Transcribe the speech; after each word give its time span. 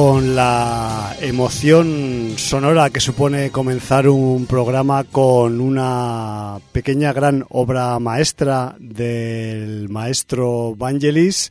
Con 0.00 0.36
la 0.36 1.16
emoción 1.20 2.34
sonora 2.36 2.90
que 2.90 3.00
supone 3.00 3.50
comenzar 3.50 4.08
un 4.08 4.46
programa 4.46 5.02
con 5.02 5.60
una 5.60 6.60
pequeña 6.70 7.12
gran 7.12 7.44
obra 7.48 7.98
maestra 7.98 8.76
del 8.78 9.88
maestro 9.88 10.76
Vangelis, 10.76 11.50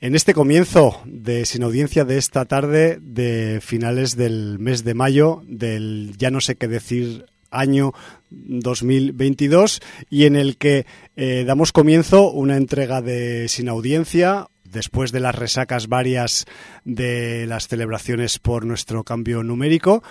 en 0.00 0.14
este 0.14 0.34
comienzo 0.34 1.00
de 1.04 1.44
Sin 1.46 1.64
Audiencia 1.64 2.04
de 2.04 2.16
esta 2.16 2.44
tarde 2.44 3.00
de 3.02 3.58
finales 3.60 4.16
del 4.16 4.60
mes 4.60 4.84
de 4.84 4.94
mayo 4.94 5.42
del 5.48 6.14
ya 6.16 6.30
no 6.30 6.40
sé 6.40 6.54
qué 6.54 6.68
decir 6.68 7.26
año 7.50 7.92
2022 8.30 9.80
y 10.10 10.26
en 10.26 10.36
el 10.36 10.58
que 10.58 10.86
eh, 11.16 11.42
damos 11.44 11.72
comienzo 11.72 12.30
una 12.30 12.56
entrega 12.56 13.02
de 13.02 13.48
Sin 13.48 13.68
Audiencia, 13.68 14.46
después 14.74 15.12
de 15.12 15.20
las 15.20 15.34
resacas 15.34 15.88
varias 15.88 16.44
de 16.84 17.46
las 17.46 17.68
celebraciones 17.68 18.38
por 18.38 18.66
nuestro 18.66 19.04
cambio 19.04 19.42
numérico, 19.42 20.02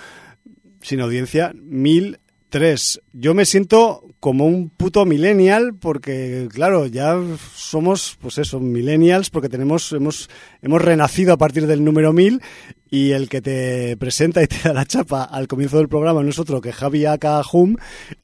sin 0.82 1.02
audiencia, 1.02 1.54
mil 1.56 2.20
tres. 2.54 3.02
Yo 3.14 3.34
me 3.34 3.46
siento 3.46 4.06
como 4.20 4.46
un 4.46 4.70
puto 4.70 5.06
millennial 5.06 5.74
porque, 5.74 6.48
claro, 6.54 6.86
ya 6.86 7.20
somos, 7.56 8.16
pues 8.22 8.38
eso, 8.38 8.60
millennials 8.60 9.32
porque 9.32 9.50
tenemos, 9.50 9.92
hemos, 9.92 10.30
hemos 10.62 10.80
renacido 10.80 11.34
a 11.34 11.38
partir 11.38 11.66
del 11.66 11.84
número 11.84 12.14
mil 12.14 12.44
y 12.92 13.10
el 13.10 13.28
que 13.28 13.42
te 13.42 13.98
presenta 13.98 14.44
y 14.44 14.48
te 14.48 14.58
da 14.64 14.72
la 14.72 14.86
chapa 14.86 15.24
al 15.24 15.48
comienzo 15.48 15.78
del 15.78 15.90
programa 15.90 16.22
no 16.22 16.30
es 16.30 16.38
otro 16.38 16.62
que 16.62 16.72
Javi 16.72 17.08
Akahum 17.08 17.76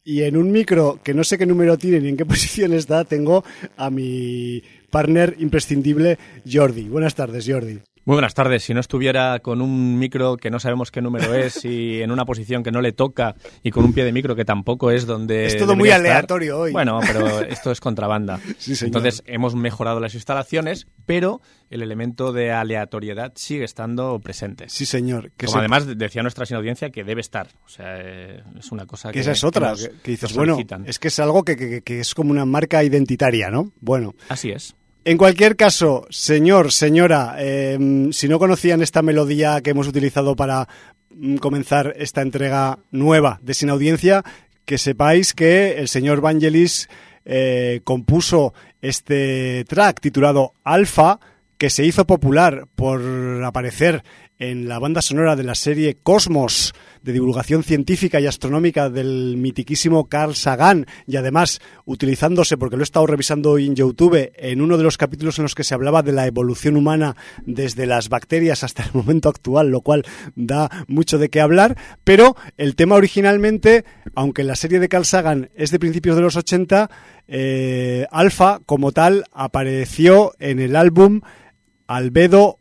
y 0.04 0.22
en 0.22 0.38
un 0.38 0.52
micro 0.52 1.00
que 1.04 1.16
no 1.16 1.24
sé 1.24 1.40
qué 1.40 1.48
número 1.48 1.80
tiene 1.80 2.00
ni 2.00 2.10
en 2.10 2.18
qué 2.18 2.26
posición 2.28 2.74
está, 2.74 3.06
tengo 3.06 3.44
a 3.78 3.90
mi 3.90 4.62
partner 4.90 5.36
imprescindible, 5.40 6.18
Jordi. 6.52 6.90
Buenas 6.90 7.16
tardes, 7.16 7.46
Jordi. 7.48 7.80
Muy 8.06 8.16
buenas 8.16 8.34
tardes. 8.34 8.64
Si 8.64 8.74
no 8.74 8.80
estuviera 8.80 9.38
con 9.40 9.62
un 9.62 10.00
micro 10.00 10.36
que 10.38 10.50
no 10.50 10.60
sabemos 10.60 10.90
qué 10.90 11.00
número 11.00 11.36
es 11.36 11.64
y 11.64 12.02
en 12.02 12.10
una 12.10 12.26
posición 12.26 12.64
que 12.64 12.72
no 12.72 12.82
le 12.82 12.92
toca 12.92 13.36
y 13.62 13.70
con 13.70 13.84
un 13.86 13.94
pie 13.94 14.04
de 14.04 14.12
micro 14.12 14.36
que 14.36 14.46
tampoco 14.46 14.90
es 14.90 15.06
donde. 15.06 15.46
Es 15.46 15.58
todo 15.58 15.76
muy 15.76 15.92
aleatorio 15.92 16.60
hoy. 16.62 16.72
Bueno, 16.72 17.00
pero 17.06 17.42
esto 17.42 17.72
es 17.72 17.80
contrabanda. 17.80 18.40
Sí, 18.58 18.76
señor. 18.76 18.88
Entonces 18.88 19.22
hemos 19.28 19.54
mejorado 19.54 20.00
las 20.00 20.16
instalaciones, 20.16 20.88
pero 21.06 21.40
el 21.70 21.84
elemento 21.84 22.34
de 22.34 22.52
aleatoriedad 22.52 23.34
sigue 23.36 23.64
estando 23.66 24.20
presente. 24.22 24.70
Sí, 24.70 24.88
señor. 24.88 25.32
Que 25.38 25.46
Como 25.46 25.60
además 25.60 25.86
decía 25.96 26.24
nuestra 26.24 26.48
sin 26.48 26.58
audiencia 26.58 26.90
que 26.90 27.04
debe 27.04 27.22
estar. 27.22 27.48
O 27.66 27.70
sea, 27.70 27.98
eh, 28.00 28.42
es 28.58 28.72
una 28.72 28.88
cosa 28.88 29.12
que. 29.12 29.20
Esa 29.20 29.34
es 29.34 29.44
otra. 29.44 29.72
nos- 29.72 29.88
que, 30.02 30.12
dices, 30.12 30.34
bueno, 30.36 30.58
es 30.86 30.98
que 30.98 31.10
es 31.10 31.20
algo 31.20 31.44
que, 31.44 31.56
que- 31.56 31.82
que 31.82 32.00
es 32.00 32.16
como 32.16 32.32
una 32.32 32.46
marca 32.46 32.84
identitaria, 32.84 33.52
¿no? 33.52 33.72
Bueno. 33.82 34.16
Así 34.30 34.50
es. 34.50 34.76
En 35.10 35.18
cualquier 35.18 35.56
caso, 35.56 36.06
señor, 36.12 36.72
señora, 36.72 37.36
eh, 37.40 37.80
si 38.12 38.28
no 38.28 38.38
conocían 38.38 38.84
esta 38.84 39.02
melodía 39.02 39.60
que 39.62 39.72
hemos 39.72 39.88
utilizado 39.88 40.36
para 40.36 40.68
mm, 41.10 41.38
comenzar 41.38 41.96
esta 41.98 42.22
entrega 42.22 42.78
nueva 42.92 43.40
de 43.42 43.56
Sin 43.56 43.72
Audiencia, 43.72 44.24
que 44.66 44.78
sepáis 44.78 45.34
que 45.34 45.80
el 45.80 45.88
señor 45.88 46.22
Vangelis 46.22 46.90
eh, 47.26 47.82
compuso 47.86 48.54
este 48.84 49.66
track 49.68 50.00
titulado 50.00 50.54
Alfa, 50.64 51.20
que 51.58 51.72
se 51.72 51.86
hizo 51.86 52.06
popular 52.06 52.68
por 52.76 53.02
aparecer 53.44 54.04
en 54.40 54.70
la 54.70 54.80
banda 54.80 55.02
sonora 55.02 55.36
de 55.36 55.44
la 55.44 55.54
serie 55.54 55.98
Cosmos, 56.02 56.74
de 57.04 57.12
divulgación 57.12 57.62
científica 57.64 58.22
y 58.22 58.26
astronómica 58.26 58.90
del 58.90 59.36
mitiquísimo 59.38 60.08
Carl 60.08 60.34
Sagan, 60.34 60.88
y 61.06 61.18
además 61.18 61.60
utilizándose, 61.84 62.58
porque 62.58 62.78
lo 62.78 62.82
he 62.82 62.84
estado 62.84 63.06
revisando 63.06 63.52
hoy 63.52 63.68
en 63.68 63.76
YouTube, 63.76 64.32
en 64.34 64.62
uno 64.62 64.78
de 64.78 64.84
los 64.84 64.98
capítulos 64.98 65.38
en 65.38 65.44
los 65.44 65.56
que 65.56 65.66
se 65.66 65.74
hablaba 65.74 66.04
de 66.04 66.14
la 66.14 66.26
evolución 66.26 66.78
humana 66.78 67.18
desde 67.46 67.86
las 67.86 68.08
bacterias 68.08 68.64
hasta 68.64 68.84
el 68.84 68.92
momento 68.94 69.28
actual, 69.28 69.70
lo 69.70 69.82
cual 69.82 70.06
da 70.36 70.70
mucho 70.88 71.18
de 71.18 71.30
qué 71.30 71.42
hablar, 71.42 71.78
pero 72.06 72.38
el 72.58 72.78
tema 72.78 72.96
originalmente, 72.96 73.84
aunque 74.16 74.46
la 74.46 74.56
serie 74.56 74.80
de 74.80 74.88
Carl 74.88 75.06
Sagan 75.06 75.50
es 75.54 75.72
de 75.72 75.80
principios 75.80 76.16
de 76.16 76.22
los 76.22 76.38
80, 76.38 76.90
eh, 77.28 78.06
Alpha, 78.10 78.62
como 78.66 78.94
tal, 78.94 79.26
apareció 79.34 80.34
en 80.40 80.60
el 80.60 80.78
álbum 80.78 81.22
Albedo 81.88 82.59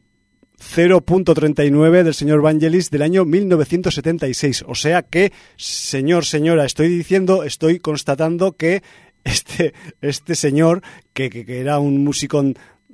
0.39 0.61 2.03
del 2.03 2.15
señor 2.15 2.43
Vangelis 2.43 2.91
del 2.91 3.03
año 3.03 3.25
1976. 3.25 4.65
O 4.67 4.75
sea 4.75 5.03
que, 5.03 5.33
señor, 5.57 6.25
señora, 6.25 6.65
estoy 6.65 6.89
diciendo, 6.89 7.45
estoy 7.45 7.79
constatando 7.79 8.53
que 8.53 8.83
este, 9.25 9.75
este 10.01 10.35
señor, 10.35 10.83
que, 11.13 11.31
que- 11.31 11.61
era 11.61 11.79
un 11.79 12.03
músico 12.05 12.45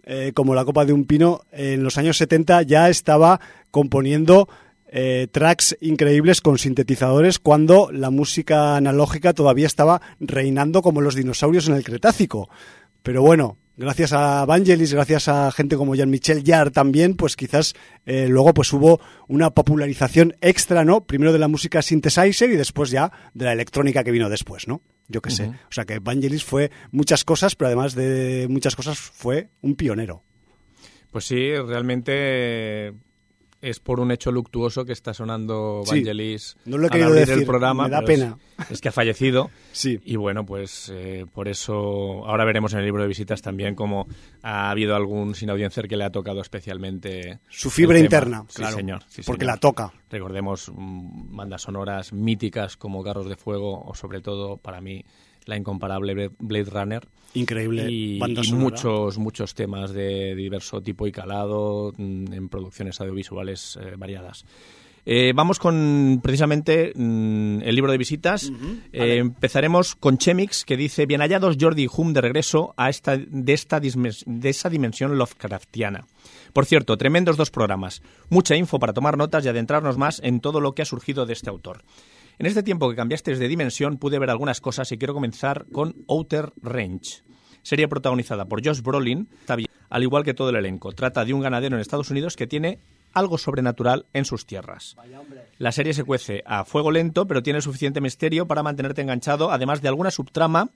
eh, 0.05 0.33
como 0.35 0.55
la 0.55 0.65
copa 0.65 0.85
de 0.85 0.93
un 0.93 1.05
pino, 1.05 1.43
en 1.53 1.83
los 1.83 1.97
años 1.99 2.17
70 2.19 2.63
ya 2.63 2.89
estaba 2.91 3.41
componiendo 3.71 4.49
eh, 4.89 5.27
tracks 5.33 5.77
increíbles 5.81 6.41
con 6.41 6.59
sintetizadores 6.59 7.39
cuando 7.39 7.91
la 7.93 8.11
música 8.11 8.77
analógica 8.77 9.33
todavía 9.33 9.67
estaba 9.67 10.01
reinando 10.21 10.83
como 10.83 11.01
los 11.01 11.15
dinosaurios 11.15 11.69
en 11.69 11.75
el 11.75 11.85
Cretácico. 11.85 12.49
Pero 13.03 13.23
bueno, 13.23 13.57
gracias 13.77 14.13
a 14.13 14.45
Vangelis, 14.45 14.93
gracias 14.93 15.29
a 15.29 15.51
gente 15.51 15.77
como 15.77 15.95
Jean-Michel 15.95 16.43
Jarre 16.45 16.71
también, 16.71 17.15
pues 17.15 17.37
quizás 17.37 17.75
eh, 18.07 18.29
luego 18.29 18.55
pues 18.55 18.73
hubo 18.73 19.01
una 19.29 19.51
popularización 19.51 20.37
extra, 20.41 20.85
¿no? 20.85 21.05
Primero 21.05 21.33
de 21.33 21.39
la 21.39 21.49
música 21.49 21.83
synthesizer 21.83 22.51
y 22.51 22.57
después 22.57 22.91
ya 22.91 23.13
de 23.35 23.45
la 23.45 23.53
electrónica 23.53 24.05
que 24.05 24.11
vino 24.11 24.29
después, 24.29 24.69
¿no? 24.69 24.83
Yo 25.09 25.21
qué 25.21 25.31
sé. 25.31 25.49
O 25.49 25.73
sea 25.73 25.85
que 25.85 25.99
Vangelis 25.99 26.45
fue 26.45 26.71
muchas 26.91 27.25
cosas, 27.25 27.57
pero 27.57 27.67
además 27.67 27.95
de 27.95 28.47
muchas 28.49 28.75
cosas 28.75 28.99
fue 28.99 29.51
un 29.61 29.75
pionero. 29.75 30.23
Pues 31.11 31.27
sí, 31.27 31.55
realmente 31.55 32.95
es 33.71 33.81
por 33.81 34.01
un 34.01 34.11
hecho 34.11 34.31
luctuoso 34.33 34.85
que 34.85 34.93
está 34.93 35.15
sonando 35.15 35.83
Sí, 35.85 35.97
Vangelis 35.97 36.57
no 36.65 36.77
lo 36.79 36.85
he 36.85 36.87
al 36.87 36.91
querido 36.93 37.09
abrir 37.09 37.27
decir, 37.27 37.41
el 37.43 37.47
programa. 37.47 37.85
me 37.85 37.91
da 37.91 38.01
es- 38.01 38.05
pena. 38.05 38.39
Es, 38.71 38.81
que 38.81 38.89
ha 38.89 38.93
fallecido. 38.93 39.51
Sí. 39.73 39.99
Y 40.05 40.15
bueno, 40.17 40.47
pues 40.47 40.89
eh, 40.95 41.27
por 41.33 41.49
eso 41.49 42.25
ahora 42.27 42.45
veremos 42.45 42.73
en 42.75 42.79
el 42.79 42.85
libro 42.85 43.03
de 43.03 43.09
visitas 43.09 43.43
también 43.43 43.75
cómo 43.75 44.07
ha 44.43 44.71
habido 44.71 44.95
algún 44.95 45.35
sin 45.35 45.51
audiencia 45.51 45.83
que 45.83 45.97
le 45.97 46.05
ha 46.05 46.11
tocado 46.11 46.41
especialmente 46.41 47.41
Su 47.49 47.71
fibra 47.71 47.99
interna, 47.99 48.45
Sí, 48.49 48.57
claro, 48.59 48.77
señor. 48.77 49.03
sí, 49.09 49.23
porque 49.27 49.45
señor. 49.45 49.55
la 49.57 49.61
toca. 49.61 49.93
Recordemos 50.11 50.71
mm, 50.73 51.35
bandas 51.37 51.63
sonoras 51.63 52.13
míticas 52.13 52.77
como 52.77 53.03
Carros 53.03 53.29
de 53.29 53.37
Fuego 53.37 53.83
o 53.85 53.95
sobre 53.95 54.21
todo 54.21 54.57
para 54.59 54.81
mí 54.81 55.05
la 55.47 55.57
incomparable 55.57 56.31
Blade 56.39 56.71
Runner 56.71 57.09
Increíble 57.35 57.91
y, 57.91 58.21
y 58.23 58.53
muchos 58.53 59.19
muchos 59.19 59.55
temas 59.55 59.93
de 59.93 60.35
diverso 60.35 60.81
tipo 60.81 61.07
y 61.07 61.13
calado 61.13 61.93
mm, 61.97 62.33
en 62.33 62.49
producciones 62.49 63.01
audiovisuales 63.01 63.79
eh, 63.83 63.95
variadas. 63.97 64.45
Eh, 65.07 65.33
vamos 65.35 65.59
con 65.59 66.21
precisamente 66.23 66.93
mm, 66.95 67.61
el 67.63 67.75
libro 67.75 67.93
de 67.93 67.99
visitas. 67.99 68.51
Eh, 68.93 69.17
empezaremos 69.17 69.95
con 69.97 70.17
Chemix, 70.17 70.65
que 70.65 70.77
dice: 70.77 71.07
Bien 71.07 71.21
hallados 71.21 71.57
Jordi 71.61 71.85
y 71.85 71.89
Hum 71.95 72.13
de 72.13 72.23
regreso 72.23 72.73
a 72.77 72.89
esta, 72.89 73.17
de, 73.17 73.53
esta 73.53 73.81
de 73.81 74.49
esa 74.49 74.71
dimensión 74.71 75.19
Lovecraftiana. 75.19 76.07
Por 76.53 76.65
cierto, 76.65 76.97
tremendos 76.97 77.37
dos 77.37 77.51
programas. 77.51 78.03
Mucha 78.31 78.57
info 78.57 78.79
para 78.79 78.95
tomar 78.95 79.19
notas 79.19 79.45
y 79.45 79.49
adentrarnos 79.49 79.99
más 79.99 80.21
en 80.25 80.41
todo 80.41 80.61
lo 80.61 80.75
que 80.75 80.83
ha 80.83 80.87
surgido 80.87 81.27
de 81.27 81.35
este 81.35 81.51
autor. 81.51 81.83
En 82.39 82.47
este 82.47 82.63
tiempo 82.63 82.91
que 82.91 82.97
cambiasteis 82.97 83.39
de 83.39 83.49
dimensión 83.49 83.99
pude 83.99 84.19
ver 84.19 84.31
algunas 84.31 84.61
cosas 84.61 84.91
y 84.91 84.99
quiero 84.99 85.15
comenzar 85.15 85.67
con 85.73 86.05
Outer 86.09 86.53
Range. 86.61 87.23
Serie 87.63 87.89
protagonizada 87.89 88.47
por 88.47 88.65
Josh 88.65 88.83
Brolin, 88.83 89.29
al 89.89 90.03
igual 90.03 90.25
que 90.25 90.35
todo 90.35 90.51
el 90.51 90.57
elenco. 90.57 90.93
Trata 90.93 91.25
de 91.25 91.33
un 91.33 91.41
ganadero 91.41 91.77
en 91.77 91.81
Estados 91.81 92.11
Unidos 92.11 92.37
que 92.37 92.47
tiene 92.47 92.81
algo 93.13 93.39
sobrenatural 93.39 94.07
en 94.13 94.25
sus 94.25 94.45
tierras. 94.45 94.97
La 95.59 95.73
serie 95.73 95.95
se 95.95 96.05
cuece 96.05 96.43
a 96.45 96.65
fuego 96.65 96.91
lento, 96.91 97.27
pero 97.27 97.43
tiene 97.43 97.61
suficiente 97.61 98.01
misterio 98.01 98.47
para 98.47 98.63
mantenerte 98.63 99.03
enganchado, 99.03 99.53
además 99.53 99.81
de 99.81 99.89
alguna 99.89 100.11
subtrama, 100.11 100.71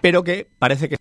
pero 0.00 0.24
que 0.24 0.48
parece 0.58 0.88
que... 0.88 0.96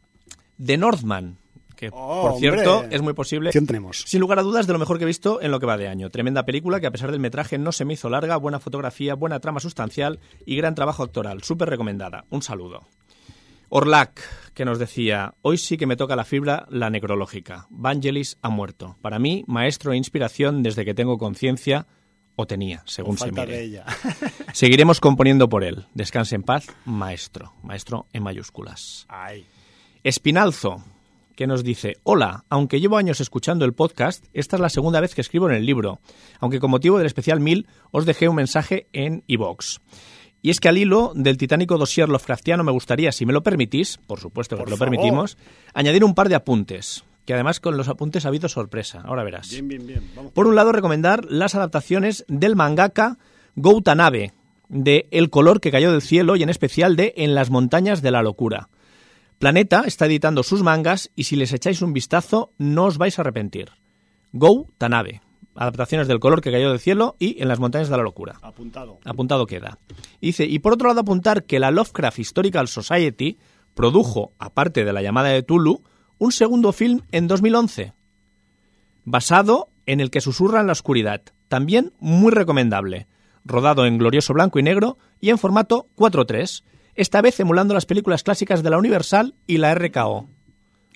The 0.64 0.78
Northman, 0.78 1.40
que 1.82 1.90
Oh, 1.92 2.30
por 2.30 2.40
cierto 2.40 2.80
hombre. 2.80 2.96
es 2.96 3.02
muy 3.02 3.14
posible 3.14 3.50
tenemos. 3.52 4.04
sin 4.06 4.20
lugar 4.22 4.38
a 4.40 4.44
dudas, 4.44 4.68
de 4.68 4.74
lo 4.74 4.80
mejor 4.80 4.98
que 5.00 5.04
he 5.04 5.08
visto 5.08 5.42
en 5.42 5.50
lo 5.52 5.60
que 5.60 5.66
va 5.66 5.78
de 5.78 5.88
año. 5.88 6.10
Tremenda 6.12 6.46
película 6.46 6.80
que, 6.80 6.86
a 6.88 6.92
pesar 6.92 7.10
del 7.12 7.20
metraje, 7.20 7.58
no 7.58 7.72
se 7.72 7.86
me 7.86 7.94
hizo 7.94 8.10
larga, 8.10 8.38
buena 8.38 8.60
fotografía, 8.60 9.16
buena 9.16 9.40
trama 9.40 9.60
sustancial 9.60 10.20
y 10.46 10.56
gran 10.56 10.76
trabajo 10.76 11.02
actoral. 11.04 11.42
Súper 11.44 11.70
recomendada. 11.70 12.26
Un 12.30 12.42
saludo. 12.44 12.88
Orlac, 13.70 14.22
que 14.54 14.66
nos 14.66 14.78
decía: 14.80 15.34
Hoy 15.42 15.58
sí 15.58 15.78
que 15.78 15.88
me 15.88 15.96
toca 15.96 16.16
la 16.16 16.26
fibra, 16.26 16.66
la 16.70 16.90
necrológica. 16.90 17.68
Vangelis 17.70 18.38
ha 18.42 18.50
muerto. 18.50 18.98
Para 19.02 19.18
mí, 19.18 19.44
maestro 19.48 19.94
e 19.94 19.98
inspiración 19.98 20.62
desde 20.62 20.86
que 20.86 20.94
tengo 20.94 21.18
conciencia, 21.18 21.88
o 22.36 22.46
tenía, 22.46 22.84
según 22.86 23.18
se 23.18 23.32
mire. 23.32 23.46
de 23.48 23.64
ella. 23.64 23.86
Seguiremos 24.54 25.00
componiendo 25.00 25.48
por 25.50 25.64
él. 25.64 25.88
Descanse 25.94 26.36
en 26.36 26.44
paz, 26.44 26.68
maestro. 26.86 27.54
Maestro 27.64 28.08
en 28.14 28.24
mayúsculas. 28.24 29.06
Ay. 29.08 29.46
Espinalzo, 30.04 30.84
que 31.42 31.48
nos 31.48 31.64
dice, 31.64 31.98
hola, 32.04 32.46
aunque 32.50 32.80
llevo 32.80 32.98
años 32.98 33.20
escuchando 33.20 33.66
el 33.66 33.74
podcast, 33.74 34.24
esta 34.32 34.58
es 34.58 34.60
la 34.60 34.70
segunda 34.70 35.00
vez 35.02 35.16
que 35.16 35.22
escribo 35.22 35.50
en 35.50 35.56
el 35.56 35.66
libro, 35.66 36.00
aunque 36.40 36.60
con 36.60 36.70
motivo 36.70 37.00
del 37.00 37.08
especial 37.08 37.40
1000 37.40 37.66
os 37.90 38.06
dejé 38.06 38.30
un 38.30 38.36
mensaje 38.36 38.86
en 38.94 39.24
iVox. 39.26 39.80
Y 40.44 40.52
es 40.52 40.60
que 40.60 40.70
al 40.70 40.78
hilo 40.78 41.14
del 41.16 41.38
titánico 41.38 41.80
dossier 41.80 42.10
Lovecraftiano 42.10 42.64
me 42.64 42.72
gustaría, 42.72 43.12
si 43.12 43.26
me 43.26 43.34
lo 43.34 43.42
permitís, 43.42 43.98
por 44.06 44.20
supuesto 44.20 44.56
que 44.56 44.62
Por 44.62 44.70
lo 44.70 44.78
favor. 44.78 44.92
permitimos, 44.92 45.36
añadir 45.74 46.04
un 46.04 46.14
par 46.14 46.30
de 46.30 46.36
apuntes. 46.36 47.06
que 47.26 47.34
además 47.34 47.60
con 47.60 47.76
los 47.76 47.88
apuntes 47.88 48.26
ha 48.26 48.28
habido 48.28 48.48
sorpresa. 48.48 49.02
Ahora 49.04 49.24
verás. 49.24 49.50
Bien, 49.50 49.68
bien, 49.68 49.88
bien. 49.88 50.12
Vamos. 50.16 50.34
Por 50.34 50.46
un 50.46 50.54
lado, 50.54 50.72
recomendar 50.72 51.26
las 51.26 51.56
adaptaciones 51.56 52.24
del 52.28 52.56
mangaka 52.56 53.18
Goutanabe, 53.56 54.34
de 54.70 55.08
El 55.10 55.32
color 55.32 55.60
que 55.60 55.72
cayó 55.72 55.92
del 55.92 56.04
cielo 56.04 56.36
y 56.36 56.44
en 56.44 56.50
especial 56.50 56.96
de 56.96 57.16
En 57.18 57.34
las 57.34 57.50
montañas 57.50 58.04
de 58.04 58.12
la 58.12 58.22
locura. 58.22 58.70
Planeta 59.42 59.86
está 59.88 60.06
editando 60.06 60.44
sus 60.44 60.62
mangas 60.62 61.10
y 61.16 61.24
si 61.24 61.36
les 61.36 61.52
echáis 61.52 61.82
un 61.82 61.94
vistazo 61.94 62.54
no 62.60 62.86
os 62.86 63.00
vais 63.00 63.18
a 63.18 63.24
arrepentir. 63.24 63.72
Go 64.34 64.68
Tanabe. 64.78 65.24
Adaptaciones 65.56 66.08
del 66.08 66.20
color 66.20 66.42
que 66.42 66.52
cayó 66.52 66.70
del 66.70 66.80
cielo 66.80 67.16
y 67.18 67.42
en 67.42 67.48
las 67.48 67.60
montañas 67.60 67.90
de 67.90 67.98
la 67.98 68.04
locura. 68.04 68.38
Apuntado. 68.44 69.00
Apuntado 69.04 69.48
queda. 69.48 69.80
Dice, 70.22 70.46
y 70.46 70.60
por 70.60 70.74
otro 70.74 70.90
lado 70.90 71.02
apuntar 71.02 71.46
que 71.46 71.60
la 71.60 71.72
Lovecraft 71.72 72.20
Historical 72.20 72.68
Society 72.68 73.40
produjo, 73.74 74.32
aparte 74.38 74.86
de 74.86 74.94
la 74.94 75.02
llamada 75.02 75.30
de 75.30 75.42
Tulu, 75.42 75.82
un 76.20 76.32
segundo 76.32 76.72
film 76.72 77.02
en 77.12 77.28
2011, 77.28 77.96
basado 79.06 79.70
en 79.88 80.02
el 80.02 80.12
que 80.12 80.22
susurra 80.22 80.62
en 80.62 80.68
la 80.68 80.74
oscuridad. 80.74 81.24
También 81.48 81.94
muy 82.00 82.32
recomendable. 82.32 83.08
Rodado 83.44 83.88
en 83.88 83.98
glorioso 83.98 84.36
blanco 84.36 84.60
y 84.60 84.64
negro 84.64 85.00
y 85.20 85.32
en 85.32 85.40
formato 85.40 85.88
4.3 85.98 86.64
esta 86.96 87.22
vez 87.22 87.40
emulando 87.40 87.74
las 87.74 87.86
películas 87.86 88.24
clásicas 88.24 88.64
de 88.64 88.70
la 88.70 88.78
Universal 88.78 89.36
y 89.48 89.58
la 89.58 89.74
RKO. 89.76 90.30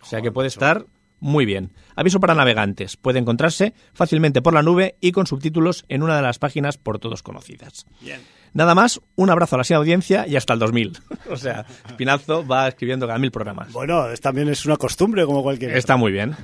O 0.02 0.06
sea 0.06 0.22
que 0.22 0.32
puede 0.32 0.48
estar 0.48 0.86
muy 1.20 1.46
bien. 1.46 1.72
Aviso 1.96 2.20
para 2.20 2.36
navegantes. 2.36 2.98
Puede 2.98 3.20
encontrarse 3.20 3.74
fácilmente 3.94 4.42
por 4.42 4.54
la 4.54 4.62
nube 4.62 4.96
y 5.02 5.12
con 5.12 5.28
subtítulos 5.28 5.86
en 5.90 6.04
una 6.04 6.16
de 6.16 6.22
las 6.22 6.40
páginas 6.40 6.78
por 6.78 7.00
todos 7.00 7.24
conocidas. 7.24 7.86
Bien. 8.02 8.22
Nada 8.54 8.74
más, 8.74 9.02
un 9.16 9.30
abrazo 9.30 9.56
a 9.56 9.58
la 9.58 9.64
sin 9.64 9.76
audiencia 9.76 10.28
y 10.28 10.36
hasta 10.38 10.54
el 10.54 10.60
2000. 10.60 10.98
o 11.30 11.36
sea, 11.36 11.66
Espinazo 11.88 12.46
va 12.46 12.68
escribiendo 12.68 13.06
cada 13.08 13.20
mil 13.20 13.32
programas. 13.32 13.72
Bueno, 13.74 14.06
también 14.22 14.48
es 14.50 14.66
una 14.66 14.78
costumbre 14.78 15.26
como 15.26 15.44
cualquier. 15.44 15.76
Está 15.76 15.98
muy 15.98 16.12
bien. 16.12 16.36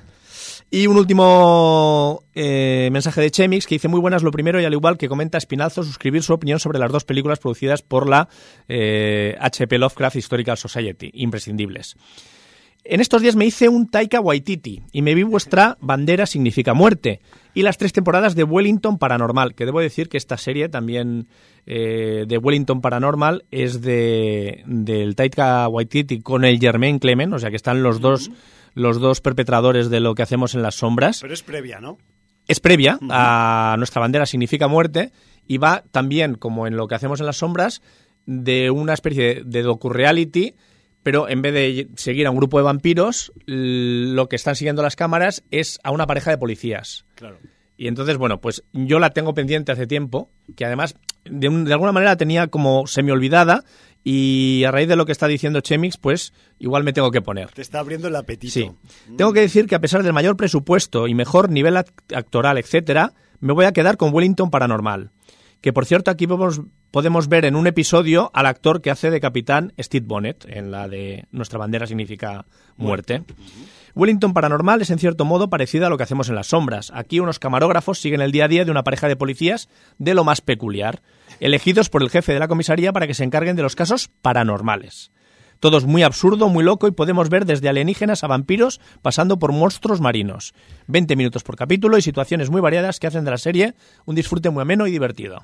Y 0.73 0.87
un 0.87 0.95
último 0.95 2.23
eh, 2.33 2.87
mensaje 2.93 3.19
de 3.19 3.29
Chemix 3.29 3.67
que 3.67 3.75
dice 3.75 3.89
muy 3.89 3.99
buenas 3.99 4.23
lo 4.23 4.31
primero 4.31 4.61
y 4.61 4.63
al 4.63 4.71
igual 4.71 4.97
que 4.97 5.09
comenta 5.09 5.37
Espinazo 5.37 5.83
suscribir 5.83 6.23
su 6.23 6.31
opinión 6.31 6.61
sobre 6.61 6.79
las 6.79 6.93
dos 6.93 7.03
películas 7.03 7.39
producidas 7.39 7.81
por 7.81 8.07
la 8.07 8.29
eh, 8.69 9.35
HP 9.41 9.77
Lovecraft 9.77 10.15
Historical 10.15 10.57
Society, 10.57 11.11
imprescindibles. 11.13 11.97
En 12.85 13.01
estos 13.01 13.21
días 13.21 13.35
me 13.35 13.45
hice 13.45 13.67
un 13.67 13.89
Taika 13.89 14.21
Waititi 14.21 14.81
y 14.93 15.01
me 15.01 15.13
vi 15.13 15.23
vuestra 15.23 15.77
bandera 15.81 16.25
significa 16.25 16.73
muerte 16.73 17.19
y 17.53 17.63
las 17.63 17.77
tres 17.77 17.91
temporadas 17.91 18.33
de 18.33 18.45
Wellington 18.45 18.97
Paranormal, 18.97 19.55
que 19.55 19.65
debo 19.65 19.81
decir 19.81 20.07
que 20.07 20.17
esta 20.17 20.37
serie 20.37 20.69
también 20.69 21.27
eh, 21.65 22.23
de 22.29 22.37
Wellington 22.37 22.79
Paranormal 22.79 23.43
es 23.51 23.81
de 23.81 24.63
del 24.65 25.17
Taika 25.17 25.67
Waititi 25.67 26.21
con 26.21 26.45
el 26.45 26.59
Germain 26.59 26.97
Clement, 26.97 27.33
o 27.33 27.39
sea 27.39 27.49
que 27.49 27.57
están 27.57 27.83
los 27.83 27.99
dos 27.99 28.31
los 28.73 28.99
dos 28.99 29.21
perpetradores 29.21 29.89
de 29.89 29.99
lo 29.99 30.15
que 30.15 30.23
hacemos 30.23 30.55
en 30.55 30.61
las 30.61 30.75
sombras. 30.75 31.19
Pero 31.21 31.33
es 31.33 31.43
previa, 31.43 31.79
¿no? 31.79 31.97
Es 32.47 32.59
previa 32.59 32.97
a 33.09 33.75
nuestra 33.77 34.01
bandera 34.01 34.25
significa 34.25 34.67
muerte 34.67 35.11
y 35.47 35.57
va 35.57 35.83
también 35.91 36.35
como 36.35 36.67
en 36.67 36.75
lo 36.75 36.87
que 36.87 36.95
hacemos 36.95 37.19
en 37.19 37.25
las 37.27 37.37
sombras 37.37 37.81
de 38.25 38.69
una 38.71 38.93
especie 38.93 39.35
de, 39.35 39.43
de 39.45 39.63
docu-reality 39.63 40.55
pero 41.03 41.27
en 41.27 41.41
vez 41.41 41.53
de 41.55 41.87
seguir 41.95 42.27
a 42.27 42.29
un 42.29 42.37
grupo 42.37 42.59
de 42.59 42.63
vampiros, 42.63 43.31
lo 43.47 44.29
que 44.29 44.35
están 44.35 44.55
siguiendo 44.55 44.83
las 44.83 44.95
cámaras 44.95 45.43
es 45.49 45.79
a 45.83 45.89
una 45.89 46.05
pareja 46.05 46.29
de 46.29 46.37
policías. 46.37 47.05
Claro. 47.15 47.39
Y 47.75 47.87
entonces, 47.87 48.17
bueno, 48.17 48.39
pues 48.39 48.63
yo 48.71 48.99
la 48.99 49.09
tengo 49.09 49.33
pendiente 49.33 49.71
hace 49.71 49.87
tiempo, 49.87 50.29
que 50.55 50.63
además 50.63 50.95
de, 51.25 51.49
un- 51.49 51.65
de 51.65 51.73
alguna 51.73 51.91
manera 51.91 52.17
tenía 52.17 52.49
como 52.49 52.85
semi 52.85 53.09
olvidada 53.09 53.63
y 54.03 54.63
a 54.65 54.71
raíz 54.71 54.87
de 54.87 54.95
lo 54.95 55.05
que 55.05 55.11
está 55.11 55.27
diciendo 55.27 55.61
Chemix, 55.61 55.97
pues 55.97 56.33
igual 56.59 56.83
me 56.83 56.93
tengo 56.93 57.11
que 57.11 57.21
poner. 57.21 57.49
Te 57.51 57.61
está 57.61 57.79
abriendo 57.79 58.07
el 58.07 58.15
apetito. 58.15 58.51
Sí. 58.53 58.71
Tengo 59.17 59.33
que 59.33 59.41
decir 59.41 59.67
que 59.67 59.75
a 59.75 59.79
pesar 59.79 60.03
del 60.03 60.13
mayor 60.13 60.35
presupuesto 60.37 61.07
y 61.07 61.13
mejor 61.13 61.49
nivel 61.49 61.75
act- 61.77 62.15
actoral, 62.15 62.57
etcétera, 62.57 63.13
me 63.39 63.53
voy 63.53 63.65
a 63.65 63.71
quedar 63.73 63.97
con 63.97 64.13
Wellington 64.13 64.49
Paranormal. 64.49 65.11
Que 65.61 65.73
por 65.73 65.85
cierto, 65.85 66.09
aquí 66.09 66.25
podemos, 66.25 66.61
podemos 66.89 67.27
ver 67.27 67.45
en 67.45 67.55
un 67.55 67.67
episodio 67.67 68.31
al 68.33 68.47
actor 68.47 68.81
que 68.81 68.89
hace 68.89 69.11
de 69.11 69.19
capitán 69.21 69.73
Steve 69.79 70.05
Bonnet, 70.07 70.45
en 70.49 70.71
la 70.71 70.87
de 70.87 71.25
Nuestra 71.31 71.59
bandera 71.59 71.85
significa 71.85 72.45
muerte. 72.77 73.21
Wellington 73.93 74.33
Paranormal 74.33 74.81
es 74.81 74.89
en 74.89 74.97
cierto 74.97 75.23
modo 75.25 75.49
parecido 75.49 75.85
a 75.85 75.89
lo 75.89 75.97
que 75.97 76.03
hacemos 76.03 76.29
en 76.29 76.35
las 76.35 76.47
sombras. 76.47 76.91
Aquí 76.95 77.19
unos 77.19 77.37
camarógrafos 77.37 77.99
siguen 77.99 78.21
el 78.21 78.31
día 78.31 78.45
a 78.45 78.47
día 78.47 78.65
de 78.65 78.71
una 78.71 78.83
pareja 78.83 79.07
de 79.07 79.15
policías 79.15 79.69
de 79.99 80.13
lo 80.15 80.23
más 80.23 80.41
peculiar, 80.41 81.01
elegidos 81.41 81.89
por 81.89 82.01
el 82.01 82.09
jefe 82.09 82.33
de 82.33 82.39
la 82.39 82.47
comisaría 82.47 82.93
para 82.93 83.07
que 83.07 83.13
se 83.13 83.25
encarguen 83.25 83.57
de 83.57 83.63
los 83.63 83.75
casos 83.75 84.09
paranormales. 84.21 85.11
Todo 85.59 85.77
es 85.77 85.85
muy 85.85 86.01
absurdo, 86.01 86.49
muy 86.49 86.63
loco 86.63 86.87
y 86.87 86.91
podemos 86.91 87.29
ver 87.29 87.45
desde 87.45 87.69
alienígenas 87.69 88.23
a 88.23 88.27
vampiros 88.27 88.79
pasando 89.03 89.37
por 89.37 89.51
monstruos 89.51 90.01
marinos. 90.01 90.53
20 90.87 91.15
minutos 91.15 91.43
por 91.43 91.55
capítulo 91.55 91.97
y 91.97 92.01
situaciones 92.01 92.49
muy 92.49 92.61
variadas 92.61 92.99
que 92.99 93.07
hacen 93.07 93.25
de 93.25 93.31
la 93.31 93.37
serie 93.37 93.75
un 94.05 94.15
disfrute 94.15 94.49
muy 94.49 94.61
ameno 94.61 94.87
y 94.87 94.91
divertido. 94.91 95.43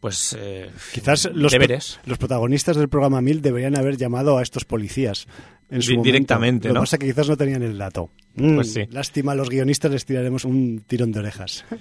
Pues 0.00 0.36
eh, 0.38 0.70
Quizás 0.94 1.28
los, 1.34 1.50
deberes. 1.50 1.98
los 2.06 2.18
protagonistas 2.18 2.76
del 2.76 2.88
programa 2.88 3.20
1000 3.20 3.42
deberían 3.42 3.76
haber 3.76 3.96
llamado 3.96 4.38
a 4.38 4.42
estos 4.42 4.64
policías 4.64 5.26
en 5.70 5.82
su 5.82 5.90
Di- 5.90 5.96
momento. 5.96 6.12
directamente, 6.12 6.68
Lo 6.68 6.74
que 6.74 6.74
¿no? 6.76 6.80
pasa 6.82 6.96
es 6.96 7.00
que 7.00 7.06
quizás 7.08 7.28
no 7.28 7.36
tenían 7.36 7.62
el 7.62 7.76
dato. 7.76 8.10
Pues 8.36 8.68
Mm, 8.68 8.70
sí. 8.72 8.80
Lástima, 8.92 9.32
a 9.32 9.34
los 9.34 9.48
guionistas 9.50 9.90
les 9.90 10.04
tiraremos 10.04 10.44
un 10.44 10.84
tirón 10.86 11.10
de 11.12 11.18
orejas. 11.20 11.64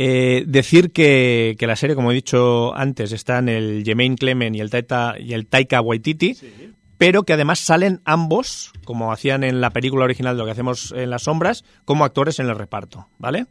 Eh, 0.00 0.44
decir 0.46 0.92
que, 0.92 1.56
que 1.58 1.66
la 1.66 1.74
serie, 1.74 1.96
como 1.96 2.12
he 2.12 2.14
dicho 2.14 2.72
antes, 2.76 3.10
está 3.10 3.38
en 3.38 3.48
el 3.48 3.82
Jermaine 3.84 4.14
Clement 4.16 4.54
y 4.54 4.60
el, 4.60 4.70
Taita, 4.70 5.16
y 5.18 5.32
el 5.32 5.46
Taika 5.48 5.80
Waititi, 5.80 6.36
pero 6.98 7.24
que 7.24 7.32
además 7.32 7.58
salen 7.58 8.00
ambos, 8.04 8.70
como 8.84 9.10
hacían 9.12 9.42
en 9.42 9.60
la 9.60 9.70
película 9.70 10.04
original 10.04 10.36
de 10.36 10.38
lo 10.38 10.44
que 10.44 10.52
hacemos 10.52 10.92
en 10.96 11.10
las 11.10 11.22
sombras, 11.24 11.64
como 11.84 12.04
actores 12.04 12.38
en 12.38 12.46
el 12.48 12.54
reparto, 12.56 13.08
¿vale? 13.18 13.46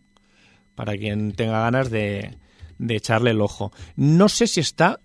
Para 0.75 0.95
quien 0.95 1.33
tenga 1.33 1.59
ganas 1.63 1.89
de, 1.89 2.37
de 2.77 2.95
echarle 2.95 3.31
el 3.31 3.41
ojo. 3.41 3.71
No 3.95 4.29
sé 4.29 4.47
si 4.47 4.59
está, 4.59 4.99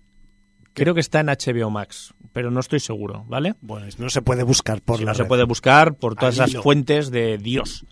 creo 0.73 0.93
que 0.93 0.99
está 0.99 1.19
en 1.19 1.27
HBO 1.27 1.69
Max, 1.69 2.13
pero 2.31 2.51
no 2.51 2.59
estoy 2.59 2.79
seguro, 2.79 3.25
¿vale? 3.27 3.55
Bueno, 3.61 3.87
no 3.97 4.09
se 4.09 4.21
puede 4.21 4.43
buscar 4.43 4.81
por 4.81 4.97
Sí, 4.99 5.05
la 5.05 5.11
no 5.11 5.15
se 5.17 5.25
puede 5.25 5.43
buscar 5.43 5.95
por 5.95 6.15
todas 6.15 6.49
hilo. 6.49 6.61
fuentes 6.61 7.11
de 7.11 7.37
Dios. 7.37 7.85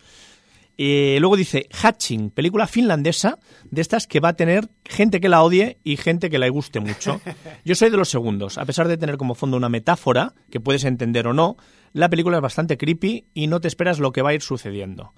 Eh, 0.78 1.18
luego 1.20 1.36
dice 1.36 1.68
Hatching, 1.72 2.32
película 2.32 2.66
finlandesa 2.66 3.38
de 3.70 3.82
estas 3.82 4.08
que 4.08 4.20
va 4.20 4.30
a 4.30 4.34
tener 4.36 4.70
gente 4.84 5.20
que 5.20 5.30
la 5.30 5.44
odie 5.44 5.78
y 5.84 5.98
gente 5.98 6.30
que 6.30 6.40
la 6.40 6.50
guste 6.50 6.80
mucho. 6.80 7.22
Yo 7.66 7.76
soy 7.76 7.92
de 7.92 7.98
los 7.98 8.10
segundos. 8.10 8.58
A 8.58 8.66
pesar 8.66 8.88
de 8.88 8.98
tener 8.98 9.18
como 9.18 9.36
fondo 9.36 9.58
una 9.58 9.70
metáfora, 9.70 10.34
que 10.50 10.60
puedes 10.60 10.84
entender 10.84 11.28
o 11.28 11.34
no, 11.34 11.56
la 11.94 12.10
película 12.10 12.38
es 12.38 12.42
bastante 12.42 12.78
creepy 12.78 13.26
y 13.34 13.46
no 13.46 13.60
te 13.62 13.68
esperas 13.68 14.00
lo 14.00 14.12
que 14.12 14.24
va 14.24 14.32
a 14.32 14.34
ir 14.34 14.42
sucediendo. 14.42 15.14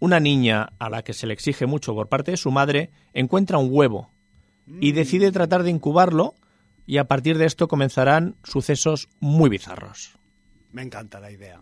Una 0.00 0.20
niña 0.20 0.72
a 0.78 0.90
la 0.90 1.02
que 1.02 1.14
se 1.14 1.26
le 1.26 1.34
exige 1.34 1.66
mucho 1.66 1.94
por 1.94 2.08
parte 2.08 2.32
de 2.32 2.36
su 2.36 2.50
madre 2.50 2.90
encuentra 3.12 3.58
un 3.58 3.68
huevo 3.70 4.10
y 4.80 4.92
decide 4.92 5.32
tratar 5.32 5.62
de 5.62 5.70
incubarlo 5.70 6.34
y 6.86 6.98
a 6.98 7.04
partir 7.04 7.38
de 7.38 7.46
esto 7.46 7.68
comenzarán 7.68 8.36
sucesos 8.42 9.08
muy 9.20 9.48
bizarros. 9.50 10.18
Me 10.72 10.82
encanta 10.82 11.20
la 11.20 11.30
idea. 11.30 11.60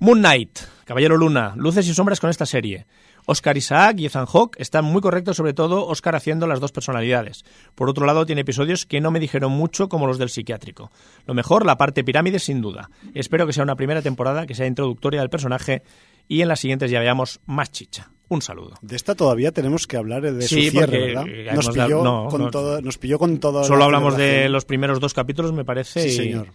Moon 0.00 0.20
Knight, 0.20 0.60
Caballero 0.84 1.16
Luna, 1.16 1.54
luces 1.56 1.88
y 1.88 1.94
sombras 1.94 2.20
con 2.20 2.30
esta 2.30 2.46
serie. 2.46 2.86
Oscar 3.26 3.58
Isaac 3.58 3.98
y 3.98 4.06
Ethan 4.06 4.26
Hawke 4.26 4.56
están 4.58 4.84
muy 4.86 5.02
correctos, 5.02 5.36
sobre 5.36 5.52
todo 5.52 5.86
Oscar 5.86 6.14
haciendo 6.14 6.46
las 6.46 6.60
dos 6.60 6.72
personalidades. 6.72 7.44
Por 7.74 7.90
otro 7.90 8.06
lado, 8.06 8.24
tiene 8.24 8.40
episodios 8.40 8.86
que 8.86 9.02
no 9.02 9.10
me 9.10 9.20
dijeron 9.20 9.52
mucho, 9.52 9.90
como 9.90 10.06
los 10.06 10.16
del 10.16 10.30
psiquiátrico. 10.30 10.90
Lo 11.26 11.34
mejor, 11.34 11.66
la 11.66 11.76
parte 11.76 12.04
pirámide, 12.04 12.38
sin 12.38 12.62
duda. 12.62 12.88
Espero 13.12 13.46
que 13.46 13.52
sea 13.52 13.64
una 13.64 13.76
primera 13.76 14.00
temporada 14.00 14.46
que 14.46 14.54
sea 14.54 14.66
introductoria 14.66 15.20
del 15.20 15.28
personaje 15.28 15.82
y 16.28 16.42
en 16.42 16.48
las 16.48 16.60
siguientes 16.60 16.90
ya 16.90 17.00
veamos 17.00 17.40
más 17.46 17.72
chicha. 17.72 18.10
Un 18.28 18.42
saludo. 18.42 18.74
De 18.82 18.94
esta 18.94 19.14
todavía 19.14 19.52
tenemos 19.52 19.86
que 19.86 19.96
hablar 19.96 20.20
de 20.22 20.42
Sí, 20.46 20.66
su 20.66 20.70
cierre, 20.72 21.06
¿verdad? 21.14 21.24
eh, 21.26 21.48
Nos 21.54 21.68
pilló, 21.70 22.04
no, 22.04 22.28
con 22.28 22.42
no. 22.42 22.50
todo, 22.50 22.82
nos 22.82 22.98
pilló 22.98 23.18
con 23.18 23.38
todo. 23.38 23.64
Solo 23.64 23.78
la 23.78 23.84
hablamos 23.86 24.16
de 24.18 24.50
los 24.50 24.66
primeros 24.66 25.00
dos 25.00 25.14
capítulos, 25.14 25.52
me 25.54 25.64
parece. 25.64 26.02
Sí, 26.02 26.08
y- 26.08 26.12
señor. 26.12 26.48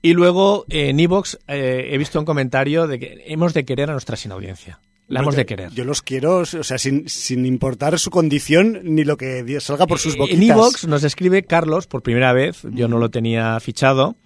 Y 0.00 0.14
luego 0.14 0.64
en 0.68 0.98
Evox 1.00 1.38
he 1.48 1.96
visto 1.98 2.18
un 2.18 2.24
comentario 2.24 2.86
de 2.86 2.98
que 2.98 3.24
hemos 3.26 3.52
de 3.54 3.64
querer 3.64 3.88
a 3.90 3.92
nuestra 3.92 4.16
sin 4.16 4.32
audiencia. 4.32 4.80
La 5.08 5.20
hemos 5.20 5.36
de 5.36 5.44
querer. 5.46 5.70
Yo 5.72 5.84
los 5.84 6.02
quiero, 6.02 6.38
o 6.38 6.44
sea, 6.46 6.78
sin, 6.78 7.08
sin 7.08 7.44
importar 7.46 7.98
su 7.98 8.10
condición 8.10 8.80
ni 8.82 9.04
lo 9.04 9.16
que 9.16 9.44
salga 9.60 9.86
por 9.86 9.98
sus 9.98 10.14
Eh, 10.14 10.18
boquitas. 10.18 10.40
En 10.42 10.50
Evox 10.50 10.86
nos 10.88 11.04
escribe 11.04 11.42
Carlos 11.44 11.86
por 11.86 12.02
primera 12.02 12.32
vez, 12.32 12.62
yo 12.72 12.88
no 12.88 12.98
lo 12.98 13.10
tenía 13.10 13.58
fichado, 13.60 14.16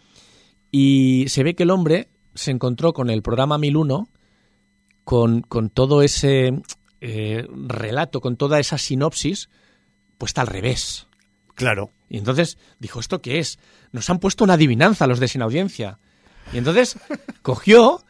y 0.71 1.25
se 1.28 1.42
ve 1.42 1.54
que 1.54 1.62
el 1.64 1.71
hombre 1.71 2.09
se 2.35 2.50
encontró 2.50 2.92
con 2.92 3.11
el 3.11 3.23
programa 3.23 3.59
1001, 3.59 4.09
con, 5.07 5.43
con 5.43 5.71
todo 5.71 6.03
ese 6.03 6.53
eh, 7.01 7.47
relato, 7.69 8.21
con 8.21 8.37
toda 8.37 8.59
esa 8.59 8.77
sinopsis, 8.77 9.49
puesta 10.19 10.41
al 10.41 10.49
revés. 10.49 11.07
Claro. 11.55 11.93
Y 12.09 12.19
entonces 12.19 12.59
dijo, 12.81 12.99
¿esto 12.99 13.23
qué 13.23 13.39
es? 13.39 13.61
Nos 13.93 14.11
han 14.11 14.19
puesto 14.19 14.43
una 14.43 14.55
adivinanza 14.55 15.07
los 15.07 15.21
de 15.21 15.29
sin 15.29 15.43
audiencia. 15.43 16.01
Y 16.53 16.59
entonces 16.59 16.99
cogió, 17.43 18.05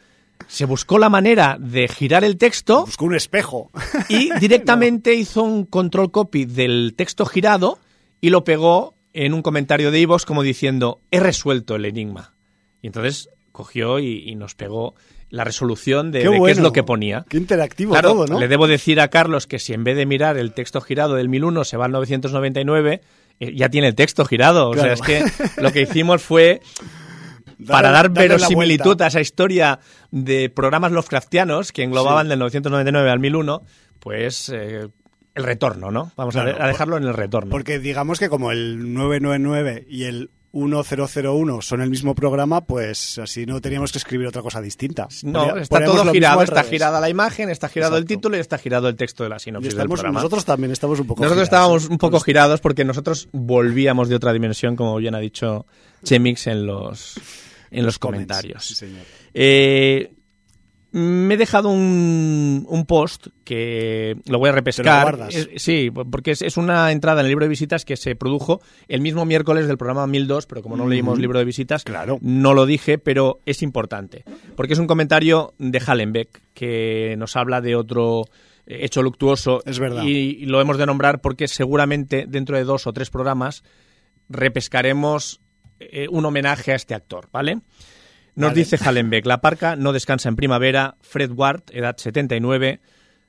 se 0.49 0.65
buscó 0.65 0.97
la 0.97 1.11
manera 1.11 1.59
de 1.61 1.87
girar 1.87 2.25
el 2.25 2.39
texto 2.39 2.87
Buscó 2.87 3.05
un 3.05 3.15
espejo. 3.15 3.71
y 4.09 4.31
directamente 4.41 5.13
hizo 5.13 5.43
un 5.43 5.67
control 5.67 6.11
copy 6.11 6.47
del 6.47 6.95
texto 6.97 7.27
girado 7.27 7.79
y 8.23 8.31
lo 8.31 8.43
pegó 8.43 8.95
en 9.13 9.35
un 9.35 9.43
comentario 9.43 9.91
de 9.91 10.01
Ivox 10.01 10.25
como 10.25 10.43
diciendo, 10.43 11.03
he 11.11 11.21
resuelto 11.21 11.77
el 11.77 11.85
enigma. 11.85 12.35
Y 12.81 12.87
entonces 12.87 13.29
cogió 13.53 13.99
y, 13.99 14.27
y 14.27 14.35
nos 14.35 14.55
pegó 14.55 14.95
la 15.31 15.45
resolución 15.45 16.13
de 16.13 16.23
qué, 16.23 16.51
es 16.51 16.59
lo 16.59 16.73
que 16.73 16.83
ponía. 16.83 17.25
Qué 17.29 17.37
interactivo 17.37 18.01
todo, 18.01 18.27
¿no? 18.27 18.39
Le 18.39 18.49
debo 18.49 18.67
decir 18.67 19.01
a 19.01 19.09
Carlos 19.09 19.47
que 19.47 19.59
si 19.59 19.73
en 19.73 19.85
vez 19.85 19.97
de 19.97 20.07
mirar 20.07 20.37
el 20.37 20.53
texto 20.53 20.81
girado 20.81 21.15
del 21.15 21.29
1001 21.29 21.65
se 21.65 21.77
va 21.77 21.87
al 21.87 21.93
999, 21.93 23.01
eh, 23.41 23.53
ya 23.55 23.69
tiene 23.69 23.89
el 23.89 23.95
texto 23.95 24.25
girado. 24.25 24.71
O 24.71 24.75
sea, 24.75 24.93
es 24.93 25.03
que 25.03 25.25
lo 25.59 25.73
que 25.73 25.83
hicimos 25.83 26.23
fue 26.23 26.61
para 27.67 27.91
dar 27.91 28.11
verosimilitud 28.11 29.01
a 29.03 29.09
esa 29.09 29.21
historia 29.21 29.81
de 30.11 30.51
programas 30.51 30.93
Lovecraftianos 30.93 31.73
que 31.73 31.83
englobaban 31.83 32.29
del 32.29 32.39
999 32.39 33.11
al 33.11 33.19
1001, 33.19 33.63
pues 33.99 34.49
eh, 34.55 34.89
el 35.35 35.45
retorno, 35.45 35.91
¿no? 35.91 36.13
Vamos 36.17 36.37
a, 36.37 36.45
dejarlo 36.45 36.97
en 36.97 37.05
el 37.05 37.15
retorno. 37.15 37.51
Porque 37.51 37.79
digamos 37.79 38.19
que 38.19 38.29
como 38.29 38.53
el 38.53 38.95
999 38.95 39.87
y 39.89 40.05
el 40.05 40.31
1001 40.57 41.63
son 41.63 41.81
el 41.81 41.91
mismo 41.91 42.15
programa, 42.15 42.65
pues 42.65 43.19
así 43.19 43.47
no 43.47 43.61
teníamos 43.61 43.93
que 43.93 43.99
escribir 43.99 44.27
otra 44.27 44.43
cosa 44.43 44.61
distinta. 44.61 45.09
No, 45.23 45.57
está 45.57 45.85
todo 45.85 46.11
girado, 46.13 46.43
está 46.43 46.65
girada 46.65 47.01
la 47.01 47.11
imagen, 47.11 47.51
está 47.51 47.69
girado 47.69 47.97
el 47.97 48.07
título 48.07 48.37
y 48.37 48.41
está 48.41 48.59
girado 48.59 48.89
el 48.89 48.97
texto 48.97 49.23
de 49.23 49.31
la 49.31 49.39
sinopsis 49.39 49.77
del 49.77 49.87
programa. 49.87 50.21
Nosotros 50.21 50.45
también 50.45 50.73
estamos 50.73 50.99
un 51.01 51.07
poco 51.07 51.23
Nosotros 51.23 51.45
estábamos 51.45 51.89
un 51.89 51.99
poco 51.99 52.21
girados 52.21 52.61
porque 52.61 52.85
nosotros 52.85 53.29
volvíamos 53.33 54.09
de 54.09 54.17
otra 54.17 54.33
dimensión, 54.33 54.77
como 54.77 54.97
bien 54.97 55.15
ha 55.15 55.21
dicho 55.21 55.67
Chemix 56.03 56.47
en 56.47 56.67
los 56.67 57.21
en 57.71 57.85
los, 57.85 57.99
comentarios. 57.99 58.65
Sí, 58.65 58.75
señor. 58.75 59.03
Eh, 59.35 60.16
me 60.93 61.35
he 61.35 61.37
dejado 61.37 61.69
un, 61.69 62.85
post 62.87 63.29
que 63.45 64.17
lo 64.27 64.39
voy 64.39 64.49
a 64.49 64.53
repescar. 64.53 65.29
sí, 65.57 65.91
porque 65.91 66.31
es, 66.33 66.57
una 66.57 66.93
entrada 66.93 67.21
en 67.21 67.27
el 67.27 67.31
libro 67.31 67.45
de 67.45 67.51
visitas 67.51 67.85
que 67.85 67.97
se 67.97 68.15
produjo 68.17 68.61
el 68.89 69.01
mismo 69.01 69.25
miércoles 69.25 69.67
del 69.67 69.79
programa 69.79 70.07
1002, 70.07 70.47
pero 70.47 70.63
como 70.63 70.77
no 70.77 70.87
leímos 70.87 71.19
libro 71.19 71.39
de 71.39 71.45
visitas, 71.45 71.85
claro. 71.85 72.19
no 72.23 72.55
lo 72.55 72.67
dije, 72.67 72.99
pero 72.99 73.41
es 73.47 73.63
importante. 73.63 74.25
Porque 74.55 74.73
es 74.73 74.79
un 74.79 74.87
comentario 74.87 75.55
de 75.59 75.81
Hallenbeck 75.85 76.41
que 76.55 77.15
nos 77.19 77.37
habla 77.37 77.61
de 77.61 77.77
otro 77.77 78.25
hecho 78.67 79.03
luctuoso. 79.03 79.63
Es 79.65 79.79
verdad. 79.79 80.03
Y, 80.05 80.47
lo 80.47 80.61
hemos 80.61 80.79
de 80.79 80.87
nombrar 80.87 81.21
porque 81.21 81.49
seguramente 81.49 82.27
dentro 82.29 82.57
de 82.57 82.65
dos 82.65 82.87
o 82.87 82.93
tres 82.93 83.11
programas 83.11 83.65
repescaremos 84.29 85.41
eh, 85.79 86.07
un 86.11 86.25
homenaje 86.25 86.73
a 86.73 86.75
este 86.75 86.95
actor, 86.95 87.29
¿vale? 87.33 87.61
Nos 88.37 88.53
dice 88.53 88.77
Hallenbeck, 88.77 89.25
la 89.25 89.41
parca 89.41 89.77
no 89.77 89.95
descansa 89.95 90.29
en 90.29 90.37
primavera, 90.37 90.97
Fred 91.01 91.33
Ward, 91.33 91.63
edad 91.73 91.97
79, 91.97 92.81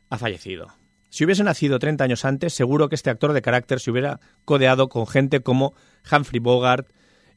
ha 0.10 0.18
fallecido. 0.18 0.68
Si 1.10 1.24
hubiese 1.24 1.46
nacido 1.46 1.80
30 1.80 2.04
años 2.04 2.26
antes, 2.26 2.54
seguro 2.54 2.90
que 2.90 2.96
este 2.96 3.10
actor 3.10 3.32
de 3.32 3.42
carácter 3.42 3.80
se 3.80 3.90
hubiera 3.90 4.20
codeado 4.44 4.90
con 4.90 5.08
gente 5.08 5.40
como 5.40 5.74
Humphrey 6.12 6.42
Bogart, 6.42 6.90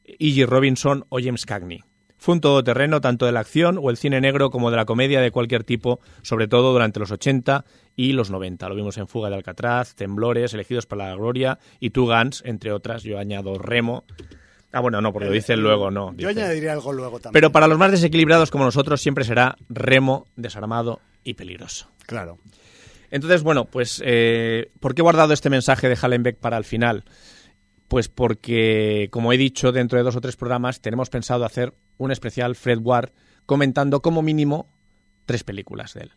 E.G. 0.03 0.45
Robinson 0.45 1.05
o 1.07 1.19
James 1.19 1.45
Cagney. 1.45 1.79
Fue 2.17 2.35
un 2.35 2.41
todoterreno 2.41 2.99
tanto 2.99 3.25
de 3.25 3.31
la 3.31 3.39
acción 3.39 3.79
o 3.81 3.89
el 3.89 3.95
cine 3.95 4.19
negro 4.19 4.51
como 4.51 4.69
de 4.69 4.75
la 4.75 4.85
comedia 4.85 5.21
de 5.21 5.31
cualquier 5.31 5.63
tipo, 5.63 6.01
sobre 6.23 6.49
todo 6.49 6.73
durante 6.73 6.99
los 6.99 7.09
80 7.09 7.63
y 7.95 8.11
los 8.11 8.29
90. 8.29 8.67
Lo 8.67 8.75
vimos 8.75 8.97
en 8.97 9.07
Fuga 9.07 9.29
de 9.29 9.37
Alcatraz, 9.37 9.95
Temblores, 9.95 10.53
Elegidos 10.53 10.85
para 10.85 11.07
la 11.07 11.15
Gloria 11.15 11.57
y 11.79 11.91
Two 11.91 12.05
Guns, 12.05 12.43
entre 12.45 12.73
otras. 12.73 13.03
Yo 13.03 13.17
añado 13.17 13.57
Remo, 13.57 14.03
Ah, 14.71 14.79
bueno, 14.79 15.01
no, 15.01 15.11
porque 15.11 15.27
lo 15.27 15.33
dice 15.33 15.57
luego, 15.57 15.91
no. 15.91 16.13
Yo 16.15 16.29
añadiría 16.29 16.73
algo 16.73 16.93
luego 16.93 17.19
también. 17.19 17.33
Pero 17.33 17.51
para 17.51 17.67
los 17.67 17.77
más 17.77 17.91
desequilibrados 17.91 18.51
como 18.51 18.63
nosotros 18.63 19.01
siempre 19.01 19.23
será 19.25 19.57
remo, 19.69 20.27
desarmado 20.35 21.01
y 21.23 21.33
peligroso. 21.33 21.89
Claro. 22.05 22.37
Entonces, 23.09 23.43
bueno, 23.43 23.65
pues, 23.65 24.01
eh, 24.05 24.71
¿por 24.79 24.95
qué 24.95 25.01
he 25.01 25.03
guardado 25.03 25.33
este 25.33 25.49
mensaje 25.49 25.89
de 25.89 25.97
Hallenbeck 26.01 26.37
para 26.37 26.57
el 26.57 26.63
final? 26.63 27.03
Pues 27.89 28.07
porque, 28.07 29.09
como 29.11 29.33
he 29.33 29.37
dicho, 29.37 29.73
dentro 29.73 29.97
de 29.97 30.03
dos 30.03 30.15
o 30.15 30.21
tres 30.21 30.37
programas 30.37 30.79
tenemos 30.79 31.09
pensado 31.09 31.43
hacer 31.43 31.73
un 31.97 32.11
especial 32.11 32.55
Fred 32.55 32.79
Ward 32.81 33.11
comentando 33.45 34.01
como 34.01 34.21
mínimo 34.21 34.69
tres 35.25 35.43
películas 35.43 35.93
de 35.93 36.03
él. 36.03 36.11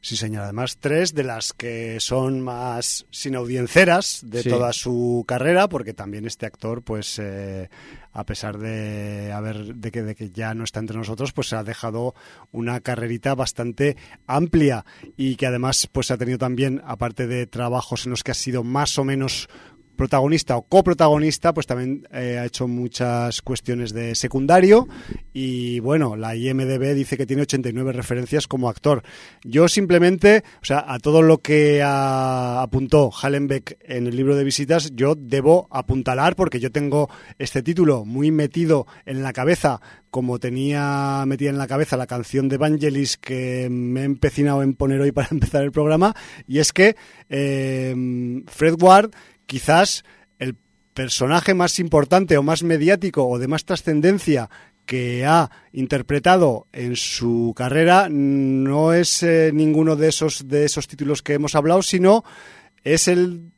Sí, 0.00 0.16
señor. 0.16 0.42
Además, 0.42 0.76
tres 0.78 1.14
de 1.14 1.24
las 1.24 1.54
que 1.54 1.98
son 1.98 2.42
más 2.42 3.06
sin 3.10 3.36
audienceras 3.36 4.20
de 4.22 4.44
toda 4.44 4.72
su 4.74 5.24
carrera, 5.26 5.66
porque 5.68 5.94
también 5.94 6.26
este 6.26 6.44
actor, 6.44 6.82
pues, 6.82 7.18
eh, 7.18 7.70
a 8.12 8.24
pesar 8.24 8.58
de 8.58 9.32
haber 9.32 9.74
de 9.76 9.90
que, 9.90 10.02
de 10.02 10.14
que 10.14 10.28
ya 10.28 10.52
no 10.52 10.64
está 10.64 10.80
entre 10.80 10.98
nosotros, 10.98 11.32
pues 11.32 11.54
ha 11.54 11.64
dejado 11.64 12.14
una 12.52 12.80
carrerita 12.80 13.34
bastante 13.34 13.96
amplia 14.26 14.84
y 15.16 15.36
que 15.36 15.46
además, 15.46 15.88
pues, 15.90 16.10
ha 16.10 16.18
tenido 16.18 16.36
también, 16.36 16.82
aparte 16.84 17.26
de 17.26 17.46
trabajos 17.46 18.04
en 18.04 18.10
los 18.10 18.22
que 18.22 18.32
ha 18.32 18.34
sido 18.34 18.62
más 18.62 18.98
o 18.98 19.04
menos 19.04 19.48
protagonista 19.96 20.56
o 20.56 20.62
coprotagonista, 20.62 21.54
pues 21.54 21.66
también 21.66 22.06
eh, 22.12 22.38
ha 22.40 22.44
hecho 22.44 22.68
muchas 22.68 23.42
cuestiones 23.42 23.92
de 23.92 24.14
secundario 24.14 24.88
y 25.32 25.80
bueno, 25.80 26.16
la 26.16 26.36
IMDB 26.36 26.94
dice 26.94 27.16
que 27.16 27.26
tiene 27.26 27.42
89 27.42 27.92
referencias 27.92 28.46
como 28.46 28.68
actor. 28.68 29.02
Yo 29.42 29.68
simplemente, 29.68 30.44
o 30.62 30.64
sea, 30.64 30.84
a 30.86 30.98
todo 30.98 31.22
lo 31.22 31.38
que 31.38 31.82
apuntó 31.82 33.10
Hallenbeck 33.10 33.78
en 33.80 34.06
el 34.06 34.16
libro 34.16 34.36
de 34.36 34.44
visitas, 34.44 34.92
yo 34.94 35.14
debo 35.14 35.68
apuntalar 35.70 36.36
porque 36.36 36.60
yo 36.60 36.70
tengo 36.70 37.08
este 37.38 37.62
título 37.62 38.04
muy 38.04 38.30
metido 38.30 38.86
en 39.06 39.22
la 39.22 39.32
cabeza 39.32 39.80
como 40.14 40.38
tenía 40.38 41.24
metida 41.26 41.50
en 41.50 41.58
la 41.58 41.66
cabeza 41.66 41.96
la 41.96 42.06
canción 42.06 42.48
de 42.48 42.56
Vangelis 42.56 43.16
que 43.16 43.66
me 43.68 44.02
he 44.02 44.04
empecinado 44.04 44.62
en 44.62 44.74
poner 44.74 45.00
hoy 45.00 45.10
para 45.12 45.26
empezar 45.32 45.64
el 45.64 45.72
programa, 45.72 46.14
y 46.46 46.60
es 46.60 46.72
que 46.72 46.94
eh, 47.28 48.44
Fred 48.46 48.80
Ward 48.80 49.10
quizás 49.46 50.04
el 50.38 50.56
personaje 50.92 51.54
más 51.54 51.78
importante 51.78 52.36
o 52.36 52.42
más 52.42 52.62
mediático 52.62 53.26
o 53.26 53.38
de 53.38 53.48
más 53.48 53.64
trascendencia 53.64 54.48
que 54.86 55.24
ha 55.24 55.50
interpretado 55.72 56.66
en 56.72 56.96
su 56.96 57.54
carrera 57.56 58.08
no 58.10 58.92
es 58.92 59.22
eh, 59.22 59.50
ninguno 59.52 59.96
de 59.96 60.08
esos 60.08 60.46
de 60.46 60.64
esos 60.64 60.86
títulos 60.86 61.22
que 61.22 61.34
hemos 61.34 61.54
hablado, 61.54 61.82
sino 61.82 62.24
es 62.82 63.08
el, 63.08 63.50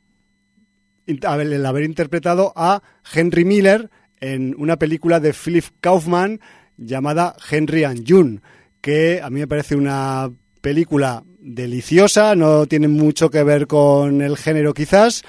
el 1.05 1.65
haber 1.65 1.83
interpretado 1.83 2.53
a 2.55 2.81
Henry 3.13 3.43
Miller 3.43 3.89
en 4.19 4.55
una 4.57 4.77
película 4.77 5.19
de 5.19 5.33
Philip 5.33 5.65
Kaufman 5.81 6.39
llamada 6.77 7.35
Henry 7.49 7.83
and 7.83 8.05
June, 8.07 8.41
que 8.81 9.21
a 9.21 9.29
mí 9.29 9.39
me 9.39 9.47
parece 9.47 9.75
una 9.75 10.31
película 10.61 11.23
deliciosa, 11.39 12.35
no 12.35 12.65
tiene 12.65 12.87
mucho 12.87 13.29
que 13.29 13.43
ver 13.43 13.67
con 13.67 14.21
el 14.21 14.37
género 14.37 14.73
quizás, 14.73 15.23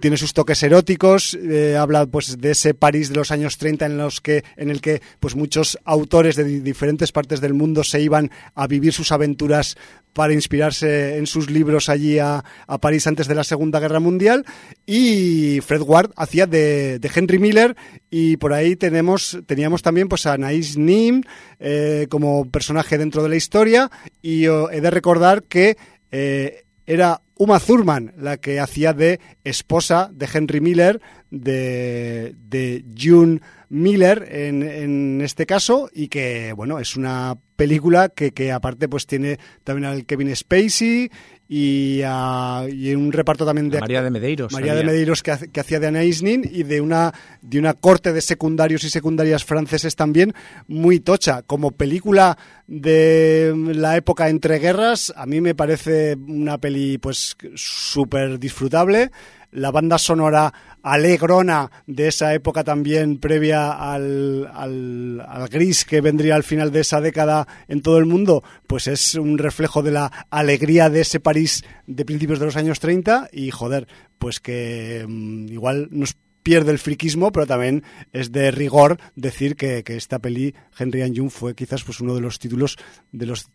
tiene 0.00 0.16
sus 0.16 0.32
toques 0.32 0.62
eróticos, 0.62 1.34
eh, 1.34 1.76
habla 1.76 2.06
pues 2.06 2.38
de 2.38 2.50
ese 2.52 2.74
París 2.74 3.08
de 3.08 3.16
los 3.16 3.30
años 3.30 3.58
30 3.58 3.86
en 3.86 3.96
los 3.96 4.20
que 4.20 4.44
en 4.56 4.70
el 4.70 4.80
que 4.80 5.02
pues 5.20 5.36
muchos 5.36 5.78
autores 5.84 6.36
de 6.36 6.44
diferentes 6.44 7.12
partes 7.12 7.40
del 7.40 7.54
mundo 7.54 7.84
se 7.84 8.00
iban 8.00 8.30
a 8.54 8.66
vivir 8.66 8.92
sus 8.92 9.12
aventuras 9.12 9.76
para 10.12 10.34
inspirarse 10.34 11.16
en 11.16 11.26
sus 11.26 11.50
libros 11.50 11.88
allí 11.88 12.18
a, 12.18 12.44
París 12.80 13.06
antes 13.06 13.28
de 13.28 13.34
la 13.34 13.44
Segunda 13.44 13.80
Guerra 13.80 14.00
Mundial. 14.00 14.44
Y 14.86 15.60
Fred 15.60 15.82
Ward 15.82 16.10
hacía 16.16 16.46
de, 16.46 17.00
Henry 17.14 17.38
Miller 17.38 17.76
y 18.10 18.36
por 18.36 18.52
ahí 18.52 18.76
tenemos 18.76 19.38
teníamos 19.46 19.82
también 19.82 20.08
pues 20.08 20.26
a 20.26 20.34
Anaïs 20.34 20.76
Nim 20.76 21.22
eh, 21.60 22.06
como 22.10 22.50
personaje 22.50 22.98
dentro 22.98 23.22
de 23.22 23.28
la 23.28 23.36
historia. 23.36 23.90
Y 24.20 24.44
he 24.44 24.80
de 24.80 24.90
recordar 24.90 25.44
que 25.44 25.76
eh, 26.10 26.64
era 26.86 27.22
Uma 27.42 27.58
Thurman, 27.58 28.12
la 28.18 28.36
que 28.36 28.60
hacía 28.60 28.92
de 28.92 29.18
esposa 29.42 30.08
de 30.14 30.28
Henry 30.32 30.60
Miller, 30.60 31.02
de, 31.28 32.36
de 32.38 32.84
June 32.96 33.40
Miller 33.68 34.28
en, 34.30 34.62
en, 34.62 35.20
este 35.22 35.44
caso, 35.44 35.90
y 35.92 36.06
que, 36.06 36.52
bueno, 36.52 36.78
es 36.78 36.94
una 36.94 37.36
película 37.56 38.10
que, 38.10 38.30
que 38.30 38.52
aparte 38.52 38.88
pues 38.88 39.08
tiene 39.08 39.40
también 39.64 39.86
al 39.86 40.06
Kevin 40.06 40.36
Spacey 40.36 41.10
y, 41.48 42.00
y 42.00 42.94
un 42.94 43.12
reparto 43.12 43.44
también 43.44 43.68
de 43.68 43.80
María 43.80 44.02
de 44.02 44.10
Medeiros 44.10 44.52
María 44.52 44.74
de 44.74 44.84
Medeiros 44.84 45.22
que, 45.22 45.36
que, 45.52 45.60
hacía 45.60 45.80
de 45.80 45.88
Anna 45.88 46.04
Isnin 46.04 46.48
y 46.50 46.62
de 46.62 46.80
una 46.80 47.12
de 47.42 47.58
una 47.58 47.74
corte 47.74 48.12
de 48.12 48.20
secundarios 48.20 48.84
y 48.84 48.90
secundarias 48.90 49.44
franceses 49.44 49.96
también 49.96 50.32
muy 50.66 51.00
tocha. 51.00 51.42
Como 51.42 51.72
película 51.72 52.38
de 52.66 53.52
la 53.74 53.96
época 53.96 54.28
entre 54.28 54.58
guerras 54.58 55.12
a 55.16 55.26
mí 55.26 55.40
me 55.40 55.54
parece 55.54 56.16
una 56.26 56.58
peli 56.58 56.98
pues 56.98 57.36
súper 57.54 58.38
disfrutable 58.38 59.10
la 59.52 59.70
banda 59.70 59.98
sonora 59.98 60.52
alegrona 60.82 61.70
de 61.86 62.08
esa 62.08 62.34
época 62.34 62.64
también 62.64 63.18
previa 63.18 63.72
al, 63.72 64.50
al, 64.52 65.48
gris 65.48 65.84
que 65.84 66.00
vendría 66.00 66.34
al 66.34 66.42
final 66.42 66.72
de 66.72 66.80
esa 66.80 67.00
década 67.00 67.46
en 67.68 67.82
todo 67.82 67.98
el 67.98 68.06
mundo, 68.06 68.42
pues 68.66 68.88
es 68.88 69.14
un 69.14 69.38
reflejo 69.38 69.82
de 69.82 69.92
la 69.92 70.26
alegría 70.30 70.90
de 70.90 71.02
ese 71.02 71.20
París 71.20 71.64
de 71.86 72.04
principios 72.04 72.40
de 72.40 72.46
los 72.46 72.56
años 72.56 72.80
30 72.80 73.28
y 73.32 73.50
joder, 73.50 73.86
pues 74.18 74.40
que 74.40 75.04
mm, 75.06 75.48
igual 75.48 75.88
nos 75.90 76.16
pierde 76.42 76.72
el 76.72 76.78
friquismo, 76.78 77.32
pero 77.32 77.46
también 77.46 77.84
es 78.12 78.32
de 78.32 78.50
rigor 78.50 78.98
decir 79.14 79.56
que, 79.56 79.82
que 79.84 79.96
esta 79.96 80.18
peli, 80.18 80.54
Henry 80.78 81.02
and 81.02 81.16
June, 81.16 81.30
fue 81.30 81.54
quizás 81.54 81.84
pues 81.84 82.00
uno 82.00 82.14
de 82.14 82.20
los 82.20 82.38
títulos 82.38 82.76
de 83.12 83.26
los 83.26 83.50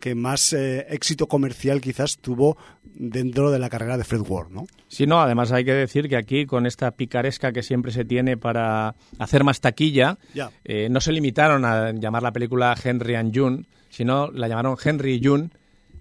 que 0.00 0.14
más 0.14 0.52
eh, 0.52 0.86
éxito 0.90 1.26
comercial 1.26 1.80
quizás 1.80 2.18
tuvo 2.18 2.56
dentro 2.84 3.50
de 3.50 3.58
la 3.58 3.68
carrera 3.68 3.96
de 3.96 4.04
Fred 4.04 4.22
Ward, 4.26 4.50
¿no? 4.50 4.66
Sí, 4.88 5.06
no, 5.06 5.20
además 5.20 5.52
hay 5.52 5.64
que 5.64 5.72
decir 5.72 6.08
que 6.08 6.16
aquí 6.16 6.46
con 6.46 6.66
esta 6.66 6.90
picaresca 6.90 7.52
que 7.52 7.62
siempre 7.62 7.92
se 7.92 8.04
tiene 8.04 8.36
para 8.36 8.94
hacer 9.18 9.44
más 9.44 9.60
taquilla, 9.60 10.18
eh, 10.64 10.88
no 10.90 11.00
se 11.00 11.12
limitaron 11.12 11.64
a 11.64 11.92
llamar 11.92 12.22
la 12.22 12.32
película 12.32 12.74
Henry 12.82 13.14
and 13.14 13.36
June, 13.36 13.64
sino 13.88 14.30
la 14.30 14.48
llamaron 14.48 14.76
Henry 14.82 15.14
y 15.14 15.24
June, 15.24 15.50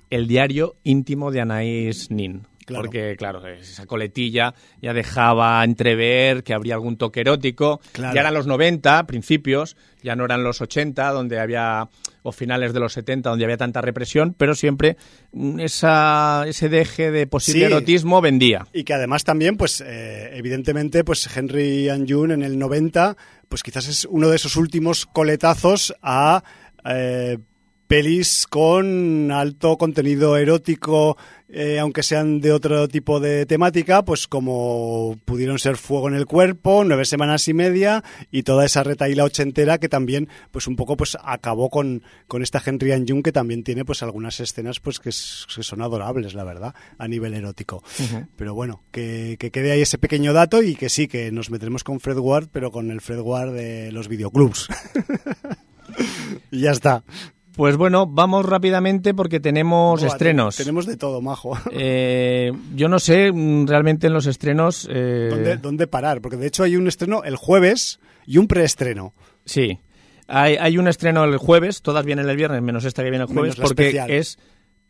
el 0.10 0.28
diario 0.28 0.76
íntimo 0.84 1.32
de 1.32 1.42
Anaïs 1.42 2.10
Nin. 2.10 2.48
Porque, 2.76 3.16
claro, 3.18 3.46
esa 3.48 3.86
coletilla 3.86 4.54
ya 4.82 4.94
dejaba 4.94 5.64
entrever 5.64 6.44
que 6.44 6.54
habría 6.54 6.76
algún 6.76 6.98
toque 6.98 7.22
erótico. 7.22 7.80
Ya 7.96 8.12
eran 8.12 8.34
los 8.34 8.48
90, 8.48 9.08
principios, 9.08 9.78
ya 10.02 10.16
no 10.16 10.26
eran 10.26 10.44
los 10.44 10.62
80, 10.62 11.12
donde 11.12 11.40
había, 11.40 11.88
o 12.24 12.32
finales 12.32 12.74
de 12.74 12.80
los 12.80 12.94
70, 12.94 13.30
donde 13.30 13.46
había 13.46 13.58
tanta 13.58 13.82
represión, 13.82 14.36
pero 14.38 14.54
siempre 14.56 14.98
esa, 15.60 16.46
ese 16.48 16.70
deje 16.70 17.12
de 17.12 17.28
posible 17.28 17.66
erotismo 17.66 18.22
vendía. 18.22 18.68
Y 18.74 18.84
que 18.84 18.94
además 18.94 19.24
también, 19.24 19.58
pues, 19.58 19.82
eh, 19.82 20.32
evidentemente, 20.34 21.04
pues 21.04 21.30
Henry 21.36 21.90
and 21.90 22.12
June 22.12 22.34
en 22.34 22.44
el 22.44 22.60
90, 22.60 23.16
pues 23.48 23.64
quizás 23.64 23.88
es 23.88 24.06
uno 24.06 24.30
de 24.30 24.36
esos 24.36 24.58
últimos 24.58 25.06
coletazos 25.06 25.96
a. 26.02 26.44
Eh, 26.86 27.38
pelis 27.88 28.46
con 28.48 29.32
alto 29.32 29.78
contenido 29.78 30.38
erótico, 30.38 31.18
eh, 31.50 31.80
aunque 31.80 32.04
sean 32.04 32.42
de 32.42 32.52
otro 32.52 32.88
tipo 32.90 33.22
de 33.22 33.46
temática, 33.46 34.04
pues 34.04 34.28
como 34.28 35.18
pudieron 35.24 35.58
ser 35.60 35.78
Fuego 35.78 36.10
en 36.10 36.16
el 36.16 36.26
Cuerpo, 36.26 36.84
Nueve 36.84 37.06
Semanas 37.06 37.48
y 37.48 37.54
Media 37.54 38.04
y 38.30 38.44
toda 38.44 38.66
esa 38.66 38.84
retaíla 38.84 39.24
ochentera 39.24 39.78
que 39.78 39.88
también 39.88 40.28
pues 40.52 40.68
un 40.68 40.76
poco 40.76 40.98
pues 40.98 41.18
acabó 41.24 41.70
con, 41.70 42.04
con 42.28 42.44
esta 42.44 42.62
Henry 42.64 42.92
and 42.92 43.10
Jung 43.10 43.24
que 43.24 43.32
también 43.32 43.64
tiene 43.64 43.86
pues 43.86 44.04
algunas 44.04 44.40
escenas 44.42 44.82
pues 44.82 45.00
que, 45.00 45.12
son 45.14 45.82
adorables, 45.82 46.34
la 46.34 46.44
verdad, 46.44 46.76
a 46.98 47.08
nivel 47.08 47.34
erótico. 47.34 47.82
Pero 48.36 48.54
bueno, 48.54 48.84
que, 48.92 49.38
que, 49.40 49.50
quede 49.52 49.72
ahí 49.72 49.82
ese 49.82 49.98
pequeño 49.98 50.34
dato 50.34 50.62
y 50.62 50.76
que 50.76 50.90
sí, 50.90 51.08
que 51.08 51.32
nos 51.32 51.50
meteremos 51.50 51.86
con 51.86 52.02
Fred 52.02 52.18
Ward, 52.18 52.50
pero 52.52 52.72
con 52.72 52.92
el 52.92 53.00
Fred 53.00 53.22
Ward 53.22 53.54
de 53.54 53.92
los 53.94 54.10
videoclubs. 54.10 54.68
y 56.52 56.62
ya 56.62 56.72
está. 56.72 57.04
Pues 57.58 57.76
bueno, 57.76 58.06
vamos 58.06 58.46
rápidamente 58.46 59.16
porque 59.16 59.40
tenemos 59.40 60.04
estrenos. 60.04 60.56
Tenemos 60.56 60.86
de 60.86 60.96
todo, 60.96 61.22
majo. 61.22 61.58
Eh, 61.80 62.52
yo 62.76 62.88
no 62.88 63.00
sé 63.00 63.32
mm, 63.32 63.68
realmente 63.68 64.08
en 64.08 64.14
los 64.14 64.26
estrenos... 64.26 64.88
Eh... 64.92 65.58
¿Dónde, 65.62 65.88
parar? 65.88 66.22
Porque 66.22 66.38
de 66.38 66.48
hecho 66.48 66.64
hay 66.64 66.76
un 66.76 66.88
estreno 66.88 67.24
el 67.24 67.36
jueves 67.36 68.00
y 68.26 68.38
un 68.38 68.48
preestreno. 68.48 69.14
Sí. 69.46 69.80
Hay, 70.28 70.78
un 70.78 70.88
estreno 70.88 71.24
el 71.24 71.38
jueves, 71.38 71.82
todas 71.82 72.06
vienen 72.06 72.30
el 72.30 72.36
viernes, 72.36 72.62
menos 72.62 72.86
esta 72.86 73.04
que 73.04 73.10
viene 73.10 73.26
el 73.26 73.34
jueves, 73.34 73.56
porque 73.56 74.04
es 74.08 74.38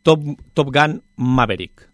Top, 0.02 0.22
Top 0.54 0.74
Gun 0.74 1.04
Maverick. 1.16 1.90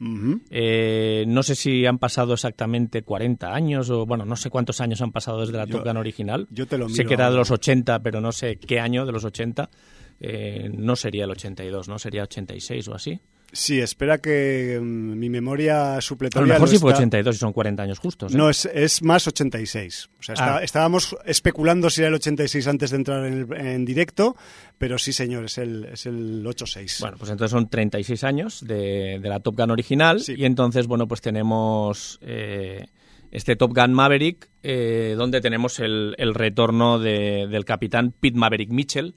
Eh, 0.50 1.26
no 1.28 1.44
sé 1.44 1.56
si 1.56 1.86
han 1.86 1.98
pasado 1.98 2.34
exactamente 2.34 3.04
40 3.04 3.54
años 3.54 3.90
o, 3.90 4.06
bueno, 4.06 4.26
no 4.26 4.36
sé 4.36 4.50
cuántos 4.50 4.80
años 4.82 5.02
han 5.02 5.12
pasado 5.12 5.42
desde 5.42 5.58
la 5.58 5.68
Top 5.68 5.84
Gun 5.84 5.98
original. 5.98 6.48
Yo 6.52 6.66
te 6.68 6.78
lo 6.78 6.90
Sé 6.90 7.06
que 7.06 7.16
era 7.16 7.30
de 7.30 7.38
los 7.38 7.52
80, 7.52 8.02
pero 8.02 8.22
no 8.22 8.32
sé 8.32 8.58
qué 8.58 8.80
año 8.80 9.06
de 9.06 9.12
los 9.12 9.26
80. 9.26 9.70
Eh, 10.20 10.70
no 10.74 10.96
sería 10.96 11.26
el 11.26 11.32
82, 11.32 11.88
¿no? 11.88 12.00
Sería 12.00 12.24
86 12.24 12.88
o 12.88 12.96
así. 12.96 13.20
Sí, 13.52 13.80
espera 13.80 14.18
que 14.18 14.80
mm, 14.82 15.20
mi 15.20 15.30
memoria 15.30 16.02
supletoria... 16.02 16.44
A 16.44 16.48
lo 16.48 16.54
mejor 16.56 16.70
sí 16.70 16.80
fue 16.80 16.92
82 16.92 17.36
y 17.36 17.38
son 17.38 17.54
40 17.54 17.84
años 17.84 18.00
justos. 18.00 18.34
¿eh? 18.34 18.38
No, 18.38 18.50
es, 18.50 18.66
es, 18.66 19.04
más 19.04 19.28
86. 19.28 20.10
O 20.20 20.24
sea, 20.24 20.36
ah. 20.40 20.64
estábamos 20.64 21.16
especulando 21.26 21.92
si 21.92 22.02
era 22.02 22.08
el 22.08 22.16
86 22.16 22.68
antes 22.68 22.90
de 22.90 22.98
entrar 22.98 23.26
en, 23.26 23.86
directo, 23.86 24.36
pero 24.80 24.98
sí, 24.98 25.14
señor, 25.14 25.46
es 25.46 25.60
el, 25.60 25.86
es 25.86 26.08
el 26.08 26.46
86. 26.46 26.98
Bueno, 27.02 27.18
pues 27.18 27.30
entonces 27.30 27.52
son 27.52 27.70
36 27.70 28.24
años 28.24 28.66
de, 28.66 29.20
la 29.22 29.40
Top 29.40 29.56
Gun 29.56 29.70
original 29.70 30.20
y 30.28 30.46
entonces, 30.46 30.88
bueno, 30.88 31.08
pues 31.08 31.22
tenemos... 31.22 32.20
Eh, 32.22 32.88
este 33.30 33.56
Top 33.56 33.74
Gun 33.74 33.94
Maverick, 33.94 34.48
donde 34.62 35.42
tenemos 35.42 35.80
el, 35.80 36.14
el 36.20 36.36
retorno 36.36 37.00
del 37.00 37.66
capitán 37.66 38.12
Pete 38.12 38.38
Maverick 38.38 38.70
Mitchell, 38.70 39.16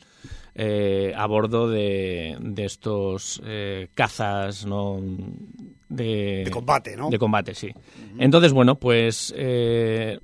eh, 0.58 1.12
a 1.14 1.26
bordo 1.26 1.68
de, 1.68 2.38
estos 2.56 3.42
eh, 3.44 3.88
cazas 3.92 4.64
¿no? 4.64 4.98
de, 5.90 6.48
combate, 6.50 6.96
¿no? 6.96 7.10
De 7.10 7.18
combate, 7.18 7.54
sí. 7.54 7.74
Entonces, 8.18 8.54
bueno, 8.54 8.76
pues 8.76 9.34
eh, 9.36 10.18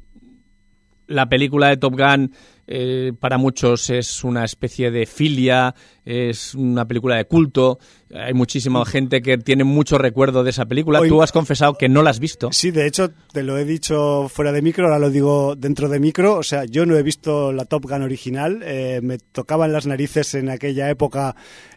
la 1.07 1.29
película 1.29 1.69
de 1.69 1.77
Top 1.77 1.99
Gun 1.99 2.33
eh, 2.67 3.13
para 3.19 3.39
muchos 3.39 3.91
es 3.91 4.25
una 4.25 4.45
especie 4.45 4.91
de 4.91 5.07
filia, 5.07 5.75
es 6.05 6.55
una 6.55 6.87
película 6.87 7.17
de 7.17 7.25
culto. 7.25 7.79
Hay 8.15 8.35
muchísima 8.35 8.85
gente 8.85 9.23
que 9.23 9.39
tiene 9.39 9.65
mucho 9.65 9.99
recuerdo 9.99 10.45
de 10.45 10.51
esa 10.51 10.67
película. 10.67 11.01
Tú 11.07 11.23
has 11.23 11.33
confesado 11.33 11.75
que 11.75 11.89
no 11.89 12.03
la 12.03 12.11
has 12.11 12.21
visto. 12.21 12.51
Sí, 12.53 12.71
de 12.71 12.87
hecho, 12.87 13.11
te 13.33 13.43
lo 13.43 13.59
he 13.59 13.65
dicho 13.65 14.29
fuera 14.29 14.53
de 14.53 14.63
micro, 14.63 14.85
ahora 14.85 14.99
lo 14.99 15.11
digo 15.11 15.57
dentro 15.57 15.89
de 15.89 15.99
micro. 15.99 16.37
O 16.37 16.43
sea, 16.43 16.65
yo 16.65 16.87
no 16.87 16.97
he 16.97 17.03
visto 17.03 17.53
la 17.53 17.65
Top 17.65 17.85
Gun 17.89 18.03
original. 18.03 18.63
Eh, 18.65 19.01
me 19.03 19.19
tocaban 19.19 19.73
las 19.73 19.87
narices 19.87 20.35
en 20.35 20.51
aquella 20.51 20.91
época 20.91 21.35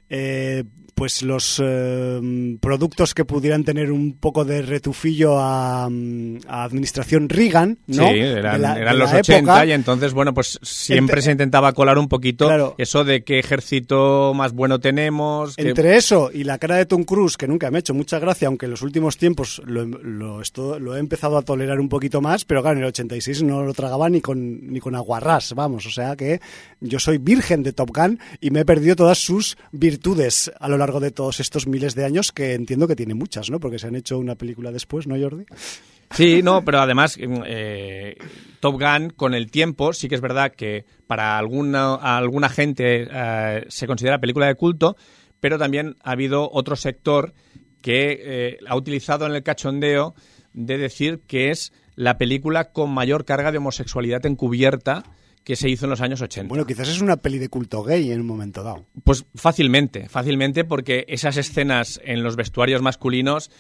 eh, 0.10 0.64
pues 0.96 1.24
los 1.24 1.62
eh, 1.64 2.58
productos 2.62 3.14
que 3.14 3.26
pudieran 3.26 3.66
tener 3.66 3.92
un 3.92 4.14
poco 4.14 4.46
de 4.46 4.62
retufillo 4.62 5.38
a, 5.38 5.86
administración 5.86 7.28
Reagan, 7.28 7.78
¿no? 7.88 8.08
Sí, 8.08 8.20
eran, 8.20 8.98
los 8.98 9.14
80 9.14 9.66
y 9.66 9.72
entonces, 9.74 10.14
bueno, 10.14 10.34
pues 10.34 10.58
siempre 10.62 11.22
se 11.22 11.32
intentaba 11.32 11.74
colar 11.74 11.98
un 11.98 12.08
poquito 12.08 12.76
eso 12.78 13.04
de 13.04 13.26
qué 13.26 13.40
ejército 13.40 14.34
más 14.34 14.54
bueno 14.54 14.80
tenemos. 14.80 15.56
Entre 15.58 15.98
eso 15.98 16.32
y 16.34 16.46
la 16.46 16.58
cara 16.58 16.78
de 16.78 16.86
Tom 16.86 17.04
Cruise, 17.04 17.36
que 17.36 17.48
nunca 17.48 17.70
me 17.70 17.78
ha 17.78 17.80
hecho 17.80 17.94
mucha 17.94 18.18
gracia, 18.20 18.48
aunque 18.48 18.66
en 18.66 18.72
los 18.72 18.82
últimos 18.82 19.18
tiempos 19.18 19.62
lo, 19.66 19.84
lo, 19.86 20.42
esto, 20.42 20.80
lo 20.80 20.96
he 20.96 21.00
empezado 21.00 21.38
a 21.38 21.42
tolerar 21.42 21.82
un 21.82 21.90
poquito 21.90 22.22
más, 22.22 22.46
pero 22.46 22.62
claro, 22.62 22.78
en 22.78 22.84
el 22.84 22.90
86 22.90 23.44
no 23.44 23.64
lo 23.64 23.74
tragaba 23.74 24.10
ni 24.10 24.22
con, 24.22 24.72
ni 24.72 24.80
con 24.80 24.96
aguarrás, 24.96 25.54
vamos, 25.54 25.86
o 25.86 25.92
sea 25.92 26.16
que 26.16 26.40
yo 26.80 27.00
soy 27.00 27.18
virgen 27.18 27.64
de 27.64 27.74
Top 27.74 27.90
Gun 27.94 28.18
y 28.40 28.52
me 28.52 28.62
he 28.62 28.66
perdido 28.66 28.96
todas 28.96 29.18
sus 29.18 29.58
virtudes 29.74 30.52
a 30.58 30.70
lo 30.70 30.78
largo 30.78 30.85
largo 30.86 31.00
de 31.00 31.10
todos 31.10 31.40
estos 31.40 31.66
miles 31.66 31.96
de 31.96 32.06
años, 32.06 32.32
que 32.32 32.54
entiendo 32.54 32.88
que 32.88 32.96
tiene 32.96 33.16
muchas, 33.16 33.50
¿no? 33.50 33.60
Porque 33.60 33.80
se 33.80 33.88
han 33.88 33.96
hecho 33.96 34.20
una 34.20 34.36
película 34.36 34.72
después, 34.72 35.08
¿no, 35.08 35.20
Jordi? 35.20 35.46
Sí, 36.12 36.42
no, 36.44 36.64
pero 36.64 36.80
además 36.80 37.18
eh, 37.20 38.16
Top 38.60 38.80
Gun 38.80 39.10
con 39.10 39.34
el 39.34 39.50
tiempo 39.50 39.92
sí 39.94 40.08
que 40.08 40.14
es 40.16 40.22
verdad 40.22 40.54
que 40.56 40.86
para 41.08 41.40
alguna, 41.40 41.96
alguna 41.96 42.50
gente 42.50 43.08
eh, 43.12 43.66
se 43.70 43.88
considera 43.88 44.20
película 44.20 44.46
de 44.46 44.54
culto, 44.54 44.96
pero 45.40 45.58
también 45.58 45.96
ha 46.04 46.12
habido 46.12 46.50
otro 46.52 46.76
sector 46.76 47.34
que 47.82 48.20
eh, 48.22 48.58
ha 48.68 48.76
utilizado 48.76 49.26
en 49.26 49.34
el 49.34 49.42
cachondeo 49.42 50.14
de 50.54 50.78
decir 50.78 51.22
que 51.28 51.50
es 51.50 51.74
la 51.96 52.20
película 52.20 52.72
con 52.72 52.92
mayor 52.92 53.26
carga 53.26 53.52
de 53.52 53.58
homosexualidad 53.58 54.26
encubierta 54.28 55.04
que 55.46 55.56
se 55.56 55.70
hizo 55.70 55.86
en 55.86 55.92
los 55.92 56.02
años 56.02 56.22
80. 56.22 56.50
Bueno, 56.50 56.66
quizás 56.66 56.90
es 56.90 57.00
una 57.02 57.18
peli 57.18 57.38
de 57.38 57.50
culto 57.50 57.84
gay 57.84 58.12
en 58.12 58.22
un 58.22 58.28
momento 58.28 58.64
dado. 58.64 58.88
Pues 59.04 59.26
fácilmente, 59.36 60.10
fácilmente 60.10 60.66
porque 60.66 61.06
esas 61.08 61.38
escenas 61.38 62.02
en 62.04 62.24
los 62.24 62.36
vestuarios 62.36 62.82
masculinos 62.82 63.52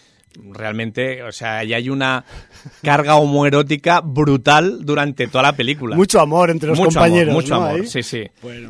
realmente, 0.52 1.24
o 1.24 1.32
sea, 1.32 1.64
ya 1.64 1.78
hay 1.78 1.90
una 1.90 2.26
carga 2.82 3.16
homoerótica 3.16 4.02
brutal 4.02 4.84
durante 4.84 5.28
toda 5.28 5.44
la 5.44 5.56
película. 5.56 5.96
Mucho 5.96 6.20
amor 6.20 6.50
entre 6.50 6.70
los 6.70 6.80
compañeros. 6.80 7.34
mucho 7.34 7.56
amor, 7.56 7.86
sí, 7.88 8.02
sí. 8.02 8.24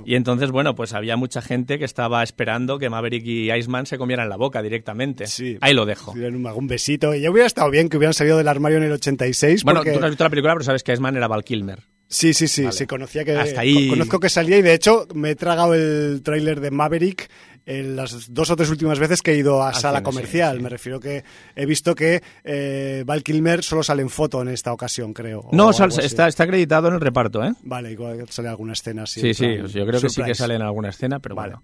Y 0.05 0.15
entonces, 0.15 0.51
bueno, 0.51 0.75
pues 0.75 0.93
había 0.93 1.15
mucha 1.15 1.41
gente 1.41 1.79
que 1.79 1.85
estaba 1.85 2.21
esperando 2.21 2.77
que 2.77 2.89
Maverick 2.89 3.25
y 3.25 3.51
Iceman 3.51 3.85
se 3.85 3.97
comieran 3.97 4.27
la 4.27 4.35
boca 4.35 4.61
directamente. 4.61 5.25
Sí. 5.25 5.57
Ahí 5.61 5.73
lo 5.73 5.85
dejo. 5.85 6.11
Un 6.11 6.67
besito. 6.67 7.15
Y 7.15 7.21
ya 7.21 7.31
hubiera 7.31 7.47
estado 7.47 7.71
bien 7.71 7.87
que 7.87 7.95
hubieran 7.95 8.13
salido 8.13 8.37
del 8.37 8.49
armario 8.49 8.77
en 8.77 8.83
el 8.83 8.91
86. 8.91 9.63
Bueno, 9.63 9.83
tú 9.83 9.99
no 9.99 10.05
has 10.05 10.11
visto 10.11 10.25
la 10.25 10.29
película, 10.29 10.53
pero 10.53 10.65
sabes 10.65 10.83
que 10.83 10.91
Iceman 10.91 11.15
era 11.15 11.27
Val 11.27 11.45
Kilmer. 11.45 11.94
Sí, 12.15 12.33
sí, 12.33 12.47
sí, 12.47 12.71
se 12.71 12.87
conocía 12.87 13.25
que... 13.25 13.35
Hasta 13.35 13.59
ahí... 13.59 13.89
Conozco 13.89 14.21
que 14.21 14.29
salía 14.29 14.57
y 14.57 14.61
de 14.61 14.73
hecho 14.73 15.05
me 15.13 15.31
he 15.31 15.35
tragado 15.35 15.73
el 15.73 16.21
tráiler 16.23 16.61
de 16.61 16.71
Maverick 16.71 17.29
en 17.65 17.97
las 17.97 18.33
dos 18.33 18.49
o 18.51 18.55
tres 18.55 18.69
últimas 18.69 18.99
veces 18.99 19.21
que 19.21 19.33
he 19.33 19.37
ido 19.37 19.61
a 19.61 19.73
sala 19.73 20.01
comercial. 20.01 20.61
Me 20.61 20.69
refiero 20.69 21.01
que 21.01 21.25
he 21.57 21.65
visto 21.65 21.93
que 21.93 22.23
eh, 22.45 23.03
Val 23.05 23.21
Kilmer 23.21 23.63
solo 23.63 23.83
sale 23.83 24.01
en 24.01 24.09
foto 24.09 24.41
en 24.41 24.47
esta 24.47 24.71
ocasión, 24.71 25.13
creo. 25.13 25.49
No, 25.51 25.71
está, 25.71 26.27
está 26.27 26.43
acreditado 26.43 26.87
en 26.87 26.93
el 26.93 27.01
reparto, 27.01 27.43
¿eh? 27.43 27.51
Vale, 27.63 27.91
igual 27.91 28.25
sale 28.29 28.47
alguna 28.47 28.73
escena 28.73 29.05
Sí, 29.05 29.33
sí, 29.33 29.57
yo 29.57 29.85
creo 29.85 29.99
que 29.99 30.09
sí 30.09 30.23
que 30.23 30.35
sale 30.35 30.55
en 30.55 30.61
alguna 30.61 30.89
escena, 30.89 31.19
pero 31.19 31.35
vale. 31.35 31.55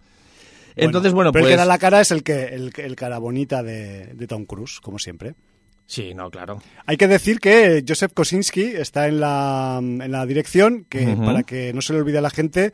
Entonces, 0.75 1.13
bueno, 1.13 1.31
pero 1.31 1.45
el 1.45 1.51
que 1.51 1.57
da 1.57 1.63
pues 1.63 1.67
la 1.69 1.77
cara 1.77 2.01
es 2.01 2.11
el 2.11 2.23
que 2.23 2.43
el, 2.45 2.73
el 2.75 2.95
cara 2.97 3.19
bonita 3.19 3.63
de, 3.63 4.07
de 4.15 4.27
Tom 4.27 4.45
Cruise, 4.45 4.81
como 4.81 4.99
siempre. 4.99 5.35
Sí, 5.91 6.13
no, 6.13 6.29
claro. 6.31 6.61
Hay 6.85 6.95
que 6.95 7.09
decir 7.09 7.41
que 7.41 7.83
Joseph 7.85 8.13
Kosinski 8.13 8.61
está 8.63 9.09
en 9.09 9.19
la, 9.19 9.77
en 9.81 10.09
la 10.09 10.25
dirección, 10.25 10.85
que 10.87 11.17
para 11.25 11.43
que 11.43 11.73
no 11.73 11.81
se 11.81 11.91
le 11.91 11.99
olvide 11.99 12.19
a 12.19 12.21
la 12.21 12.29
gente, 12.29 12.71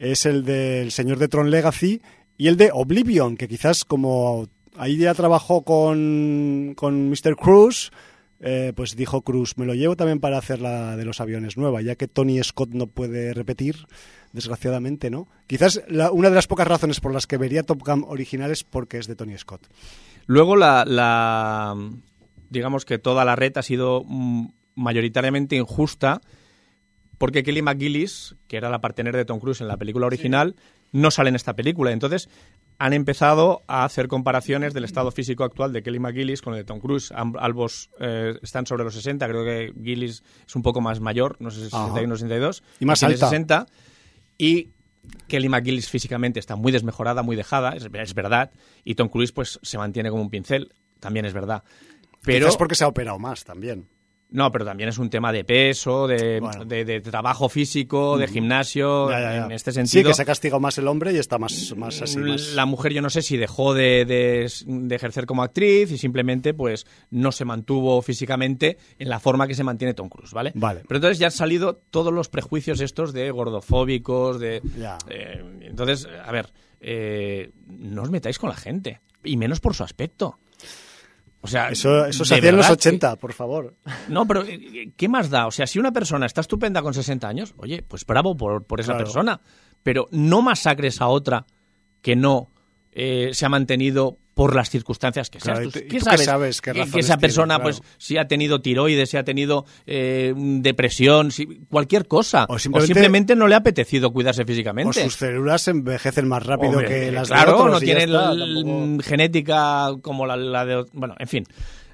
es 0.00 0.26
el 0.26 0.44
del 0.44 0.90
Señor 0.90 1.18
de 1.20 1.28
Tron 1.28 1.48
Legacy 1.52 2.02
y 2.36 2.48
el 2.48 2.56
de 2.56 2.70
Oblivion, 2.72 3.36
que 3.36 3.46
quizás 3.46 3.84
como 3.84 4.48
ahí 4.76 4.96
ya 4.96 5.14
trabajó 5.14 5.62
con, 5.62 6.72
con 6.76 7.08
Mr. 7.08 7.36
Cruz, 7.36 7.92
eh, 8.40 8.72
pues 8.74 8.96
dijo 8.96 9.22
Cruz, 9.22 9.56
me 9.56 9.64
lo 9.64 9.74
llevo 9.74 9.94
también 9.94 10.18
para 10.18 10.36
hacer 10.38 10.60
la 10.60 10.96
de 10.96 11.04
los 11.04 11.20
aviones 11.20 11.56
nueva, 11.56 11.82
ya 11.82 11.94
que 11.94 12.08
Tony 12.08 12.42
Scott 12.42 12.70
no 12.70 12.88
puede 12.88 13.32
repetir, 13.32 13.76
desgraciadamente, 14.32 15.08
¿no? 15.08 15.28
Quizás 15.46 15.82
la- 15.88 16.10
una 16.10 16.30
de 16.30 16.34
las 16.34 16.48
pocas 16.48 16.66
razones 16.66 16.98
por 16.98 17.12
las 17.14 17.28
que 17.28 17.36
vería 17.38 17.62
Top 17.62 17.82
Gun 17.86 18.04
original 18.08 18.50
es 18.50 18.64
porque 18.64 18.98
es 18.98 19.06
de 19.06 19.14
Tony 19.14 19.38
Scott. 19.38 19.62
Luego 20.26 20.56
la, 20.56 20.84
la- 20.84 21.76
digamos 22.50 22.84
que 22.84 22.98
toda 22.98 23.24
la 23.24 23.36
red 23.36 23.56
ha 23.56 23.62
sido 23.62 24.02
mm, 24.06 24.48
mayoritariamente 24.74 25.56
injusta 25.56 26.20
porque 27.18 27.42
Kelly 27.42 27.62
McGillis, 27.62 28.36
que 28.46 28.58
era 28.58 28.68
la 28.68 28.80
partener 28.80 29.16
de 29.16 29.24
Tom 29.24 29.40
Cruise 29.40 29.60
en 29.62 29.68
la 29.68 29.76
película 29.78 30.06
original, 30.06 30.54
no 30.92 31.10
sale 31.10 31.30
en 31.30 31.36
esta 31.36 31.54
película. 31.54 31.90
Entonces 31.92 32.28
han 32.78 32.92
empezado 32.92 33.62
a 33.68 33.84
hacer 33.86 34.06
comparaciones 34.06 34.74
del 34.74 34.84
estado 34.84 35.10
físico 35.10 35.42
actual 35.44 35.72
de 35.72 35.82
Kelly 35.82 35.98
McGillis 35.98 36.42
con 36.42 36.52
el 36.52 36.58
de 36.60 36.64
Tom 36.64 36.78
Cruise. 36.78 37.10
Am- 37.12 37.32
Ambos 37.40 37.88
eh, 38.00 38.34
están 38.42 38.66
sobre 38.66 38.84
los 38.84 38.92
60, 38.94 39.26
creo 39.28 39.44
que 39.44 39.72
Gillis 39.82 40.22
es 40.46 40.56
un 40.56 40.62
poco 40.62 40.82
más 40.82 41.00
mayor, 41.00 41.36
no 41.40 41.50
sé 41.50 41.60
si 41.70 41.74
Ajá. 41.74 41.86
61 41.86 42.12
o 42.12 42.16
62. 42.18 42.62
Y 42.80 42.84
más 42.84 43.02
alta. 43.02 43.30
60. 43.30 43.66
Y 44.36 44.68
Kelly 45.26 45.48
McGillis 45.48 45.88
físicamente 45.88 46.38
está 46.38 46.54
muy 46.54 46.70
desmejorada, 46.70 47.22
muy 47.22 47.34
dejada, 47.34 47.70
es, 47.76 47.88
es 47.90 48.14
verdad. 48.14 48.50
Y 48.84 48.94
Tom 48.94 49.08
Cruise 49.08 49.32
pues 49.32 49.58
se 49.62 49.78
mantiene 49.78 50.10
como 50.10 50.20
un 50.20 50.28
pincel, 50.28 50.74
también 51.00 51.24
es 51.24 51.32
verdad. 51.32 51.64
Pero 52.26 52.46
Quizás 52.46 52.58
porque 52.58 52.74
se 52.74 52.84
ha 52.84 52.88
operado 52.88 53.18
más 53.18 53.42
también. 53.44 53.88
no, 54.28 54.50
pero 54.50 54.64
también 54.64 54.88
es 54.88 54.98
un 54.98 55.08
tema 55.08 55.32
de 55.32 55.44
peso, 55.44 56.08
de, 56.08 56.40
Bueno. 56.40 56.64
de- 56.64 56.84
de 56.84 57.00
trabajo 57.00 57.48
físico, 57.48 58.18
de 58.18 58.26
gimnasio, 58.26 59.08
Ya, 59.08 59.20
ya, 59.20 59.36
ya. 59.36 59.44
en 59.46 59.52
este 59.52 59.70
Sí, 59.70 59.76
sentido. 59.76 60.10
que 60.10 60.14
se 60.14 60.22
ha 60.22 60.24
castigado 60.24 60.58
más 60.58 60.76
el 60.78 60.88
hombre 60.88 61.12
y 61.12 61.16
está 61.18 61.38
más, 61.38 61.72
más 61.76 62.02
así. 62.02 62.18
Más... 62.18 62.52
La 62.54 62.66
mujer 62.66 62.92
yo 62.92 63.00
no 63.02 63.08
sé 63.08 63.22
si 63.22 63.36
dejó 63.36 63.72
de, 63.72 64.04
de- 64.04 64.94
ejercer 64.96 65.26
como 65.26 65.44
actriz 65.44 65.92
y 65.92 65.96
simplemente 65.96 66.54
pues 66.54 66.86
no 67.10 67.30
se 67.30 67.44
mantuvo 67.44 68.02
físicamente 68.02 68.78
en 68.98 69.08
la 69.08 69.20
forma 69.20 69.46
que 69.46 69.54
se 69.54 69.62
mantiene 69.62 69.94
Tom 69.94 70.08
Cruise, 70.08 70.32
¿vale? 70.32 70.50
Vale. 70.56 70.82
Pero 70.88 70.98
entonces 70.98 71.20
ya 71.20 71.26
han 71.28 71.32
salido 71.32 71.76
todos 71.90 72.12
los 72.12 72.28
prejuicios 72.28 72.80
estos 72.80 73.12
de 73.12 73.30
gordofóbicos, 73.30 74.40
de... 74.40 74.60
Ya. 74.76 74.98
eh, 75.08 75.40
entonces, 75.62 76.06
a 76.24 76.32
ver, 76.32 76.52
eh, 76.80 77.52
no 77.68 78.02
os 78.02 78.10
metáis 78.10 78.38
con 78.40 78.50
la 78.50 78.56
gente, 78.56 79.00
y 79.22 79.36
menos 79.36 79.60
por 79.60 79.74
su 79.74 79.84
aspecto. 79.84 80.38
O 81.46 81.48
sea, 81.48 81.68
Eso, 81.70 82.04
eso 82.06 82.24
se 82.24 82.34
hacía 82.34 82.50
en 82.50 82.56
los 82.56 82.66
verdad 82.66 82.78
que- 82.82 82.88
80, 82.88 83.16
por 83.16 83.32
favor. 83.32 83.74
no, 84.08 84.26
pero 84.26 84.42
eh, 84.44 84.90
¿qué 84.96 85.08
más 85.08 85.30
da? 85.30 85.46
O 85.46 85.50
sea, 85.50 85.66
si 85.66 85.78
una 85.78 85.92
persona 85.92 86.26
está 86.26 86.40
estupenda 86.40 86.82
con 86.82 86.92
60 86.92 87.28
años, 87.28 87.54
oye, 87.56 87.82
pues 87.86 88.04
bravo 88.04 88.36
por, 88.36 88.64
por 88.64 88.80
esa 88.80 88.92
Claro. 88.92 89.04
persona. 89.04 89.40
Pero 89.82 90.08
no 90.10 90.42
masacres 90.42 91.00
a 91.00 91.06
otra 91.06 91.46
que 92.02 92.16
no 92.16 92.50
eh, 92.92 93.30
se 93.32 93.46
ha 93.46 93.48
mantenido 93.48 94.18
por 94.36 94.54
las 94.54 94.68
circunstancias 94.68 95.30
que. 95.30 95.38
Claro, 95.38 95.62
¿y 95.62 95.70
¿Tú 95.70 95.72
¿Qué 95.72 95.80
tú 95.86 95.88
qué 95.94 96.00
sabes? 96.00 96.24
sabes 96.26 96.60
qué 96.60 96.72
que, 96.72 96.80
esa 96.82 96.92
tiene? 96.92 97.16
persona, 97.22 97.54
Claro. 97.54 97.62
pues, 97.62 97.82
si 97.96 98.18
ha 98.18 98.28
tenido 98.28 98.60
tiroides, 98.60 99.08
si 99.08 99.16
ha 99.16 99.24
tenido 99.24 99.64
eh, 99.86 100.34
depresión, 100.36 101.30
si, 101.30 101.46
cualquier 101.70 102.06
cosa. 102.06 102.44
O 102.50 102.56
O 102.56 102.58
simplemente- 102.58 103.34
no 103.34 103.48
le 103.48 103.54
ha 103.54 103.58
apetecido 103.58 104.12
cuidarse 104.12 104.44
físicamente. 104.44 105.00
O 105.00 105.04
sus 105.04 105.14
células 105.14 105.66
envejecen 105.68 106.28
más 106.28 106.44
rápido 106.44 106.72
Hombre, 106.72 106.86
que 106.86 107.12
las 107.12 107.28
claro, 107.28 107.52
de 107.52 107.56
otros. 107.60 107.70
no 107.72 107.76
y 107.78 107.80
ya 107.88 107.96
tiene 107.96 108.12
está, 108.12 108.32
l- 108.32 108.62
tampoco- 108.62 109.02
genética 109.08 109.88
como 110.02 110.26
la, 110.26 110.36
la 110.36 110.66
de... 110.66 110.84
Bueno, 110.92 111.14
en 111.18 111.28
fin. 111.28 111.44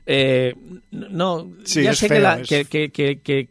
Eh, 0.04 0.54
no, 0.90 1.48
Sí, 1.64 1.84
ya 1.84 1.94
sé 1.94 2.08
que, 2.08 2.18
la- 2.18 2.40
es- 2.40 2.48
que- 2.48 2.64
que- 2.64 2.90
que- 2.90 3.20
que 3.20 3.50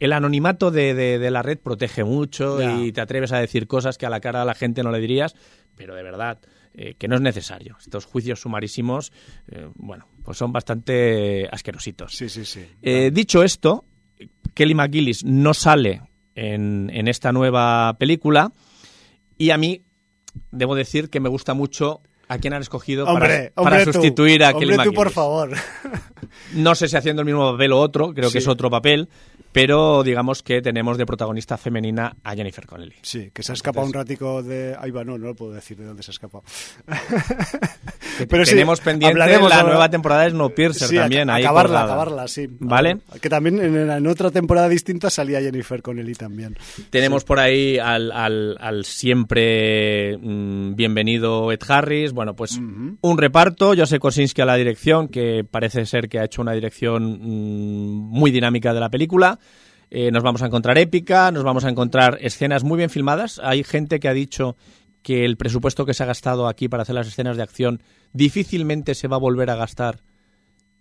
el 0.00 0.12
anonimato 0.12 0.72
de, 0.72 0.92
de- 0.94 1.20
de 1.20 1.30
la 1.30 1.42
red 1.42 1.58
protege 1.58 2.02
mucho 2.02 2.58
Ya. 2.60 2.80
y 2.80 2.90
te 2.90 3.00
atreves 3.00 3.30
a 3.30 3.38
decir 3.38 3.68
cosas 3.68 3.96
que 3.96 4.06
a 4.06 4.10
la 4.10 4.18
cara 4.18 4.42
a 4.42 4.44
la 4.44 4.54
gente 4.54 4.82
no 4.82 4.90
le 4.90 4.98
dirías, 4.98 5.36
pero 5.76 5.94
de 5.94 6.02
verdad, 6.02 6.38
eh, 6.80 6.94
que 6.96 7.08
no 7.08 7.16
es 7.16 7.20
necesario. 7.20 7.76
Estos 7.80 8.04
juicios 8.04 8.40
sumarísimos, 8.40 9.12
eh, 9.50 9.68
bueno, 9.74 10.06
pues 10.24 10.38
son 10.38 10.52
bastante 10.52 11.48
asquerositos. 11.50 12.12
Sí, 12.14 12.28
sí, 12.28 12.44
sí. 12.44 12.64
Eh, 12.82 13.10
dicho 13.12 13.42
esto, 13.42 13.84
Kelly 14.54 14.74
McGillis 14.74 15.24
no 15.24 15.54
sale 15.54 16.02
en, 16.34 16.88
en 16.94 17.08
esta 17.08 17.32
nueva 17.32 17.96
película 17.98 18.52
y 19.36 19.50
a 19.50 19.58
mí 19.58 19.82
debo 20.52 20.74
decir 20.76 21.10
que 21.10 21.18
me 21.20 21.28
gusta 21.28 21.52
mucho 21.54 22.00
a 22.28 22.38
quien 22.38 22.52
han 22.52 22.60
escogido 22.62 23.06
para- 23.06 23.14
Hombre, 23.16 23.52
para, 23.54 23.68
hombre, 23.68 23.84
tú. 23.86 23.92
sustituir 23.94 24.44
a 24.44 24.52
Kelly 24.52 24.72
Hombre, 24.72 24.86
tú, 24.86 24.92
por 24.92 25.10
favor. 25.10 25.50
No 26.54 26.74
sé 26.74 26.86
si 26.88 26.96
haciendo 26.96 27.22
el 27.22 27.26
mismo 27.26 27.52
papel 27.52 27.72
o 27.72 27.80
otro, 27.80 28.12
creo 28.14 28.30
que 28.30 28.38
es 28.38 28.46
otro 28.48 28.70
papel, 28.70 29.08
pero 29.52 30.02
digamos 30.02 30.42
que 30.42 30.60
tenemos 30.62 30.98
de 30.98 31.06
protagonista 31.06 31.56
femenina 31.56 32.16
a 32.22 32.34
Jennifer 32.34 32.66
Connelly. 32.66 32.94
Sí, 33.02 33.30
que 33.32 33.42
se 33.42 33.52
ha 33.52 33.54
escapado 33.54 33.86
un 33.86 33.92
ratico 33.92 34.42
de... 34.42 34.76
Ahí 34.78 34.90
va, 34.90 35.04
no, 35.04 35.18
no 35.18 35.26
lo 35.28 35.34
puedo 35.34 35.52
decir 35.52 35.76
de 35.78 35.84
dónde 35.86 36.02
se 36.02 36.10
ha 36.10 36.12
escapado. 36.12 36.44
Sí, 38.18 38.26
tenemos 38.26 38.80
pendiente 38.80 39.12
hablaremos 39.12 39.48
la 39.48 39.56
ahora. 39.60 39.68
nueva 39.68 39.90
temporada 39.90 40.22
de 40.24 40.30
Snowpiercer 40.30 40.88
Sí, 40.88 40.96
también. 40.96 41.30
ahí 41.30 41.44
acabarla, 41.44 41.80
colgada. 41.82 41.92
acabarla, 42.02 42.26
sí. 42.28 42.48
¿Vale? 42.58 42.98
Que 43.20 43.28
también 43.28 43.60
en, 43.60 43.76
en 43.90 44.06
otra 44.08 44.32
temporada 44.32 44.68
distinta 44.68 45.08
salía 45.08 45.40
Jennifer 45.40 45.80
Connelly 45.82 46.14
también. 46.14 46.56
Tenemos 46.90 47.22
por 47.22 47.38
ahí 47.38 47.78
al, 47.78 48.10
al- 48.10 48.56
al 48.60 48.84
siempre 48.84 50.18
mm, 50.18 50.74
bienvenido 50.74 51.52
Ed 51.52 51.60
Harris. 51.68 52.12
Bueno, 52.12 52.34
pues 52.34 52.58
un 52.58 53.18
reparto. 53.18 53.72
José 53.76 54.00
Kosinski 54.00 54.42
a 54.42 54.46
la 54.46 54.56
dirección, 54.56 55.06
que 55.06 55.44
parece 55.48 55.86
ser 55.86 56.08
que 56.08 56.18
ha 56.18 56.24
hecho 56.24 56.42
una 56.42 56.52
dirección 56.52 57.04
mm, 57.20 57.92
muy 58.10 58.32
dinámica 58.32 58.74
de 58.74 58.80
la 58.80 58.90
película. 58.90 59.38
Eh, 59.90 60.10
nos 60.10 60.22
vamos 60.22 60.42
a 60.42 60.46
encontrar 60.46 60.76
épica, 60.78 61.30
nos 61.30 61.44
vamos 61.44 61.64
a 61.64 61.70
encontrar 61.70 62.18
escenas 62.20 62.64
muy 62.64 62.76
bien 62.76 62.90
filmadas. 62.90 63.40
Hay 63.42 63.64
gente 63.64 64.00
que 64.00 64.08
ha 64.08 64.12
dicho 64.14 64.56
que 65.02 65.24
el 65.24 65.36
presupuesto 65.36 65.86
que 65.86 65.94
se 65.94 66.02
ha 66.02 66.06
gastado 66.06 66.46
aquí 66.48 66.68
para 66.68 66.82
hacer 66.82 66.94
las 66.94 67.08
escenas 67.08 67.36
de 67.36 67.42
acción 67.42 67.82
difícilmente 68.12 68.94
se 68.94 69.08
va 69.08 69.16
a 69.16 69.20
volver 69.20 69.48
a 69.50 69.56
gastar 69.56 70.00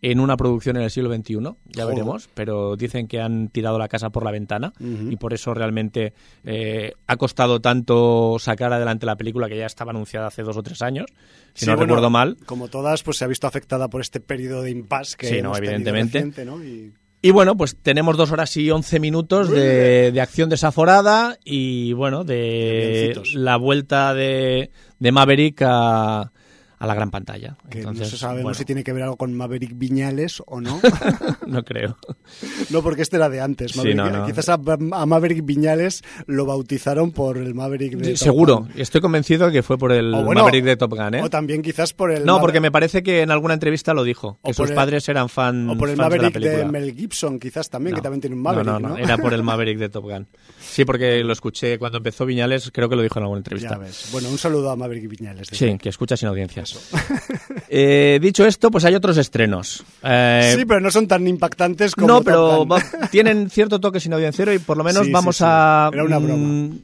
en 0.03 0.19
una 0.19 0.37
producción 0.37 0.75
en 0.77 0.83
el 0.83 0.91
siglo 0.91 1.11
XXI, 1.11 1.33
ya 1.35 1.83
Joder. 1.83 1.87
veremos, 1.87 2.29
pero 2.35 2.75
dicen 2.75 3.07
que 3.07 3.19
han 3.19 3.47
tirado 3.47 3.79
la 3.79 3.87
casa 3.87 4.11
por 4.11 4.23
la 4.23 4.29
ventana 4.29 4.71
y 4.79 5.15
por 5.15 5.33
eso 5.33 5.55
realmente 5.55 6.13
eh, 6.43 6.93
ha 7.07 7.17
costado 7.17 7.61
tanto 7.61 8.37
sacar 8.39 8.71
adelante 8.73 9.07
la 9.07 9.15
película 9.15 9.49
que 9.49 9.57
ya 9.57 9.65
estaba 9.65 9.89
anunciada 9.91 10.27
hace 10.27 10.43
dos 10.43 10.55
o 10.55 10.61
tres 10.61 10.83
años, 10.83 11.07
si 11.55 11.61
Sí, 11.61 11.65
no 11.65 11.71
bueno, 11.77 11.85
recuerdo 11.87 12.09
mal. 12.11 12.37
Como 12.45 12.67
todas, 12.67 13.01
pues 13.01 13.17
se 13.17 13.25
ha 13.25 13.27
visto 13.27 13.47
afectada 13.47 13.87
por 13.87 14.01
este 14.01 14.19
periodo 14.19 14.61
de 14.61 14.69
impasse 14.69 15.17
que 15.17 15.27
Sí, 15.27 15.33
no, 15.41 15.49
hemos 15.49 15.57
tenido 15.61 15.73
evidentemente. 15.73 16.17
reciente, 16.19 16.45
¿no? 16.45 16.63
Y- 16.63 16.93
Y 17.21 17.32
bueno, 17.32 17.58
pues 17.58 17.75
tenemos 17.82 18.15
dos 18.15 18.32
horas 18.32 18.56
y 18.58 18.69
once 18.69 18.99
minutos 18.99 19.49
de, 19.49 20.12
de 20.12 20.21
acción 20.21 20.49
desaforada 20.49 21.38
y 21.43 21.93
bueno, 21.93 22.23
de 22.23 23.19
la 23.34 23.58
vuelta 23.58 24.13
de, 24.13 24.69
de 24.99 25.12
Maverick 25.12 25.62
a, 25.63 26.32
a 26.79 26.85
la 26.87 26.93
gran 26.93 27.09
pantalla. 27.11 27.57
que 27.69 27.79
Entonces, 27.79 28.03
no 28.05 28.09
se 28.11 28.17
sabe 28.17 28.41
bueno, 28.43 28.53
si 28.53 28.65
tiene 28.65 28.83
que 28.83 28.93
ver 28.93 29.03
algo 29.03 29.17
con 29.17 29.33
Maverick 29.33 29.71
Viñales 29.75 30.41
o 30.45 30.61
no. 30.61 30.79
no 31.47 31.63
creo. 31.63 31.97
no, 32.69 32.81
porque 32.83 33.01
este 33.01 33.15
era 33.17 33.29
de 33.29 33.41
antes. 33.41 33.71
Sí, 33.71 33.79
Maverick- 33.79 33.95
no, 33.95 34.09
no. 34.09 34.25
Quizás 34.25 34.49
a, 34.49 34.53
a 34.53 35.05
Maverick 35.05 35.43
Viñales 35.45 36.03
lo 36.27 36.45
bautizaron 36.45 37.11
por 37.11 37.37
el 37.37 37.53
Maverick 37.55 37.93
de 37.95 38.09
Top 38.09 38.17
Seguro, 38.17 38.57
Gun. 38.59 38.71
estoy 38.75 39.01
convencido 39.01 39.47
de 39.47 39.51
que 39.53 39.63
fue 39.63 39.77
por 39.77 39.91
el 39.91 40.13
O 40.13 40.23
bueno, 40.23 40.41
Maverick 40.41 40.65
de 40.65 40.77
Top 40.77 40.93
Gun, 40.93 41.15
¿eh? 41.15 41.21
O 41.23 41.29
también 41.29 41.61
quizás 41.61 41.93
por 41.93 42.11
el... 42.11 42.25
No, 42.25 42.33
Maverick- 42.37 42.41
porque 42.41 42.59
me 42.59 42.71
parece 42.71 43.01
que 43.03 43.21
en 43.21 43.31
alguna 43.31 43.53
entrevista 43.55 43.93
lo 43.93 44.03
dijo, 44.03 44.39
que 44.43 44.53
sus 44.53 44.69
el- 44.69 44.75
padres 44.75 45.07
eran 45.09 45.29
fan, 45.29 45.69
O 45.69 45.77
por 45.77 45.89
el 45.89 45.95
fans 45.97 46.09
de 46.11 46.17
la 46.17 46.21
Maverick 46.23 46.33
de, 46.43 46.49
película. 46.49 46.71
Mel 46.71 46.95
Gibson, 46.95 47.39
quizás 47.39 47.69
también, 47.69 47.95
que 47.95 48.01
también 48.01 48.21
tiene 48.21 48.35
un 48.35 48.41
Maverick, 48.41 48.65
no, 48.67 48.79
¿no? 48.79 48.97
era 48.97 49.17
por 49.17 49.33
el 49.33 49.41
Maverick 49.43 49.77
de 49.79 49.89
Top 49.89 50.03
Gun. 50.05 50.27
Sí, 50.59 50.85
porque 50.85 51.23
lo 51.23 51.33
escuché 51.33 51.79
cuando 51.79 51.97
empezó 51.97 52.25
Viñales, 52.25 52.69
creo 52.71 52.87
que 52.89 52.95
lo 52.95 53.01
dijo 53.01 53.17
en 53.19 53.23
alguna 53.23 53.39
entrevista. 53.39 53.71
Ya 53.71 53.77
ves. 53.77 54.09
Bueno, 54.11 54.29
un 54.29 54.37
saludo 54.37 54.69
a 54.69 54.75
Maverick 54.75 55.09
Viñales. 55.09 55.47
Sí, 55.51 55.77
que 55.77 55.89
escucha 55.89 56.15
sin 56.17 56.27
Eh, 57.69 58.19
dicho 58.21 58.45
esto, 58.45 58.71
pues 58.71 58.86
hay 58.86 58.95
otros 58.95 59.17
estrenos. 59.17 59.84
Eh, 60.03 60.53
Sí, 60.58 60.65
pero 60.65 60.80
no 60.80 60.89
son 60.89 61.08
tan 61.08 61.27
impactantes 61.27 61.93
como 61.95 62.08
no, 62.08 62.21
pero 62.23 62.65
va- 62.65 62.82
tienen 63.12 63.49
cierto 63.49 63.80
toque 63.80 63.99
sin 63.99 64.13
audienciero 64.13 64.53
y 64.53 64.60
por 64.60 64.77
lo 64.77 64.84
menos 64.84 65.06
Sí, 65.06 65.12
vamos 65.12 65.38
sí. 65.38 65.43
a 65.45 65.89
Era 65.91 66.03
una 66.06 66.17
broma. 66.17 66.38
mm, 66.47 66.80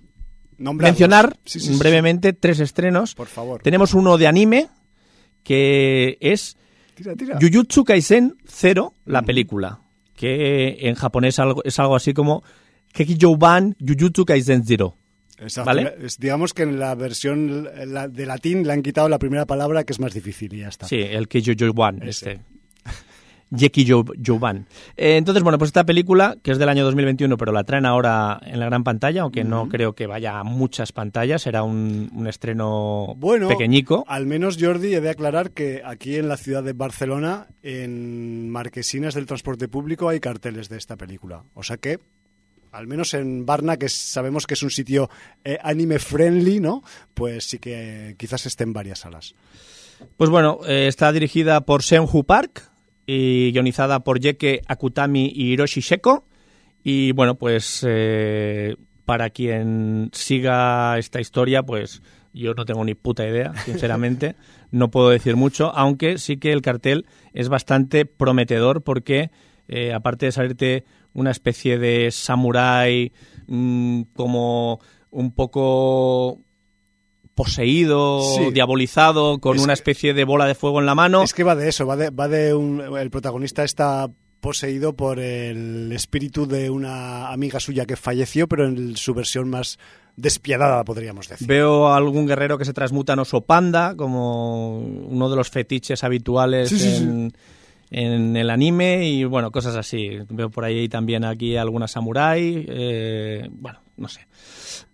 Nombrarlos. 0.58 0.92
mencionar 1.00 1.38
brevemente 1.80 2.34
tres 2.34 2.60
estrenos. 2.60 3.16
Por 3.16 3.28
favor. 3.28 3.62
Tenemos 3.62 3.94
uno 3.94 4.18
de 4.18 4.28
anime, 4.28 4.68
que 5.44 6.18
es 6.22 6.58
Tira, 6.96 7.16
tira. 7.16 7.38
Jujutsu 7.42 7.84
Kaisen 7.84 8.36
0, 8.46 8.94
la 9.06 9.22
película, 9.24 9.80
que 10.16 10.78
en 10.88 10.96
japonés 10.96 11.40
algo- 11.40 11.62
es 11.64 11.80
algo 11.80 11.96
así 11.96 12.14
como 12.14 12.44
Kekijouban 12.92 13.76
Jujutsu 13.80 14.26
Kaisen 14.26 14.64
0. 14.66 14.98
Exacto. 15.40 15.66
¿Vale? 15.66 15.96
Es- 16.02 16.18
digamos 16.20 16.54
que 16.54 16.64
en 16.64 16.80
la 16.80 16.96
versión 16.96 17.68
la- 17.88 18.08
de 18.08 18.26
latín 18.26 18.66
le 18.66 18.74
han 18.74 18.82
quitado 18.84 19.10
la 19.10 19.20
primera 19.20 19.46
palabra 19.46 19.84
que 19.84 19.94
es 19.94 20.00
más 20.00 20.14
difícil 20.14 20.54
y 20.54 20.60
ya 20.60 20.70
está. 20.70 20.88
Sí, 20.88 20.98
el 21.02 21.28
Kekijouban, 21.28 22.04
Ese. 22.04 22.32
este. 22.34 22.42
Gekijouban. 23.56 24.66
Eh, 24.98 25.18
entonces, 25.18 25.44
bueno, 25.44 25.60
pues 25.60 25.70
esta 25.70 25.84
película, 25.84 26.38
que 26.42 26.52
es 26.52 26.58
del 26.58 26.70
año 26.70 26.84
2021, 26.86 27.38
pero 27.38 27.52
la 27.52 27.64
traen 27.64 27.86
ahora 27.86 28.40
en 28.44 28.60
la 28.60 28.66
gran 28.66 28.84
pantalla, 28.84 29.22
aunque 29.22 29.44
no 29.44 29.70
creo 29.70 29.94
que 29.94 30.08
vaya 30.08 30.40
a 30.40 30.44
muchas 30.44 30.92
pantallas, 30.92 31.44
será 31.44 31.62
un, 31.62 32.10
un 32.16 32.26
estreno 32.28 33.14
Bueno, 33.18 33.48
pequeñico. 33.50 34.06
al 34.08 34.26
menos 34.26 34.58
Jordi 34.60 34.96
he 34.96 35.02
de 35.02 35.10
aclarar 35.12 35.52
que 35.52 35.84
aquí 35.86 36.16
en 36.16 36.30
la 36.30 36.38
ciudad 36.38 36.64
de 36.64 36.74
Barcelona, 36.74 37.46
en 37.62 38.50
marquesinas 38.50 39.14
del 39.14 39.28
transporte 39.28 39.68
público, 39.68 40.10
hay 40.10 40.20
carteles 40.20 40.68
de 40.70 40.78
esta 40.78 40.96
película. 40.98 41.44
O 41.54 41.62
sea 41.62 41.78
que, 41.78 42.00
al 42.74 42.88
menos 42.88 43.14
en 43.14 43.46
Barna, 43.46 43.78
que 43.78 43.88
sabemos 43.88 44.48
que 44.48 44.56
es 44.56 44.64
un 44.64 44.72
sitio 44.72 45.10
eh, 45.44 45.58
anime 45.62 46.00
friendly, 46.00 46.60
¿no? 46.60 46.84
Pues 47.14 47.46
sí 47.46 47.60
que 47.60 48.16
quizás 48.18 48.46
esté 48.48 48.64
en 48.64 48.74
varias 48.74 49.00
salas. 49.00 49.36
Pues 50.18 50.30
bueno, 50.30 50.60
eh, 50.68 50.88
está 50.88 51.12
dirigida 51.12 51.62
por 51.62 51.84
Seung-Hu 51.84 52.26
Park 52.26 52.70
y 53.06 53.52
guionizada 53.52 54.04
por 54.04 54.20
Yeke 54.20 54.62
Akutami 54.68 55.32
y 55.34 55.54
Hiroshi 55.54 55.82
Sheko. 55.82 56.26
Y 56.84 57.12
bueno, 57.12 57.36
pues 57.36 57.86
eh, 57.88 58.76
para 59.06 59.30
quien 59.30 60.10
siga 60.12 60.98
esta 60.98 61.22
historia, 61.22 61.62
pues 61.62 62.02
yo 62.34 62.56
no 62.56 62.66
tengo 62.66 62.84
ni 62.84 62.96
puta 62.96 63.26
idea, 63.26 63.54
sinceramente. 63.66 64.36
no 64.72 64.90
puedo 64.90 65.12
decir 65.12 65.36
mucho, 65.36 65.72
aunque 65.76 66.18
sí 66.18 66.38
que 66.38 66.52
el 66.52 66.64
cartel 66.64 67.06
es 67.34 67.50
bastante 67.50 68.06
prometedor 68.06 68.82
porque, 68.82 69.30
aparte 69.94 70.26
de 70.26 70.32
salirte 70.32 70.86
una 71.14 71.32
especie 71.32 71.78
de 71.78 72.10
samurái 72.12 73.12
mm, 73.48 74.02
como 74.16 74.80
un 75.12 75.32
poco 75.32 76.40
poseído, 77.36 78.22
Sí. 78.38 78.52
diabolizado, 78.52 79.40
con 79.40 79.58
Es 79.58 79.64
una 79.64 79.74
especie 79.74 80.14
de 80.14 80.24
bola 80.24 80.46
de 80.46 80.56
fuego 80.56 80.80
en 80.80 80.86
la 80.86 80.96
mano. 80.96 81.24
Es 81.24 81.34
que 81.34 81.44
va 81.44 81.56
de 81.56 81.70
eso, 81.70 81.86
va 81.88 81.96
de, 81.96 82.10
va 82.10 82.28
de 82.28 82.54
un... 82.54 82.80
El 82.98 83.10
protagonista 83.10 83.64
está 83.64 84.10
poseído 84.40 84.94
por 84.94 85.20
el 85.20 85.92
espíritu 85.94 86.46
de 86.46 86.70
una 86.70 87.30
amiga 87.32 87.60
suya 87.60 87.86
que 87.86 87.96
falleció, 87.96 88.48
pero 88.48 88.68
en 88.68 88.96
su 88.98 89.14
versión 89.14 89.50
más 89.50 89.80
despiadada, 90.16 90.84
podríamos 90.84 91.28
decir. 91.28 91.48
Veo 91.48 91.88
a 91.88 91.98
algún 91.98 92.28
guerrero 92.28 92.58
que 92.58 92.66
se 92.66 92.74
transmuta 92.74 93.14
en 93.14 93.20
oso 93.20 93.42
panda, 93.42 93.96
como 93.96 94.80
uno 94.80 95.30
de 95.30 95.36
los 95.36 95.50
fetiches 95.50 96.04
habituales 96.04 96.70
Sí, 96.70 96.78
sí. 96.80 97.32
En, 97.94 98.36
el 98.36 98.50
anime 98.50 99.08
y 99.08 99.24
bueno, 99.24 99.52
cosas 99.52 99.76
así. 99.76 100.10
Veo 100.30 100.50
por 100.50 100.66
ahí 100.66 100.90
también 100.90 101.24
aquí 101.24 101.56
alguna 101.56 101.88
samurai, 101.88 102.66
eh, 102.68 103.48
bueno, 103.52 103.80
no 103.98 104.08
sé. 104.08 104.28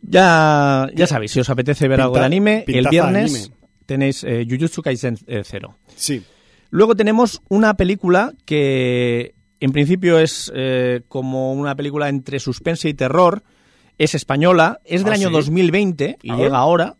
Ya, 0.01 0.87
ya 0.95 1.07
sabéis, 1.07 1.31
si 1.31 1.39
os 1.39 1.49
apetece 1.49 1.87
ver 1.87 1.97
Pinta- 1.97 2.03
algo 2.05 2.19
de 2.19 2.25
anime, 2.25 2.63
el 2.67 2.87
viernes 2.89 3.33
anime. 3.35 3.55
tenéis 3.85 4.23
eh, 4.23 4.45
Jujutsu 4.49 4.81
Kaisen 4.81 5.17
eh, 5.27 5.41
0. 5.43 5.75
Sí. 5.95 6.23
Luego 6.69 6.95
tenemos 6.95 7.41
una 7.49 7.73
película 7.75 8.33
que 8.45 9.33
en 9.59 9.71
principio 9.71 10.19
es 10.19 10.51
eh, 10.55 11.01
como 11.07 11.53
una 11.53 11.75
película 11.75 12.09
entre 12.09 12.39
suspense 12.39 12.87
y 12.89 12.93
terror. 12.93 13.43
Es 13.97 14.15
española, 14.15 14.79
es 14.85 15.03
del 15.03 15.11
¿Ah, 15.13 15.15
año 15.15 15.27
sí? 15.29 15.33
2020 15.33 16.17
y 16.23 16.31
llega 16.33 16.57
ahora. 16.57 16.95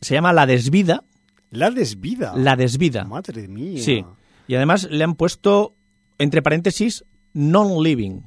Se 0.00 0.14
llama 0.14 0.32
La 0.32 0.46
Desvida. 0.46 1.04
La 1.50 1.70
desvida. 1.70 2.32
La 2.36 2.56
Desvida. 2.56 3.04
Madre 3.04 3.46
mía. 3.46 3.80
Sí. 3.82 4.04
Y 4.50 4.56
además 4.56 4.88
le 4.90 5.04
han 5.04 5.14
puesto, 5.14 5.76
entre 6.18 6.42
paréntesis, 6.42 7.04
non-living. 7.34 8.22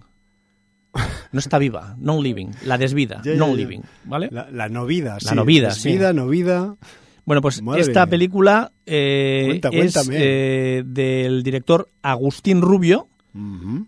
No 1.34 1.40
está 1.40 1.58
viva, 1.58 1.98
non-living. 2.00 2.52
La 2.64 2.78
Desvida, 2.78 3.22
non-living. 3.26 3.82
¿Vale? 4.06 4.30
La, 4.32 4.50
la 4.50 4.70
novida, 4.70 5.20
sí. 5.20 5.36
novida, 5.36 5.72
sí. 5.72 5.90
Desvida, 5.90 6.14
novida. 6.14 6.78
Bueno, 7.26 7.42
pues 7.42 7.62
Madre 7.62 7.82
esta 7.82 8.08
película 8.08 8.72
eh, 8.86 9.60
Cuenta, 9.60 9.68
es 9.74 10.10
eh, 10.14 10.84
del 10.86 11.44
director 11.44 11.90
Agustín 12.02 12.62
Rubio. 12.62 13.10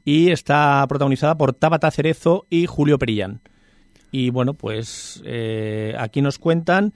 Y 0.04 0.32
está 0.32 0.86
protagonizada 0.90 1.38
por 1.38 1.54
Tabata 1.54 1.90
Cerezo 1.90 2.48
y 2.50 2.66
Julio 2.66 3.00
Perillán. 3.00 3.40
Y 4.12 4.30
bueno, 4.30 4.56
pues 4.56 5.22
eh, 5.24 5.96
aquí 5.98 6.22
nos 6.22 6.38
cuentan 6.38 6.94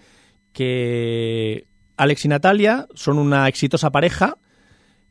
que 0.51 1.65
Alex 1.95 2.25
y 2.25 2.27
Natalia 2.27 2.89
son 2.93 3.19
una 3.19 3.47
exitosa 3.47 3.89
pareja, 3.89 4.37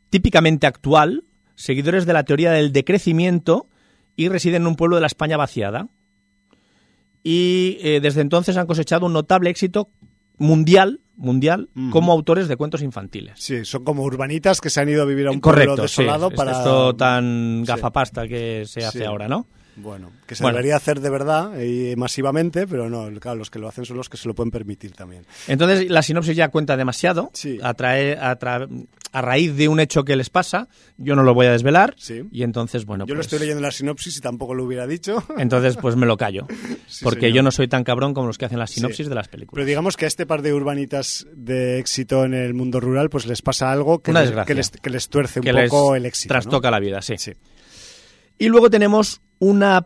típicamente 0.09 0.67
actual, 0.67 1.23
seguidores 1.55 2.05
de 2.05 2.13
la 2.13 2.23
teoría 2.23 2.51
del 2.51 2.71
decrecimiento 2.71 3.67
y 4.15 4.27
residen 4.29 4.63
en 4.63 4.67
un 4.67 4.75
pueblo 4.75 4.95
de 4.97 5.01
la 5.01 5.07
España 5.07 5.37
vaciada. 5.37 5.87
Y 7.23 7.77
eh, 7.81 7.99
desde 8.01 8.21
entonces 8.21 8.57
han 8.57 8.67
cosechado 8.67 9.05
un 9.05 9.13
notable 9.13 9.49
éxito 9.49 9.89
mundial, 10.37 11.01
mundial 11.17 11.69
como 11.91 12.13
autores 12.13 12.47
de 12.47 12.55
cuentos 12.55 12.81
infantiles. 12.81 13.33
Sí, 13.37 13.65
son 13.65 13.83
como 13.83 14.03
urbanitas 14.03 14.61
que 14.61 14.69
se 14.69 14.79
han 14.79 14.87
ido 14.87 15.01
a 15.03 15.05
vivir 15.05 15.27
a 15.27 15.31
un 15.31 15.41
Correcto, 15.41 15.73
pueblo 15.75 15.87
sí. 15.89 16.01
desolado 16.03 16.29
Es 16.29 16.35
para... 16.35 16.51
esto 16.53 16.95
tan 16.95 17.63
Sí. 17.65 17.67
gafapasta 17.67 18.27
que 18.27 18.63
se 18.65 18.85
hace 18.85 18.99
Sí. 18.99 19.03
ahora, 19.05 19.27
¿no? 19.27 19.47
Bueno, 19.75 20.11
que 20.27 20.35
se 20.35 20.43
Bueno. 20.43 20.57
debería 20.57 20.75
hacer 20.77 20.99
de 20.99 21.09
verdad 21.09 21.57
y 21.61 21.95
masivamente, 21.95 22.67
pero 22.67 22.89
no, 22.89 23.07
claro, 23.19 23.37
los 23.37 23.49
que 23.49 23.59
lo 23.59 23.67
hacen 23.69 23.85
son 23.85 23.95
los 23.97 24.09
que 24.09 24.17
se 24.17 24.27
lo 24.27 24.35
pueden 24.35 24.51
permitir 24.51 24.91
también. 24.93 25.25
Entonces 25.47 25.89
la 25.89 26.01
sinopsis 26.01 26.35
ya 26.35 26.49
cuenta 26.49 26.75
demasiado. 26.77 27.31
Sí. 27.33 27.59
Atrae, 27.61 28.17
atra- 28.17 28.67
a 29.11 29.21
raíz 29.21 29.55
de 29.55 29.67
un 29.67 29.79
hecho 29.79 30.03
que 30.03 30.15
les 30.15 30.29
pasa, 30.29 30.67
yo 30.97 31.15
no 31.15 31.23
lo 31.23 31.33
voy 31.33 31.47
a 31.47 31.51
desvelar. 31.51 31.95
Sí. 31.97 32.23
Y 32.31 32.43
entonces, 32.43 32.85
bueno, 32.85 33.05
Yo 33.05 33.13
lo 33.15 33.19
pues, 33.19 33.27
estoy 33.27 33.39
leyendo 33.39 33.59
en 33.59 33.63
la 33.63 33.71
sinopsis 33.71 34.17
y 34.17 34.21
tampoco 34.21 34.53
lo 34.53 34.63
hubiera 34.65 34.85
dicho. 34.87 35.23
entonces 35.37 35.77
pues 35.77 35.95
me 35.95 36.05
lo 36.05 36.17
callo. 36.17 36.45
Sí, 36.87 37.03
porque 37.03 37.21
señor. 37.27 37.35
yo 37.35 37.43
no 37.43 37.51
soy 37.51 37.67
tan 37.67 37.83
cabrón 37.83 38.13
como 38.15 38.27
los 38.27 38.37
que 38.37 38.45
hacen 38.45 38.57
las 38.59 38.71
sinopsis 38.71 39.05
Sí. 39.05 39.09
de 39.09 39.15
las 39.15 39.27
Pero 39.27 39.37
películas. 39.39 39.65
digamos 39.67 39.95
que 39.95 40.05
a 40.05 40.07
este 40.07 40.25
par 40.25 40.41
de 40.41 40.53
urbanitas 40.53 41.27
de 41.35 41.77
éxito 41.79 42.25
en 42.25 42.33
el 42.33 42.53
mundo 42.55 42.79
rural, 42.79 43.09
pues 43.11 43.25
les 43.27 43.41
pasa 43.43 43.71
algo 43.71 43.99
que, 43.99 44.11
les, 44.11 44.31
que, 44.31 44.53
les, 44.55 44.69
que 44.71 44.89
les 44.89 45.07
tuerce 45.09 45.39
un 45.39 45.43
que 45.45 45.53
les 45.53 45.69
poco 45.69 45.95
el 45.95 46.05
éxito. 46.07 46.33
¿no? 46.33 46.39
trastoca 46.39 46.71
la 46.71 46.79
vida, 46.79 47.01
sí. 47.03 47.15
Sí. 47.17 47.33
Y 48.39 48.47
luego 48.47 48.69
tenemos 48.69 49.21
una 49.39 49.81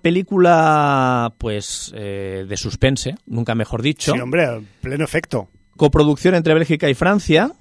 película, 0.53 1.33
pues, 1.37 1.91
eh, 1.95 2.45
de 2.47 2.57
suspense, 2.57 3.15
nunca 3.25 3.55
mejor 3.55 3.81
dicho. 3.81 4.13
Sí, 4.13 4.19
hombre, 4.19 4.47
pleno 4.81 5.03
efecto. 5.03 5.49
coproducción 5.75 6.35
entre 6.35 6.53
Bélgica 6.53 6.89
y 6.89 6.93
Francia, 6.93 7.51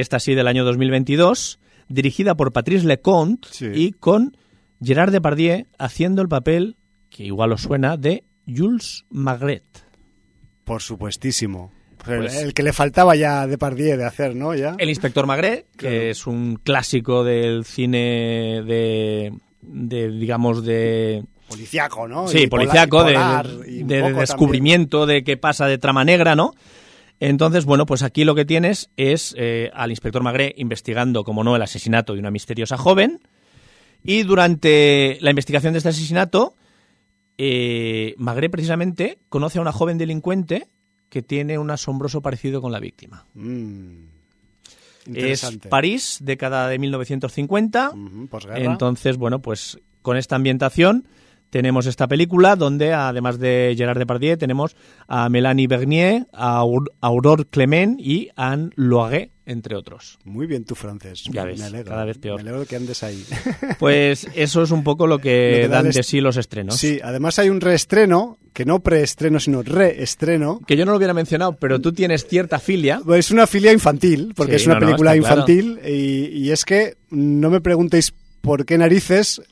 esta 0.00 0.18
sí 0.20 0.34
del 0.34 0.46
año 0.48 0.64
2022, 0.64 1.58
dirigida 1.88 2.34
por 2.34 2.52
Patrice 2.52 2.86
Leconte 2.86 3.48
Sí. 3.50 3.66
y 3.74 3.92
con 3.92 4.36
Gerard 4.82 5.12
Depardieu 5.12 5.66
haciendo 5.78 6.22
el 6.22 6.28
papel, 6.28 6.76
que 7.10 7.24
igual 7.24 7.52
os 7.52 7.62
suena, 7.62 7.96
de 7.96 8.24
Jules 8.46 9.04
Magret. 9.10 9.64
Por 10.64 10.82
supuestísimo. 10.82 11.72
El- 12.06 12.18
Pues- 12.18 12.36
el, 12.36 12.54
que 12.54 12.62
le 12.62 12.72
faltaba 12.72 13.16
ya 13.16 13.46
de 13.48 13.58
Pardier 13.58 13.98
de 13.98 14.04
hacer, 14.04 14.36
¿no? 14.36 14.54
Ya. 14.54 14.76
El 14.78 14.88
inspector 14.90 15.26
Magret, 15.26 15.66
que 15.72 15.76
Claro. 15.88 15.96
es 16.02 16.26
un 16.26 16.56
clásico 16.56 17.24
del 17.24 17.64
cine 17.64 18.62
de, 18.64 19.32
de, 19.62 20.10
digamos, 20.10 20.64
de... 20.64 21.24
Policiaco, 21.48 22.06
¿no? 22.06 22.28
Sí, 22.28 22.42
Y 22.42 22.46
policiaco, 22.48 23.02
de, 23.04 23.16
y 23.68 23.82
descubrimiento 23.84 25.06
de 25.06 25.22
qué 25.24 25.36
pasa 25.36 25.66
de 25.66 25.78
trama 25.78 26.04
negra, 26.04 26.34
¿no? 26.34 26.54
Entonces, 27.20 27.64
bueno, 27.64 27.86
pues 27.86 28.02
aquí 28.02 28.24
lo 28.24 28.34
que 28.34 28.44
tienes 28.44 28.90
es 28.96 29.34
eh, 29.38 29.70
al 29.74 29.90
inspector 29.90 30.22
Magret 30.22 30.58
investigando, 30.58 31.24
como 31.24 31.44
no, 31.44 31.56
el 31.56 31.62
asesinato 31.62 32.12
de 32.14 32.20
una 32.20 32.30
misteriosa 32.30 32.76
joven. 32.76 33.20
Y 34.02 34.22
durante 34.22 35.18
la 35.20 35.30
investigación 35.30 35.72
de 35.72 35.78
este 35.78 35.88
asesinato, 35.88 36.54
eh, 37.38 38.14
Magret 38.18 38.50
precisamente 38.50 39.18
conoce 39.28 39.58
a 39.58 39.62
una 39.62 39.72
joven 39.72 39.98
delincuente 39.98 40.68
que 41.08 41.22
tiene 41.22 41.58
un 41.58 41.70
asombroso 41.70 42.20
parecido 42.20 42.60
con 42.60 42.72
la 42.72 42.80
víctima. 42.80 43.26
Mm. 43.34 44.04
Es. 45.14 45.58
París, 45.68 46.18
década 46.20 46.68
de 46.68 46.78
1950. 46.78 47.90
Ujú, 47.90 48.26
posguerra. 48.26 48.58
Entonces, 48.58 49.16
bueno, 49.16 49.40
pues 49.40 49.78
con 50.02 50.16
esta 50.16 50.36
ambientación 50.36 51.06
tenemos 51.50 51.86
esta 51.86 52.06
película 52.08 52.56
donde, 52.56 52.92
además 52.92 53.38
de 53.38 53.74
Gerard 53.76 53.98
Depardieu, 53.98 54.36
tenemos 54.36 54.76
a 55.08 55.28
Melanie 55.28 55.66
Bernier, 55.68 56.26
a 56.32 56.60
Aur- 56.62 56.90
Aurore 57.00 57.44
Clement 57.44 58.00
y 58.00 58.28
Anne 58.36 58.70
Loiret, 58.74 59.30
entre 59.46 59.76
otros. 59.76 60.18
Muy 60.24 60.46
bien 60.46 60.64
tu 60.64 60.74
francés. 60.74 61.24
Ya 61.30 61.44
Me 61.44 61.52
ves, 61.52 61.62
alegro. 61.62 61.90
cada 61.90 62.04
vez 62.04 62.18
peor. 62.18 62.42
Me 62.42 62.48
alegro 62.50 62.66
que 62.66 62.76
andes 62.76 63.02
ahí. 63.02 63.24
Pues 63.78 64.26
eso 64.34 64.62
es 64.62 64.70
un 64.70 64.82
poco 64.82 65.06
lo 65.06 65.18
que, 65.18 65.50
Lo 65.52 65.62
que 65.62 65.68
da 65.68 65.82
dan 65.82 65.90
de 65.92 66.02
sí 66.02 66.20
los 66.20 66.36
estrenos. 66.36 66.76
Sí, 66.76 66.98
además 67.02 67.38
hay 67.38 67.48
un 67.48 67.60
reestreno, 67.60 68.38
que 68.52 68.64
no 68.64 68.80
preestreno, 68.80 69.38
sino 69.38 69.62
reestreno. 69.62 70.60
Que 70.66 70.76
yo 70.76 70.84
no 70.84 70.92
lo 70.92 70.98
hubiera 70.98 71.14
mencionado, 71.14 71.52
pero 71.56 71.80
tú 71.80 71.92
tienes 71.92 72.26
cierta 72.26 72.58
filia. 72.58 73.00
Es 73.14 73.30
una 73.30 73.46
filia 73.46 73.72
infantil, 73.72 74.32
porque 74.34 74.52
Sí, 74.58 74.62
es 74.62 74.66
una 74.66 74.74
no, 74.76 74.80
no, 74.80 74.86
película 74.86 75.12
claro. 75.12 75.22
infantil. 75.42 75.78
Y, 75.86 76.26
y 76.46 76.50
es 76.50 76.64
que 76.64 76.96
no 77.10 77.50
me 77.50 77.60
preguntéis 77.60 78.12
por 78.40 78.64
qué 78.64 78.78
narices 78.78 79.42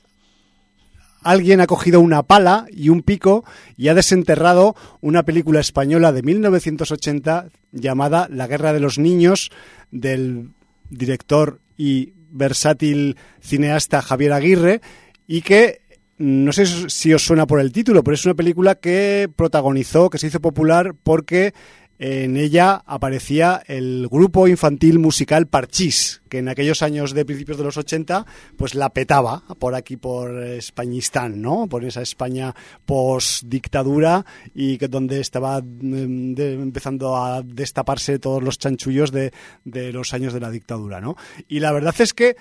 alguien 1.24 1.60
ha 1.60 1.66
cogido 1.66 2.00
una 2.00 2.22
pala 2.22 2.66
y 2.70 2.90
un 2.90 3.02
pico 3.02 3.44
y 3.76 3.88
ha 3.88 3.94
desenterrado 3.94 4.76
una 5.00 5.24
película 5.24 5.60
española 5.60 6.12
de 6.12 6.22
1980 6.22 7.48
llamada 7.72 8.28
La 8.30 8.46
Guerra 8.46 8.72
de 8.72 8.80
los 8.80 8.98
Niños 8.98 9.50
del 9.90 10.50
director 10.90 11.60
y 11.76 12.12
versátil 12.30 13.16
cineasta 13.40 14.02
Javier 14.02 14.32
Aguirre 14.32 14.80
y 15.26 15.42
que 15.42 15.80
no 16.16 16.52
sé 16.52 16.66
si 16.66 17.12
os 17.12 17.24
suena 17.24 17.46
por 17.46 17.58
el 17.58 17.72
título, 17.72 18.04
pero 18.04 18.14
es 18.14 18.24
una 18.24 18.34
película 18.34 18.76
que 18.76 19.28
protagonizó, 19.34 20.10
que 20.10 20.18
se 20.18 20.28
hizo 20.28 20.40
popular 20.40 20.94
porque 21.02 21.54
en 21.98 22.36
ella 22.36 22.82
aparecía 22.86 23.62
el 23.66 24.08
grupo 24.10 24.48
infantil 24.48 24.98
musical 24.98 25.46
Parchís, 25.46 26.22
que 26.28 26.38
en 26.38 26.48
aquellos 26.48 26.82
años 26.82 27.12
de 27.14 27.24
principios 27.24 27.56
de 27.58 27.64
los 27.64 27.76
80 27.76 28.26
pues 28.56 28.74
la 28.74 28.90
petaba 28.90 29.44
por 29.58 29.74
aquí 29.74 29.96
por 29.96 30.42
Españistán, 30.42 31.40
¿no? 31.40 31.68
Por 31.68 31.84
esa 31.84 32.02
España 32.02 32.54
post 32.84 33.44
dictadura 33.44 34.26
y 34.54 34.76
que 34.78 34.88
donde 34.88 35.20
estaba 35.20 35.60
de- 35.62 36.54
empezando 36.54 37.16
a 37.16 37.42
destaparse 37.42 38.18
todos 38.18 38.42
los 38.42 38.58
chanchullos 38.58 39.12
de, 39.12 39.32
de 39.64 39.92
los 39.92 40.12
años 40.14 40.32
de 40.32 40.40
la 40.40 40.50
dictadura, 40.50 41.00
¿no? 41.00 41.16
Y 41.48 41.60
la 41.60 41.70
verdad 41.72 41.94
es 42.00 42.12
que 42.12 42.36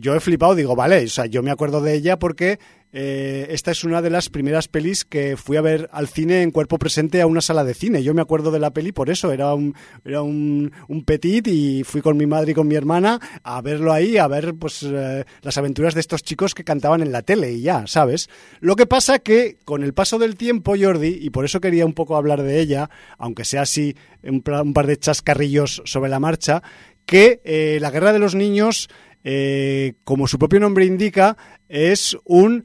yo 0.00 0.14
he 0.14 0.20
flipado, 0.20 0.54
digo, 0.54 0.76
vale, 0.76 1.04
o 1.04 1.08
sea, 1.08 1.26
yo 1.26 1.42
me 1.42 1.50
acuerdo 1.50 1.80
de 1.80 1.94
ella 1.94 2.18
porque 2.18 2.58
eh, 2.92 3.48
esta 3.50 3.72
es 3.72 3.84
una 3.84 4.00
de 4.00 4.08
las 4.08 4.30
primeras 4.30 4.68
pelis 4.68 5.04
que 5.04 5.36
fui 5.36 5.58
a 5.58 5.60
ver 5.60 5.90
al 5.92 6.08
cine 6.08 6.40
en 6.42 6.50
cuerpo 6.50 6.78
presente 6.78 7.20
a 7.20 7.26
una 7.26 7.42
sala 7.42 7.62
de 7.62 7.74
cine. 7.74 8.02
Yo 8.02 8.14
me 8.14 8.22
acuerdo 8.22 8.50
de 8.50 8.58
la 8.58 8.70
peli 8.70 8.92
por 8.92 9.10
eso, 9.10 9.32
era 9.32 9.52
un, 9.54 9.74
era 10.04 10.22
un, 10.22 10.72
un 10.88 11.04
petit 11.04 11.46
y 11.46 11.84
fui 11.84 12.00
con 12.00 12.16
mi 12.16 12.24
madre 12.24 12.52
y 12.52 12.54
con 12.54 12.68
mi 12.68 12.74
hermana 12.74 13.20
a 13.42 13.60
verlo 13.60 13.92
ahí, 13.92 14.16
a 14.16 14.26
ver 14.28 14.54
pues 14.54 14.82
eh, 14.82 15.24
las 15.42 15.58
aventuras 15.58 15.92
de 15.92 16.00
estos 16.00 16.22
chicos 16.22 16.54
que 16.54 16.64
cantaban 16.64 17.02
en 17.02 17.12
la 17.12 17.22
tele 17.22 17.52
y 17.52 17.60
ya, 17.60 17.86
¿sabes? 17.86 18.30
Lo 18.60 18.76
que 18.76 18.86
pasa 18.86 19.18
que 19.18 19.58
con 19.64 19.82
el 19.82 19.92
paso 19.92 20.18
del 20.18 20.36
tiempo, 20.36 20.74
Jordi, 20.80 21.18
y 21.20 21.30
por 21.30 21.44
eso 21.44 21.60
quería 21.60 21.84
un 21.84 21.92
poco 21.92 22.16
hablar 22.16 22.42
de 22.42 22.60
ella, 22.60 22.88
aunque 23.18 23.44
sea 23.44 23.62
así 23.62 23.94
un, 24.22 24.40
par 24.42 24.86
de 24.86 24.96
chascarrillos 24.96 25.82
sobre 25.84 26.08
la 26.08 26.20
marcha, 26.20 26.62
que 27.04 27.40
eh, 27.44 27.78
la 27.80 27.90
guerra 27.90 28.12
de 28.12 28.18
los 28.18 28.34
niños, 28.34 28.88
eh, 29.28 29.94
como 30.04 30.28
su 30.28 30.38
propio 30.38 30.60
nombre 30.60 30.86
indica, 30.86 31.36
es 31.68 32.16
un 32.24 32.64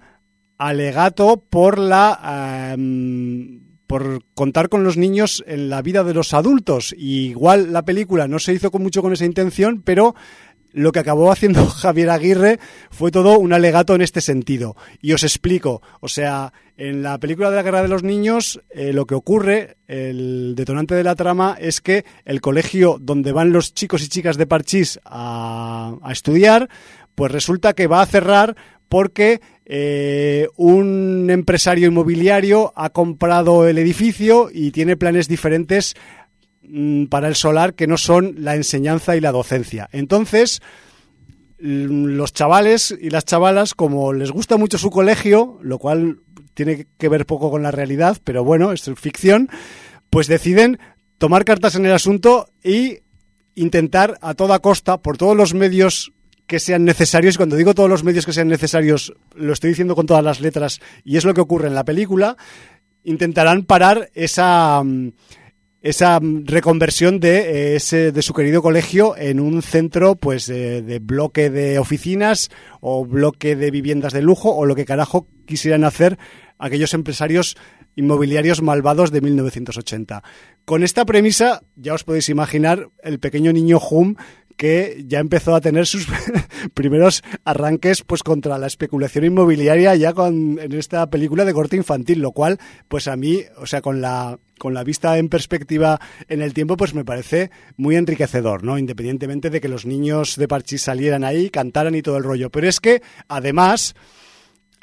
alegato 0.59 1.43
por 1.49 1.79
la 1.79 2.77
por 3.87 4.23
contar 4.35 4.69
con 4.69 4.83
los 4.83 4.95
niños 4.95 5.43
en 5.47 5.71
la 5.71 5.81
vida 5.81 6.03
de 6.03 6.13
los 6.13 6.35
adultos. 6.35 6.93
Igual 6.95 7.73
la 7.73 7.83
película 7.83 8.27
no 8.27 8.37
se 8.37 8.53
hizo 8.53 8.69
con 8.69 8.83
mucho 8.83 9.01
con 9.01 9.11
esa 9.11 9.25
intención, 9.25 9.81
pero 9.83 10.13
lo 10.71 10.91
que 10.91 10.99
acabó 10.99 11.31
haciendo 11.31 11.65
Javier 11.67 12.11
Aguirre 12.11 12.59
fue 12.91 13.09
todo 13.09 13.39
un 13.39 13.53
alegato 13.53 13.95
en 13.95 14.01
este 14.01 14.21
sentido. 14.21 14.75
Y 15.01 15.13
os 15.13 15.23
explico. 15.23 15.81
O 15.99 16.07
sea, 16.07 16.53
en 16.89 17.03
la 17.03 17.17
película 17.17 17.49
de 17.49 17.55
la 17.55 17.63
Guerra 17.63 17.81
de 17.81 17.87
los 17.87 18.03
Niños, 18.03 18.61
eh, 18.69 18.93
lo 18.93 19.05
que 19.05 19.15
ocurre, 19.15 19.77
el 19.87 20.53
detonante 20.55 20.95
de 20.95 21.03
la 21.03 21.15
trama, 21.15 21.57
es 21.59 21.81
que 21.81 22.05
el 22.25 22.41
colegio 22.41 22.97
donde 22.99 23.31
van 23.31 23.51
los 23.51 23.73
chicos 23.73 24.03
y 24.03 24.09
chicas 24.09 24.37
de 24.37 24.47
Parchís 24.47 24.99
a, 25.05 25.97
estudiar, 26.11 26.69
pues 27.15 27.31
resulta 27.31 27.73
que 27.73 27.87
va 27.87 28.01
a 28.01 28.05
cerrar 28.05 28.55
porque 28.89 29.41
eh, 29.65 30.47
un 30.57 31.27
empresario 31.29 31.87
inmobiliario 31.87 32.73
ha 32.75 32.89
comprado 32.89 33.67
el 33.67 33.77
edificio 33.77 34.49
y 34.51 34.71
tiene 34.71 34.97
planes 34.97 35.27
diferentes 35.29 35.95
Mm, 36.73 37.07
para 37.07 37.27
el 37.27 37.35
solar 37.35 37.73
que 37.73 37.85
no 37.85 37.97
son 37.97 38.35
la 38.37 38.55
enseñanza 38.55 39.17
y 39.17 39.19
la 39.19 39.33
docencia. 39.33 39.89
Entonces, 39.91 40.61
los 41.59 42.31
chavales 42.31 42.95
y 42.97 43.09
las 43.09 43.25
chavalas, 43.25 43.73
como 43.75 44.13
les 44.13 44.31
gusta 44.31 44.55
mucho 44.55 44.77
su 44.77 44.89
colegio, 44.89 45.59
lo 45.63 45.79
cual 45.79 46.19
tiene 46.63 46.85
que 46.97 47.09
ver 47.09 47.25
poco 47.25 47.49
con 47.49 47.63
la 47.63 47.71
realidad, 47.71 48.17
pero 48.23 48.43
bueno, 48.43 48.71
es 48.71 48.89
ficción, 48.95 49.49
pues 50.09 50.27
deciden 50.27 50.79
tomar 51.17 51.45
cartas 51.45 51.75
en 51.75 51.85
el 51.85 51.93
asunto 51.93 52.49
y 52.63 52.99
intentar 53.55 54.17
a 54.21 54.33
toda 54.33 54.59
costa, 54.59 55.01
por 55.01 55.17
todos 55.17 55.35
los 55.35 55.53
medios 55.53 56.13
que 56.45 56.59
sean 56.59 56.85
necesarios, 56.85 57.35
y 57.35 57.37
cuando 57.37 57.55
digo 57.55 57.73
todos 57.73 57.89
los 57.89 58.03
medios 58.03 58.25
que 58.25 58.33
sean 58.33 58.47
necesarios, 58.47 59.13
lo 59.35 59.53
estoy 59.53 59.69
diciendo 59.69 59.95
con 59.95 60.05
todas 60.05 60.23
las 60.23 60.39
letras, 60.39 60.81
y 61.03 61.17
es 61.17 61.25
lo 61.25 61.33
que 61.33 61.41
ocurre 61.41 61.67
en 61.67 61.75
la 61.75 61.85
película, 61.85 62.37
intentarán 63.03 63.63
parar 63.63 64.09
esa 64.13 64.83
mm, 64.83 65.13
esa 65.81 66.19
reconversión 66.21 67.19
de, 67.19 67.39
eh, 67.39 67.75
ese, 67.75 68.11
de 68.11 68.21
su 68.21 68.33
querido 68.33 68.61
colegio 68.61 69.17
en 69.17 69.39
un 69.39 69.63
centro 69.63 70.15
pues 70.15 70.45
de, 70.45 70.83
de, 70.83 70.99
bloque 70.99 71.49
de 71.49 71.79
oficinas 71.79 72.51
o 72.81 73.03
bloque 73.03 73.55
de 73.55 73.71
viviendas 73.71 74.13
de 74.13 74.21
lujo 74.21 74.55
o 74.55 74.67
lo 74.67 74.75
que 74.75 74.85
carajo 74.85 75.25
quisieran 75.47 75.83
hacer 75.83 76.19
aquellos 76.61 76.93
empresarios 76.93 77.57
inmobiliarios 77.95 78.61
malvados 78.61 79.11
de 79.11 79.19
1980. 79.19 80.23
Con 80.63 80.83
esta 80.83 81.05
premisa 81.05 81.63
ya 81.75 81.93
os 81.93 82.03
podéis 82.03 82.29
imaginar 82.29 82.89
el 83.03 83.19
pequeño 83.19 83.51
niño 83.51 83.79
Hum 83.79 84.15
que 84.55 85.03
ya 85.07 85.19
empezó 85.19 85.55
a 85.55 85.61
tener 85.61 85.87
sus 85.87 86.07
primeros 86.75 87.23
arranques 87.45 88.03
pues 88.03 88.21
contra 88.21 88.59
la 88.59 88.67
especulación 88.67 89.25
inmobiliaria 89.25 89.95
ya 89.95 90.13
con 90.13 90.59
en 90.59 90.73
esta 90.73 91.09
película 91.09 91.45
de 91.45 91.53
corte 91.53 91.77
infantil, 91.77 92.19
lo 92.19 92.31
cual 92.31 92.59
pues 92.87 93.07
a 93.07 93.15
mí, 93.15 93.41
o 93.57 93.65
sea, 93.65 93.81
con 93.81 94.01
la 94.01 94.37
con 94.59 94.75
la 94.75 94.83
vista 94.83 95.17
en 95.17 95.29
perspectiva 95.29 95.99
en 96.29 96.43
el 96.43 96.53
tiempo, 96.53 96.77
pues 96.77 96.93
me 96.93 97.03
parece 97.03 97.49
muy 97.77 97.95
enriquecedor, 97.95 98.63
¿no? 98.63 98.77
Independientemente 98.77 99.49
de 99.49 99.59
que 99.59 99.67
los 99.67 99.87
niños 99.87 100.35
de 100.35 100.47
Parchís 100.47 100.83
salieran 100.83 101.23
ahí, 101.23 101.49
cantaran 101.49 101.95
y 101.95 102.03
todo 102.03 102.17
el 102.17 102.23
rollo. 102.23 102.51
Pero 102.51 102.67
es 102.67 102.79
que, 102.79 103.01
además, 103.27 103.95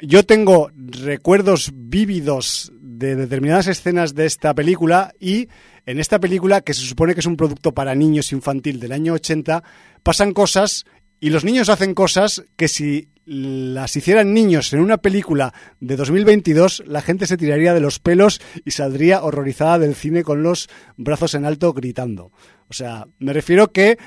yo 0.01 0.25
tengo 0.25 0.71
recuerdos 0.75 1.71
vívidos 1.73 2.71
de 2.79 3.15
determinadas 3.15 3.67
escenas 3.67 4.15
de 4.15 4.25
esta 4.25 4.53
película 4.53 5.13
y 5.19 5.47
en 5.85 5.99
esta 5.99 6.19
película, 6.19 6.61
que 6.61 6.73
se 6.73 6.85
supone 6.85 7.13
que 7.13 7.21
es 7.21 7.25
un 7.25 7.37
producto 7.37 7.73
para 7.73 7.95
niños 7.95 8.31
infantil 8.31 8.79
del 8.79 8.91
año 8.91 9.13
80, 9.13 9.63
pasan 10.03 10.33
cosas 10.33 10.85
y 11.19 11.31
los 11.31 11.43
niños 11.43 11.69
hacen 11.69 11.93
cosas 11.93 12.43
que 12.55 12.67
si 12.67 13.09
las 13.25 13.95
hicieran 13.95 14.33
niños 14.33 14.73
en 14.73 14.79
una 14.79 14.97
película 14.97 15.53
de 15.79 15.95
2022, 15.95 16.83
la 16.87 17.01
gente 17.01 17.27
se 17.27 17.37
tiraría 17.37 17.73
de 17.73 17.79
los 17.79 17.99
pelos 17.99 18.41
y 18.65 18.71
saldría 18.71 19.23
horrorizada 19.23 19.79
del 19.79 19.95
cine 19.95 20.23
con 20.23 20.43
los 20.43 20.69
brazos 20.97 21.35
en 21.35 21.45
alto 21.45 21.73
gritando. 21.73 22.31
O 22.69 22.73
sea, 22.73 23.07
me 23.19 23.33
refiero 23.33 23.71
que, 23.71 23.97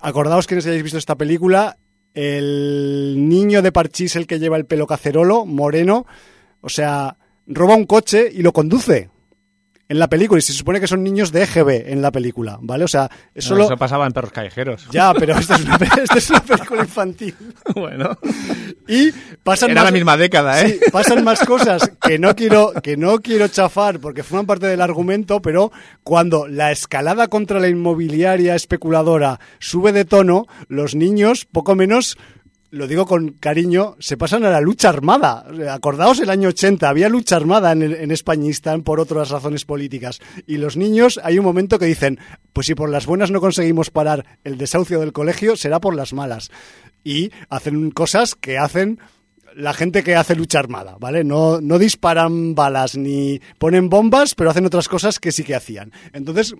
acordaos 0.00 0.46
quienes 0.46 0.66
hayáis 0.66 0.82
visto 0.82 0.98
esta 0.98 1.16
película, 1.16 1.76
el 2.14 3.16
niño 3.28 3.62
de 3.62 3.72
Parchís, 3.72 4.16
el 4.16 4.26
que 4.26 4.38
lleva 4.38 4.56
el 4.56 4.66
pelo 4.66 4.86
cacerolo, 4.86 5.46
moreno, 5.46 6.06
o 6.60 6.68
sea, 6.68 7.16
roba 7.46 7.76
un 7.76 7.86
coche 7.86 8.30
y 8.32 8.42
lo 8.42 8.52
conduce 8.52 9.10
en 9.90 9.98
la 9.98 10.08
película 10.08 10.38
y 10.38 10.42
se 10.42 10.52
supone 10.52 10.78
que 10.78 10.86
son 10.86 11.02
niños 11.02 11.32
de 11.32 11.42
EGB 11.42 11.90
en 11.90 12.00
la 12.00 12.12
película, 12.12 12.58
¿vale? 12.62 12.84
O 12.84 12.88
sea, 12.88 13.10
eso, 13.34 13.56
no, 13.56 13.64
eso 13.64 13.76
pasaba 13.76 14.06
en 14.06 14.12
Perros 14.12 14.30
Callejeros. 14.30 14.86
Ya, 14.92 15.12
pero 15.12 15.36
esta 15.36 15.56
es 15.56 15.64
una, 15.64 15.78
esta 16.00 16.16
es 16.16 16.30
una 16.30 16.40
película 16.44 16.82
infantil. 16.82 17.34
bueno. 17.74 18.16
Y 18.86 19.10
pasan 19.42 19.72
Era 19.72 19.80
más, 19.80 19.90
la 19.90 19.94
misma 19.96 20.16
década, 20.16 20.62
¿eh? 20.62 20.78
Sí, 20.80 20.90
pasan 20.92 21.24
más 21.24 21.40
cosas 21.40 21.90
que 22.00 22.20
no 22.20 22.36
quiero 22.36 22.72
que 22.80 22.96
no 22.96 23.18
quiero 23.18 23.48
chafar 23.48 23.98
porque 23.98 24.22
forman 24.22 24.46
parte 24.46 24.68
del 24.68 24.80
argumento, 24.80 25.42
pero 25.42 25.72
cuando 26.04 26.46
la 26.46 26.70
escalada 26.70 27.26
contra 27.26 27.58
la 27.58 27.66
inmobiliaria 27.66 28.54
especuladora 28.54 29.40
sube 29.58 29.90
de 29.90 30.04
tono, 30.04 30.46
los 30.68 30.94
niños 30.94 31.46
poco 31.50 31.74
menos 31.74 32.16
lo 32.70 32.86
digo 32.86 33.06
con 33.06 33.30
cariño, 33.32 33.96
se 33.98 34.16
pasan 34.16 34.44
a 34.44 34.50
la 34.50 34.60
lucha 34.60 34.88
armada. 34.88 35.44
Acordaos 35.72 36.20
el 36.20 36.30
año 36.30 36.48
80, 36.50 36.88
había 36.88 37.08
lucha 37.08 37.36
armada 37.36 37.72
en, 37.72 37.82
en 37.82 38.82
por 38.82 39.00
otras 39.00 39.30
razones 39.30 39.64
políticas. 39.64 40.20
Y 40.46 40.58
los 40.58 40.76
niños, 40.76 41.20
hay 41.22 41.38
un 41.38 41.44
momento 41.44 41.78
que 41.78 41.86
dicen, 41.86 42.18
pues 42.52 42.66
si 42.66 42.74
por 42.74 42.88
las 42.90 43.06
buenas 43.06 43.30
no 43.30 43.40
conseguimos 43.40 43.90
parar 43.90 44.38
el 44.44 44.56
desahucio 44.56 45.00
del 45.00 45.12
colegio, 45.12 45.56
será 45.56 45.80
por 45.80 45.96
las 45.96 46.12
malas. 46.12 46.50
Y 47.02 47.30
hacen 47.48 47.90
cosas 47.90 48.34
que 48.34 48.58
hacen 48.58 49.00
la 49.56 49.74
gente 49.74 50.04
que 50.04 50.14
hace 50.14 50.36
lucha 50.36 50.60
armada, 50.60 50.96
¿vale? 51.00 51.24
No, 51.24 51.60
no 51.60 51.78
disparan 51.78 52.54
balas 52.54 52.96
ni 52.96 53.40
ponen 53.58 53.88
bombas, 53.88 54.34
pero 54.36 54.50
hacen 54.50 54.66
otras 54.66 54.88
cosas 54.88 55.18
que 55.18 55.32
sí 55.32 55.42
que 55.42 55.56
hacían. 55.56 55.92
Entonces, 56.12 56.54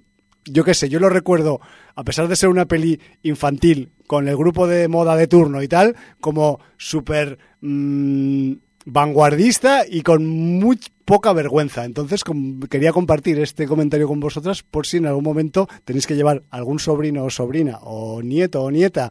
yo 0.44 0.64
qué 0.64 0.74
sé, 0.74 0.88
yo 0.88 1.00
lo 1.00 1.08
recuerdo, 1.08 1.60
a 1.94 2.04
pesar 2.04 2.28
de 2.28 2.36
ser 2.36 2.48
una 2.48 2.66
peli 2.66 3.00
infantil, 3.22 3.90
con 4.06 4.28
el 4.28 4.36
grupo 4.36 4.66
de 4.66 4.88
moda 4.88 5.16
de 5.16 5.26
turno 5.26 5.62
y 5.62 5.68
tal, 5.68 5.96
como 6.20 6.60
súper 6.76 7.38
mmm, 7.60 8.54
vanguardista 8.84 9.84
y 9.88 10.02
con 10.02 10.26
muy 10.26 10.80
poca 11.10 11.32
vergüenza. 11.32 11.84
Entonces 11.84 12.22
com 12.22 12.60
quería 12.70 12.92
compartir 12.92 13.40
este 13.40 13.66
comentario 13.66 14.06
con 14.06 14.20
vosotras 14.20 14.62
por 14.62 14.86
si 14.86 14.98
en 14.98 15.06
algún 15.06 15.24
momento 15.24 15.68
tenéis 15.84 16.06
que 16.06 16.14
llevar 16.14 16.44
algún 16.50 16.78
sobrino 16.78 17.24
o 17.24 17.30
sobrina 17.30 17.78
o 17.82 18.22
nieto 18.22 18.62
o 18.62 18.70
nieta 18.70 19.10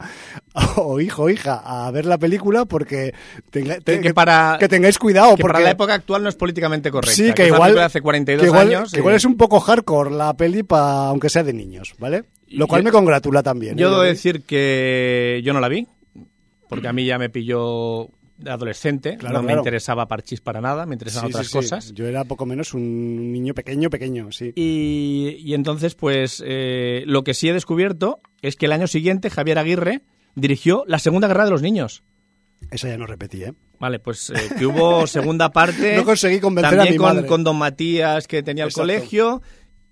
o 0.77 1.01
hijo 1.01 1.23
o 1.23 1.29
hija 1.29 1.61
a 1.63 1.91
ver 1.91 2.05
la 2.05 2.17
película 2.17 2.63
porque 2.63 3.13
tenga, 3.51 3.81
te, 3.81 3.99
que, 3.99 4.13
para, 4.13 4.55
que, 4.59 4.69
tengáis 4.69 4.97
cuidado. 4.97 5.35
Que 5.35 5.41
porque 5.41 5.53
para 5.53 5.65
la 5.65 5.71
época 5.71 5.93
actual 5.93 6.23
no 6.23 6.29
es 6.29 6.35
políticamente 6.35 6.89
correcta. 6.89 7.15
Sí, 7.15 7.27
que, 7.33 7.43
que 7.43 7.47
igual, 7.47 7.77
hace 7.79 7.99
42 7.99 8.41
que 8.41 8.47
igual, 8.47 8.67
años. 8.67 8.91
Que 8.93 8.99
igual 8.99 9.15
es 9.15 9.25
un 9.25 9.35
poco 9.35 9.59
hardcore 9.59 10.11
la 10.11 10.33
peli, 10.35 10.63
pa, 10.63 11.07
aunque 11.07 11.29
sea 11.29 11.43
de 11.43 11.51
niños, 11.51 11.95
¿vale? 11.99 12.23
Lo 12.47 12.67
cual 12.67 12.81
yo, 12.81 12.85
me 12.85 12.91
congratula 12.91 13.43
también. 13.43 13.77
Yo 13.77 13.87
¿eh? 13.87 13.89
debo 13.91 14.01
decir 14.03 14.43
que 14.43 15.41
yo 15.43 15.51
no 15.51 15.59
la 15.59 15.67
vi, 15.67 15.85
porque 16.69 16.87
a 16.87 16.93
mí 16.93 17.05
ya 17.05 17.17
me 17.17 17.29
pilló 17.29 18.09
adolescente, 18.45 19.17
claro, 19.17 19.39
no 19.39 19.41
claro. 19.41 19.55
me 19.55 19.59
interesaba 19.59 20.07
Parchís 20.07 20.41
para 20.41 20.61
nada, 20.61 20.85
me 20.85 20.95
interesaban 20.95 21.29
sí, 21.29 21.33
otras 21.33 21.47
sí, 21.47 21.53
cosas. 21.53 21.85
Sí. 21.85 21.93
Yo 21.93 22.07
era 22.07 22.23
poco 22.23 22.45
menos 22.45 22.73
un 22.73 23.31
niño 23.31 23.53
pequeño, 23.53 23.89
pequeño, 23.89 24.31
sí. 24.31 24.53
Y, 24.55 25.37
y 25.39 25.53
entonces, 25.53 25.95
pues, 25.95 26.43
eh, 26.45 27.03
lo 27.05 27.23
que 27.23 27.33
sí 27.33 27.49
he 27.49 27.53
descubierto 27.53 28.21
es 28.41 28.55
que 28.55 28.67
el 28.67 28.71
año 28.71 28.87
siguiente 28.87 29.29
Javier 29.29 29.59
Aguirre 29.59 30.01
dirigió 30.35 30.83
la 30.87 30.99
Segunda 30.99 31.27
Guerra 31.27 31.45
de 31.45 31.51
los 31.51 31.61
Niños. 31.61 32.03
Esa 32.71 32.87
ya 32.89 32.97
no 32.97 33.07
repetí, 33.07 33.43
¿eh? 33.43 33.53
Vale, 33.79 33.99
pues 33.99 34.29
eh, 34.31 34.33
que 34.57 34.65
hubo 34.65 35.07
segunda 35.07 35.49
parte. 35.53 35.95
no 35.95 36.03
conseguí 36.03 36.39
convencer 36.39 36.71
también 36.71 36.89
a 36.89 36.91
mi 36.91 36.97
con, 36.97 37.07
madre. 37.07 37.27
con 37.27 37.43
Don 37.43 37.57
Matías, 37.57 38.27
que 38.27 38.43
tenía 38.43 38.65
el 38.65 38.73
colegio 38.73 39.41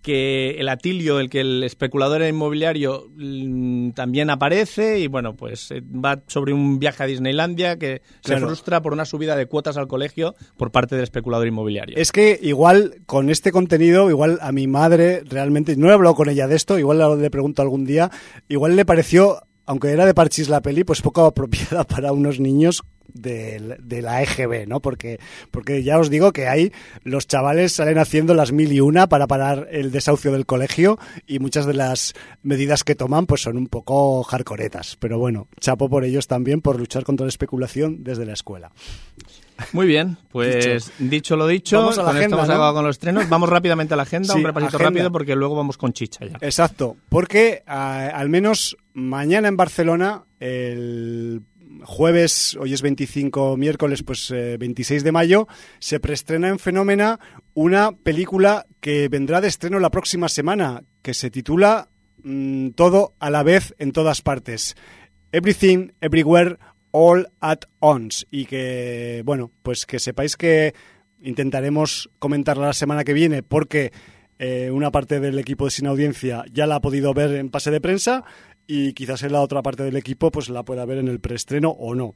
que 0.07 0.51
el 0.51 0.69
Atilio, 0.69 1.19
el 1.19 1.29
que 1.29 1.41
el 1.41 1.63
especulador 1.65 2.21
inmobiliario 2.21 3.09
mmm, 3.17 3.89
también 3.89 4.29
aparece 4.29 4.99
y 4.99 5.07
bueno, 5.07 5.35
pues 5.35 5.69
eh, 5.71 5.81
va 5.81 6.21
sobre 6.27 6.53
un 6.53 6.79
viaje 6.79 7.03
a 7.03 7.07
Disneylandia 7.07 7.77
que 7.77 8.01
Claro. 8.23 8.39
se 8.39 8.45
frustra 8.45 8.81
por 8.81 8.93
una 8.93 9.03
subida 9.03 9.35
de 9.35 9.47
cuotas 9.47 9.75
al 9.75 9.89
colegio 9.89 10.33
por 10.55 10.71
parte 10.71 10.95
del 10.95 11.03
especulador 11.03 11.45
inmobiliario. 11.45 11.97
Es 11.97 12.13
que 12.13 12.39
igual 12.41 12.95
con 13.05 13.29
este 13.29 13.51
contenido, 13.51 14.09
igual 14.09 14.39
a 14.41 14.53
mi 14.53 14.65
madre 14.65 15.23
realmente, 15.25 15.75
no 15.75 15.89
he 15.89 15.93
hablado 15.93 16.15
con 16.15 16.29
ella 16.29 16.47
de 16.47 16.55
esto, 16.55 16.79
igual 16.79 17.21
le 17.21 17.29
pregunto 17.29 17.61
algún 17.61 17.83
día, 17.83 18.09
igual 18.47 18.77
le 18.77 18.85
pareció 18.85 19.41
aunque 19.67 19.91
era 19.91 20.05
de 20.05 20.13
parchís 20.13 20.49
la 20.49 20.61
peli, 20.61 20.83
pues 20.83 21.01
poco 21.01 21.25
apropiada 21.25 21.83
para 21.87 22.11
unos 22.11 22.39
niños 22.39 22.81
de, 23.13 23.77
de, 23.79 24.01
la 24.01 24.21
EGB, 24.21 24.67
¿no? 24.67 24.79
Porque, 24.79 25.19
porque 25.51 25.83
ya 25.83 25.99
os 25.99 26.09
digo 26.09 26.31
que 26.31 26.47
ahí 26.47 26.71
los 27.03 27.27
chavales 27.27 27.73
salen 27.73 27.97
haciendo 27.97 28.33
las 28.33 28.51
mil 28.51 28.71
y 28.71 28.79
una 28.79 29.07
para 29.07 29.27
parar 29.27 29.67
el 29.71 29.91
desahucio 29.91 30.31
del 30.31 30.45
colegio 30.45 30.99
y 31.25 31.39
muchas 31.39 31.65
de 31.65 31.73
las 31.73 32.13
medidas 32.43 32.83
que 32.83 32.95
toman 32.95 33.25
pues 33.25 33.41
son 33.41 33.57
un 33.57 33.67
poco 33.67 34.23
hardcoretas. 34.23 34.97
Pero 34.99 35.19
bueno, 35.19 35.47
chapo 35.59 35.89
por 35.89 36.03
ellos 36.03 36.27
también 36.27 36.61
por 36.61 36.79
luchar 36.79 37.03
contra 37.03 37.25
la 37.25 37.29
especulación 37.29 38.03
desde 38.03 38.25
la 38.25 38.33
escuela. 38.33 38.71
Muy 39.73 39.87
bien, 39.87 40.17
pues 40.29 40.91
dicho, 40.99 41.35
lo 41.35 41.47
dicho, 41.47 41.79
vamos 41.79 41.97
a 41.97 42.03
la 42.03 42.11
agenda, 42.11 42.45
¿no? 42.45 42.73
con 42.73 42.85
los 42.85 42.95
estrenos. 42.95 43.27
Vamos 43.29 43.49
rápidamente 43.49 43.93
a 43.93 43.97
la 43.97 44.03
agenda, 44.03 44.33
sí, 44.33 44.39
un 44.39 44.45
repasito 44.45 44.77
agenda. 44.77 44.89
rápido 44.89 45.11
porque 45.11 45.35
luego 45.35 45.55
vamos 45.55 45.77
con 45.77 45.93
chicha 45.93 46.25
ya. 46.25 46.37
Exacto, 46.41 46.97
porque 47.09 47.63
al 47.65 48.29
menos 48.29 48.77
mañana 48.93 49.47
en 49.47 49.57
Barcelona, 49.57 50.23
el 50.39 51.41
jueves, 51.83 52.57
hoy 52.59 52.73
es 52.73 52.81
25, 52.81 53.57
miércoles, 53.57 54.03
pues 54.03 54.31
eh, 54.31 54.57
26 54.57 55.03
de 55.03 55.11
mayo, 55.11 55.47
se 55.79 55.99
preestrena 55.99 56.49
en 56.49 56.59
Fenómena 56.59 57.19
una 57.53 57.91
película 57.91 58.65
que 58.79 59.07
vendrá 59.09 59.41
de 59.41 59.47
estreno 59.47 59.79
la 59.79 59.89
próxima 59.89 60.29
semana, 60.29 60.83
que 61.01 61.13
se 61.13 61.29
titula 61.29 61.89
mmm, 62.23 62.69
Todo 62.69 63.13
a 63.19 63.29
la 63.29 63.43
vez 63.43 63.73
en 63.79 63.91
todas 63.91 64.21
partes. 64.21 64.75
Everything, 65.31 65.89
Everywhere, 66.01 66.57
All 66.91 67.27
at 67.39 67.61
Once. 67.79 68.25
Y 68.31 68.45
que, 68.45 69.21
bueno, 69.25 69.51
pues 69.63 69.85
que 69.85 69.99
sepáis 69.99 70.37
que 70.37 70.73
intentaremos 71.21 72.09
comentarla 72.19 72.67
la 72.67 72.73
semana 72.73 73.03
que 73.03 73.13
viene 73.13 73.43
porque 73.43 73.91
eh, 74.39 74.69
una 74.71 74.91
parte 74.91 75.19
del 75.19 75.39
equipo 75.39 75.65
de 75.65 75.71
Sin 75.71 75.87
Audiencia 75.87 76.45
ya 76.51 76.67
la 76.67 76.75
ha 76.75 76.81
podido 76.81 77.13
ver 77.13 77.31
en 77.35 77.49
pase 77.49 77.71
de 77.71 77.81
prensa 77.81 78.23
y 78.67 78.93
quizás 78.93 79.23
en 79.23 79.31
la 79.31 79.41
otra 79.41 79.63
parte 79.63 79.83
del 79.83 79.95
equipo 79.95 80.29
pues 80.31 80.49
la 80.49 80.63
pueda 80.63 80.85
ver 80.85 80.99
en 80.99 81.07
el 81.07 81.19
preestreno 81.19 81.69
o 81.69 81.95
no. 81.95 82.15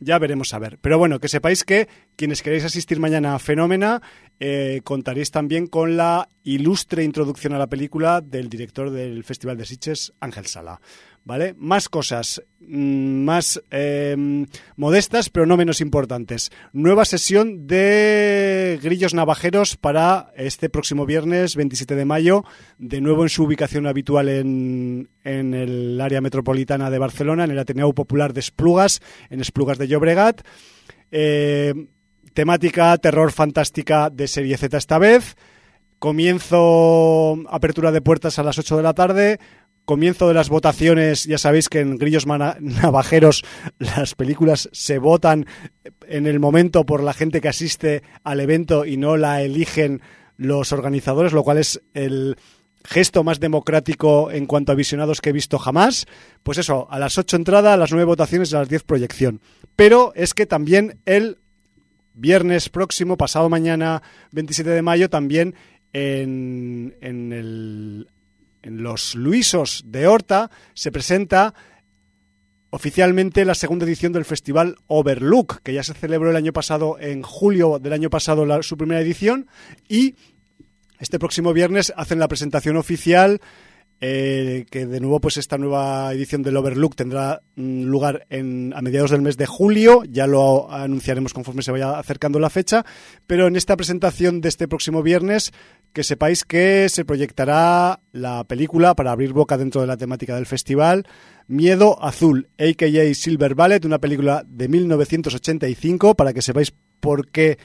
Ya 0.00 0.18
veremos 0.18 0.52
a 0.52 0.58
ver. 0.58 0.78
Pero 0.80 0.98
bueno, 0.98 1.20
que 1.20 1.28
sepáis 1.28 1.62
que 1.62 1.88
quienes 2.16 2.42
queréis 2.42 2.64
asistir 2.64 2.98
mañana 2.98 3.36
a 3.36 3.38
Fenómena, 3.38 4.02
eh, 4.40 4.80
contaréis 4.82 5.30
también 5.30 5.68
con 5.68 5.96
la 5.96 6.28
ilustre 6.42 7.04
introducción 7.04 7.52
a 7.52 7.58
la 7.58 7.68
película 7.68 8.20
del 8.20 8.48
director 8.48 8.90
del 8.90 9.22
Festival 9.22 9.56
de 9.56 9.64
Sitges, 9.64 10.12
Ángel 10.18 10.46
Sala. 10.46 10.80
¿Vale? 11.24 11.54
Más 11.56 11.88
cosas, 11.88 12.42
mmm, 12.58 13.24
más 13.24 13.62
eh, 13.70 14.16
modestas, 14.76 15.30
pero 15.30 15.46
no 15.46 15.56
menos 15.56 15.80
importantes. 15.80 16.50
Nueva 16.72 17.04
sesión 17.04 17.68
de 17.68 18.80
Grillos 18.82 19.14
Navajeros 19.14 19.76
para 19.76 20.32
este 20.36 20.68
próximo 20.68 21.06
viernes 21.06 21.54
27 21.54 21.94
de 21.94 22.04
mayo, 22.04 22.44
de 22.78 23.00
nuevo 23.00 23.22
en 23.22 23.28
su 23.28 23.44
ubicación 23.44 23.86
habitual 23.86 24.28
en, 24.28 25.10
en 25.22 25.54
el 25.54 26.00
área 26.00 26.20
metropolitana 26.20 26.90
de 26.90 26.98
Barcelona, 26.98 27.44
en 27.44 27.52
el 27.52 27.58
Ateneo 27.60 27.92
Popular 27.92 28.32
de 28.32 28.40
Esplugas, 28.40 29.00
en 29.30 29.40
Esplugas 29.40 29.78
de 29.78 29.86
Llobregat. 29.86 30.42
Eh, 31.12 31.74
temática 32.32 32.96
terror 32.96 33.30
fantástica 33.30 34.10
de 34.10 34.26
serie 34.26 34.56
Z 34.56 34.76
esta 34.76 34.98
vez. 34.98 35.36
Comienzo 35.98 37.36
apertura 37.48 37.92
de 37.92 38.00
puertas 38.00 38.38
a 38.38 38.42
las 38.42 38.58
8 38.58 38.76
de 38.78 38.82
la 38.82 38.94
tarde. 38.94 39.38
Comienzo 39.84 40.28
de 40.28 40.34
las 40.34 40.48
votaciones, 40.48 41.24
ya 41.24 41.38
sabéis 41.38 41.68
que 41.68 41.80
en 41.80 41.98
Grillos 41.98 42.26
Navajeros 42.26 43.44
las 43.78 44.14
películas 44.14 44.68
se 44.72 44.98
votan 44.98 45.46
en 46.06 46.26
el 46.26 46.38
momento 46.38 46.84
por 46.84 47.02
la 47.02 47.12
gente 47.12 47.40
que 47.40 47.48
asiste 47.48 48.02
al 48.22 48.40
evento 48.40 48.84
y 48.84 48.96
no 48.96 49.16
la 49.16 49.42
eligen 49.42 50.00
los 50.36 50.72
organizadores, 50.72 51.32
lo 51.32 51.42
cual 51.42 51.58
es 51.58 51.82
el 51.94 52.36
gesto 52.84 53.24
más 53.24 53.40
democrático 53.40 54.30
en 54.30 54.46
cuanto 54.46 54.72
a 54.72 54.74
visionados 54.74 55.20
que 55.20 55.30
he 55.30 55.32
visto 55.32 55.58
jamás. 55.58 56.06
Pues 56.42 56.58
eso, 56.58 56.86
a 56.90 56.98
las 56.98 57.18
8 57.18 57.36
entrada, 57.36 57.74
a 57.74 57.76
las 57.76 57.92
9 57.92 58.04
votaciones 58.04 58.52
y 58.52 58.56
a 58.56 58.60
las 58.60 58.68
10 58.68 58.84
proyección. 58.84 59.40
Pero 59.76 60.12
es 60.14 60.34
que 60.34 60.46
también 60.46 60.98
el 61.06 61.38
viernes 62.14 62.68
próximo, 62.68 63.16
pasado 63.16 63.48
mañana 63.48 64.02
27 64.32 64.70
de 64.70 64.82
mayo, 64.82 65.08
también 65.08 65.54
en, 65.92 66.94
en, 67.00 67.32
el, 67.32 68.08
en 68.62 68.82
los 68.82 69.14
Luisos 69.14 69.82
de 69.86 70.06
Horta 70.06 70.50
se 70.74 70.92
presenta 70.92 71.54
oficialmente 72.70 73.44
la 73.44 73.54
segunda 73.54 73.84
edición 73.84 74.12
del 74.12 74.24
festival 74.24 74.76
Overlook, 74.86 75.60
que 75.62 75.74
ya 75.74 75.82
se 75.82 75.92
celebró 75.92 76.30
el 76.30 76.36
año 76.36 76.54
pasado, 76.54 76.96
en 76.98 77.22
julio 77.22 77.78
del 77.78 77.92
año 77.92 78.08
pasado, 78.08 78.46
la, 78.46 78.62
su 78.62 78.78
primera 78.78 79.00
edición, 79.00 79.46
y 79.88 80.14
este 80.98 81.18
próximo 81.18 81.52
viernes 81.52 81.92
hacen 81.96 82.18
la 82.18 82.28
presentación 82.28 82.76
oficial. 82.76 83.40
Eh, 84.04 84.66
que 84.68 84.84
de 84.84 84.98
nuevo 84.98 85.20
pues 85.20 85.36
esta 85.36 85.58
nueva 85.58 86.12
edición 86.12 86.42
del 86.42 86.56
Overlook 86.56 86.96
tendrá 86.96 87.40
mm, 87.54 87.82
lugar 87.84 88.26
en, 88.30 88.72
a 88.74 88.82
mediados 88.82 89.12
del 89.12 89.22
mes 89.22 89.36
de 89.36 89.46
julio, 89.46 90.02
ya 90.02 90.26
lo 90.26 90.72
anunciaremos 90.72 91.32
conforme 91.32 91.62
se 91.62 91.70
vaya 91.70 91.96
acercando 92.00 92.40
la 92.40 92.50
fecha, 92.50 92.84
pero 93.28 93.46
en 93.46 93.54
esta 93.54 93.76
presentación 93.76 94.40
de 94.40 94.48
este 94.48 94.66
próximo 94.66 95.04
viernes 95.04 95.52
que 95.92 96.02
sepáis 96.02 96.42
que 96.42 96.88
se 96.88 97.04
proyectará 97.04 98.00
la 98.10 98.42
película 98.42 98.96
para 98.96 99.12
abrir 99.12 99.32
boca 99.32 99.56
dentro 99.56 99.80
de 99.80 99.86
la 99.86 99.96
temática 99.96 100.34
del 100.34 100.46
festival 100.46 101.06
Miedo 101.46 102.02
Azul, 102.02 102.48
a.k.a. 102.58 103.14
Silver 103.14 103.54
Ballet, 103.54 103.84
una 103.84 104.00
película 104.00 104.42
de 104.48 104.66
1985 104.66 106.16
para 106.16 106.32
que 106.32 106.42
sepáis 106.42 106.74
por 106.98 107.30
qué 107.30 107.56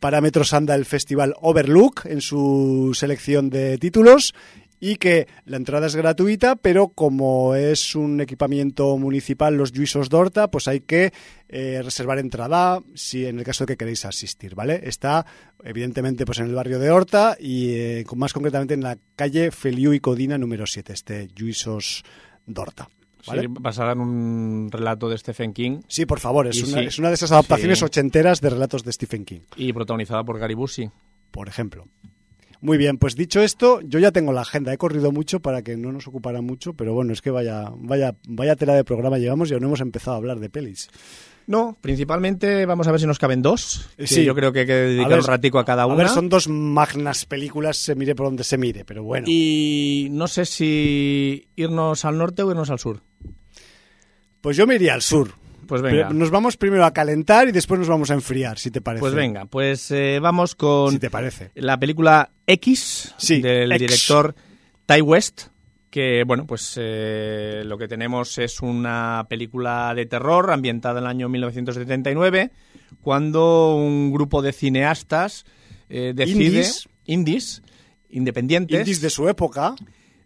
parámetros 0.00 0.52
anda 0.54 0.74
el 0.74 0.86
festival 0.86 1.34
Overlook 1.40 2.06
en 2.06 2.20
su 2.20 2.90
selección 2.94 3.48
de 3.48 3.78
títulos 3.78 4.34
y 4.84 4.96
que 4.96 5.28
la 5.46 5.56
entrada 5.56 5.86
es 5.86 5.96
gratuita, 5.96 6.56
pero 6.56 6.88
como 6.88 7.54
es 7.54 7.94
un 7.94 8.20
equipamiento 8.20 8.98
municipal, 8.98 9.56
los 9.56 9.72
Juisos 9.72 10.10
d'Horta, 10.10 10.50
pues 10.50 10.68
hay 10.68 10.80
que 10.80 11.10
eh, 11.48 11.80
reservar 11.82 12.18
entrada 12.18 12.82
si 12.94 13.24
en 13.24 13.38
el 13.38 13.46
caso 13.46 13.64
de 13.64 13.72
que 13.72 13.76
queréis 13.78 14.04
asistir, 14.04 14.54
¿vale? 14.54 14.82
Está 14.84 15.24
evidentemente 15.62 16.26
pues 16.26 16.38
en 16.40 16.48
el 16.48 16.54
barrio 16.54 16.78
de 16.78 16.90
Horta 16.90 17.34
y 17.40 17.70
eh, 17.76 18.04
más 18.14 18.34
concretamente 18.34 18.74
en 18.74 18.82
la 18.82 18.98
calle 19.16 19.50
Feliu 19.52 19.94
y 19.94 20.00
Codina 20.00 20.36
número 20.36 20.66
7, 20.66 20.92
este 20.92 21.28
Juisos 21.34 22.04
d'Horta. 22.44 22.90
¿Vale? 23.26 23.40
Sí, 23.40 23.48
basada 23.48 23.92
en 23.92 24.00
un 24.00 24.68
relato 24.70 25.08
de 25.08 25.16
Stephen 25.16 25.54
King. 25.54 25.80
Sí, 25.88 26.04
por 26.04 26.20
favor, 26.20 26.46
es, 26.46 26.62
una, 26.62 26.80
sí, 26.80 26.86
es 26.88 26.98
una, 26.98 27.08
de 27.08 27.14
esas 27.14 27.32
adaptaciones 27.32 27.78
sí. 27.78 27.86
ochenteras 27.86 28.42
de 28.42 28.50
relatos 28.50 28.84
de 28.84 28.92
Stephen 28.92 29.24
King. 29.24 29.40
Y 29.56 29.72
protagonizada 29.72 30.22
por 30.24 30.38
Gary 30.38 30.52
Busey. 30.52 30.90
Por 31.30 31.48
ejemplo. 31.48 31.86
Muy 32.64 32.78
bien, 32.78 32.96
pues 32.96 33.14
dicho 33.14 33.42
esto, 33.42 33.82
yo 33.82 33.98
ya 33.98 34.10
tengo 34.10 34.32
la 34.32 34.40
agenda, 34.40 34.72
he 34.72 34.78
corrido 34.78 35.12
mucho 35.12 35.40
para 35.40 35.60
que 35.60 35.76
no 35.76 35.92
nos 35.92 36.08
ocupara 36.08 36.40
mucho, 36.40 36.72
pero 36.72 36.94
bueno, 36.94 37.12
es 37.12 37.20
que 37.20 37.30
vaya, 37.30 37.70
vaya, 37.76 38.14
vaya 38.26 38.56
tela 38.56 38.74
de 38.74 38.84
programa 38.84 39.18
llevamos 39.18 39.50
y 39.50 39.52
aún 39.52 39.60
no 39.60 39.66
hemos 39.66 39.82
empezado 39.82 40.14
a 40.14 40.16
hablar 40.16 40.40
de 40.40 40.48
pelis. 40.48 40.88
No, 41.46 41.76
principalmente 41.78 42.64
vamos 42.64 42.88
a 42.88 42.90
ver 42.90 43.00
si 43.00 43.06
nos 43.06 43.18
caben 43.18 43.42
dos. 43.42 43.90
Sí, 43.98 44.24
yo 44.24 44.34
creo 44.34 44.50
que 44.50 44.60
hay 44.60 44.66
que 44.66 44.72
dedicar 44.72 45.10
ver, 45.10 45.18
un 45.18 45.26
ratico 45.26 45.58
a 45.58 45.66
cada 45.66 45.84
una. 45.84 45.96
A 45.96 45.98
ver, 45.98 46.08
son 46.08 46.30
dos 46.30 46.48
magnas 46.48 47.26
películas, 47.26 47.76
se 47.76 47.94
mire 47.96 48.14
por 48.14 48.28
donde 48.28 48.44
se 48.44 48.56
mire, 48.56 48.86
pero 48.86 49.04
bueno. 49.04 49.26
Y 49.28 50.08
no 50.12 50.26
sé 50.26 50.46
si 50.46 51.46
irnos 51.56 52.06
al 52.06 52.16
norte 52.16 52.44
o 52.44 52.50
irnos 52.50 52.70
al 52.70 52.78
sur. 52.78 53.02
Pues 54.40 54.56
yo 54.56 54.66
me 54.66 54.76
iría 54.76 54.94
al 54.94 55.02
sur. 55.02 55.34
Pues 55.66 55.82
venga. 55.82 56.10
Nos 56.10 56.30
vamos 56.30 56.56
primero 56.56 56.84
a 56.84 56.92
calentar 56.92 57.48
y 57.48 57.52
después 57.52 57.78
nos 57.78 57.88
vamos 57.88 58.10
a 58.10 58.14
enfriar, 58.14 58.58
si 58.58 58.70
te 58.70 58.80
parece. 58.80 59.00
Pues 59.00 59.14
venga, 59.14 59.46
pues 59.46 59.90
eh, 59.90 60.18
vamos 60.20 60.54
con 60.54 60.92
si 60.92 60.98
te 60.98 61.10
parece. 61.10 61.50
la 61.54 61.78
película 61.78 62.30
X 62.46 63.14
sí, 63.16 63.40
del 63.40 63.72
X. 63.72 63.80
director 63.80 64.34
Ty 64.86 65.00
West, 65.00 65.48
que 65.90 66.24
bueno, 66.26 66.46
pues 66.46 66.74
eh, 66.76 67.62
lo 67.64 67.78
que 67.78 67.88
tenemos 67.88 68.38
es 68.38 68.60
una 68.60 69.26
película 69.28 69.94
de 69.94 70.06
terror 70.06 70.50
ambientada 70.50 70.98
en 70.98 71.04
el 71.04 71.10
año 71.10 71.28
1979, 71.28 72.50
cuando 73.00 73.76
un 73.76 74.12
grupo 74.12 74.42
de 74.42 74.52
cineastas 74.52 75.44
eh, 75.88 76.12
decide 76.14 76.44
indies, 76.44 76.88
indies 77.04 77.62
independientes 78.10 78.78
indies 78.78 79.00
de 79.00 79.10
su 79.10 79.28
época 79.28 79.74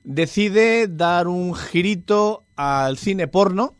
decide 0.04 0.88
dar 0.88 1.28
un 1.28 1.54
girito 1.54 2.44
al 2.56 2.98
cine 2.98 3.28
porno 3.28 3.77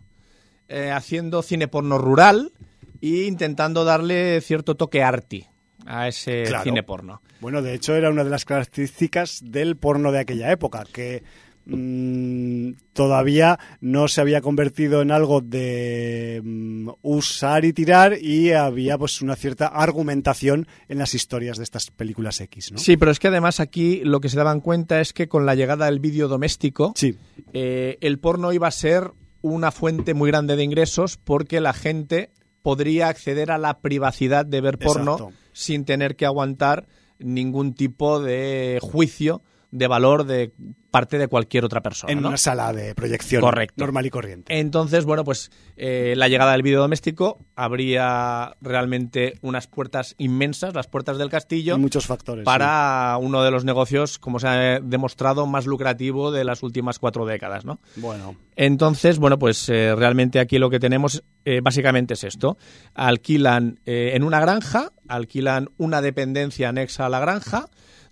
eh, 0.69 0.91
haciendo 0.91 1.43
cine 1.43 1.69
porno 1.69 1.99
rural 1.99 2.53
e 3.01 3.27
intentando 3.27 3.85
darle 3.85 4.41
cierto 4.41 4.75
toque 4.75 5.03
arty 5.03 5.47
a 5.87 6.09
ese 6.09 6.45
claro. 6.45 6.65
cine 6.65 6.83
porno. 6.83 7.23
Bueno, 7.41 7.63
de 7.63 7.75
hecho 7.75 7.95
era 7.95 8.11
una 8.11 8.25
de 8.25 8.31
las 8.31 8.45
características 8.45 9.41
del 9.45 9.77
porno 9.77 10.13
de 10.13 10.19
aquella 10.19 10.51
época, 10.53 10.85
que 10.93 11.23
mmm, 11.65 12.73
todavía 12.93 13.59
no 13.81 14.09
se 14.09 14.21
había 14.21 14.41
convertido 14.41 15.01
en 15.01 15.11
algo 15.11 15.41
de 15.41 16.43
mmm, 16.45 16.91
usar 17.03 17.65
y 17.65 17.73
tirar 17.73 18.19
y 18.21 18.53
había 18.53 18.99
pues 18.99 19.23
una 19.23 19.37
cierta 19.37 19.69
argumentación 19.69 20.67
en 20.89 20.99
las 20.99 21.15
historias 21.15 21.57
de 21.57 21.65
estas 21.65 21.91
películas 21.91 22.41
X, 22.41 22.73
¿no? 22.73 22.79
Sí, 22.79 22.97
pero 22.97 23.11
es 23.11 23.19
que 23.19 23.29
además 23.29 23.61
aquí 23.61 24.03
lo 24.05 24.21
que 24.21 24.29
se 24.29 24.37
daban 24.37 24.61
cuenta 24.61 25.01
es 25.01 25.13
que 25.13 25.29
con 25.29 25.47
la 25.47 25.55
llegada 25.55 25.87
del 25.87 26.01
vídeo 26.01 26.29
doméstico, 26.29 26.93
sí. 26.97 27.17
eh, 27.53 27.97
el 28.01 28.19
porno 28.19 28.53
iba 28.53 28.69
a 28.69 28.73
ser 28.73 29.13
una 29.43 29.71
fuente 29.71 30.15
muy 30.15 30.31
grande 30.31 30.57
de 30.57 30.65
ingresos 30.65 31.17
porque 31.17 31.61
la 31.61 31.73
gente 31.73 32.31
podría 32.63 33.09
acceder 33.09 33.51
a 33.51 33.59
la 33.59 33.81
privacidad 33.81 34.45
de 34.45 34.61
ver 34.61 34.79
porno 34.79 35.13
Exacto. 35.13 35.35
sin 35.53 35.85
tener 35.85 36.17
que 36.17 36.27
aguantar 36.27 36.87
ningún 37.19 37.75
tipo 37.75 38.21
de 38.21 38.79
juicio 38.83 39.43
de 39.71 39.87
valor 39.87 40.25
de 40.25 40.53
parte 40.91 41.19
de 41.19 41.29
cualquier 41.29 41.65
otra 41.67 41.83
persona. 41.83 42.11
En 42.13 42.23
¿no? 42.23 42.29
una 42.29 42.39
sala 42.39 42.73
de 42.73 42.95
proyección 42.95 43.43
Correcto. 43.43 43.75
normal 43.77 44.07
y 44.07 44.11
corriente. 44.11 44.59
Entonces, 44.59 45.05
bueno, 45.05 45.23
pues 45.23 45.51
eh, 45.77 46.15
la 46.17 46.29
llegada 46.29 46.53
del 46.53 46.63
vídeo 46.63 46.81
doméstico 46.81 47.45
habría 47.55 48.57
realmente 48.63 49.35
unas 49.43 49.67
puertas 49.67 50.15
inmensas, 50.17 50.73
las 50.75 50.87
puertas 50.87 51.19
del 51.19 51.29
castillo, 51.29 51.75
Hay 51.75 51.81
muchos 51.81 52.07
factores. 52.07 52.45
para 52.45 53.19
uno 53.21 53.43
de 53.43 53.51
los 53.51 53.65
negocios, 53.67 54.19
como 54.19 54.39
se 54.41 54.49
ha 54.49 54.81
demostrado, 54.81 55.47
más 55.47 55.67
lucrativo 55.67 56.33
de 56.33 56.45
las 56.45 56.63
últimas 56.63 56.99
cuatro 56.99 57.27
décadas, 57.27 57.67
¿no? 57.67 57.81
Bueno, 57.97 58.37
Entonces, 58.57 59.19
bueno, 59.19 59.39
pues 59.39 59.69
eh, 59.69 59.95
realmente 59.95 60.41
aquí 60.41 60.59
lo 60.59 60.71
que 60.71 60.81
tenemos 60.81 61.23
eh, 61.45 61.61
básicamente 61.63 62.15
es 62.15 62.25
esto. 62.25 62.57
Alquilan 62.95 63.81
eh, 63.85 64.13
en 64.15 64.23
una 64.25 64.41
granja, 64.41 64.93
alquilan 65.07 65.69
una 65.77 66.01
dependencia 66.01 66.71
anexa 66.71 67.07
a 67.07 67.09
la 67.09 67.21
granja, 67.21 67.69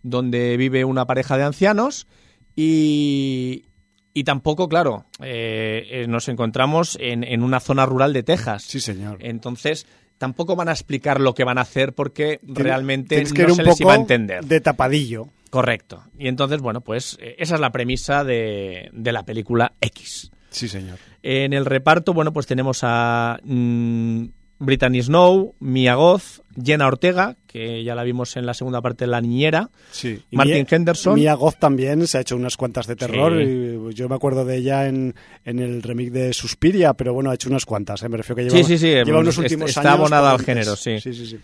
donde 0.08 0.56
vive 0.56 0.84
una 0.84 1.04
pareja 1.06 1.36
de 1.36 1.44
ancianos 1.44 2.06
y, 2.54 3.64
y 4.14 4.24
tampoco, 4.24 4.68
claro, 4.68 5.04
eh, 5.22 5.86
eh, 5.90 6.06
nos 6.08 6.28
encontramos 6.28 6.96
en, 7.00 7.24
en 7.24 7.42
una 7.42 7.60
zona 7.60 7.84
rural 7.86 8.12
de 8.12 8.22
Texas. 8.22 8.62
sí, 8.62 8.80
señor. 8.80 9.18
Entonces, 9.20 9.86
tampoco 10.18 10.56
van 10.56 10.68
a 10.68 10.72
explicar 10.72 11.20
lo 11.20 11.34
que 11.34 11.44
van 11.44 11.58
a 11.58 11.62
hacer 11.62 11.92
porque 11.92 12.40
realmente 12.42 13.16
Tienes 13.16 13.32
que 13.32 13.42
no 13.42 13.48
ir 13.50 13.54
se 13.56 13.60
un 13.62 13.66
les 13.66 13.74
poco 13.74 13.82
iba 13.84 13.92
a 13.92 13.96
entender. 13.96 14.44
de 14.44 14.60
tapadillo. 14.60 15.28
Correcto. 15.50 16.02
Y 16.18 16.28
entonces, 16.28 16.60
bueno, 16.60 16.80
pues 16.80 17.18
eh, 17.20 17.36
esa 17.38 17.54
es 17.54 17.60
la 17.60 17.70
premisa 17.70 18.24
de, 18.24 18.90
de 18.92 19.12
la 19.12 19.24
película 19.24 19.72
X. 19.80 20.30
Sí, 20.50 20.68
señor. 20.68 20.98
En 21.22 21.52
el 21.52 21.66
reparto, 21.66 22.14
bueno, 22.14 22.32
pues 22.32 22.46
tenemos 22.46 22.80
a 22.82 23.38
mm, 23.44 24.24
Brittany 24.58 25.02
Snow, 25.02 25.54
Mia 25.60 25.94
Goth, 25.94 26.40
Jenna 26.62 26.86
Ortega, 26.86 27.36
que 27.46 27.82
ya 27.84 27.94
la 27.94 28.02
vimos 28.02 28.36
en 28.36 28.46
la 28.46 28.54
segunda 28.54 28.80
parte 28.82 29.04
de 29.04 29.10
La 29.10 29.20
Niñera, 29.20 29.70
Sí. 29.90 30.22
Martin 30.32 30.66
Henderson. 30.70 31.14
Mia 31.14 31.34
Goth 31.34 31.56
también 31.58 32.06
se 32.06 32.18
ha 32.18 32.20
hecho 32.22 32.36
unas 32.36 32.56
cuantas 32.56 32.86
de 32.86 32.96
terror. 32.96 33.32
Sí. 33.36 33.48
y 33.90 33.94
yo 33.94 34.08
me 34.08 34.14
acuerdo 34.14 34.44
de 34.44 34.56
ella 34.56 34.86
en, 34.86 35.14
en 35.44 35.58
el 35.58 35.82
remake 35.82 36.10
de 36.10 36.32
Suspiria, 36.32 36.94
pero 36.94 37.14
bueno, 37.14 37.30
ha 37.30 37.34
hecho 37.34 37.48
unas 37.48 37.64
cuantas. 37.66 38.02
¿eh? 38.02 38.08
Me 38.08 38.16
refiero 38.16 38.36
que 38.36 38.50
Sí, 38.50 38.56
lleva, 38.56 38.68
sí, 38.68 38.78
sí, 38.78 38.86
lleva 38.88 39.18
unos 39.20 39.38
últimos 39.38 39.68
está 39.70 39.80
años. 39.82 39.92
abonada 39.94 40.30
al 40.32 40.40
género, 40.40 40.76
sí. 40.76 41.00
Sí, 41.00 41.12
sí, 41.14 41.26
sí. 41.26 41.38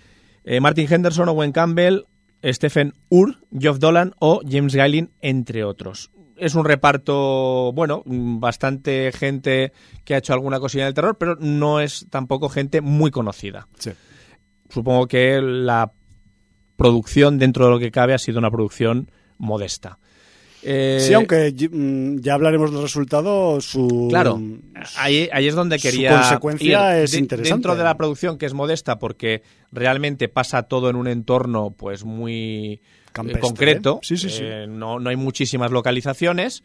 eh, 0.45 0.61
Martin 0.61 0.87
Henderson, 0.93 1.29
Owen 1.29 1.53
Campbell, 1.53 2.05
Stephen 2.45 2.95
Ur, 3.09 3.39
Geoff 3.59 3.79
Dolan 3.79 4.15
o 4.19 4.41
James 4.49 4.75
Gailin, 4.75 5.11
entre 5.21 5.65
otros. 5.65 6.11
Es 6.37 6.57
un 6.57 6.65
reparto, 6.65 7.73
bueno, 7.73 8.03
bastante 8.05 9.13
gente 9.13 9.73
que 10.05 10.15
ha 10.15 10.19
hecho 10.19 10.33
alguna 10.33 10.59
cosilla 10.59 10.87
del 10.87 10.95
terror, 10.95 11.17
pero 11.17 11.37
no 11.39 11.79
es 11.81 12.07
tampoco 12.11 12.49
gente 12.49 12.81
muy 12.81 13.11
conocida. 13.13 13.69
Sí. 13.79 13.91
Supongo 14.73 15.07
que 15.07 15.41
la 15.43 15.93
producción 16.77 17.39
dentro 17.39 17.67
de 17.67 17.71
lo 17.73 17.79
que 17.79 17.91
cabe 17.91 18.15
ha 18.15 18.19
sido 18.19 18.39
una 18.39 18.51
producción 18.51 19.11
modesta. 19.39 19.99
Eh, 20.65 20.99
Sí, 21.01 21.13
aunque 21.13 21.53
mm, 21.73 22.21
ya 22.21 22.35
hablaremos 22.35 22.73
del 22.73 22.83
resultado, 22.83 23.61
su... 23.61 24.07
Claro, 24.11 24.41
ahí, 24.97 25.29
ahí 25.33 25.49
es 25.49 25.55
donde 25.57 25.79
su 25.79 25.89
quería 25.89 26.17
consecuencia 26.17 26.99
ir. 26.99 27.05
es 27.05 27.13
De- 27.13 27.19
interesante. 27.19 27.53
Dentro 27.55 27.77
de 27.77 27.83
la 27.85 27.97
producción, 27.97 28.39
que 28.39 28.47
es 28.47 28.55
modesta, 28.55 28.99
porque 29.01 29.43
realmente 29.73 30.29
pasa 30.29 30.63
todo 30.65 30.89
en 30.89 30.97
un 30.97 31.09
entorno 31.09 31.73
pues 31.77 32.05
muy 32.05 32.75
eh, 32.75 32.81
Campestre. 33.13 33.41
concreto. 33.41 33.99
Sí, 34.03 34.17
sí, 34.17 34.31
sí. 34.31 34.43
Eh, 34.45 34.67
no, 34.69 35.01
no 35.01 35.11
hay 35.11 35.17
muchísimas 35.17 35.73
localizaciones. 35.73 36.63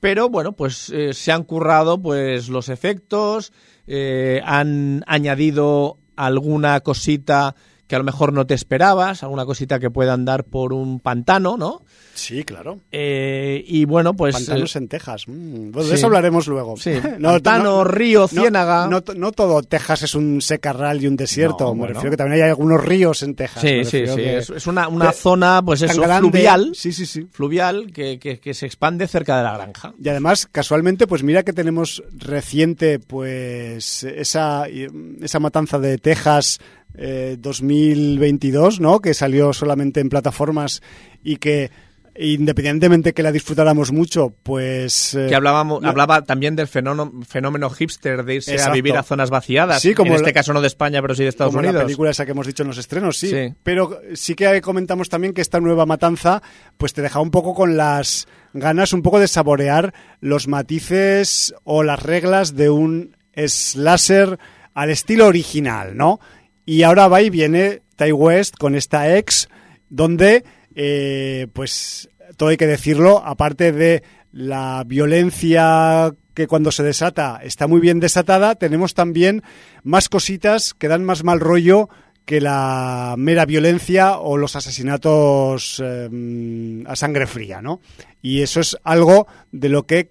Pero 0.00 0.28
bueno, 0.28 0.52
pues 0.52 0.90
eh, 0.90 1.14
se 1.14 1.32
han 1.32 1.44
currado 1.44 2.00
pues 2.02 2.50
los 2.50 2.68
efectos, 2.68 3.54
eh, 3.86 4.42
han 4.44 5.02
añadido 5.06 5.96
alguna 6.16 6.80
cosita 6.80 7.54
que 7.94 7.96
a 7.96 8.00
lo 8.00 8.04
mejor 8.04 8.32
no 8.32 8.44
te 8.44 8.54
esperabas, 8.54 9.22
alguna 9.22 9.44
cosita 9.46 9.78
que 9.78 9.88
pueda 9.88 10.14
andar 10.14 10.42
por 10.42 10.72
un 10.72 10.98
pantano, 10.98 11.56
¿no? 11.56 11.82
Sí, 12.14 12.42
claro. 12.42 12.80
Eh, 12.90 13.62
y 13.66 13.84
bueno, 13.84 14.14
pues 14.14 14.34
Pantanos 14.34 14.74
eh, 14.74 14.78
en 14.80 14.88
Texas. 14.88 15.24
Mm, 15.28 15.72
sí. 15.80 15.88
de 15.88 15.94
eso 15.94 16.06
hablaremos 16.06 16.46
luego. 16.48 16.76
Sí. 16.76 16.92
Pantano, 17.22 17.84
río, 17.84 18.26
ciénaga. 18.26 18.88
No, 18.88 19.02
no 19.16 19.30
todo 19.32 19.62
Texas 19.62 20.02
es 20.02 20.14
un 20.16 20.40
secarral 20.42 21.02
y 21.02 21.06
un 21.06 21.16
desierto. 21.16 21.72
Me 21.72 21.78
bueno. 21.80 21.94
refiero 21.94 22.10
que 22.10 22.16
también 22.16 22.42
hay 22.42 22.48
algunos 22.50 22.84
ríos 22.84 23.22
en 23.22 23.34
Texas. 23.36 23.60
Sí, 23.62 23.84
sí, 23.84 24.06
sí. 24.08 24.14
que 24.16 24.38
Es, 24.38 24.66
una, 24.66 24.88
una 24.88 25.10
que- 25.10 25.16
zona, 25.16 25.62
pues 25.64 25.82
eso, 25.82 26.00
grande. 26.02 26.30
fluvial, 26.30 26.70
Sí, 26.74 26.92
sí, 26.92 27.06
sí. 27.06 27.28
fluvial 27.30 27.92
que, 27.92 28.18
que- 28.18 28.40
que 28.40 28.54
se 28.54 28.66
expande 28.66 29.06
cerca 29.06 29.36
de 29.38 29.44
la 29.44 29.54
granja. 29.56 29.94
Y 30.02 30.08
además, 30.08 30.48
casualmente, 30.50 31.06
pues 31.06 31.22
mira 31.22 31.42
que 31.44 31.52
tenemos 31.52 32.02
reciente, 32.12 32.98
pues 32.98 34.02
esa, 34.04 34.66
esa 34.68 35.40
matanza 35.40 35.78
de 35.78 35.98
Texas 35.98 36.58
eh, 36.96 37.36
2022, 37.38 38.80
¿no? 38.80 39.00
Que 39.00 39.14
salió 39.14 39.52
solamente 39.52 40.00
en 40.00 40.08
plataformas 40.08 40.82
y 41.22 41.36
que 41.36 41.70
independientemente 42.16 43.12
que 43.12 43.24
la 43.24 43.32
disfrutáramos 43.32 43.90
mucho, 43.90 44.32
pues 44.44 45.14
eh, 45.14 45.26
Que 45.28 45.34
hablábamos, 45.34 45.82
no- 45.82 45.88
hablaba 45.88 46.22
también 46.22 46.54
del 46.54 46.68
fenómeno, 46.68 47.12
fenómeno 47.26 47.68
hipster 47.70 48.24
de 48.24 48.36
irse 48.36 48.52
Exacto. 48.52 48.70
a 48.70 48.74
vivir 48.74 48.96
a 48.96 49.02
zonas 49.02 49.30
vaciadas. 49.30 49.82
Sí, 49.82 49.94
como 49.94 50.10
en 50.12 50.16
este 50.18 50.28
la- 50.28 50.32
caso 50.34 50.52
no 50.52 50.60
de 50.60 50.68
España, 50.68 51.02
pero 51.02 51.16
sí 51.16 51.24
de 51.24 51.30
Estados 51.30 51.50
como 51.52 51.58
Unidos. 51.58 51.74
la 51.74 51.82
película 51.82 52.10
esa 52.10 52.24
que 52.24 52.30
hemos 52.30 52.46
dicho 52.46 52.62
en 52.62 52.68
los 52.68 52.78
estrenos, 52.78 53.18
sí. 53.18 53.30
Sí. 53.30 53.52
Pero 53.64 53.98
sí 54.12 54.36
que 54.36 54.60
comentamos 54.60 55.08
también 55.08 55.34
que 55.34 55.40
esta 55.40 55.58
nueva 55.58 55.86
matanza, 55.86 56.40
pues 56.78 56.92
te 56.92 57.02
deja 57.02 57.18
un 57.18 57.32
poco 57.32 57.52
con 57.52 57.76
las 57.76 58.28
ganas, 58.52 58.92
un 58.92 59.02
poco 59.02 59.18
de 59.18 59.26
saborear 59.26 59.92
los 60.20 60.46
matices 60.46 61.52
o 61.64 61.82
las 61.82 62.00
reglas 62.00 62.54
de 62.54 62.70
un 62.70 63.16
slasher 63.34 64.38
al 64.72 64.90
estilo 64.90 65.26
original, 65.26 65.96
¿no? 65.96 66.20
Y 66.64 66.82
ahora 66.82 67.08
va 67.08 67.22
y 67.22 67.30
viene 67.30 67.82
Ty 67.96 68.12
West 68.12 68.56
con 68.56 68.74
esta 68.74 69.16
ex, 69.16 69.48
donde, 69.88 70.44
eh, 70.74 71.46
pues, 71.52 72.08
todo 72.36 72.48
hay 72.48 72.56
que 72.56 72.66
decirlo, 72.66 73.22
aparte 73.24 73.72
de 73.72 74.02
la 74.32 74.82
violencia 74.86 76.12
que 76.34 76.48
cuando 76.48 76.72
se 76.72 76.82
desata 76.82 77.40
está 77.42 77.68
muy 77.68 77.80
bien 77.80 78.00
desatada, 78.00 78.56
tenemos 78.56 78.94
también 78.94 79.42
más 79.84 80.08
cositas 80.08 80.74
que 80.74 80.88
dan 80.88 81.04
más 81.04 81.22
mal 81.22 81.38
rollo 81.38 81.88
que 82.24 82.40
la 82.40 83.14
mera 83.18 83.44
violencia 83.44 84.18
o 84.18 84.36
los 84.36 84.56
asesinatos 84.56 85.80
eh, 85.84 86.82
a 86.86 86.96
sangre 86.96 87.26
fría, 87.26 87.60
¿no? 87.60 87.80
Y 88.22 88.40
eso 88.40 88.60
es 88.60 88.76
algo 88.82 89.26
de 89.52 89.68
lo 89.68 89.86
que 89.86 90.10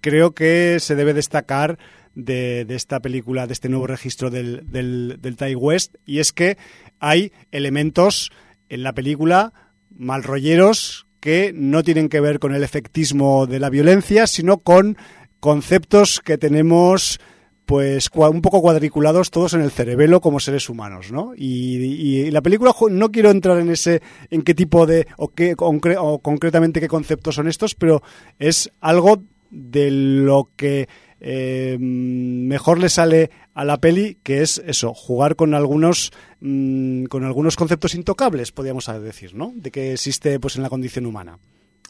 creo 0.00 0.32
que 0.32 0.78
se 0.80 0.96
debe 0.96 1.14
destacar 1.14 1.78
de, 2.14 2.64
de 2.64 2.74
esta 2.74 3.00
película, 3.00 3.46
de 3.46 3.52
este 3.52 3.68
nuevo 3.68 3.86
registro 3.86 4.30
del, 4.30 4.62
del, 4.70 5.18
del 5.20 5.56
West, 5.56 5.96
y 6.04 6.18
es 6.18 6.32
que 6.32 6.56
hay 6.98 7.32
elementos 7.50 8.30
en 8.68 8.82
la 8.82 8.92
película 8.92 9.52
malrolleros 9.96 11.06
que 11.20 11.52
no 11.54 11.82
tienen 11.82 12.08
que 12.08 12.20
ver 12.20 12.38
con 12.38 12.54
el 12.54 12.64
efectismo 12.64 13.46
de 13.46 13.60
la 13.60 13.70
violencia, 13.70 14.26
sino 14.26 14.58
con 14.58 14.96
conceptos 15.40 16.20
que 16.20 16.38
tenemos 16.38 17.20
pues 17.64 18.08
un 18.14 18.42
poco 18.42 18.60
cuadriculados 18.60 19.30
todos 19.30 19.54
en 19.54 19.62
el 19.62 19.70
cerebelo 19.70 20.20
como 20.20 20.40
seres 20.40 20.68
humanos, 20.68 21.12
¿no? 21.12 21.32
Y, 21.36 21.76
y 21.76 22.30
la 22.30 22.42
película 22.42 22.74
no 22.90 23.12
quiero 23.12 23.30
entrar 23.30 23.58
en 23.58 23.70
ese 23.70 24.02
en 24.30 24.42
qué 24.42 24.52
tipo 24.52 24.84
de 24.84 25.06
o 25.16 25.28
qué 25.28 25.56
concre- 25.56 25.96
o 25.98 26.18
concretamente 26.18 26.80
qué 26.80 26.88
conceptos 26.88 27.36
son 27.36 27.46
estos, 27.46 27.74
pero 27.76 28.02
es 28.38 28.70
algo 28.80 29.22
de 29.50 29.90
lo 29.90 30.50
que 30.56 30.88
eh, 31.24 31.76
mejor 31.80 32.80
le 32.80 32.88
sale 32.88 33.30
a 33.54 33.64
la 33.64 33.78
peli, 33.78 34.18
que 34.24 34.42
es 34.42 34.60
eso, 34.66 34.92
jugar 34.92 35.36
con 35.36 35.54
algunos 35.54 36.10
mm, 36.40 37.04
con 37.04 37.24
algunos 37.24 37.54
conceptos 37.54 37.94
intocables, 37.94 38.50
podríamos 38.50 38.86
decir, 39.00 39.34
¿no? 39.36 39.52
De 39.54 39.70
que 39.70 39.92
existe 39.92 40.40
pues 40.40 40.56
en 40.56 40.62
la 40.64 40.68
condición 40.68 41.06
humana. 41.06 41.38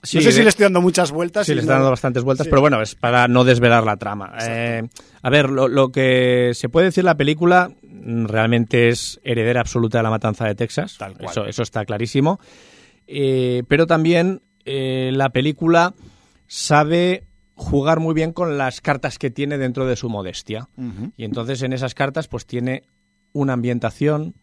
Sí, 0.03 0.17
no 0.19 0.23
sé 0.25 0.33
si 0.33 0.43
le 0.43 0.49
estoy 0.49 0.65
dando 0.65 0.81
muchas 0.83 1.13
vueltas. 1.13 1.47
Sí, 1.47 1.55
le 1.55 1.61
está 1.63 1.75
dando 1.75 1.89
bastantes 1.91 2.25
vueltas, 2.25 2.45
Sí. 2.45 2.51
pero 2.51 2.61
bueno, 2.61 2.83
es 2.83 2.95
para 2.95 3.27
no 3.29 3.45
desvelar 3.45 3.85
la 3.85 3.97
trama. 3.97 4.35
Eh, 4.43 4.83
a 5.23 5.31
ver, 5.31 5.49
lo, 5.49 5.69
lo 5.69 5.91
que 5.93 6.51
se 6.55 6.69
puede 6.69 6.87
decir 6.87 7.05
la 7.05 7.17
película 7.17 7.71
mm, 7.83 8.27
realmente 8.27 8.89
es 8.89 9.19
heredera 9.25 9.61
absoluta 9.61 9.99
de 9.99 10.03
la 10.03 10.11
matanza 10.11 10.45
de 10.45 10.57
Texas. 10.57 10.97
Tal 10.99 11.15
cual. 11.17 11.31
Eso, 11.31 11.47
eso 11.47 11.63
está 11.63 11.85
clarísimo. 11.87 12.39
Eh, 13.07 13.63
pero 13.69 13.87
también 13.87 14.43
eh, 14.65 15.11
la 15.15 15.31
película 15.31 15.95
sabe 16.49 17.25
jugar 17.63 18.01
muy 18.01 18.15
bien 18.15 18.33
con 18.33 18.59
las 18.59 18.81
cartas 18.81 19.19
que 19.19 19.31
tiene 19.31 19.57
dentro 19.59 19.87
de 19.87 19.97
su 19.97 20.09
modestia. 20.09 20.69
Y 21.17 21.25
entonces 21.25 21.63
en 21.63 21.73
esas 21.73 21.95
cartas 21.95 22.29
pues 22.29 22.45
tiene 22.47 22.83
una 23.33 23.55
ambientación, 23.55 24.35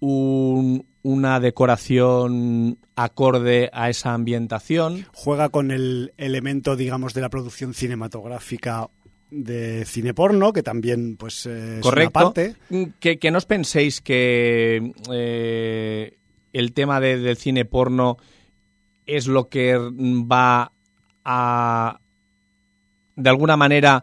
un- 0.00 0.86
una 1.02 1.40
decoración 1.40 2.78
acorde 2.94 3.70
a 3.72 3.90
esa 3.90 4.14
ambientación. 4.14 5.04
Juega 5.12 5.48
con 5.48 5.70
el 5.72 6.12
elemento, 6.16 6.76
digamos, 6.76 7.12
de 7.14 7.20
la 7.22 7.28
producción 7.28 7.74
cinematográfica 7.74 8.88
de 9.30 9.84
cine 9.86 10.12
porno, 10.14 10.52
que 10.52 10.62
también, 10.62 11.16
pues, 11.16 11.46
eh, 11.46 11.76
es 11.78 11.82
Correcto. 11.82 12.18
una 12.18 12.24
parte. 12.32 12.54
Que, 13.00 13.18
que 13.18 13.30
no 13.30 13.38
os 13.38 13.46
penséis 13.46 14.00
que 14.00 14.92
eh, 15.10 16.18
el 16.52 16.72
tema 16.72 17.00
de- 17.00 17.18
del 17.18 17.36
cine 17.36 17.64
porno 17.64 18.18
es 19.06 19.26
lo 19.26 19.48
que 19.48 19.76
va 19.78 20.70
a, 21.24 22.00
de 23.16 23.30
alguna 23.30 23.56
manera, 23.56 24.02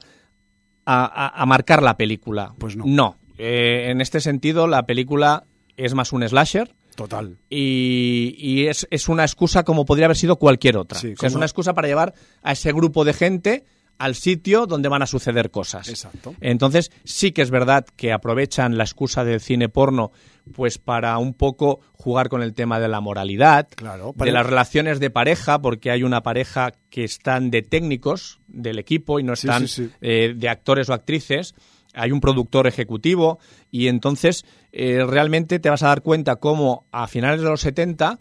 a, 0.86 1.06
a- 1.06 1.42
a 1.42 1.46
marcar 1.46 1.82
la 1.84 1.98
película. 1.98 2.54
Pues 2.58 2.76
no. 2.76 2.84
No. 2.86 3.18
Eh, 3.38 3.88
en 3.90 4.02
este 4.02 4.20
sentido, 4.20 4.68
la 4.68 4.86
película 4.86 5.46
es 5.78 5.94
más 5.94 6.12
un 6.14 6.28
slasher. 6.28 6.74
Total. 6.96 7.38
Y, 7.50 8.36
y 8.38 8.68
es, 8.68 8.86
es 8.92 9.08
una 9.08 9.24
excusa 9.24 9.64
como 9.64 9.86
podría 9.86 10.06
haber 10.08 10.18
sido 10.18 10.36
cualquier 10.38 10.76
otra. 10.78 11.00
Sí, 11.00 11.14
O 11.14 11.16
sea, 11.18 11.28
es 11.28 11.36
una 11.36 11.46
excusa 11.46 11.74
para 11.74 11.88
llevar 11.88 12.14
a 12.44 12.52
ese 12.52 12.74
grupo 12.74 13.06
de 13.06 13.14
gente 13.14 13.64
al 13.98 14.16
sitio 14.16 14.66
donde 14.66 14.90
van 14.90 15.02
a 15.02 15.06
suceder 15.06 15.52
cosas. 15.52 15.88
Exacto. 15.90 16.34
Entonces, 16.42 16.92
sí 17.06 17.32
que 17.32 17.42
es 17.42 17.52
verdad 17.52 17.86
que 17.96 18.12
aprovechan 18.12 18.78
la 18.78 18.84
excusa 18.84 19.24
del 19.24 19.40
cine 19.42 19.70
porno 19.70 20.12
pues 20.54 20.78
para 20.78 21.18
un 21.18 21.34
poco 21.34 21.80
jugar 21.94 22.30
con 22.30 22.42
el 22.44 22.54
tema 22.54 22.80
de 22.80 22.88
la 22.88 23.00
moralidad, 23.02 23.68
Claro, 23.76 24.08
de 24.08 24.14
para- 24.14 24.32
las 24.32 24.46
relaciones 24.46 25.00
de 25.00 25.10
pareja, 25.10 25.62
porque 25.62 25.92
hay 25.92 26.04
una 26.04 26.22
pareja 26.22 26.72
que 26.90 27.04
están 27.04 27.52
de 27.52 27.62
técnicos 27.62 28.40
del 28.48 28.80
equipo 28.80 29.20
y 29.20 29.24
no 29.24 29.34
están 29.34 29.68
sí, 29.68 29.86
sí. 29.86 29.92
eh, 30.02 30.34
de 30.36 30.50
actores 30.50 30.90
o 30.90 30.94
actrices. 30.94 31.56
Hay 31.94 32.12
un 32.12 32.22
productor 32.22 32.68
ejecutivo 32.68 33.40
y 33.72 33.88
entonces 33.88 34.46
eh, 34.72 35.04
realmente 35.08 35.60
te 35.60 35.70
vas 35.70 35.82
a 35.84 35.88
dar 35.88 36.02
cuenta 36.04 36.36
cómo 36.36 36.86
a 36.92 37.08
finales 37.08 37.42
de 37.42 37.50
los 37.50 37.62
70 37.62 38.20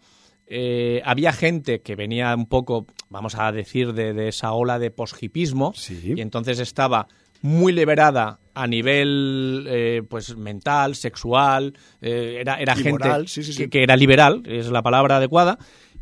eh, 0.51 1.03
había 1.05 1.33
gente 1.35 1.81
que 1.83 1.95
venía 1.95 2.35
un 2.35 2.47
poco, 2.47 2.87
vamos 3.11 3.35
a 3.35 3.53
decir, 3.53 3.93
de, 3.93 4.15
de 4.15 4.29
esa 4.29 4.53
ola 4.53 4.79
de 4.79 4.91
poshipismo 4.91 5.73
y 6.17 6.21
entonces 6.23 6.59
estaba 6.59 7.07
muy 7.43 7.73
liberada 7.73 8.41
a 8.55 8.67
nivel 8.67 9.67
eh, 9.69 10.03
pues 10.09 10.37
mental, 10.37 10.97
sexual, 10.97 11.75
eh, 12.01 12.39
era, 12.41 12.61
era 12.61 12.75
gente 12.75 12.91
moral, 12.91 13.29
sí, 13.29 13.43
sí, 13.45 13.53
sí. 13.53 13.65
Que, 13.65 13.71
que 13.71 13.83
era 13.85 13.97
liberal, 13.97 14.43
es 14.47 14.69
la 14.71 14.83
palabra 14.83 15.17
adecuada, 15.17 15.59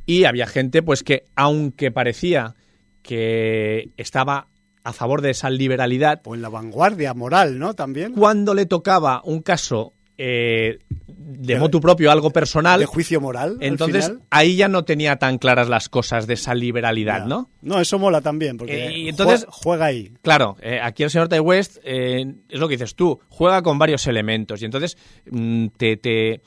y 0.06 0.24
había 0.24 0.46
gente 0.46 0.82
pues 0.82 1.02
que 1.02 1.24
aunque 1.34 1.90
parecía 1.90 2.54
que 3.02 3.90
estaba 3.96 4.48
a 4.84 4.92
favor 4.92 5.20
de 5.20 5.30
esa 5.30 5.50
liberalidad, 5.50 6.22
O 6.24 6.34
en 6.36 6.42
la 6.42 6.48
vanguardia 6.48 7.12
moral, 7.12 7.58
¿no? 7.58 7.74
También. 7.74 8.12
cuando 8.14 8.54
le 8.54 8.66
tocaba 8.66 9.20
un 9.24 9.42
caso 9.42 9.95
eh, 10.18 10.78
de 11.08 11.58
motu 11.58 11.80
propio, 11.80 12.10
algo 12.10 12.30
personal, 12.30 12.80
De 12.80 12.86
juicio 12.86 13.20
moral. 13.20 13.56
al 13.60 13.66
entonces 13.66 14.06
final. 14.06 14.22
ahí 14.30 14.56
ya 14.56 14.68
no 14.68 14.84
tenía 14.84 15.16
tan 15.16 15.38
claras 15.38 15.68
las 15.68 15.88
cosas 15.88 16.26
de 16.26 16.34
esa 16.34 16.54
liberalidad, 16.54 17.20
Ya. 17.20 17.26
¿no? 17.26 17.50
No, 17.62 17.80
eso 17.80 17.98
mola 17.98 18.20
también, 18.20 18.56
porque 18.56 18.86
Eh, 18.86 18.98
y 18.98 19.08
entonces- 19.08 19.46
jue- 19.46 19.50
juega 19.52 19.86
ahí. 19.86 20.12
Claro, 20.22 20.56
eh, 20.62 20.80
aquí 20.82 21.02
el 21.02 21.10
señor 21.10 21.28
Ty 21.28 21.40
West 21.40 21.78
eh, 21.84 22.24
es 22.48 22.58
lo 22.60 22.68
que 22.68 22.74
dices 22.76 22.94
tú, 22.94 23.20
juega 23.28 23.62
con 23.62 23.78
varios 23.78 24.06
elementos 24.06 24.62
y 24.62 24.64
entonces 24.64 24.96
mm, 25.30 25.66
te, 25.76 25.96
te, 25.96 26.40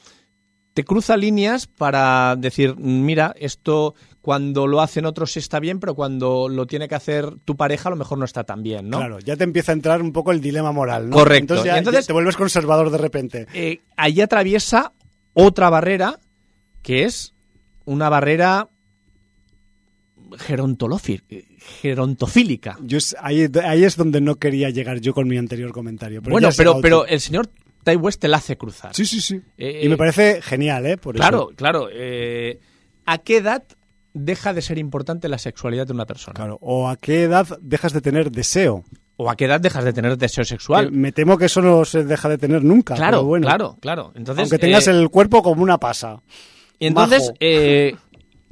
te 0.74 0.84
cruza 0.84 1.18
líneas 1.18 1.68
para 1.68 2.36
decir, 2.38 2.76
mm, 2.78 3.06
mira, 3.06 3.36
esto 3.38 3.94
cuando 4.30 4.68
lo 4.68 4.80
hacen 4.80 5.08
otros 5.08 5.36
está 5.38 5.60
bien, 5.60 5.80
pero 5.80 5.96
cuando 5.96 6.48
lo 6.50 6.68
tiene 6.68 6.88
que 6.88 6.94
hacer 6.94 7.32
tu 7.46 7.56
pareja 7.58 7.90
a 7.90 7.92
lo 7.92 7.96
mejor 7.96 8.20
no 8.20 8.26
está 8.26 8.44
tan 8.44 8.62
bien, 8.62 8.88
¿no? 8.88 8.98
Claro, 9.00 9.18
ya 9.18 9.36
te 9.36 9.44
empieza 9.44 9.72
a 9.72 9.74
entrar 9.74 10.04
un 10.04 10.14
poco 10.14 10.32
el 10.32 10.40
dilema 10.40 10.72
moral, 10.72 11.10
¿no? 11.10 11.16
Correcto. 11.16 11.56
Entonces 11.56 11.66
ya, 11.66 11.76
Y 11.78 11.80
entonces- 11.80 12.04
ya 12.06 12.08
te 12.10 12.14
vuelves 12.14 12.38
conservador 12.38 12.92
de 12.92 13.00
repente. 13.00 13.48
Eh, 13.56 13.80
ahí 13.98 14.22
atraviesa 14.22 14.94
otra 15.34 15.72
barrera 15.72 16.20
que 16.84 17.06
es 17.06 17.34
una 17.86 18.08
barrera 18.10 18.70
gerontofílica. 21.82 22.78
Yo 22.84 23.00
es- 23.00 23.16
ahí, 23.20 23.48
ahí 23.64 23.84
es 23.84 23.98
donde 23.98 24.22
no 24.22 24.36
quería 24.36 24.70
llegar 24.70 25.00
yo 25.00 25.16
con 25.16 25.28
mi 25.28 25.38
anterior 25.38 25.72
comentario. 25.72 26.22
Pero 26.22 26.34
bueno, 26.34 26.50
pero, 26.84 27.08
el 27.08 27.20
señor 27.20 27.50
West 28.00 28.22
te 28.22 28.28
la 28.28 28.38
hace 28.38 28.58
cruzar. 28.58 28.94
Sí, 28.94 29.08
sí, 29.08 29.20
sí. 29.22 29.42
Eh, 29.58 29.82
y 29.86 29.90
me 29.90 29.98
parece 29.98 30.40
genial, 30.44 30.86
¿eh? 30.86 30.98
Por 30.98 31.16
Claro, 31.16 31.48
eso. 31.50 31.56
claro. 31.56 31.88
eh, 31.92 32.60
¿A 33.08 33.18
qué 33.18 33.38
edad 33.38 33.64
deja 34.14 34.54
de 34.54 34.62
ser 34.62 34.78
importante 34.78 35.30
la 35.30 35.38
sexualidad 35.38 35.88
de 35.88 35.94
una 35.94 36.06
persona? 36.06 36.34
Claro. 36.36 36.58
O 36.62 36.88
a 36.90 36.98
qué 36.98 37.24
edad 37.24 37.48
dejas 37.62 37.94
de 37.94 38.02
tener 38.02 38.32
deseo. 38.32 38.84
¿O 39.18 39.30
a 39.30 39.36
qué 39.36 39.46
edad 39.46 39.60
dejas 39.60 39.84
de 39.84 39.92
tener 39.94 40.18
deseo 40.18 40.46
sexual? 40.46 40.86
Que 40.90 40.96
me 40.96 41.12
temo 41.12 41.38
que 41.38 41.46
eso 41.46 41.62
no 41.62 41.84
se 41.84 42.04
deja 42.06 42.30
de 42.30 42.38
tener 42.38 42.64
nunca. 42.64 42.96
Claro, 42.96 43.18
pero 43.18 43.26
bueno. 43.26 43.46
claro, 43.48 43.78
claro. 43.82 44.12
Entonces, 44.16 44.44
Aunque 44.44 44.60
tengas 44.60 44.88
eh, 44.88 44.92
el 44.92 45.10
cuerpo 45.10 45.44
como 45.44 45.62
una 45.62 45.78
pasa. 45.78 46.22
Y 46.80 46.88
entonces, 46.88 47.32
eh, 47.42 47.96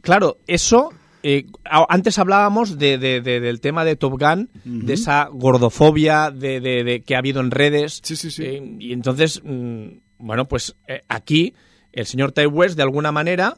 claro, 0.01 0.37
eso. 0.47 0.91
eh, 1.23 1.45
antes 1.89 2.19
hablábamos 2.19 2.77
de- 2.77 2.97
de- 2.97 3.21
de- 3.21 3.39
del 3.39 3.59
tema 3.61 3.83
de 3.85 3.95
Top 3.95 4.19
Gun, 4.19 4.49
de 4.65 4.93
esa 4.93 5.29
gordofobia 5.31 6.31
de, 6.31 7.01
que 7.05 7.15
ha 7.15 7.19
habido 7.19 7.39
en 7.41 7.51
redes. 7.51 7.99
Sí, 8.03 8.15
sí, 8.15 8.29
sí. 8.31 8.43
Eh, 8.45 8.75
y 8.79 8.93
entonces, 8.93 9.41
mm, 9.43 9.87
bueno, 10.19 10.47
pues 10.47 10.75
eh, 10.87 11.01
aquí 11.07 11.53
el 11.93 12.05
señor 12.05 12.31
Ty 12.33 12.45
West, 12.45 12.75
de 12.77 12.83
alguna 12.83 13.11
manera, 13.11 13.57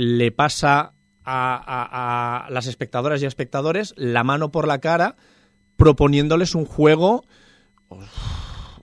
le 0.00 0.30
pasa 0.30 0.92
a, 1.24 1.56
a- 1.56 2.46
a 2.46 2.50
las 2.50 2.66
espectadoras 2.68 3.20
y 3.20 3.26
espectadores 3.26 3.94
la 3.96 4.22
mano 4.22 4.52
por 4.52 4.68
la 4.68 4.78
cara 4.78 5.16
proponiéndoles 5.76 6.54
un 6.54 6.66
juego 6.66 7.24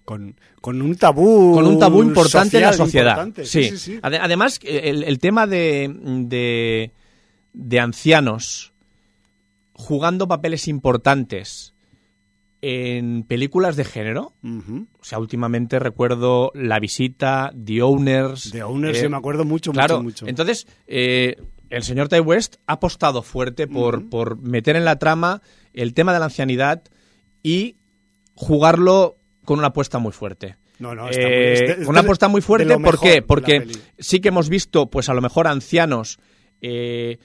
Con, 0.03 0.35
con 0.61 0.81
un 0.81 0.95
tabú. 0.97 1.53
con 1.55 1.65
un 1.67 1.79
tabú 1.79 2.03
importante 2.03 2.57
en 2.57 2.63
la 2.63 2.73
social 2.73 3.15
sociedad. 3.15 3.45
Sí. 3.45 3.63
sí, 3.69 3.77
sí. 3.77 3.99
Ade- 4.03 4.19
Además, 4.21 4.59
el, 4.63 5.03
el 5.03 5.19
tema 5.19 5.47
de, 5.47 5.89
de, 6.03 6.91
de 7.53 7.79
ancianos 7.79 8.73
jugando 9.73 10.27
papeles 10.27 10.67
importantes 10.67 11.73
en 12.67 13.23
películas 13.23 13.75
de 13.75 13.85
género. 13.85 14.33
O 14.43 15.03
sea, 15.03 15.19
últimamente 15.19 15.77
recuerdo 15.77 16.51
La 16.55 16.79
Visita, 16.79 17.53
The 17.63 17.83
Owners. 17.83 18.51
De 18.51 18.63
Owners, 18.63 18.97
eh, 18.97 19.01
sí, 19.01 19.07
me 19.09 19.17
acuerdo 19.17 19.45
mucho, 19.45 19.71
claro, 19.71 19.97
mucho, 20.01 20.25
mucho. 20.25 20.27
entonces 20.27 20.65
eh, 20.87 21.35
el 21.69 21.83
señor 21.83 22.09
Ty 22.09 22.21
West 22.21 22.55
ha 22.65 22.73
apostado 22.73 23.21
fuerte 23.21 23.67
por, 23.67 24.09
por 24.09 24.39
meter 24.39 24.75
en 24.75 24.85
la 24.85 24.97
trama 24.97 25.41
el 25.73 25.93
tema 25.93 26.11
de 26.13 26.19
la 26.19 26.25
ancianidad 26.25 26.81
y 27.43 27.75
jugarlo 28.33 29.17
con 29.43 29.59
una 29.59 29.67
apuesta 29.67 29.99
muy 29.99 30.11
fuerte. 30.11 30.55
No, 30.79 30.95
no, 30.95 31.07
está 31.07 31.21
muy- 31.21 31.33
este- 31.35 31.71
este 31.73 31.85
una 31.87 31.99
es 31.99 32.05
apuesta 32.05 32.27
muy 32.27 32.41
fuerte, 32.41 32.77
¿por 32.79 32.99
qué? 32.99 33.21
Porque 33.21 33.67
sí 33.99 34.19
que 34.21 34.29
hemos 34.29 34.49
visto, 34.49 34.87
pues 34.89 35.07
a 35.09 35.13
lo 35.13 35.21
mejor 35.21 35.47
ancianos 35.47 36.17
eh, 36.61 37.19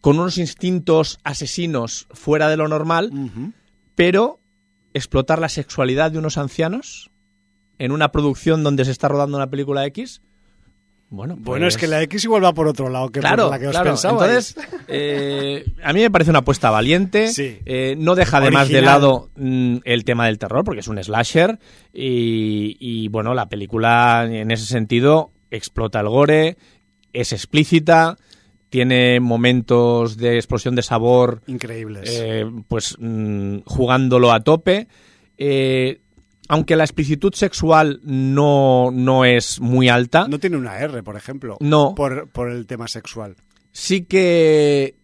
con 0.00 0.18
unos 0.18 0.38
instintos 0.38 1.18
asesinos 1.24 2.06
fuera 2.12 2.48
de 2.48 2.56
lo 2.56 2.68
normal. 2.68 3.10
Pero 3.94 4.40
explotar 4.94 5.38
la 5.38 5.48
sexualidad 5.48 6.10
de 6.10 6.18
unos 6.18 6.38
ancianos 6.38 7.10
en 7.78 7.92
una 7.92 8.12
producción 8.12 8.62
donde 8.62 8.84
se 8.84 8.90
está 8.90 9.08
rodando 9.08 9.36
una 9.36 9.48
película 9.50 9.84
X. 9.86 10.22
Bueno, 11.08 11.36
Bueno, 11.38 11.66
es 11.66 11.74
pues- 11.74 11.80
que 11.82 11.88
la 11.88 12.00
X 12.02 12.24
igual 12.24 12.42
va 12.42 12.54
por 12.54 12.66
otro 12.68 12.88
lado 12.88 13.10
que 13.10 13.20
Claro, 13.20 13.44
por 13.44 13.50
la 13.52 13.58
que 13.58 13.66
os 13.66 13.72
claro. 13.72 13.90
pensabais. 13.90 14.54
Entonces, 14.56 14.84
eh, 14.88 15.64
a 15.84 15.92
mí 15.92 16.00
me 16.00 16.10
parece 16.10 16.30
una 16.30 16.38
apuesta 16.38 16.70
valiente. 16.70 17.28
Sí. 17.28 17.58
Eh, 17.66 17.96
no 17.98 18.14
deja 18.14 18.38
además 18.38 18.70
de 18.70 18.80
lado 18.80 19.28
mm, 19.36 19.78
el 19.84 20.04
tema 20.04 20.26
del 20.26 20.38
terror, 20.38 20.64
porque 20.64 20.80
es 20.80 20.88
un 20.88 21.02
slasher. 21.02 21.58
Y, 21.92 22.76
y, 22.80 23.08
bueno, 23.08 23.34
la 23.34 23.50
película 23.50 24.26
en 24.30 24.50
ese 24.50 24.64
sentido 24.64 25.32
explota 25.50 26.00
el 26.00 26.08
gore, 26.08 26.56
es 27.12 27.32
explícita, 27.34 28.16
tiene 28.72 29.20
momentos 29.20 30.16
de 30.16 30.36
explosión 30.36 30.74
de 30.74 30.82
sabor 30.82 31.42
Increíbles. 31.46 32.08
eh, 32.10 32.46
pues 32.68 32.96
mm, 32.98 33.58
jugándolo 33.66 34.32
a 34.32 34.40
tope. 34.40 34.88
Eh, 35.36 36.00
aunque 36.48 36.74
la 36.74 36.84
explicitud 36.84 37.34
sexual 37.34 38.00
no, 38.02 38.90
no 38.90 39.26
es 39.26 39.60
muy 39.60 39.90
alta, 39.90 40.26
no 40.26 40.38
tiene 40.38 40.56
una 40.56 40.78
R, 40.78 41.02
por 41.02 41.16
ejemplo. 41.16 41.58
No. 41.60 41.94
Por, 41.94 42.28
por 42.30 42.50
el 42.50 42.66
tema 42.66 42.88
sexual. 42.88 43.36
sí 43.72 44.04
que 44.04 44.96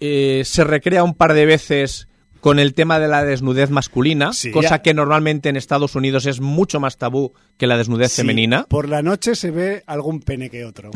eh, 0.00 0.42
se 0.44 0.64
recrea 0.64 1.04
un 1.04 1.14
par 1.14 1.34
de 1.34 1.46
veces 1.46 2.08
con 2.40 2.58
el 2.58 2.74
tema 2.74 2.98
de 2.98 3.08
la 3.08 3.24
desnudez 3.24 3.70
masculina, 3.70 4.34
Sí, 4.34 4.50
cosa 4.50 4.68
ya. 4.76 4.82
que 4.82 4.92
normalmente 4.92 5.48
en 5.48 5.56
Estados 5.56 5.94
Unidos 5.94 6.26
es 6.26 6.40
mucho 6.42 6.78
más 6.78 6.98
tabú 6.98 7.32
que 7.56 7.66
la 7.66 7.78
desnudez 7.78 8.12
Sí, 8.12 8.20
femenina. 8.20 8.66
Por 8.68 8.88
la 8.90 9.00
noche 9.02 9.34
se 9.34 9.50
ve 9.50 9.82
algún 9.86 10.20
pene 10.20 10.50
que 10.50 10.64
otro. 10.66 10.90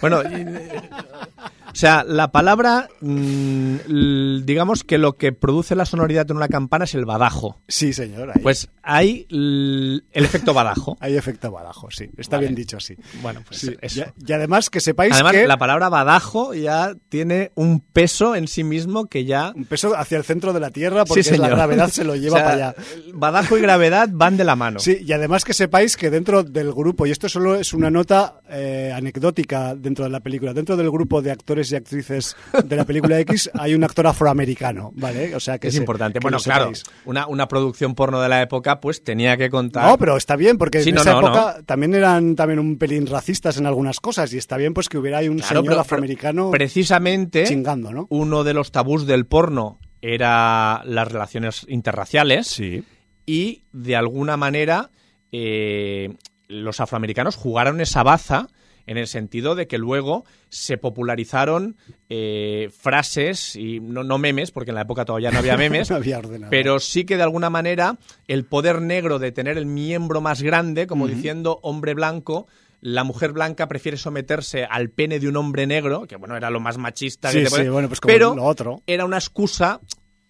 Bueno, 0.00 0.22
o 1.72 1.74
sea, 1.74 2.04
la 2.04 2.32
palabra, 2.32 2.88
mm, 3.00 4.44
digamos 4.44 4.84
que 4.84 4.98
lo 4.98 5.16
que 5.16 5.32
produce 5.32 5.74
la 5.74 5.84
sonoridad 5.84 6.30
en 6.30 6.36
una 6.36 6.48
campana 6.48 6.84
es 6.84 6.94
el 6.94 7.04
badajo. 7.04 7.60
Sí, 7.68 7.92
señor. 7.92 8.30
Ahí, 8.30 8.42
Pues 8.42 8.68
hay 8.82 9.26
el 9.30 10.02
efecto 10.12 10.54
badajo. 10.54 10.96
hay 11.00 11.16
efecto 11.16 11.50
badajo, 11.50 11.90
sí. 11.90 12.08
Está 12.16 12.36
Vale. 12.36 12.48
bien 12.48 12.54
dicho 12.56 12.76
así. 12.78 12.94
Bueno, 13.22 13.42
pues 13.46 13.60
Sí, 13.60 13.74
eso. 13.80 14.04
Y, 14.24 14.30
y 14.30 14.32
además 14.32 14.70
que 14.70 14.80
sepáis 14.80 15.12
Además, 15.14 15.32
que 15.32 15.46
la 15.46 15.56
palabra 15.58 15.88
badajo 15.88 16.54
ya 16.54 16.94
tiene 17.08 17.50
un 17.54 17.80
peso 17.80 18.34
en 18.34 18.48
sí 18.48 18.64
mismo 18.64 19.06
que 19.06 19.24
ya... 19.24 19.52
un 19.54 19.64
peso 19.64 19.96
hacia 19.96 20.18
el 20.18 20.24
centro 20.24 20.52
de 20.52 20.60
la 20.60 20.70
Tierra 20.70 21.04
porque 21.04 21.22
Sí, 21.22 21.36
la 21.36 21.48
gravedad 21.48 21.88
se 21.90 22.04
lo 22.04 22.14
lleva 22.16 22.34
O 22.36 22.38
sea, 22.38 22.44
para 22.44 22.56
allá. 22.70 22.74
Badajo 23.14 23.58
y 23.58 23.60
gravedad 23.60 24.08
van 24.12 24.36
de 24.36 24.44
la 24.44 24.56
mano. 24.56 24.78
Sí, 24.80 24.98
y 25.04 25.12
además 25.12 25.44
que 25.44 25.52
sepáis 25.54 25.96
que 25.96 26.10
dentro 26.10 26.42
del 26.42 26.72
grupo, 26.72 27.06
y 27.06 27.10
esto 27.10 27.28
solo 27.28 27.56
es 27.56 27.72
una 27.74 27.90
nota 27.90 28.40
eh, 28.50 28.92
anecdótica 28.94 29.74
dentro 29.74 30.04
de 30.04 30.10
la 30.10 30.20
película, 30.20 30.54
dentro 30.54 30.76
del 30.76 30.90
grupo 30.90 31.20
de 31.22 31.30
actores 31.30 31.57
y 31.72 31.76
actrices 31.76 32.36
de 32.64 32.76
la 32.76 32.84
película 32.84 33.18
X 33.20 33.50
hay 33.54 33.74
un 33.74 33.84
actor 33.84 34.06
afroamericano, 34.06 34.90
¿vale? 34.94 35.34
O 35.34 35.40
sea 35.40 35.58
que 35.58 35.68
es 35.68 35.74
se- 35.74 35.80
importante. 35.80 36.18
que 36.18 36.24
Bueno, 36.24 36.38
claro, 36.38 36.70
una, 37.04 37.26
una 37.26 37.48
producción 37.48 37.94
porno 37.94 38.20
de 38.20 38.28
la 38.28 38.42
época 38.42 38.80
pues 38.80 39.02
tenía 39.02 39.36
que 39.36 39.50
contar... 39.50 39.86
No, 39.90 39.98
pero 39.98 40.16
está 40.16 40.36
bien, 40.36 40.58
porque 40.58 40.82
Sí, 40.82 40.90
en 40.90 40.94
no, 40.96 41.00
esa 41.02 41.12
no, 41.12 41.18
época 41.20 41.56
también 41.66 41.94
eran 41.94 42.36
también 42.36 42.58
un 42.58 42.78
pelín 42.78 43.06
racistas 43.06 43.56
en 43.58 43.66
algunas 43.66 44.00
cosas, 44.00 44.32
y 44.32 44.38
está 44.38 44.56
bien 44.56 44.74
pues 44.74 44.88
que 44.88 44.98
hubiera 44.98 45.18
ahí 45.18 45.28
un 45.28 45.38
Claro, 45.38 45.48
señor 45.60 45.64
pero 45.66 45.80
afroamericano 45.80 46.50
precisamente 46.50 47.44
chingando, 47.44 47.92
¿no? 47.92 48.06
uno 48.10 48.44
de 48.44 48.54
los 48.54 48.70
tabús 48.72 49.06
del 49.06 49.26
porno 49.26 49.78
era 50.00 50.82
las 50.84 51.10
relaciones 51.10 51.66
interraciales 51.68 52.46
Sí. 52.46 52.84
y 53.26 53.64
de 53.72 53.96
alguna 53.96 54.36
manera 54.36 54.90
eh, 55.32 56.14
los 56.48 56.80
afroamericanos 56.80 57.36
jugaron 57.36 57.80
esa 57.80 58.02
baza 58.02 58.48
en 58.88 58.96
el 58.96 59.06
sentido 59.06 59.54
de 59.54 59.66
que 59.68 59.78
luego 59.78 60.24
se 60.48 60.78
popularizaron 60.78 61.76
eh, 62.08 62.70
frases, 62.76 63.54
y 63.54 63.80
no, 63.80 64.02
no, 64.02 64.16
memes, 64.18 64.50
porque 64.50 64.70
en 64.70 64.76
la 64.76 64.80
época 64.82 65.04
todavía 65.04 65.30
no 65.30 65.38
había 65.38 65.56
memes, 65.58 65.90
no 65.90 65.96
había 65.96 66.18
ordenador. 66.18 66.50
pero 66.50 66.80
sí 66.80 67.04
que 67.04 67.16
de 67.16 67.22
alguna 67.22 67.50
manera 67.50 67.98
el 68.26 68.44
poder 68.46 68.80
negro 68.80 69.18
de 69.18 69.30
tener 69.30 69.58
el 69.58 69.66
miembro 69.66 70.20
más 70.20 70.42
grande, 70.42 70.86
como 70.86 71.04
uh 71.04 71.08
-huh. 71.08 71.14
diciendo 71.14 71.60
hombre 71.62 71.92
blanco, 71.92 72.46
la 72.80 73.04
mujer 73.04 73.32
blanca 73.32 73.68
prefiere 73.68 73.98
someterse 73.98 74.64
al 74.64 74.88
pene 74.88 75.20
de 75.20 75.28
un 75.28 75.36
hombre 75.36 75.66
negro, 75.66 76.06
que 76.06 76.16
bueno, 76.16 76.36
era 76.36 76.48
lo 76.48 76.60
más 76.60 76.78
machista 76.78 77.30
sí, 77.30 77.38
que 77.38 77.44
te 77.44 77.50
sí, 77.50 77.68
bueno, 77.68 77.88
pues 77.88 78.00
como 78.00 78.12
pero 78.12 78.34
lo 78.34 78.44
otro. 78.44 78.82
era 78.86 79.04
una 79.04 79.18
excusa 79.18 79.80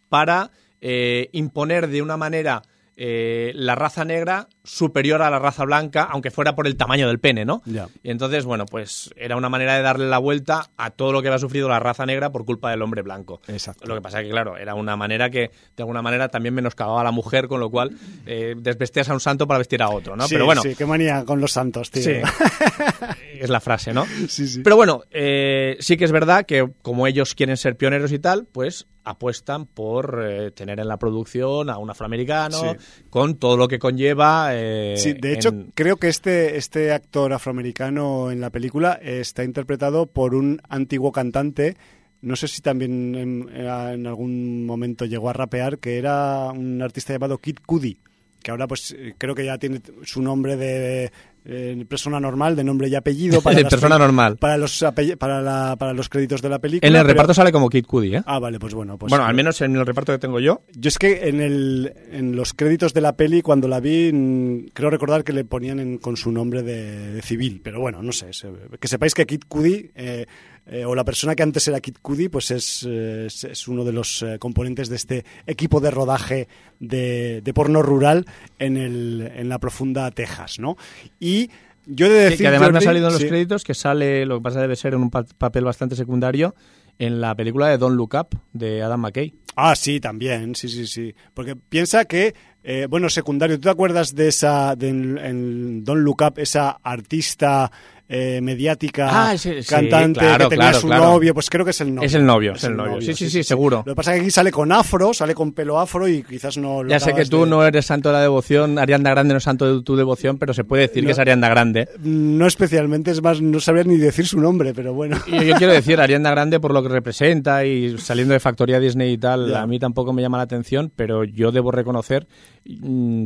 para 0.08 0.50
eh, 0.80 1.28
imponer 1.32 1.88
de 1.88 2.02
una 2.02 2.16
manera 2.16 2.62
eh, 2.96 3.52
la 3.54 3.76
raza 3.76 4.04
negra 4.04 4.48
superior 4.68 5.22
a 5.22 5.30
la 5.30 5.38
raza 5.38 5.64
blanca, 5.64 6.02
aunque 6.10 6.30
fuera 6.30 6.54
por 6.54 6.66
el 6.66 6.76
tamaño 6.76 7.08
del 7.08 7.18
pene, 7.18 7.44
¿no? 7.44 7.62
Y 8.02 8.10
entonces, 8.10 8.44
bueno, 8.44 8.66
pues 8.66 9.10
era 9.16 9.36
una 9.36 9.48
manera 9.48 9.74
de 9.74 9.82
darle 9.82 10.08
la 10.08 10.18
vuelta 10.18 10.70
a 10.76 10.90
todo 10.90 11.10
lo 11.12 11.22
que 11.22 11.28
había 11.28 11.38
sufrido 11.38 11.68
la 11.68 11.80
raza 11.80 12.04
negra 12.04 12.30
por 12.30 12.44
culpa 12.44 12.70
del 12.70 12.82
hombre 12.82 13.02
blanco. 13.02 13.40
Exacto. 13.48 13.86
Lo 13.86 13.94
que 13.94 14.02
pasa 14.02 14.20
es 14.20 14.26
que, 14.26 14.30
claro, 14.30 14.56
era 14.58 14.74
una 14.74 14.94
manera 14.96 15.30
que 15.30 15.50
de 15.76 15.82
alguna 15.82 16.02
manera 16.02 16.28
también 16.28 16.54
menoscababa 16.54 17.00
a 17.00 17.04
la 17.04 17.12
mujer, 17.12 17.48
con 17.48 17.60
lo 17.60 17.70
cual 17.70 17.92
eh, 18.26 18.54
desvestías 18.58 19.08
a 19.08 19.14
un 19.14 19.20
santo 19.20 19.46
para 19.46 19.58
vestir 19.58 19.82
a 19.82 19.88
otro, 19.88 20.14
¿no? 20.16 20.28
Sí, 20.28 20.34
Pero 20.34 20.44
bueno. 20.44 20.60
Sí, 20.62 20.74
qué 20.76 20.84
manía 20.84 21.24
con 21.24 21.40
los 21.40 21.52
santos, 21.52 21.90
tío. 21.90 22.02
Sí. 22.02 22.12
es 23.40 23.48
la 23.48 23.60
frase, 23.60 23.92
¿no? 23.92 24.04
Sí, 24.28 24.46
sí. 24.48 24.60
Pero 24.62 24.76
bueno, 24.76 25.02
eh, 25.10 25.76
sí 25.80 25.96
que 25.96 26.04
es 26.04 26.12
verdad 26.12 26.44
que 26.46 26.68
como 26.82 27.06
ellos 27.06 27.34
quieren 27.34 27.56
ser 27.56 27.76
pioneros 27.76 28.12
y 28.12 28.18
tal, 28.18 28.46
pues 28.50 28.86
apuestan 29.04 29.64
por 29.64 30.22
eh, 30.22 30.50
tener 30.50 30.80
en 30.80 30.88
la 30.88 30.98
producción 30.98 31.70
a 31.70 31.78
un 31.78 31.88
afroamericano 31.88 32.58
Sí. 32.58 33.04
con 33.08 33.36
todo 33.36 33.56
lo 33.56 33.66
que 33.68 33.78
conlleva. 33.78 34.54
Eh, 34.58 34.94
Sí, 34.96 35.12
de 35.14 35.32
hecho, 35.32 35.48
en- 35.50 35.72
creo 35.74 35.96
que 35.96 36.08
este, 36.08 36.56
este 36.56 36.92
actor 36.92 37.32
afroamericano 37.32 38.30
en 38.30 38.40
la 38.40 38.50
película 38.50 38.98
está 39.02 39.44
interpretado 39.44 40.06
por 40.06 40.34
un 40.34 40.60
antiguo 40.68 41.12
cantante. 41.12 41.76
No 42.20 42.34
sé 42.36 42.48
si 42.48 42.60
también 42.60 43.14
en, 43.14 43.48
en 43.54 44.06
algún 44.06 44.66
momento 44.66 45.04
llegó 45.04 45.30
a 45.30 45.32
rapear, 45.32 45.78
que 45.78 45.98
era 45.98 46.50
un 46.50 46.82
artista 46.82 47.12
llamado 47.12 47.38
Kid 47.38 47.58
Cudi, 47.64 47.98
que 48.42 48.50
ahora 48.50 48.66
pues 48.66 48.90
eh, 48.98 49.14
creo 49.16 49.34
que 49.34 49.44
ya 49.44 49.58
tiene 49.58 49.80
su 50.04 50.20
nombre 50.22 50.56
de 50.56 51.12
eh, 51.48 51.84
persona 51.88 52.20
normal, 52.20 52.54
de 52.54 52.62
nombre 52.62 52.88
y 52.88 52.94
apellido. 52.94 53.40
las 53.44 53.64
persona 53.64 53.96
pe- 53.96 54.02
normal. 54.02 54.36
Para 54.36 54.56
los, 54.58 54.84
para, 55.18 55.40
la- 55.42 55.76
para 55.76 55.92
los 55.94 56.08
créditos 56.08 56.42
de 56.42 56.48
la 56.50 56.58
película. 56.58 56.86
En 56.88 56.94
el 56.94 57.00
pero- 57.02 57.14
reparto 57.14 57.34
sale 57.34 57.50
como 57.50 57.68
Kid 57.70 57.86
Cudi, 57.86 58.16
¿eh? 58.16 58.22
Ah, 58.26 58.38
vale, 58.38 58.58
pues 58.60 58.74
bueno. 58.74 58.98
Pues, 58.98 59.10
bueno, 59.10 59.24
al 59.24 59.34
menos 59.34 59.60
en 59.62 59.74
el 59.74 59.84
reparto 59.86 60.12
que 60.12 60.18
tengo 60.18 60.38
yo. 60.40 60.60
yo 60.76 60.88
es 60.88 60.98
que 60.98 61.28
en, 61.28 61.40
el, 61.40 61.92
en 62.12 62.36
los 62.36 62.52
créditos 62.54 62.92
de 62.94 63.00
la 63.00 63.16
peli, 63.16 63.42
cuando 63.42 63.66
la 63.66 63.80
vi, 63.80 64.68
creo 64.74 64.90
recordar 64.90 65.24
que 65.24 65.32
le 65.32 65.44
ponían 65.44 65.80
en- 65.80 65.98
con 65.98 66.16
su 66.16 66.30
nombre 66.30 66.62
de, 66.62 67.12
de 67.14 67.22
civil. 67.22 67.60
Pero 67.64 67.80
bueno, 67.80 68.02
no 68.02 68.12
sé. 68.12 68.32
se- 68.32 68.48
que 68.78 68.86
sepáis 68.88 69.14
que 69.14 69.26
Kid 69.26 69.42
Cudi, 69.48 69.90
eh, 69.94 70.26
eh, 70.68 70.84
o 70.84 70.94
la 70.94 71.04
persona 71.04 71.34
que 71.34 71.42
antes 71.42 71.66
era 71.68 71.80
Kid 71.80 71.96
Cudi, 72.02 72.28
pues 72.28 72.50
es, 72.50 72.86
eh, 72.88 73.24
es, 73.26 73.44
es 73.44 73.68
uno 73.68 73.84
de 73.84 73.92
los 73.92 74.22
eh, 74.22 74.38
componentes 74.38 74.88
de 74.88 74.96
este 74.96 75.24
equipo 75.46 75.80
de 75.80 75.90
rodaje 75.90 76.48
de, 76.78 77.40
de 77.42 77.54
porno 77.54 77.82
rural 77.82 78.26
en, 78.58 78.76
el, 78.76 79.30
en 79.34 79.48
la 79.48 79.58
profunda 79.58 80.10
Texas, 80.10 80.58
¿no? 80.58 80.76
Y 81.18 81.50
yo 81.86 82.06
he 82.06 82.10
de 82.10 82.18
Sí, 82.18 82.30
decir... 82.30 82.38
que 82.44 82.48
además 82.48 82.72
me 82.72 82.78
ha 82.78 82.82
salido 82.82 83.06
en 83.06 83.12
los 83.14 83.22
sí. 83.22 83.28
créditos 83.28 83.64
que 83.64 83.74
sale, 83.74 84.26
lo 84.26 84.36
que 84.38 84.42
pasa 84.42 84.60
debe 84.60 84.76
ser 84.76 84.94
en 84.94 85.00
un 85.02 85.10
pa- 85.10 85.24
papel 85.24 85.64
bastante 85.64 85.96
secundario, 85.96 86.54
en 86.98 87.20
la 87.20 87.34
película 87.34 87.68
de 87.68 87.78
Don't 87.78 87.96
Look 87.96 88.14
Up 88.14 88.38
de 88.52 88.82
Adam 88.82 89.00
McKay. 89.00 89.32
Ah, 89.56 89.74
sí, 89.76 90.00
también, 90.00 90.54
sí, 90.54 90.68
sí, 90.68 90.86
sí. 90.86 91.14
Porque 91.32 91.54
piensa 91.56 92.04
que, 92.04 92.34
eh, 92.64 92.86
bueno, 92.88 93.08
secundario, 93.08 93.56
¿tú 93.56 93.62
te 93.62 93.70
acuerdas 93.70 94.14
de 94.14 94.28
esa, 94.28 94.74
de 94.76 94.88
en, 94.88 95.18
en 95.18 95.84
Don't 95.84 96.02
Look 96.02 96.22
Up, 96.22 96.34
esa 96.38 96.78
artista 96.82 97.70
eh, 98.10 98.40
mediática, 98.42 99.08
Ah, 99.32 99.36
sí, 99.36 99.62
sí, 99.62 99.68
cantante 99.68 100.20
claro, 100.20 100.48
que 100.48 100.56
tenía 100.56 100.70
claro, 100.70 100.80
su 100.80 100.86
claro. 100.86 101.04
novio? 101.04 101.34
Pues 101.34 101.50
creo 101.50 101.62
que 101.64 101.72
es 101.72 101.80
el 101.82 101.94
novio. 101.94 102.06
Es 102.06 102.14
el 102.14 102.24
novio, 102.24 102.52
es 102.54 102.64
el 102.64 102.74
novio. 102.74 103.02
Sí, 103.02 103.12
sí, 103.14 103.28
sí, 103.28 103.44
seguro. 103.44 103.82
Lo 103.84 103.92
que 103.92 103.96
pasa 103.96 104.12
es 104.12 104.16
que 104.16 104.22
aquí 104.22 104.30
sale 104.30 104.50
con 104.50 104.72
afro, 104.72 105.12
sale 105.12 105.34
con 105.34 105.52
pelo 105.52 105.78
afro 105.78 106.08
y 106.08 106.22
quizás 106.22 106.56
no 106.56 106.82
lo 106.82 106.88
Ya 106.88 107.00
sé 107.00 107.12
que 107.12 107.26
tú 107.26 107.44
de- 107.44 107.50
no 107.50 107.62
eres 107.66 107.84
santo 107.84 108.08
de 108.08 108.14
la 108.14 108.22
devoción, 108.22 108.78
Arianda 108.78 109.10
Grande 109.10 109.34
no 109.34 109.38
es 109.38 109.44
santo 109.44 109.76
de 109.76 109.82
tu 109.82 109.94
devoción, 109.94 110.38
pero 110.38 110.54
se 110.54 110.64
puede 110.64 110.88
decir 110.88 111.02
No. 111.02 111.08
que 111.08 111.12
es 111.12 111.18
Arianda 111.18 111.50
Grande. 111.50 111.86
No 112.00 112.46
especialmente, 112.46 113.10
es 113.10 113.22
más, 113.22 113.42
no 113.42 113.60
sabría 113.60 113.84
ni 113.84 113.98
decir 113.98 114.26
su 114.26 114.40
nombre, 114.40 114.72
pero 114.72 114.94
bueno. 114.94 115.18
Y 115.26 115.44
yo 115.44 115.54
quiero 115.56 115.74
decir, 115.74 116.00
Arianda 116.00 116.30
Grande 116.30 116.60
por 116.60 116.72
lo 116.72 116.82
que 116.82 116.88
representa 116.88 117.66
y 117.66 117.98
saliendo 117.98 118.32
de 118.32 118.40
Factoría 118.40 118.80
Disney 118.80 119.12
y 119.12 119.18
tal, 119.18 119.54
a 119.54 119.66
mí 119.66 119.78
tampoco 119.78 120.14
me 120.14 120.22
llama 120.22 120.38
la 120.38 120.44
atención, 120.44 120.90
pero 120.96 121.24
yo 121.24 121.52
debo 121.52 121.72
reconocer 121.72 122.26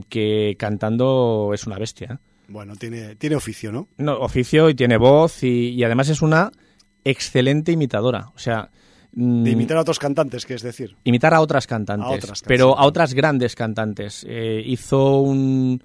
que 0.08 0.56
cantando 0.58 1.50
es 1.54 1.66
una 1.66 1.78
bestia. 1.78 2.20
Bueno, 2.48 2.76
tiene, 2.76 3.16
tiene 3.16 3.36
oficio, 3.36 3.72
¿no? 3.72 3.88
No, 3.96 4.18
oficio 4.18 4.68
y 4.68 4.74
tiene 4.74 4.96
voz 4.96 5.42
y, 5.42 5.70
y 5.70 5.84
además 5.84 6.08
es 6.08 6.22
una 6.22 6.50
excelente 7.04 7.72
imitadora. 7.72 8.30
O 8.34 8.38
sea, 8.38 8.70
mm, 9.14 9.42
De 9.44 9.50
imitar 9.50 9.76
a 9.76 9.80
otros 9.80 9.98
cantantes, 9.98 10.46
que 10.46 10.54
es 10.54 10.62
decir. 10.62 10.96
imitar 11.04 11.34
a 11.34 11.40
otras 11.40 11.66
cantantes, 11.66 12.06
A 12.06 12.10
otras 12.10 12.42
pero 12.46 12.78
a 12.78 12.84
otras 12.86 13.14
grandes 13.14 13.54
cantantes. 13.54 14.24
Eh, 14.28 14.62
hizo 14.64 15.20
un, 15.20 15.82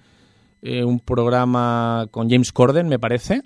eh, 0.61 0.83
un 0.83 0.99
programa 0.99 2.07
con 2.11 2.29
James 2.29 2.51
Corden, 2.51 2.87
me 2.87 2.99
parece, 2.99 3.41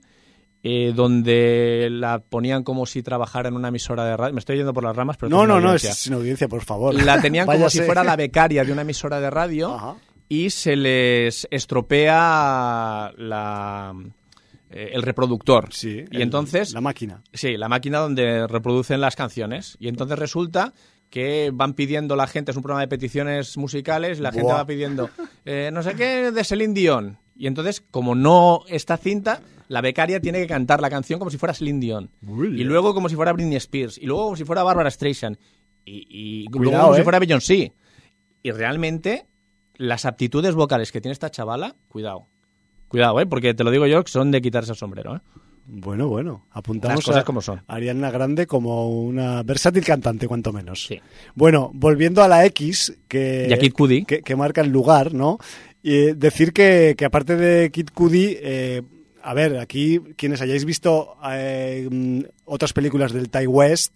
eh, 0.64 0.94
donde 0.96 1.88
la 1.92 2.20
ponían 2.20 2.64
como 2.64 2.86
si 2.86 3.02
trabajara 3.02 3.50
en 3.50 3.56
una 3.56 3.70
emisora 3.70 4.06
de 4.06 4.16
radio. 4.18 4.34
Me 4.34 4.40
estoy 4.40 4.58
yendo 4.58 4.74
por 4.74 4.84
las 4.84 4.96
ramas, 4.96 5.18
pero 5.18 5.30
No, 5.30 5.48
no, 5.48 5.60
no, 5.60 5.74
es 5.74 5.82
sin 5.82 6.14
audiencia, 6.14 6.48
por 6.48 6.64
favor. 6.64 6.94
La 7.04 7.20
tenían 7.22 7.46
como 7.48 7.70
si 7.70 7.82
fuera 7.82 8.04
la 8.04 8.16
becaria 8.16 8.64
de 8.64 8.72
una 8.72 8.82
emisora 8.84 9.20
de 9.20 9.30
radio 9.30 9.74
Ajá. 9.74 9.96
y 10.30 10.50
se 10.52 10.76
les 10.76 11.48
estropea 12.12 13.12
la, 13.18 13.94
eh, 14.70 14.90
el 14.94 15.02
reproductor. 15.02 15.70
Sí. 15.74 16.06
y 16.12 16.16
el- 16.16 16.22
entonces... 16.22 16.74
La 16.74 16.82
máquina. 16.82 17.22
Sí, 17.34 17.58
la 17.58 17.68
máquina 17.70 18.00
donde 18.00 18.48
reproducen 18.48 19.02
las 19.02 19.16
canciones. 19.16 19.78
Y 19.80 19.88
entonces 19.88 20.18
resulta 20.18 20.74
que 21.10 21.52
van 21.54 21.74
pidiendo 21.74 22.16
la 22.16 22.26
gente, 22.28 22.52
es 22.52 22.58
un 22.58 22.64
programa 22.64 22.82
de 22.82 22.88
peticiones 22.88 23.58
musicales, 23.58 24.20
la 24.22 24.32
gente 24.32 24.54
va 24.54 24.66
pidiendo 24.66 25.10
eh, 25.44 25.70
no 25.74 25.84
sé 25.84 25.94
qué 25.96 26.32
de 26.32 26.44
Celine 26.46 26.74
Dion. 26.74 27.18
Y 27.36 27.48
entonces, 27.48 27.82
como 27.92 28.16
no 28.16 28.62
está 28.70 28.96
cinta, 28.98 29.42
la 29.72 29.80
becaria 29.80 30.20
tiene 30.20 30.40
que 30.40 30.48
cantar 30.48 30.82
la 30.82 30.90
canción 30.90 31.18
como 31.18 31.32
si 31.32 31.38
fuera 31.38 31.54
Celine 31.54 31.80
Dion. 31.80 32.10
Y 32.22 32.66
luego 32.66 32.94
como 32.94 33.08
si 33.08 33.16
fuera 33.16 33.32
Britney 33.32 33.56
Spears. 33.56 33.98
Y 33.98 34.06
luego 34.06 34.26
como 34.26 34.36
si 34.36 34.44
fuera 34.44 34.64
Barbara 34.64 34.92
Streisand. 34.92 35.38
Y, 35.86 36.44
y 36.44 36.48
luego 36.52 36.78
como 36.78 36.96
si 36.96 37.00
¿eh? 37.00 37.04
fuera 37.06 37.20
Beyoncé. 37.20 37.72
Y 38.44 38.52
realmente, 38.52 39.28
las 39.78 40.04
aptitudes 40.04 40.56
vocales 40.56 40.92
que 40.92 41.00
tiene 41.00 41.14
esta 41.14 41.32
chavala, 41.32 41.78
cuidado. 41.88 42.28
Cuidado, 42.90 43.22
¿eh? 43.22 43.26
Porque 43.26 43.54
te 43.54 43.64
lo 43.64 43.72
digo 43.72 43.88
yo, 43.88 44.04
son 44.08 44.30
de 44.32 44.42
quitarse 44.42 44.74
el 44.74 44.78
sombrero, 44.78 45.16
¿eh? 45.16 45.20
Bueno, 45.66 46.10
bueno, 46.10 46.48
apuntamos 46.52 46.98
Las 46.98 47.06
cosas 47.06 47.22
a 47.22 47.26
como 47.26 47.40
son. 47.40 47.62
Ariana 47.68 48.12
Grande 48.12 48.48
como 48.48 48.90
una 48.90 49.42
versátil 49.44 49.86
cantante, 49.86 50.28
cuanto 50.28 50.52
menos. 50.52 50.84
Sí. 50.84 51.00
Bueno, 51.34 51.72
volviendo 51.74 52.22
a 52.22 52.28
la 52.28 52.46
X, 52.48 52.98
que, 53.08 53.48
Y 53.50 53.54
a 53.54 53.58
Kid 53.58 53.72
Cudi. 53.72 54.04
que, 54.04 54.22
que 54.22 54.36
marca 54.36 54.60
el 54.60 54.70
lugar, 54.70 55.14
¿no? 55.14 55.38
Y 55.82 55.94
eh, 55.94 56.14
decir 56.14 56.52
que, 56.52 56.96
que 56.98 57.06
aparte 57.06 57.38
de 57.38 57.72
Kid 57.72 57.88
Cudi, 57.94 58.36
eh, 58.42 58.82
a 59.24 59.34
ver, 59.34 59.58
aquí 59.58 60.00
quienes 60.16 60.42
hayáis 60.42 60.66
visto 60.66 61.18
eh, 61.32 61.88
mm, 61.90 62.22
otras 62.46 62.74
películas 62.74 63.12
del 63.14 63.30
Ty 63.30 63.48
West, 63.48 63.94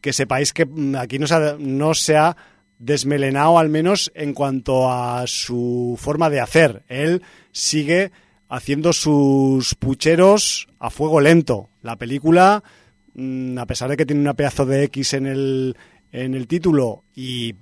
que 0.00 0.12
sepáis 0.12 0.52
que 0.52 0.66
mm, 0.66 0.96
aquí 0.96 1.18
no 1.18 1.94
se 1.94 2.16
ha, 2.16 2.36
desmelenado 2.78 3.58
al 3.58 3.68
menos 3.68 4.12
en 4.14 4.34
cuanto 4.34 4.92
a 4.92 5.26
su 5.26 5.96
forma 5.98 6.30
de 6.30 6.40
hacer. 6.40 6.84
Él 6.88 7.22
sigue 7.52 8.12
haciendo 8.48 8.92
sus 8.92 9.74
pucheros 9.74 10.68
a 10.78 10.90
fuego 10.90 11.20
lento. 11.20 11.70
La 11.82 11.96
película, 11.96 12.62
mm, 13.14 13.58
a 13.58 13.66
pesar 13.66 13.88
de 13.88 13.96
que 13.96 14.06
tiene 14.06 14.20
una 14.20 14.34
pedazo 14.34 14.66
de 14.66 14.84
X 14.84 15.14
en 15.14 15.26
el, 15.26 15.76
en 16.12 16.34
el 16.34 16.46
título 16.46 17.04
y 17.14 17.54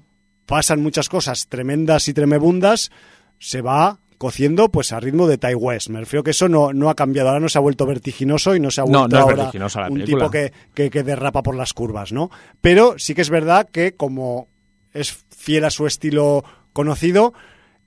pasan 0.47 0.83
muchas 0.83 1.09
cosas 1.09 1.47
tremendas 1.47 2.09
y 2.09 2.13
tremebundas, 2.13 2.91
se 3.39 3.63
va 3.63 4.01
cociendo 4.25 4.71
pues 4.71 4.91
a 4.93 5.01
ritmo 5.01 5.27
de 5.27 5.37
Ty 5.37 5.55
West. 5.55 5.91
Me 5.91 6.01
refiero 6.01 6.23
que 6.25 6.31
eso 6.31 6.49
no, 6.49 6.73
no 6.73 6.89
ha 6.89 6.95
cambiado, 6.95 7.29
ahora 7.29 7.41
no 7.41 7.49
se 7.51 7.59
ha 7.59 7.61
vuelto 7.61 7.85
vertiginoso 7.85 8.57
y 8.57 8.61
no 8.61 8.71
se 8.71 8.81
ha 8.81 8.85
No, 8.85 9.01
vuelto 9.07 9.17
no 9.59 9.67
es 9.67 9.77
ahora 9.77 9.89
un 9.91 9.99
película. 9.99 10.25
tipo 10.25 10.31
que, 10.31 10.53
que, 10.73 10.89
que 10.89 11.03
derrapa 11.03 11.43
por 11.43 11.55
las 11.55 11.75
curvas, 11.75 12.11
¿no? 12.13 12.31
Pero 12.63 12.95
sí 12.99 13.15
que 13.15 13.21
es 13.21 13.29
verdad 13.29 13.69
que 13.71 13.95
como 13.97 14.49
es 14.95 15.13
fiel 15.37 15.65
a 15.65 15.71
su 15.71 15.87
estilo 15.87 16.43
conocido, 16.73 17.35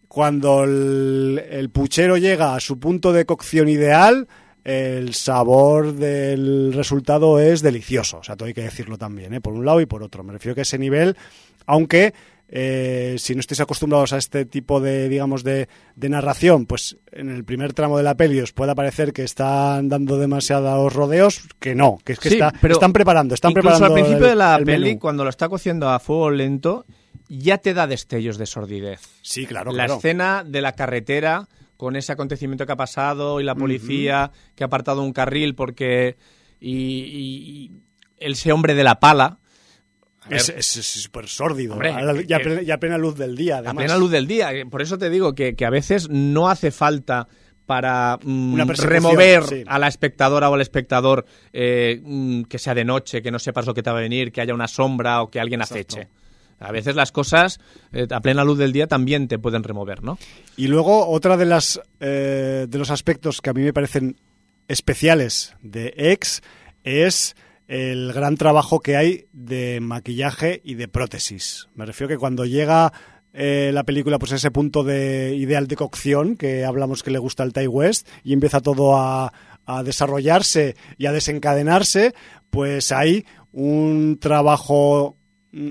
cuando 0.08 0.64
el, 0.64 1.44
el 1.50 1.70
puchero 1.72 2.18
llega 2.18 2.54
a 2.56 2.60
su 2.60 2.80
punto 2.80 3.12
de 3.14 3.26
cocción 3.26 3.68
ideal, 3.68 4.28
el 4.64 5.14
sabor 5.16 5.94
del 5.94 6.72
resultado 6.74 7.40
es 7.40 7.62
delicioso. 7.64 8.20
O 8.20 8.24
sea, 8.24 8.36
todo 8.36 8.48
hay 8.48 8.54
que 8.54 8.62
decirlo 8.62 8.98
también, 9.00 9.34
¿eh? 9.34 9.42
por 9.42 9.54
un 9.54 9.66
lado 9.66 9.82
y 9.82 9.86
por 9.88 10.04
otro. 10.04 10.24
Me 10.24 10.34
refiero 10.34 10.54
que 10.56 10.62
ese 10.62 10.78
nivel, 10.78 11.18
aunque 11.66 12.14
eh, 12.50 13.16
si 13.20 13.34
no 13.36 13.42
estáis 13.42 13.60
acostumbrados 13.60 14.14
a 14.14 14.18
este 14.18 14.46
tipo 14.46 14.80
de, 14.80 15.10
digamos, 15.10 15.44
de, 15.44 15.68
de 15.96 16.10
narración, 16.10 16.66
pues 16.66 16.98
en 17.12 17.30
el 17.30 17.44
primer 17.44 17.74
tramo 17.74 17.98
de 17.98 18.04
la 18.04 18.16
peli 18.16 18.40
os 18.40 18.54
pueda 18.54 18.74
parecer 18.74 19.12
que 19.14 19.24
están 19.24 19.90
dando 19.90 20.18
demasiados 20.18 20.94
rodeos, 20.94 21.42
que 21.60 21.76
no, 21.76 21.98
que 22.06 22.14
es 22.14 22.20
que 22.20 22.30
Sí, 22.30 22.36
está, 22.36 22.54
pero 22.62 22.76
están 22.76 22.94
preparando, 22.94 23.34
están 23.36 23.52
Incluso 23.52 23.70
preparando. 23.70 23.96
al 23.96 24.02
principio 24.02 24.26
el- 24.26 24.30
de 24.32 24.36
la 24.36 24.56
el 24.56 24.66
peli, 24.66 24.88
menú. 24.90 25.00
cuando 25.00 25.24
lo 25.26 25.30
está 25.30 25.50
cociendo 25.50 25.90
a 25.90 26.00
fuego 26.00 26.30
lento, 26.32 26.86
ya 27.28 27.58
te 27.58 27.74
da 27.74 27.86
destellos 27.88 28.38
de 28.38 28.46
sordidez. 28.46 29.02
Sí, 29.22 29.46
claro, 29.46 29.72
la 29.72 29.86
claro. 29.86 29.96
escena 29.98 30.44
de 30.46 30.62
la 30.62 30.72
carretera, 30.72 31.48
con 31.76 31.96
ese 31.98 32.14
acontecimiento 32.14 32.66
que 32.66 32.72
ha 32.72 32.78
pasado 32.78 33.40
y 33.42 33.44
la 33.44 33.56
policía 33.56 34.32
que 34.56 34.64
ha 34.64 34.68
apartado 34.68 35.04
un 35.04 35.12
carril 35.14 35.54
porque... 35.54 36.16
Y, 36.60 36.72
y- 36.72 37.72
y 38.20 38.32
ese 38.32 38.52
hombre 38.52 38.74
de 38.74 38.84
la 38.86 39.00
pala... 39.00 39.40
a 40.36 40.38
Es 40.38 40.66
súper 40.66 41.28
sórdido. 41.28 41.74
Hombre, 41.74 41.92
a 41.92 42.02
la- 42.02 42.22
y, 42.22 42.34
a 42.34 42.40
plena, 42.40 42.62
y 42.62 42.72
a 42.72 42.80
plena 42.80 42.98
luz 42.98 43.18
del 43.18 43.36
día, 43.36 43.56
a 43.56 43.60
además. 43.60 43.76
plena 43.86 43.98
luz 43.98 44.12
del 44.12 44.28
día. 44.28 44.50
Por 44.70 44.82
eso 44.82 44.98
te 44.98 45.10
digo 45.10 45.34
que, 45.36 45.56
que 45.56 45.66
a 45.66 45.70
veces 45.70 46.10
no 46.10 46.50
hace 46.50 46.72
falta 46.72 47.28
para 47.66 48.18
mm, 48.24 48.54
Una 48.54 48.64
remover 48.66 49.44
sí. 49.44 49.64
a 49.68 49.78
la 49.78 49.88
espectadora 49.90 50.50
o 50.50 50.54
al 50.54 50.62
espectador 50.62 51.26
eh, 51.52 52.02
mm, 52.04 52.44
que 52.44 52.60
sea 52.60 52.74
de 52.74 52.86
noche, 52.86 53.22
que 53.22 53.30
no 53.32 53.40
sepas 53.40 53.66
lo 53.66 53.74
que 53.74 53.84
te 53.84 53.90
va 53.90 53.98
a 53.98 54.02
venir, 54.02 54.32
que 54.32 54.40
haya 54.42 54.54
una 54.54 54.68
sombra 54.70 55.22
o 55.22 55.30
que 55.30 55.40
alguien 55.40 55.60
Exacto. 55.62 55.96
aceche. 55.98 56.10
A 56.60 56.72
veces 56.72 56.96
las 56.96 57.12
cosas 57.12 57.60
eh, 57.92 58.08
a 58.10 58.20
plena 58.22 58.44
luz 58.44 58.58
del 58.58 58.72
día 58.72 58.88
también 58.88 59.28
te 59.28 59.38
pueden 59.38 59.64
remover, 59.64 60.02
¿no? 60.02 60.18
Y 60.56 60.68
luego 60.68 61.08
otra 61.08 61.38
de 61.38 61.46
las 61.46 61.80
eh, 62.00 62.66
de 62.68 62.78
los 62.80 62.90
aspectos 62.90 63.42
que 63.42 63.50
a 63.50 63.54
mí 63.54 63.62
me 63.62 63.74
parecen 63.74 64.16
especiales 64.68 65.54
de 65.62 65.94
X 65.98 66.42
es 66.84 67.36
el 67.68 68.14
gran 68.14 68.38
trabajo 68.38 68.80
que 68.80 68.96
hay 68.96 69.26
de 69.34 69.80
maquillaje 69.82 70.62
y 70.64 70.76
de 70.76 70.88
prótesis. 70.88 71.68
Me 71.76 71.86
refiero 71.86 72.10
que 72.10 72.18
cuando 72.18 72.46
llega 72.46 72.94
eh, 73.34 73.72
la 73.74 73.84
película 73.84 74.18
pues 74.18 74.32
ese 74.32 74.52
punto 74.52 74.84
de 74.84 75.36
ideal 75.36 75.68
de 75.68 75.76
cocción 75.76 76.38
que 76.38 76.66
hablamos 76.66 77.04
que 77.04 77.12
le 77.12 77.20
gusta 77.20 77.44
al 77.44 77.54
Ty 77.54 77.68
West 77.68 78.08
y 78.24 78.34
empieza 78.34 78.62
todo 78.62 78.98
a, 78.98 79.32
desarrollarse 79.84 80.78
y 80.98 81.08
a 81.08 81.12
desencadenarse, 81.12 82.14
pues 82.50 82.94
hay 82.94 83.26
un 83.52 84.18
trabajo 84.18 85.17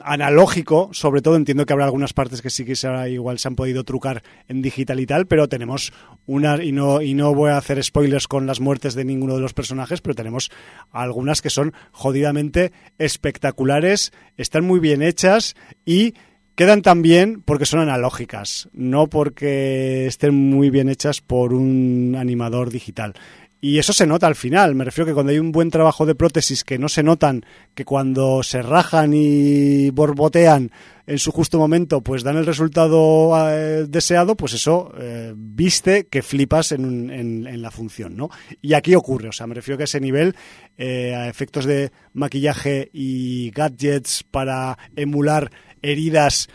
analógico, 0.03 0.89
sobre 0.93 1.20
todo 1.22 1.37
entiendo 1.37 1.66
que 1.66 1.72
habrá 1.72 1.85
algunas 1.85 2.12
partes 2.12 2.43
que 2.43 2.51
sí 2.51 2.64
que 2.64 2.77
se- 2.77 3.11
igual 3.11 3.39
se 3.39 3.49
han 3.49 3.57
podido 3.57 3.85
trucar 3.85 4.22
en 4.49 4.62
digital 4.62 5.01
y 5.01 5.07
tal, 5.07 5.27
pero 5.27 5.49
tenemos 5.49 5.93
una 6.27 6.62
y 6.62 6.72
no 6.72 7.03
y 7.03 7.14
no 7.14 7.35
voy 7.35 7.51
a 7.51 7.59
hacer 7.59 7.83
spoilers 7.85 8.27
con 8.27 8.47
las 8.47 8.61
muertes 8.61 8.95
de 8.95 9.05
ninguno 9.05 9.35
de 9.35 9.41
los 9.43 9.55
personajes, 9.55 10.01
pero 10.01 10.14
tenemos 10.14 10.51
algunas 10.91 11.43
que 11.43 11.51
son 11.51 11.72
jodidamente 11.93 12.72
espectaculares, 12.99 14.12
están 14.37 14.64
muy 14.64 14.81
bien 14.81 15.03
hechas 15.03 15.55
y 15.85 16.14
quedan 16.55 16.81
tan 16.83 17.03
bien 17.03 17.43
porque 17.45 17.66
son 17.66 17.81
analógicas, 17.81 18.68
no 18.72 19.09
porque 19.09 20.07
estén 20.07 20.35
muy 20.35 20.70
bien 20.70 20.89
hechas 20.89 21.20
por 21.20 21.53
un 21.53 22.16
animador 22.18 22.70
digital. 22.70 23.14
Y 23.68 23.78
eso 23.80 23.92
se 23.92 24.06
nota 24.06 24.28
al 24.28 24.36
final. 24.36 24.74
Me 24.76 24.84
refiero 24.84 25.06
que 25.06 25.12
cuando 25.14 25.32
hay 25.32 25.40
un 25.40 25.50
buen 25.50 25.70
trabajo 25.70 26.06
de 26.06 26.14
prótesis 26.14 26.62
que 26.62 26.78
no 26.78 26.88
se 26.88 27.02
notan, 27.02 27.44
que 27.74 27.84
cuando 27.84 28.42
se 28.44 28.62
rajan 28.62 29.12
y 29.12 29.90
borbotean 29.90 30.70
en 31.08 31.18
su 31.18 31.32
justo 31.32 31.58
momento, 31.58 32.00
pues 32.00 32.22
dan 32.22 32.36
el 32.36 32.46
resultado 32.46 33.32
eh, 33.50 33.86
deseado, 33.88 34.36
pues 34.36 34.52
eso 34.54 34.92
eh, 34.98 35.32
viste 35.36 36.06
que 36.06 36.22
flipas 36.22 36.70
en, 36.72 36.84
un- 36.84 37.10
en- 37.10 37.62
la 37.62 37.70
función, 37.72 38.16
¿no? 38.16 38.28
Y 38.62 38.74
aquí 38.74 38.94
ocurre, 38.94 39.28
o 39.30 39.32
sea, 39.32 39.46
me 39.48 39.54
refiero 39.54 39.76
que 39.78 39.84
a 39.84 39.90
ese 39.90 40.00
nivel, 40.00 40.36
eh, 40.78 41.14
a 41.14 41.28
efectos 41.28 41.64
de 41.64 41.90
maquillaje 42.12 42.88
y 42.92 43.50
gadgets 43.50 44.22
para 44.30 44.78
emular 44.94 45.50
heridas, 45.82 46.48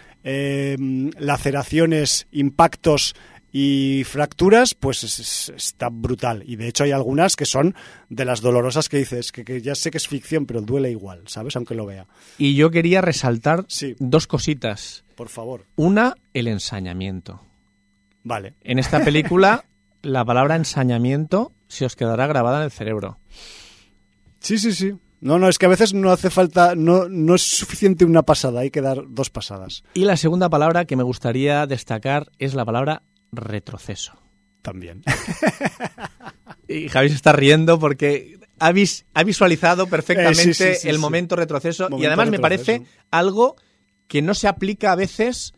laceraciones, 1.20 2.28
impactos 2.32 3.16
y 3.52 4.04
fracturas, 4.06 4.74
pues 4.74 5.04
es- 5.04 5.20
es- 5.20 5.50
está 5.56 5.90
brutal. 5.90 6.44
Y 6.46 6.56
de 6.56 6.68
hecho 6.68 6.84
hay 6.86 6.92
algunas 6.92 7.36
que 7.36 7.46
son 7.46 7.76
de 8.10 8.26
las 8.26 8.42
dolorosas 8.42 8.88
que 8.90 8.98
dices, 8.98 9.32
que, 9.32 9.44
que 9.44 9.62
ya 9.62 9.76
sé 9.76 9.92
que 9.92 9.98
es 9.98 10.08
ficción, 10.08 10.46
pero 10.46 10.62
duele 10.62 10.90
igual, 10.92 11.24
¿sabes? 11.28 11.56
Aunque 11.56 11.76
lo 11.76 11.86
vea. 11.86 12.08
Y 12.38 12.56
yo 12.56 12.72
quería 12.72 13.02
resaltar 13.02 13.66
Sí. 13.68 13.96
dos 14.00 14.28
cositas. 14.28 15.04
Por 15.16 15.30
favor. 15.30 15.66
Una, 15.76 16.16
el 16.34 16.48
ensañamiento. 16.48 17.42
Vale. 18.24 18.54
En 18.62 18.80
esta 18.80 19.04
película, 19.04 19.66
la 20.02 20.24
palabra 20.26 20.56
ensañamiento 20.56 21.52
se 21.68 21.86
os 21.86 21.96
quedará 21.96 22.28
grabada 22.28 22.58
en 22.60 22.64
el 22.66 22.72
cerebro. 22.72 23.18
Sí, 24.40 24.58
sí, 24.58 24.74
sí. 24.74 24.94
No, 25.20 25.38
no, 25.38 25.48
es 25.50 25.60
que 25.60 25.68
a 25.68 25.70
veces 25.70 25.94
no 25.94 26.10
hace 26.12 26.32
falta, 26.32 26.74
no, 26.74 27.08
no 27.08 27.36
es 27.36 27.44
suficiente 27.44 28.06
una 28.06 28.24
pasada, 28.24 28.62
hay 28.62 28.72
que 28.72 28.82
dar 28.82 29.04
dos 29.08 29.30
pasadas 29.30 29.84
Y 29.94 30.06
la 30.06 30.18
segunda 30.18 30.50
palabra 30.50 30.86
que 30.86 30.96
me 30.96 31.04
gustaría 31.04 31.68
destacar 31.68 32.32
es 32.40 32.56
la 32.56 32.66
palabra 32.66 33.04
retroceso. 33.32 34.14
también. 34.62 35.02
Y 36.68 36.88
Javi 36.90 37.10
se 37.10 37.16
está 37.16 37.34
riendo 37.34 37.80
porque 37.80 38.40
ha, 38.60 38.72
vis- 38.72 39.06
ha 39.14 39.24
visualizado 39.24 39.88
perfectamente 39.88 40.42
Eh, 40.52 40.54
sí, 40.54 40.64
sí, 40.76 40.76
sí, 40.82 40.90
el 40.90 41.00
momento 41.00 41.36
retroceso 41.36 41.90
y 41.98 42.06
además 42.06 42.30
me 42.30 42.40
parece 42.40 42.84
algo 43.10 43.56
que 44.08 44.22
no 44.22 44.34
se 44.36 44.48
aplica 44.48 44.92
a 44.92 44.96
veces 44.96 45.54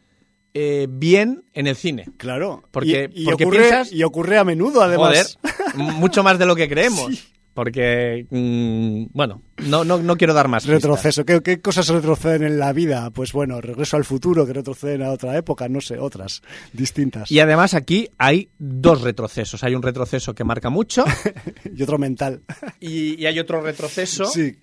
eh, 0.53 0.88
bien 0.89 1.43
en 1.53 1.67
el 1.67 1.76
cine. 1.76 2.05
Claro. 2.17 2.63
Porque- 2.71 3.09
y, 3.13 3.24
y 3.24 3.26
porque 3.26 3.43
ocurre, 3.45 3.59
piensas- 3.69 3.91
y 3.91 4.03
ocurre 4.03 4.38
a 4.38 4.43
menudo, 4.43 4.82
además. 4.82 5.38
Joder, 5.41 5.93
mucho 5.93 6.24
más 6.24 6.39
de 6.39 6.45
lo 6.45 6.55
que 6.55 6.69
creemos. 6.69 7.30
Porque, 7.53 8.25
mm, 8.31 9.15
bueno, 9.15 9.41
no, 9.67 9.83
no, 9.83 9.99
no 9.99 10.15
quiero 10.17 10.33
dar 10.33 10.47
más. 10.47 10.65
Retroceso. 10.65 11.23
¿Qué, 11.23 11.41
¿Qué 11.41 11.61
cosas 11.61 11.87
retroceden 11.89 12.43
en 12.43 12.57
la 12.59 12.73
vida? 12.73 13.11
Pues 13.11 13.31
bueno, 13.31 13.61
regreso 13.61 13.95
al 13.95 14.05
futuro, 14.05 14.45
que 14.47 14.53
retroceden 14.53 15.03
a 15.03 15.11
otra 15.11 15.37
época, 15.37 15.69
no 15.69 15.79
sé, 15.79 15.99
otras 15.99 16.41
distintas. 16.73 17.31
Y 17.31 17.39
además 17.39 17.73
aquí 17.75 18.09
hay 18.17 18.49
dos 18.57 19.01
retrocesos. 19.01 19.63
Hay 19.63 19.75
un 19.75 19.83
retroceso 19.83 20.33
que 20.33 20.43
marca 20.43 20.69
mucho 20.71 21.05
y 21.75 21.83
otro 21.83 21.97
mental. 21.99 22.41
y, 22.79 23.21
y 23.21 23.25
hay 23.27 23.37
otro 23.39 23.61
retroceso 23.61 24.25
Sí. 24.25 24.55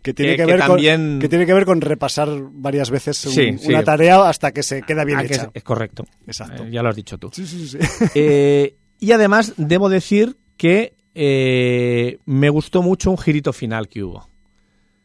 Que 0.00 0.14
tiene 0.14 0.32
Que- 0.32 0.36
que, 0.38 0.46
que 0.46 0.52
ver 0.52 0.60
también- 0.60 1.10
con, 1.12 1.18
que 1.20 1.28
tiene 1.28 1.44
que 1.44 1.52
ver 1.52 1.64
con 1.66 1.80
repasar 1.80 2.28
varias 2.52 2.88
veces 2.88 3.22
un- 3.26 3.32
Sí, 3.32 3.58
sí. 3.58 3.68
una 3.68 3.82
tarea 3.82 4.28
hasta 4.28 4.52
que 4.52 4.62
se 4.62 4.80
queda 4.82 5.04
bien 5.04 5.18
Ah, 5.18 5.24
que 5.24 5.34
es, 5.34 5.38
hecha. 5.40 5.50
es 5.52 5.62
correcto. 5.64 6.06
Exacto. 6.26 6.64
Eh, 6.64 6.70
ya 6.70 6.82
lo 6.82 6.88
has 6.88 6.96
dicho 6.96 7.18
tú. 7.18 7.30
Sí, 7.32 7.44
sí, 7.46 7.66
sí. 7.68 7.78
Eh, 8.14 8.76
y 9.00 9.12
además 9.12 9.54
debo 9.56 9.88
decir 9.88 10.38
que 10.56 10.94
eh, 11.20 12.18
me 12.26 12.48
gustó 12.48 12.80
mucho 12.80 13.10
un 13.10 13.18
girito 13.18 13.52
final 13.52 13.88
que 13.88 14.04
hubo. 14.04 14.28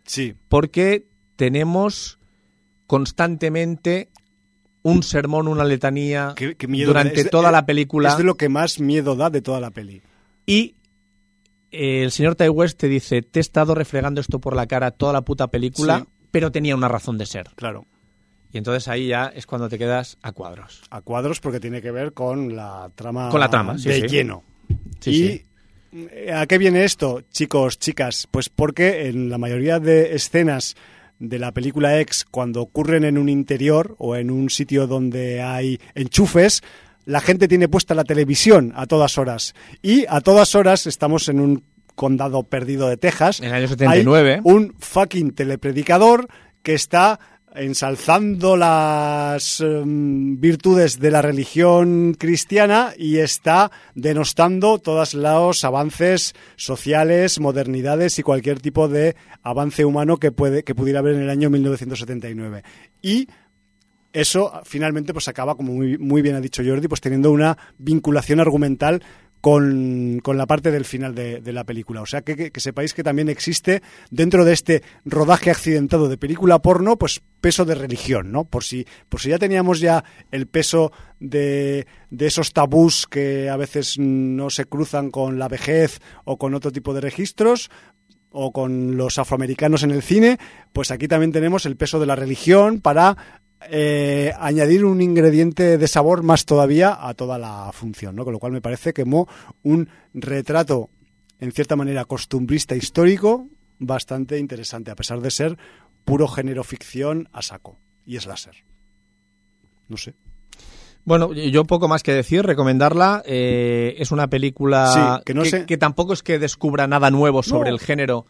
Sí, 0.05 0.36
Porque 0.47 1.07
tenemos 1.38 2.20
constantemente 2.86 4.09
un 4.84 5.01
sermón, 5.01 5.47
una 5.47 5.64
letanía 5.64 6.34
Qué- 6.36 6.55
qué 6.55 6.68
miedo 6.68 6.88
durante 6.88 7.22
es 7.22 7.30
toda 7.32 7.51
la 7.51 7.66
película. 7.66 8.09
es 8.09 8.18
de 8.18 8.24
lo 8.24 8.36
que 8.36 8.47
más 8.49 8.80
miedo 8.80 9.16
da 9.16 9.30
de 9.32 9.41
toda 9.41 9.59
la 9.59 9.72
peli. 9.72 10.03
Y 10.45 10.76
eh, 11.72 12.03
el 12.03 12.11
señor 12.11 12.36
Ty 12.36 12.49
West 12.49 12.78
te 12.80 12.88
dice, 12.88 13.24
te 13.24 13.39
he 13.39 13.41
estado 13.41 13.74
refregando 13.74 14.22
esto 14.22 14.38
por 14.39 14.55
la 14.55 14.68
cara 14.68 14.91
toda 14.91 15.14
la 15.14 15.22
puta 15.22 15.47
película, 15.47 15.99
Sí. 16.01 16.05
pero 16.30 16.51
tenía 16.51 16.76
una 16.76 16.89
razón 16.89 17.18
de 17.18 17.26
ser. 17.26 17.49
Claro. 17.55 17.88
Y 18.51 18.59
entonces 18.59 18.88
ahí 18.88 19.07
ya 19.07 19.28
es 19.34 19.47
cuando 19.47 19.68
te 19.70 19.80
quedas 19.80 20.20
a 20.22 20.32
cuadros. 20.34 20.84
A 20.91 21.01
cuadros 21.01 21.39
porque 21.39 21.59
tiene 21.59 21.82
que 21.82 21.89
ver 21.89 22.14
con 22.14 22.55
la 22.55 22.91
trama, 22.93 23.30
Con 23.30 23.39
la 23.39 23.49
trama, 23.49 23.80
sí, 23.80 23.89
de 23.89 24.01
sí. 24.01 24.07
lleno. 24.07 24.43
Sí, 24.99 25.11
y 25.11 25.45
¿a 26.33 26.45
qué 26.47 26.57
viene 26.57 26.83
esto, 26.83 27.21
chicos, 27.31 27.79
chicas? 27.79 28.27
Pues 28.29 28.49
porque 28.49 29.07
en 29.07 29.29
la 29.29 29.37
mayoría 29.37 29.79
de 29.79 30.15
escenas 30.15 30.75
de 31.19 31.39
la 31.39 31.51
película 31.51 31.99
X, 32.01 32.25
cuando 32.29 32.61
ocurren 32.61 33.03
en 33.03 33.17
un 33.17 33.29
interior 33.29 33.95
o 33.97 34.15
en 34.15 34.29
un 34.31 34.49
sitio 34.49 34.87
donde 34.87 35.41
hay 35.41 35.79
enchufes, 35.95 36.61
la 37.05 37.21
gente 37.21 37.47
tiene 37.47 37.67
puesta 37.67 37.95
la 37.95 38.03
televisión 38.03 38.73
a 38.75 38.85
todas 38.87 39.17
horas. 39.17 39.53
Y 39.81 40.05
a 40.09 40.21
todas 40.21 40.55
horas 40.55 40.87
estamos 40.87 41.29
en 41.29 41.39
un 41.39 41.63
condado 41.95 42.43
perdido 42.43 42.87
de 42.87 42.97
Texas. 42.97 43.39
En 43.39 43.47
el 43.47 43.53
año 43.53 43.67
79. 43.67 44.33
Hay 44.33 44.41
un 44.43 44.75
fucking 44.79 45.31
telepredicador 45.31 46.27
que 46.63 46.73
está 46.73 47.19
ensalzando 47.56 48.58
las 48.58 49.60
em, 49.62 50.39
virtudes 50.39 50.99
de 50.99 51.12
la 51.12 51.22
religión 51.22 52.16
cristiana 52.18 52.93
y 52.97 53.18
está 53.18 53.72
denostando 53.95 54.80
todos 54.80 55.14
los 55.14 55.64
avances 55.64 56.34
sociales, 56.56 57.39
modernidades 57.39 58.18
y 58.20 58.24
cualquier 58.24 58.60
tipo 58.60 58.88
de 58.88 59.16
avance 59.41 59.86
humano 59.86 60.18
que 60.18 60.32
puede 60.32 60.64
que 60.64 60.76
pudiera 60.76 60.99
haber 60.99 61.16
en 61.16 61.22
el 61.22 61.30
año 61.30 61.49
1979. 61.49 62.64
Y 63.01 63.28
eso 64.14 64.51
finalmente 64.64 65.12
pues 65.12 65.28
acaba, 65.28 65.56
como 65.56 65.74
muy, 65.74 65.97
muy 65.97 66.22
bien 66.22 66.36
ha 66.36 66.41
dicho 66.41 66.64
Jordi, 66.66 66.88
pues 66.88 67.01
teniendo 67.01 67.32
una 67.32 67.58
vinculación 67.80 68.39
argumental 68.39 69.01
con, 69.43 70.21
con 70.23 70.37
la 70.37 70.45
parte 70.47 70.71
del 70.71 70.85
final 70.85 71.13
de, 71.13 71.41
de 71.41 71.51
la 71.51 71.65
película. 71.65 71.99
O 72.01 72.05
sea, 72.05 72.21
que, 72.21 72.37
que- 72.37 72.49
que 72.51 72.61
sepáis 72.61 72.93
que 72.93 73.03
también 73.03 73.27
existe 73.27 73.81
dentro 74.09 74.45
de 74.45 74.53
este 74.53 74.83
rodaje 75.03 75.51
accidentado 75.51 76.07
de 76.07 76.17
película 76.17 76.59
porno, 76.59 76.97
pues 76.97 77.21
peso 77.41 77.65
de 77.65 77.75
religión, 77.75 78.31
¿no? 78.31 78.45
Por 78.45 78.63
si, 78.63 78.87
por 79.09 79.19
si 79.19 79.31
ya 79.31 79.37
teníamos 79.39 79.81
ya 79.81 80.05
el 80.31 80.47
peso 80.47 80.93
de, 81.19 81.85
de 82.09 82.25
esos 82.25 82.53
tabús 82.53 83.05
que 83.05 83.49
a 83.49 83.57
veces 83.57 83.99
no 83.99 84.49
se 84.49 84.63
cruzan 84.63 85.11
con 85.11 85.37
la 85.39 85.49
vejez 85.49 85.99
o 86.23 86.37
con 86.37 86.53
otro 86.53 86.71
tipo 86.71 86.93
de 86.93 87.01
registros, 87.01 87.69
o 88.35 88.51
con 88.51 88.95
los 88.97 89.19
afroamericanos 89.19 89.83
en 89.83 89.91
el 89.91 90.01
cine, 90.01 90.39
pues 90.71 90.89
aquí 90.89 91.07
también 91.07 91.31
tenemos 91.33 91.67
el 91.67 91.75
peso 91.75 91.99
de 91.99 92.07
la 92.07 92.15
religión 92.15 92.79
para 92.81 93.41
eh, 93.70 94.32
añadir 94.39 94.86
un 94.86 95.01
ingrediente 95.01 95.78
de 95.78 95.88
sabor 95.88 96.24
más 96.24 96.45
todavía 96.45 96.97
a 97.07 97.14
toda 97.14 97.38
la 97.38 97.72
función, 97.74 98.16
¿no? 98.16 98.24
Con 98.24 98.34
lo 98.34 98.39
cual 98.39 98.51
me 98.51 98.61
parece 98.61 98.93
que 98.93 99.03
como 99.03 99.28
un 99.64 99.89
retrato, 100.14 100.89
en 101.39 101.51
cierta 101.51 101.76
manera, 101.76 102.05
costumbrista 102.05 102.76
histórico, 102.76 103.47
bastante 103.80 104.38
interesante, 104.39 104.91
a 104.91 104.95
pesar 104.95 105.20
de 105.22 105.32
ser 105.32 105.57
puro 106.05 106.28
género 106.28 106.64
ficción 106.64 107.28
a 107.34 107.41
saco. 107.41 107.78
Y 108.05 108.18
es 108.18 108.26
láser. 108.26 108.55
No 109.88 109.97
sé. 109.97 110.14
Bueno, 111.05 111.34
yo 111.34 111.66
poco 111.66 111.88
más 111.89 112.01
que 112.03 112.14
decir, 112.14 112.43
recomendarla. 112.45 113.24
Eh, 113.26 113.95
es 113.97 114.11
una 114.11 114.28
película 114.30 114.88
Sí, 115.20 115.24
que 115.26 115.34
no 115.34 115.43
sé- 115.43 115.66
que 115.66 115.78
tampoco 115.78 116.14
es 116.14 116.24
que 116.24 116.39
descubra 116.39 116.88
nada 116.88 117.11
nuevo 117.11 117.43
sobre 117.43 117.70
No. 117.70 117.76
el 117.76 117.82
género, 117.82 118.26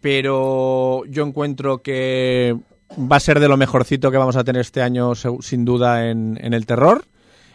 pero 0.00 1.04
yo 1.06 1.24
encuentro 1.24 1.82
que 1.82 2.56
va 2.98 3.16
a 3.16 3.20
ser 3.20 3.40
de 3.40 3.48
lo 3.48 3.56
mejorcito 3.56 4.10
que 4.10 4.16
vamos 4.18 4.36
a 4.36 4.44
tener 4.44 4.60
este 4.60 4.82
año, 4.82 5.12
sin 5.14 5.64
duda, 5.64 6.08
en, 6.10 6.38
en 6.40 6.54
el 6.54 6.66
terror. 6.66 7.04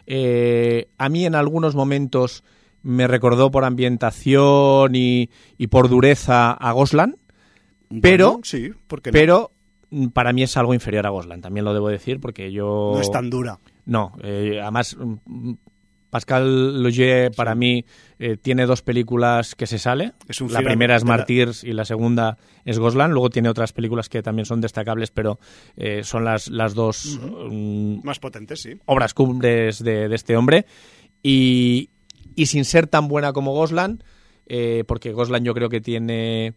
Eh, 0.05 0.87
a 0.97 1.09
mí 1.09 1.25
en 1.25 1.35
algunos 1.35 1.75
momentos 1.75 2.43
me 2.83 3.07
recordó 3.07 3.51
por 3.51 3.65
ambientación 3.65 4.95
y, 4.95 5.29
y 5.57 5.67
por 5.67 5.89
dureza 5.89 6.51
a 6.51 6.71
Goslan, 6.71 7.17
Pero- 8.01 8.27
Bueno, 8.31 8.41
sí, 8.43 8.69
porque 8.87 9.11
pero 9.11 9.51
mm, 9.89 10.07
para 10.07 10.31
mí 10.33 10.43
es 10.43 10.55
algo 10.57 10.73
inferior 10.73 11.05
a 11.05 11.09
Goslan, 11.09 11.41
también 11.41 11.65
lo 11.65 11.73
debo 11.73 11.89
decir, 11.89 12.19
porque 12.21 12.51
yo... 12.51 12.91
no 12.95 13.01
es 13.01 13.11
tan 13.11 13.29
dura. 13.29 13.59
No, 13.85 14.13
eh, 14.23 14.59
además 14.61 14.95
mm, 14.97 15.53
Pascal 16.17 16.81
Logier 16.81 17.31
para 17.31 17.53
mí 17.53 17.85
eh, 18.17 18.37
tiene 18.41 18.65
dos 18.65 18.81
películas 18.81 19.53
que 19.53 19.67
se 19.67 19.77
sale. 19.77 20.13
Es 20.27 20.41
un 20.41 20.51
la 20.51 20.61
primera 20.61 20.95
es 20.95 21.03
la- 21.03 21.09
Martyrs 21.09 21.63
y 21.63 21.73
la 21.73 21.85
segunda 21.85 22.37
es 22.65 22.79
Goslan. 22.79 23.11
Luego 23.11 23.29
tiene 23.29 23.49
otras 23.49 23.71
películas 23.71 24.09
que 24.09 24.23
también 24.23 24.45
son 24.47 24.59
destacables, 24.59 25.11
pero 25.11 25.39
eh, 25.75 26.01
son 26.03 26.25
las, 26.25 26.47
las 26.49 26.73
dos 26.73 27.19
mm, 27.21 27.99
Más 28.03 28.17
potente, 28.17 28.55
sí. 28.55 28.71
obras 28.85 29.13
cumbres 29.13 29.83
de, 29.83 30.07
de 30.09 30.15
este 30.15 30.35
hombre. 30.35 30.65
Y, 31.21 31.91
y 32.35 32.47
sin 32.47 32.65
ser 32.65 32.87
tan 32.87 33.07
buena 33.07 33.31
como 33.31 33.53
Goslan, 33.53 34.03
eh, 34.47 34.83
porque 34.87 35.11
Goslan 35.11 35.43
yo 35.45 35.53
creo 35.53 35.69
que 35.69 35.81
tiene 35.81 36.55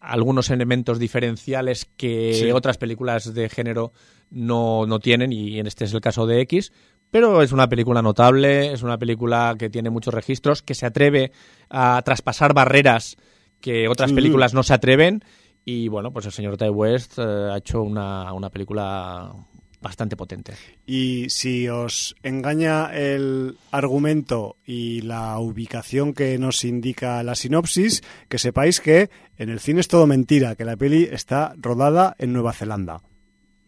algunos 0.00 0.50
elementos 0.50 0.98
diferenciales 0.98 1.86
que 1.96 2.34
Sí. 2.34 2.50
otras 2.50 2.76
películas 2.78 3.32
de 3.32 3.48
género 3.48 3.92
no, 4.30 4.86
no 4.86 4.98
tienen, 5.00 5.32
y 5.32 5.58
en 5.58 5.66
este 5.66 5.84
es 5.86 5.94
el 5.94 6.00
caso 6.00 6.26
de 6.26 6.40
X. 6.42 6.72
Pero 7.10 7.42
es 7.42 7.52
una 7.52 7.68
película 7.68 8.02
notable, 8.02 8.72
es 8.72 8.82
una 8.82 8.98
película 8.98 9.54
que 9.58 9.70
tiene 9.70 9.90
muchos 9.90 10.12
registros, 10.12 10.62
que 10.62 10.74
se 10.74 10.86
atreve 10.86 11.32
a 11.70 12.02
traspasar 12.04 12.52
barreras 12.52 13.16
que 13.60 13.88
otras 13.88 14.12
películas 14.12 14.54
no 14.54 14.62
se 14.62 14.74
atreven. 14.74 15.24
Y 15.64 15.88
bueno, 15.88 16.12
pues 16.12 16.26
el 16.26 16.32
señor 16.32 16.56
Ty 16.56 16.68
West 16.68 17.18
eh, 17.18 17.22
ha 17.22 17.56
hecho 17.56 17.82
una, 17.82 18.32
una 18.32 18.50
película 18.50 19.32
bastante 19.80 20.16
potente. 20.16 20.54
Y 20.86 21.28
si 21.30 21.68
os 21.68 22.16
engaña 22.22 22.94
el 22.94 23.56
argumento 23.70 24.56
y 24.64 25.02
la 25.02 25.38
ubicación 25.38 26.12
que 26.12 26.38
nos 26.38 26.64
indica 26.64 27.22
la 27.22 27.34
sinopsis, 27.34 28.02
que 28.28 28.38
sepáis 28.38 28.80
que 28.80 29.10
en 29.36 29.50
el 29.50 29.60
cine 29.60 29.80
es 29.80 29.88
todo 29.88 30.06
mentira, 30.06 30.54
que 30.54 30.64
la 30.64 30.76
peli 30.76 31.08
está 31.10 31.54
rodada 31.56 32.16
en 32.18 32.32
Nueva 32.32 32.52
Zelanda. 32.52 33.02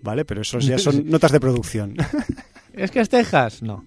¿Vale? 0.01 0.25
Pero 0.25 0.43
eso 0.43 0.61
ya 0.61 0.79
son 0.79 1.05
notas 1.11 1.33
de 1.33 1.41
producción. 1.41 1.97
¿Es 2.79 2.91
que 2.91 3.01
es 3.01 3.09
Texas? 3.09 3.63
No. 3.63 3.85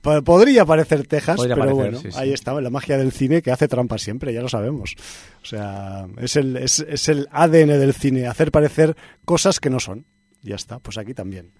Po- 0.00 0.22
Podría 0.22 0.64
parecer 0.64 1.06
Texas, 1.06 1.36
Podría 1.36 1.54
pero 1.56 1.66
parecer, 1.66 1.82
bueno, 1.92 1.98
sí, 2.00 2.12
sí. 2.12 2.18
ahí 2.18 2.32
está, 2.32 2.58
la 2.60 2.70
magia 2.70 2.96
del 2.98 3.12
cine 3.12 3.42
que 3.42 3.50
hace 3.50 3.68
trampa 3.68 3.98
siempre, 3.98 4.32
ya 4.32 4.40
lo 4.40 4.48
sabemos. 4.48 4.94
O 5.42 5.44
sea, 5.44 6.06
es 6.18 6.36
el, 6.36 6.56
es, 6.56 6.80
es 6.80 7.08
el 7.08 7.28
ADN 7.32 7.78
del 7.78 7.92
cine, 7.94 8.26
hacer 8.26 8.50
parecer 8.52 8.96
cosas 9.24 9.60
que 9.60 9.70
no 9.70 9.80
son. 9.80 10.06
Ya 10.42 10.54
está, 10.54 10.78
pues 10.78 10.96
aquí 10.98 11.12
también. 11.14 11.52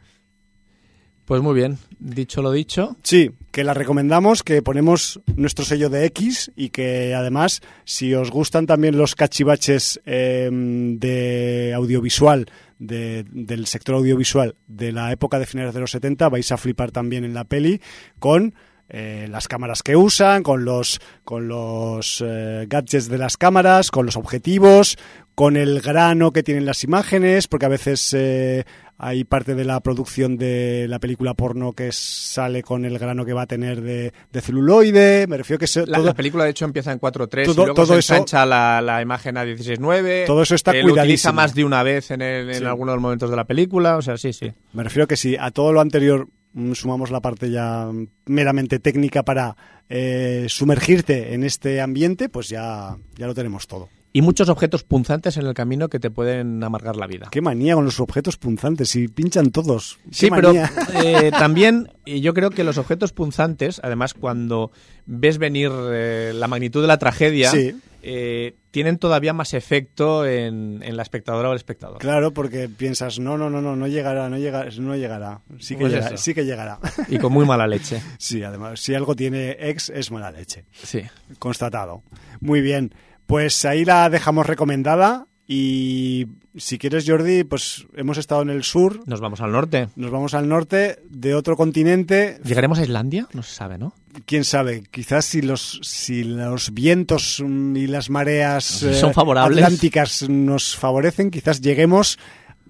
Pues 1.27 1.43
muy 1.43 1.55
bien, 1.55 1.77
dicho 1.99 2.41
lo 2.41 2.53
dicho. 2.53 2.97
Sí, 3.03 3.33
que 3.51 3.65
la 3.65 3.75
recomendamos, 3.75 4.45
que 4.45 4.63
ponemos 4.63 5.21
nuestro 5.35 5.65
sello 5.65 5.91
de 5.91 6.05
X 6.07 6.53
y 6.55 6.69
que 6.69 7.15
además, 7.15 7.63
si 7.85 8.15
os 8.15 8.31
gustan 8.31 8.67
también 8.67 8.97
los 8.97 9.17
cachivaches 9.17 10.01
eh, 10.07 10.49
de 10.53 11.73
audiovisual, 11.75 12.47
de- 12.79 13.25
del 13.33 13.67
sector 13.67 13.97
audiovisual 13.97 14.55
de 14.69 14.93
la 14.93 15.11
época 15.11 15.41
de 15.41 15.47
finales 15.47 15.75
de 15.75 15.81
los 15.81 15.91
70, 15.91 16.29
vais 16.29 16.53
a 16.53 16.57
flipar 16.59 16.93
también 16.93 17.25
en 17.25 17.35
la 17.35 17.43
peli 17.45 17.81
con 18.21 18.55
eh, 18.89 19.27
las 19.31 19.49
cámaras 19.49 19.83
que 19.83 19.97
usan, 19.97 20.43
con 20.43 20.65
los, 20.65 21.01
con 21.25 21.49
los 21.49 22.23
eh, 22.25 22.67
gadgets 22.69 23.09
de 23.09 23.19
las 23.19 23.37
cámaras, 23.37 23.91
con 23.91 24.07
los 24.07 24.17
objetivos, 24.17 24.97
con 25.35 25.57
el 25.57 25.81
grano 25.81 26.33
que 26.33 26.43
tienen 26.43 26.65
las 26.67 26.85
imágenes, 26.85 27.47
porque 27.49 27.67
a 27.67 27.71
veces 27.71 28.15
eh, 28.17 28.65
hay 28.99 29.25
parte 29.25 29.55
de 29.55 29.65
la 29.67 29.81
producción 29.81 30.39
de 30.39 30.87
la 30.89 30.99
película 30.99 31.35
porno 31.35 31.75
que 31.75 31.91
sale 31.93 32.63
con 32.63 32.87
el 32.87 32.99
grano 32.99 33.27
que 33.27 33.35
va 33.35 33.43
a 33.43 33.47
tener 33.47 33.83
de, 33.83 34.15
de 34.33 34.41
celuloide. 34.41 35.27
Me 35.27 35.37
refiero 35.37 35.59
que 35.59 35.67
se- 35.67 35.87
La, 35.87 35.99
todo, 35.99 36.07
la 36.07 36.15
película, 36.15 36.45
de 36.45 36.51
hecho, 36.51 36.65
empieza 36.65 36.93
en 36.93 36.99
4.3 37.01 37.45
Todo- 37.45 37.53
y 37.53 37.57
luego 37.57 37.75
todo 37.75 37.87
se 37.95 37.99
eso- 37.99 38.15
ensancha 38.15 38.47
la, 38.47 38.81
la 38.81 39.03
imagen 39.03 39.37
a 39.37 39.45
16.9. 39.45 40.25
Todo 40.27 40.43
eso 40.43 40.55
está 40.55 40.71
Eh, 40.71 40.77
Lo 40.83 40.93
utiliza 40.95 41.03
cuidadísimo. 41.03 41.33
más 41.35 41.55
de 41.55 41.65
una 41.65 41.83
vez 41.83 42.11
en, 42.11 42.23
el- 42.23 42.49
en 42.49 42.59
Sí. 42.61 42.65
algunos 42.65 42.99
momentos 42.99 43.29
de 43.29 43.37
la 43.37 43.45
película. 43.45 43.97
O 43.99 44.03
sea, 44.03 44.17
sí, 44.17 44.33
sí. 44.33 44.51
me 44.73 44.83
refiero 44.85 45.07
que 45.07 45.17
si 45.17 45.37
a 45.37 45.51
todo 45.51 45.75
lo 45.75 45.83
anterior 45.83 46.29
sumamos 46.75 47.11
la 47.11 47.21
parte 47.21 47.51
ya 47.51 47.87
mm, 47.87 48.09
meramente 48.27 48.79
técnica 48.79 49.23
para 49.25 49.57
eh, 49.89 50.47
sumergirte 50.49 51.35
en 51.35 51.45
este 51.45 51.81
ambiente, 51.81 52.29
pues 52.29 52.49
ya, 52.49 52.97
ya 53.17 53.27
lo 53.27 53.35
tenemos 53.35 53.67
todo. 53.67 53.89
Y 54.17 54.23
muchos 54.23 54.49
objetos 54.49 54.83
punzantes 54.83 55.37
en 55.37 55.47
el 55.47 55.53
camino 55.53 55.89
que 55.89 55.99
te 56.01 56.11
pueden 56.11 56.65
amargar 56.65 56.97
la 56.97 57.07
vida. 57.07 57.29
Qué 57.31 57.43
manía 57.43 57.75
con 57.75 57.85
los 57.85 58.01
objetos 58.01 58.39
punzantes, 58.39 58.97
y 58.97 59.09
pinchan 59.09 59.51
todos. 59.51 59.99
Sí, 60.11 60.29
pero 60.35 60.53
eh, 60.55 61.31
también 61.39 61.89
yo 62.07 62.33
creo 62.33 62.49
que 62.51 62.65
los 62.65 62.79
objetos 62.79 63.13
punzantes, 63.13 63.79
además 63.85 64.15
cuando 64.15 64.71
ves 65.05 65.37
venir 65.37 65.71
eh, 65.91 66.33
la 66.35 66.49
magnitud 66.49 66.81
de 66.81 66.87
la 66.89 66.99
tragedia, 66.99 67.51
Sí. 67.51 67.75
eh, 68.03 68.55
tienen 68.71 68.97
todavía 68.99 69.33
más 69.35 69.53
efecto 69.53 70.25
en, 70.25 70.83
en 70.83 70.97
la 70.97 71.03
espectadora 71.03 71.49
o 71.49 71.53
el 71.53 71.57
espectador. 71.57 71.99
Claro, 71.99 72.33
porque 72.33 72.69
piensas, 72.71 73.19
no, 73.19 73.37
no, 73.37 73.51
no, 73.51 73.61
no, 73.61 73.77
no 73.77 73.87
llegará, 73.87 74.31
no 74.31 74.39
llegará, 74.39 74.71
no 74.79 74.97
llegará. 74.97 75.41
Sí 75.59 75.75
que, 75.75 75.81
Pues 75.83 75.93
llega- 75.93 76.07
eso. 76.07 76.17
sí 76.17 76.33
que 76.33 76.45
llegará. 76.47 76.79
Y 77.09 77.19
con 77.19 77.33
muy 77.35 77.45
mala 77.45 77.67
leche. 77.67 78.01
sí, 78.19 78.43
además, 78.43 78.81
si 78.81 78.95
algo 78.95 79.15
tiene 79.15 79.57
ex, 79.61 79.91
es 79.91 80.11
mala 80.11 80.31
leche. 80.31 80.65
Sí. 80.73 81.03
Constatado. 81.39 82.03
Muy 82.41 82.61
bien. 82.63 82.95
Pues 83.27 83.65
ahí 83.65 83.85
la 83.85 84.09
dejamos 84.11 84.47
recomendada. 84.47 85.27
Y 85.49 86.27
si 86.57 86.77
quieres, 86.77 87.05
Jordi, 87.07 87.45
pues 87.45 87.87
hemos 87.95 88.19
estado 88.19 88.43
en 88.43 88.51
el 88.51 88.65
sur, 88.65 89.01
Nos 89.07 89.21
vamos 89.21 89.41
al 89.41 89.53
norte. 89.53 89.89
nos 89.95 90.11
vamos 90.11 90.35
al 90.35 90.49
norte 90.49 90.99
de 91.09 91.35
otro 91.37 91.57
continente. 91.57 92.41
¿Llegaremos 92.45 92.81
a 92.81 92.83
Islandia? 92.83 93.29
No 93.33 93.45
se 93.45 93.55
sabe, 93.55 93.79
¿no? 93.79 93.95
Quién 94.25 94.43
sabe, 94.43 94.83
quizás 94.91 95.25
si 95.25 95.43
los, 95.43 95.79
si 95.85 96.25
los 96.25 96.73
vientos 96.75 97.39
y 97.41 97.87
las 97.87 98.11
mareas 98.11 98.83
eh, 98.83 98.95
Son 98.95 99.13
favorables. 99.15 99.63
atlánticas 99.63 100.29
nos 100.29 100.75
favorecen, 100.75 101.31
quizás 101.31 101.61
lleguemos 101.61 102.19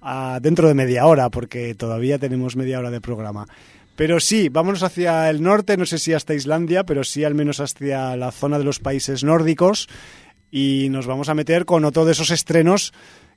a 0.02 0.38
dentro 0.42 0.68
de 0.68 0.74
media 0.74 1.06
hora, 1.06 1.30
porque 1.30 1.74
todavía 1.74 2.18
tenemos 2.18 2.56
media 2.56 2.78
hora 2.78 2.90
de 2.90 3.00
programa. 3.00 3.46
Pero 3.94 4.20
sí, 4.20 4.50
vámonos 4.50 4.82
hacia 4.82 5.30
el 5.30 5.40
norte, 5.42 5.78
no 5.78 5.86
sé 5.86 5.98
si 5.98 6.12
hasta 6.12 6.34
Islandia, 6.34 6.84
pero 6.84 7.04
sí 7.04 7.24
al 7.24 7.34
menos 7.34 7.60
hacia 7.60 8.14
la 8.16 8.30
zona 8.32 8.58
de 8.58 8.64
los 8.64 8.80
países 8.80 9.24
nórdicos 9.24 9.88
y 10.50 10.88
nos 10.90 11.06
vamos 11.06 11.28
a 11.28 11.34
meter 11.34 11.64
con 11.64 11.84
otro 11.84 12.04
de 12.04 12.12
esos 12.12 12.30
estrenos 12.30 12.92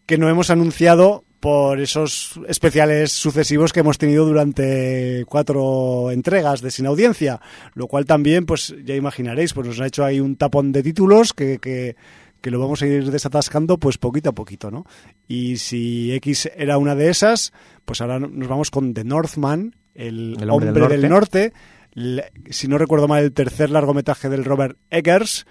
que 0.05 0.17
no 0.17 0.29
hemos 0.29 0.49
anunciado 0.49 1.23
por 1.39 1.79
esos 1.79 2.39
especiales 2.47 3.11
sucesivos 3.13 3.71
que 3.71 3.79
hemos 3.79 3.97
tenido 3.97 4.25
durante 4.25 5.23
cuatro 5.27 6.11
entregas 6.11 6.61
de 6.61 6.71
Sin 6.71 6.85
Audiencia, 6.85 7.39
lo 7.75 7.87
cual 7.87 8.05
también, 8.05 8.45
pues 8.45 8.75
ya 8.83 8.95
imaginaréis, 8.95 9.53
pues 9.53 9.67
nos 9.67 9.79
ha 9.79 9.85
hecho 9.87 10.03
ahí 10.03 10.19
un 10.19 10.35
tapón 10.35 10.71
de 10.73 10.83
títulos 10.83 11.33
que, 11.33 11.59
que, 11.59 11.95
que 12.41 12.51
lo 12.51 12.59
vamos 12.59 12.81
a 12.81 12.87
ir 12.87 13.09
desatascando 13.09 13.77
pues 13.77 13.97
poquito 13.97 14.31
a 14.31 14.33
poquito, 14.33 14.69
¿no? 14.69 14.85
Y 15.27 15.57
si 15.57 16.11
X 16.13 16.49
era 16.57 16.77
una 16.77 16.95
de 16.95 17.09
esas, 17.09 17.53
pues 17.85 18.01
ahora 18.01 18.19
nos 18.19 18.47
vamos 18.49 18.69
con 18.71 18.93
The 18.93 19.05
Northman, 19.05 19.75
el, 19.95 20.37
El 20.41 20.49
hombre, 20.49 20.69
hombre 20.69 20.87
del 20.89 21.01
del 21.01 21.09
norte, 21.09 21.53
Le- 21.93 22.31
si 22.49 22.67
no 22.67 22.77
recuerdo 22.77 23.07
mal, 23.07 23.23
el 23.23 23.31
tercer 23.31 23.69
largometraje 23.69 24.27
del 24.27 24.43
Robert 24.43 24.77
Eggers, 24.89 25.45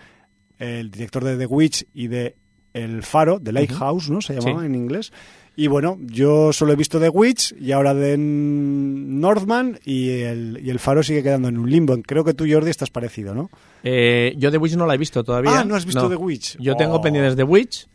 el 0.58 0.90
director 0.90 1.24
de 1.24 1.36
The 1.36 1.46
Witch 1.46 1.86
y 1.94 2.08
de 2.08 2.36
El 2.74 3.02
Faro, 3.02 3.40
The 3.40 3.52
Lighthouse, 3.52 4.10
¿no? 4.10 4.20
Se 4.20 4.34
llamaba 4.34 4.60
Sí. 4.60 4.66
en 4.66 4.74
inglés. 4.74 5.12
Y 5.56 5.66
bueno, 5.66 5.98
yo 6.00 6.52
solo 6.52 6.72
he 6.72 6.76
visto 6.76 7.00
The 7.00 7.08
Witch 7.08 7.52
y 7.60 7.72
ahora 7.72 7.92
de 7.92 8.16
Northman 8.16 9.78
y 9.84 10.10
el, 10.20 10.60
y 10.62 10.70
el 10.70 10.78
Faro 10.78 11.02
sigue 11.02 11.22
quedando 11.22 11.48
en 11.48 11.58
un 11.58 11.68
limbo. 11.70 11.96
Creo 12.06 12.24
que 12.24 12.34
tú, 12.34 12.44
Jordi, 12.48 12.70
estás 12.70 12.90
parecido, 12.90 13.34
¿no? 13.34 13.50
Eh, 13.82 14.34
yo 14.36 14.50
The 14.50 14.58
Witch 14.58 14.76
no 14.76 14.86
la 14.86 14.94
he 14.94 14.98
visto 14.98 15.24
todavía. 15.24 15.60
Ah, 15.60 15.64
¿no 15.64 15.74
has 15.74 15.84
visto 15.84 16.08
The 16.08 16.16
Witch? 16.16 16.56
Yo 16.60 16.76
tengo 16.76 16.96
Oh. 16.96 17.00
pendientes 17.00 17.34
The 17.36 17.42
Witch, 17.42 17.88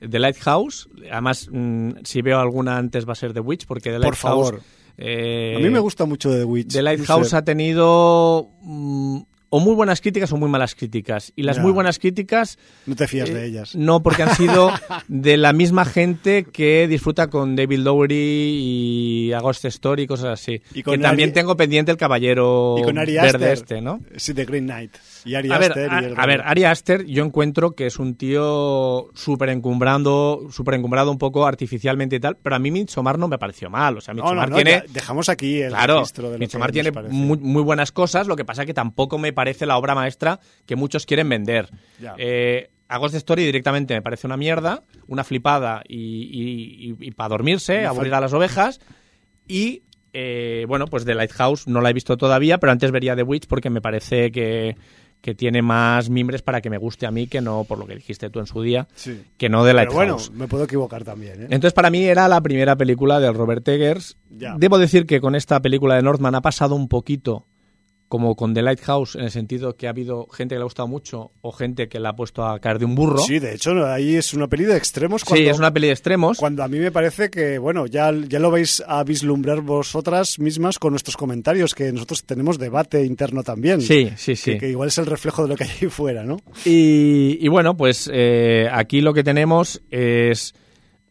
The 0.00 0.18
Lighthouse. 0.18 0.88
Además, 1.10 1.48
mm, 1.52 1.90
si 2.04 2.22
veo 2.22 2.40
alguna 2.40 2.76
antes 2.76 3.06
va 3.08 3.12
a 3.12 3.16
ser 3.16 3.32
The 3.32 3.40
Witch, 3.40 3.66
porque 3.66 3.90
The 3.90 3.96
Por 4.00 4.02
Lighthouse... 4.14 4.20
favor. 4.50 4.60
eh, 4.98 5.54
A 5.56 5.60
mí 5.60 5.70
me 5.70 5.78
gusta 5.78 6.06
mucho 6.06 6.30
The 6.32 6.44
Witch. 6.44 6.72
The 6.72 6.78
no 6.78 6.84
Lighthouse 6.84 7.28
sé. 7.30 7.36
ha 7.36 7.44
tenido 7.44 8.50
mm, 8.62 9.20
o 9.56 9.60
muy 9.60 9.74
buenas 9.74 10.00
críticas 10.00 10.30
o 10.32 10.36
muy 10.36 10.48
malas 10.50 10.74
críticas. 10.74 11.32
Y 11.36 11.42
las 11.42 11.58
muy 11.58 11.72
buenas 11.72 11.98
críticas 11.98 12.58
No 12.84 12.94
te 12.94 13.06
fías 13.08 13.28
Eh, 13.30 13.34
de 13.34 13.46
ellas. 13.46 13.74
No, 13.74 14.02
porque 14.02 14.22
han 14.22 14.34
sido 14.36 14.70
de 15.08 15.36
la 15.36 15.52
misma 15.52 15.84
gente 15.84 16.44
que 16.44 16.86
disfruta 16.88 17.28
con 17.28 17.56
David 17.56 17.78
Lowery 17.78 18.14
y 18.18 19.32
Agost 19.32 19.64
Story 19.64 20.02
y 20.02 20.06
cosas 20.06 20.40
así. 20.40 20.60
Y 20.74 20.82
que 20.82 20.98
también 20.98 21.30
Ari- 21.30 21.34
tengo 21.34 21.56
pendiente 21.56 21.90
el 21.90 21.96
caballero 21.96 22.76
Y 22.78 22.82
con 22.82 22.98
Ari 22.98 23.14
verde 23.14 23.52
este, 23.52 23.80
¿no? 23.80 24.00
Sí, 24.16 24.32
de 24.32 24.44
Green 24.44 24.64
Knight. 24.66 24.92
Y 25.26 25.34
Ari 25.34 25.50
A 25.52 25.58
ver, 25.58 25.72
Aster 25.72 25.90
y 25.92 26.04
el 26.06 26.14
a 26.16 26.26
ver, 26.26 26.42
Ari 26.44 26.64
Aster 26.64 27.04
yo 27.06 27.24
encuentro 27.24 27.72
que 27.72 27.86
es 27.86 27.98
un 27.98 28.14
tío 28.14 29.10
súper 29.14 29.48
encumbrando, 29.50 30.46
súper 30.50 30.74
encumbrado 30.74 31.10
un 31.10 31.18
poco 31.18 31.46
artificialmente 31.46 32.16
y 32.16 32.20
tal, 32.20 32.36
pero 32.36 32.56
a 32.56 32.58
mí 32.58 32.70
Midsommar 32.70 33.18
no 33.18 33.28
me 33.28 33.36
pareció 33.38 33.68
mal. 33.68 33.98
O 33.98 34.00
sea, 34.00 34.14
Midsommar 34.14 34.48
no, 34.48 34.56
no, 34.56 34.62
tiene... 34.62 34.84
dejamos 34.88 35.28
aquí 35.28 35.60
el 35.60 35.70
Claro, 35.70 35.96
registro 35.98 36.28
de 36.30 36.34
lo 36.34 36.38
Midsommar 36.38 36.68
que 36.70 36.82
tiene 36.82 36.90
nos 36.92 37.10
muy, 37.12 37.38
muy 37.38 37.62
buenas 37.62 37.92
cosas, 37.92 38.26
lo 38.28 38.36
que 38.36 38.44
pasa 38.44 38.64
que 38.64 38.72
tampoco 38.74 39.18
me 39.18 39.32
parece 39.32 39.66
la 39.66 39.76
obra 39.76 39.94
maestra 39.94 40.40
que 40.64 40.76
muchos 40.76 41.04
quieren 41.06 41.28
vender. 41.28 41.68
Ya. 42.00 42.14
Eh, 42.18 42.70
a 42.88 42.98
Ghost 42.98 43.16
Story 43.16 43.44
directamente 43.44 43.94
me 43.94 44.02
parece 44.02 44.28
una 44.28 44.36
mierda, 44.36 44.84
una 45.08 45.24
flipada 45.24 45.82
y, 45.88 46.92
para 47.14 47.30
dormirse, 47.30 47.78
Me 47.80 47.86
aburrir 47.86 48.12
fal- 48.12 48.18
a 48.18 48.20
las 48.20 48.32
ovejas. 48.32 48.80
Y 49.48 49.82
eh, 50.12 50.64
bueno, 50.68 50.86
pues 50.86 51.04
The 51.04 51.14
Lighthouse 51.14 51.66
no 51.66 51.80
la 51.80 51.90
he 51.90 51.92
visto 51.92 52.16
todavía, 52.16 52.58
pero 52.58 52.70
antes 52.72 52.90
vería 52.92 53.16
The 53.16 53.22
Witch 53.24 53.46
porque 53.48 53.70
me 53.70 53.80
parece 53.80 54.30
que, 54.30 54.76
que 55.20 55.34
tiene 55.34 55.60
más 55.62 56.08
mimbres 56.08 56.42
para 56.42 56.60
que 56.60 56.70
me 56.70 56.78
guste 56.78 57.06
a 57.06 57.10
mí 57.10 57.26
que 57.26 57.40
no, 57.40 57.64
por 57.64 57.78
lo 57.78 57.86
que 57.86 57.96
dijiste 57.96 58.30
tú 58.30 58.38
en 58.40 58.46
su 58.46 58.62
día, 58.62 58.86
Sí. 58.94 59.22
que 59.36 59.48
no 59.48 59.64
The 59.64 59.72
Pero 59.74 59.92
bueno, 59.92 60.16
me 60.34 60.46
puedo 60.46 60.64
equivocar 60.64 61.02
también, 61.04 61.42
¿eh? 61.42 61.46
Entonces, 61.50 61.72
para 61.72 61.90
mí 61.90 62.04
era 62.04 62.28
la 62.28 62.40
primera 62.40 62.76
película 62.76 63.18
del 63.18 63.34
Robert 63.34 63.66
Eggers. 63.66 64.16
Ya. 64.30 64.54
Debo 64.56 64.78
decir 64.78 65.06
que 65.06 65.20
con 65.20 65.34
esta 65.34 65.60
película 65.60 65.96
de 65.96 66.02
Northman 66.02 66.34
ha 66.36 66.42
pasado 66.42 66.74
un 66.76 66.88
poquito 66.88 67.44
como 68.08 68.36
con 68.36 68.54
The 68.54 68.62
Lighthouse, 68.62 69.16
en 69.16 69.22
el 69.22 69.30
sentido 69.30 69.76
que 69.76 69.86
ha 69.86 69.90
habido 69.90 70.26
gente 70.28 70.54
que 70.54 70.58
le 70.58 70.62
ha 70.62 70.64
gustado 70.64 70.88
mucho 70.88 71.32
o 71.40 71.52
gente 71.52 71.88
que 71.88 71.98
la 71.98 72.10
ha 72.10 72.16
puesto 72.16 72.46
a 72.46 72.58
caer 72.60 72.78
de 72.78 72.84
un 72.84 72.94
burro. 72.94 73.18
Sí, 73.18 73.38
de 73.38 73.54
hecho, 73.54 73.72
ahí 73.86 74.14
es 74.14 74.32
una 74.34 74.46
peli 74.48 74.64
de 74.64 74.76
extremos. 74.76 75.24
Cuando, 75.24 75.44
Sí, 75.44 75.48
es 75.48 75.58
una 75.58 75.72
peli 75.72 75.88
de 75.88 75.92
extremos. 75.92 76.38
Cuando 76.38 76.62
a 76.62 76.68
mí 76.68 76.78
me 76.78 76.92
parece 76.92 77.30
que, 77.30 77.58
bueno, 77.58 77.86
ya, 77.86 78.12
ya 78.12 78.38
lo 78.38 78.50
vais 78.50 78.82
a 78.86 79.02
vislumbrar 79.04 79.60
vosotras 79.60 80.38
mismas 80.38 80.78
con 80.78 80.92
nuestros 80.92 81.16
comentarios, 81.16 81.74
que 81.74 81.92
nosotros 81.92 82.24
tenemos 82.24 82.58
debate 82.58 83.04
interno 83.04 83.42
también. 83.42 83.80
Sí, 83.80 84.10
sí, 84.16 84.36
sí. 84.36 84.52
Que, 84.52 84.58
que 84.58 84.70
igual 84.70 84.88
es 84.88 84.98
el 84.98 85.06
reflejo 85.06 85.42
de 85.42 85.48
lo 85.48 85.56
que 85.56 85.64
hay 85.64 85.70
ahí 85.82 85.88
fuera, 85.88 86.24
¿no? 86.24 86.38
Y, 86.64 87.38
y 87.40 87.48
bueno, 87.48 87.76
pues 87.76 88.08
eh, 88.12 88.68
aquí 88.72 89.00
lo 89.00 89.12
que 89.14 89.24
tenemos 89.24 89.82
es 89.90 90.54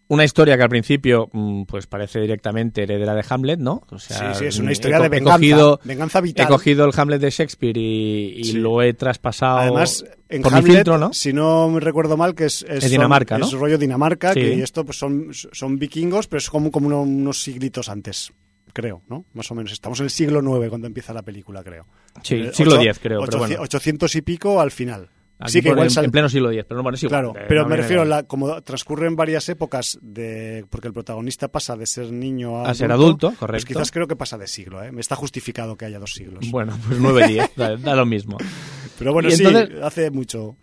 una 0.07 0.23
historia 0.23 0.55
que 0.55 0.63
al 0.63 0.69
principio 0.69 1.29
mm, 1.33 1.63
pues 1.63 1.87
parece 1.87 2.19
directamente 2.19 2.83
heredera 2.83 3.15
de 3.15 3.23
Hamlet, 3.27 3.59
¿no? 3.59 3.81
O 3.89 3.97
sea, 3.97 4.33
sí, 4.35 4.39
sí, 4.39 4.45
es 4.45 4.59
una 4.59 4.71
historia 4.71 4.97
he 4.97 4.99
de 5.01 5.05
he 5.07 5.09
venganza. 5.09 5.37
cogido- 5.39 5.79
venganza 5.83 6.21
vital. 6.21 6.45
He 6.45 6.47
cogido 6.47 6.85
el 6.85 6.91
Hamlet 6.95 7.21
de 7.21 7.29
Shakespeare 7.31 7.77
y, 7.77 8.33
y 8.37 8.43
Sí. 8.43 8.53
lo 8.53 8.81
he 8.83 8.93
traspasado 8.93 9.57
Además, 9.59 10.05
en 10.29 10.41
por 10.43 10.51
mi 10.51 10.59
Hamlet, 10.59 10.75
filtro, 10.75 10.97
¿no? 10.99 11.11
si 11.13 11.33
no 11.33 11.69
me 11.69 11.79
recuerdo 11.79 12.17
mal, 12.17 12.35
que 12.35 12.45
es, 12.45 12.63
Es 12.69 12.83
son- 12.83 12.91
Dinamarca, 12.91 13.37
¿no? 13.39 13.47
Es 13.47 13.53
rollo 13.53 13.77
Dinamarca, 13.79 14.33
Sí. 14.33 14.41
que 14.41 14.61
esto 14.63 14.85
pues 14.85 14.97
son, 14.99 15.29
son 15.33 15.79
vikingos, 15.79 16.27
pero 16.27 16.37
es 16.37 16.49
como, 16.49 16.69
como 16.71 16.87
uno- 16.87 17.01
unos 17.01 17.41
siglitos 17.41 17.89
antes, 17.89 18.31
creo, 18.73 19.01
¿no? 19.09 19.25
Más 19.33 19.49
o 19.49 19.55
menos. 19.55 19.71
Estamos 19.71 19.99
en 20.01 20.03
el 20.05 20.09
siglo 20.11 20.39
IX 20.41 20.69
cuando 20.69 20.85
empieza 20.87 21.13
la 21.13 21.23
película, 21.23 21.63
creo. 21.63 21.85
Sí, 22.21 22.35
Eh, 22.35 22.51
siglo 22.53 22.73
ocho- 22.75 22.81
X, 22.83 22.99
creo, 23.01 23.21
pero 23.25 23.39
bueno. 23.39 23.55
800 23.61 24.15
y 24.15 24.21
pico 24.21 24.61
al 24.61 24.69
final. 24.71 25.09
Aquí 25.37 25.51
sí, 25.51 25.61
que 25.61 25.69
igual 25.69 25.87
en, 25.87 25.91
sal- 25.91 26.05
en 26.05 26.11
pleno 26.11 26.29
siglo 26.29 26.49
X, 26.51 26.63
pero 26.67 26.77
no, 26.77 26.83
bueno, 26.83 26.95
es 26.95 27.03
igual. 27.03 27.21
Claro, 27.23 27.37
eh, 27.37 27.45
pero 27.49 27.63
no 27.63 27.69
me 27.69 27.75
refiero, 27.75 28.03
de- 28.03 28.09
la, 28.09 28.23
como 28.23 28.61
transcurren 28.61 29.15
varias 29.17 29.49
épocas, 29.49 29.97
de 30.01 30.65
porque 30.69 30.87
el 30.87 30.93
protagonista 30.93 31.49
pasa 31.49 31.75
de 31.75 31.85
ser 31.85 32.11
niño 32.11 32.57
a, 32.59 32.69
A 32.69 32.73
ser 32.73 32.91
adulto, 32.91 33.27
correcto. 33.37 33.47
Pues 33.51 33.65
quizás 33.65 33.91
creo 33.91 34.07
que 34.07 34.15
pasa 34.15 34.37
de 34.37 34.47
siglo, 34.47 34.81
¿eh? 34.81 34.91
Me 34.93 35.01
está 35.01 35.15
justificado 35.17 35.75
que 35.75 35.85
haya 35.85 35.99
dos 35.99 36.13
siglos. 36.13 36.49
Bueno, 36.51 36.77
pues 36.87 36.99
9 36.99 37.27
10, 37.27 37.51
da, 37.57 37.75
da 37.75 37.95
lo 37.95 38.05
mismo. 38.05 38.37
pero 38.97 39.11
bueno, 39.11 39.27
y 39.29 39.31
sí, 39.33 39.43
entonces- 39.45 39.81
hace 39.83 40.09
mucho. 40.11 40.55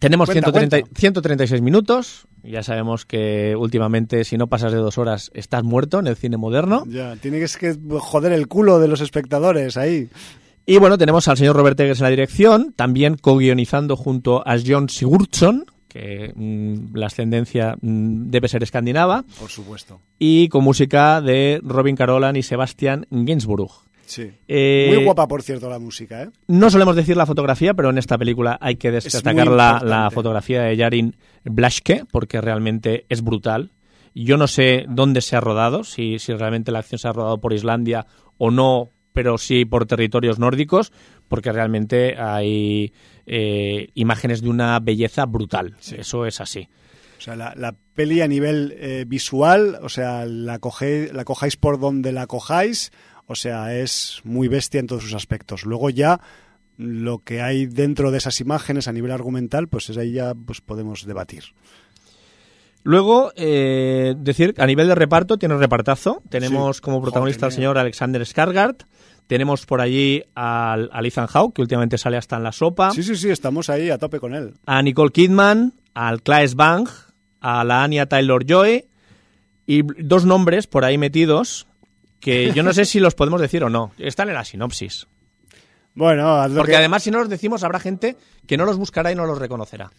Tenemos 0.00 0.26
Cuenta, 0.26 0.50
130 0.50 0.80
cuenta. 0.80 1.00
136 1.00 1.62
minutos. 1.62 2.26
Ya 2.42 2.62
sabemos 2.64 3.06
que 3.06 3.54
últimamente, 3.56 4.24
si 4.24 4.36
no 4.36 4.48
pasas 4.48 4.72
de 4.72 4.78
dos 4.78 4.98
horas, 4.98 5.30
estás 5.34 5.62
muerto 5.62 6.00
en 6.00 6.08
el 6.08 6.16
cine 6.16 6.36
moderno. 6.36 6.84
Ya, 6.88 7.14
tiene 7.16 7.38
que, 7.38 7.44
es 7.44 7.56
que 7.56 7.76
joder 8.00 8.32
el 8.32 8.48
culo 8.48 8.80
de 8.80 8.88
los 8.88 9.00
espectadores 9.00 9.76
ahí. 9.76 10.08
Y 10.66 10.78
bueno, 10.78 10.96
tenemos 10.96 11.28
al 11.28 11.36
señor 11.36 11.56
Robert 11.56 11.78
Eggers 11.78 12.00
en 12.00 12.04
la 12.04 12.10
dirección, 12.10 12.72
también 12.74 13.16
co-guionizando 13.16 13.96
junto 13.96 14.42
a 14.46 14.56
John 14.64 14.88
Sigurdsson, 14.88 15.66
que 15.88 16.32
mm, 16.34 16.96
la 16.96 17.06
ascendencia 17.06 17.76
mm, 17.80 18.30
debe 18.30 18.48
ser 18.48 18.62
escandinava, 18.62 19.24
Por 19.38 19.50
supuesto. 19.50 20.00
y 20.18 20.48
con 20.48 20.64
música 20.64 21.20
de 21.20 21.60
Robin 21.62 21.96
Carolan 21.96 22.36
y 22.36 22.42
Sebastian 22.42 23.06
Gainsbourg. 23.10 23.70
Sí. 24.06 24.30
Eh, 24.48 24.90
Muy 24.94 25.04
guapa, 25.04 25.26
por 25.28 25.42
cierto, 25.42 25.68
la 25.70 25.78
música, 25.78 26.24
¿eh? 26.24 26.30
No 26.46 26.68
solemos 26.70 26.94
decir 26.96 27.16
la 27.16 27.24
fotografía, 27.26 27.72
pero 27.74 27.90
en 27.90 27.96
esta 27.98 28.18
película 28.18 28.58
hay 28.60 28.76
que 28.76 28.90
destacar 28.90 29.46
la, 29.48 29.80
la 29.82 30.10
fotografía 30.10 30.62
de 30.62 30.76
Yarin 30.76 31.16
Blaschke, 31.44 32.04
porque 32.10 32.40
realmente 32.40 33.06
es 33.08 33.22
brutal. 33.22 33.70
Yo 34.14 34.36
no 34.36 34.46
sé 34.46 34.84
dónde 34.88 35.20
se 35.22 35.36
ha 35.36 35.40
rodado, 35.40 35.84
si, 35.84 36.18
si 36.18 36.32
realmente 36.34 36.70
la 36.70 36.80
acción 36.80 36.98
se 36.98 37.08
ha 37.08 37.12
rodado 37.12 37.38
por 37.38 37.52
Islandia 37.54 38.06
o 38.36 38.50
no, 38.50 38.90
pero 39.14 39.38
sí 39.38 39.64
por 39.64 39.86
territorios 39.86 40.40
nórdicos, 40.40 40.92
porque 41.28 41.52
realmente 41.52 42.16
hay 42.18 42.92
eh, 43.26 43.88
imágenes 43.94 44.42
de 44.42 44.48
una 44.48 44.78
belleza 44.80 45.24
brutal. 45.24 45.76
Eso 45.96 46.26
es 46.26 46.40
así. 46.40 46.68
O 47.16 47.20
sea, 47.20 47.36
la, 47.36 47.54
la 47.56 47.76
peli 47.94 48.20
a 48.22 48.28
nivel 48.28 48.74
eh, 48.76 49.04
visual, 49.06 49.78
o 49.80 49.88
sea, 49.88 50.26
la, 50.26 50.58
coge, 50.58 51.10
la 51.12 51.24
cojáis 51.24 51.56
por 51.56 51.78
donde 51.78 52.10
la 52.10 52.26
cojáis, 52.26 52.90
o 53.26 53.36
sea, 53.36 53.78
es 53.78 54.20
muy 54.24 54.48
bestia 54.48 54.80
en 54.80 54.88
todos 54.88 55.04
sus 55.04 55.14
aspectos. 55.14 55.64
Luego 55.64 55.90
ya 55.90 56.20
lo 56.76 57.20
que 57.20 57.40
hay 57.40 57.66
dentro 57.66 58.10
de 58.10 58.18
esas 58.18 58.40
imágenes 58.40 58.88
a 58.88 58.92
nivel 58.92 59.12
argumental, 59.12 59.68
pues 59.68 59.90
es 59.90 59.96
ahí 59.96 60.10
ya 60.10 60.34
pues 60.34 60.60
podemos 60.60 61.06
debatir. 61.06 61.44
Luego, 62.84 63.32
eh, 63.34 64.14
decir, 64.18 64.54
a 64.58 64.66
nivel 64.66 64.86
de 64.88 64.94
reparto, 64.94 65.36
tiene 65.38 65.54
un 65.54 65.60
repartazo. 65.60 66.22
Tenemos 66.28 66.76
Sí. 66.76 66.82
como 66.82 67.00
protagonista 67.02 67.46
al 67.46 67.52
señor 67.52 67.78
Alexander 67.78 68.22
Skarsgård. 68.22 68.84
Tenemos 69.26 69.64
por 69.64 69.80
allí 69.80 70.22
al, 70.34 70.90
al 70.92 71.06
Ethan 71.06 71.26
Hawke, 71.26 71.54
que 71.56 71.62
últimamente 71.62 71.96
sale 71.96 72.18
hasta 72.18 72.36
en 72.36 72.42
la 72.42 72.52
sopa. 72.52 72.90
Sí, 72.90 73.02
sí, 73.02 73.16
sí, 73.16 73.30
estamos 73.30 73.70
ahí 73.70 73.88
a 73.88 73.96
tope 73.96 74.20
con 74.20 74.34
él. 74.34 74.52
A 74.66 74.82
Nicole 74.82 75.12
Kidman, 75.12 75.72
al 75.94 76.20
Claes 76.22 76.54
Bang, 76.56 76.86
a 77.40 77.64
la 77.64 77.82
Anya 77.82 78.04
Taylor-Joy 78.06 78.84
y 79.66 79.80
dos 80.04 80.26
nombres 80.26 80.66
por 80.66 80.84
ahí 80.84 80.98
metidos 80.98 81.66
que 82.20 82.52
yo 82.52 82.62
no 82.62 82.74
sé 82.74 82.84
si 82.84 83.00
los 83.00 83.14
podemos 83.14 83.40
decir 83.40 83.64
o 83.64 83.70
no. 83.70 83.92
Están 83.96 84.28
en 84.28 84.34
la 84.34 84.44
sinopsis. 84.44 85.06
Bueno, 85.94 86.34
haz 86.34 86.50
lo 86.50 86.58
Porque 86.58 86.72
que- 86.72 86.76
además 86.78 87.02
si 87.02 87.10
no 87.10 87.18
los 87.20 87.30
decimos 87.30 87.64
habrá 87.64 87.80
gente 87.80 88.16
que 88.46 88.58
no 88.58 88.66
los 88.66 88.76
buscará 88.76 89.10
y 89.10 89.14
no 89.14 89.24
los 89.24 89.38
reconocerá. 89.38 89.90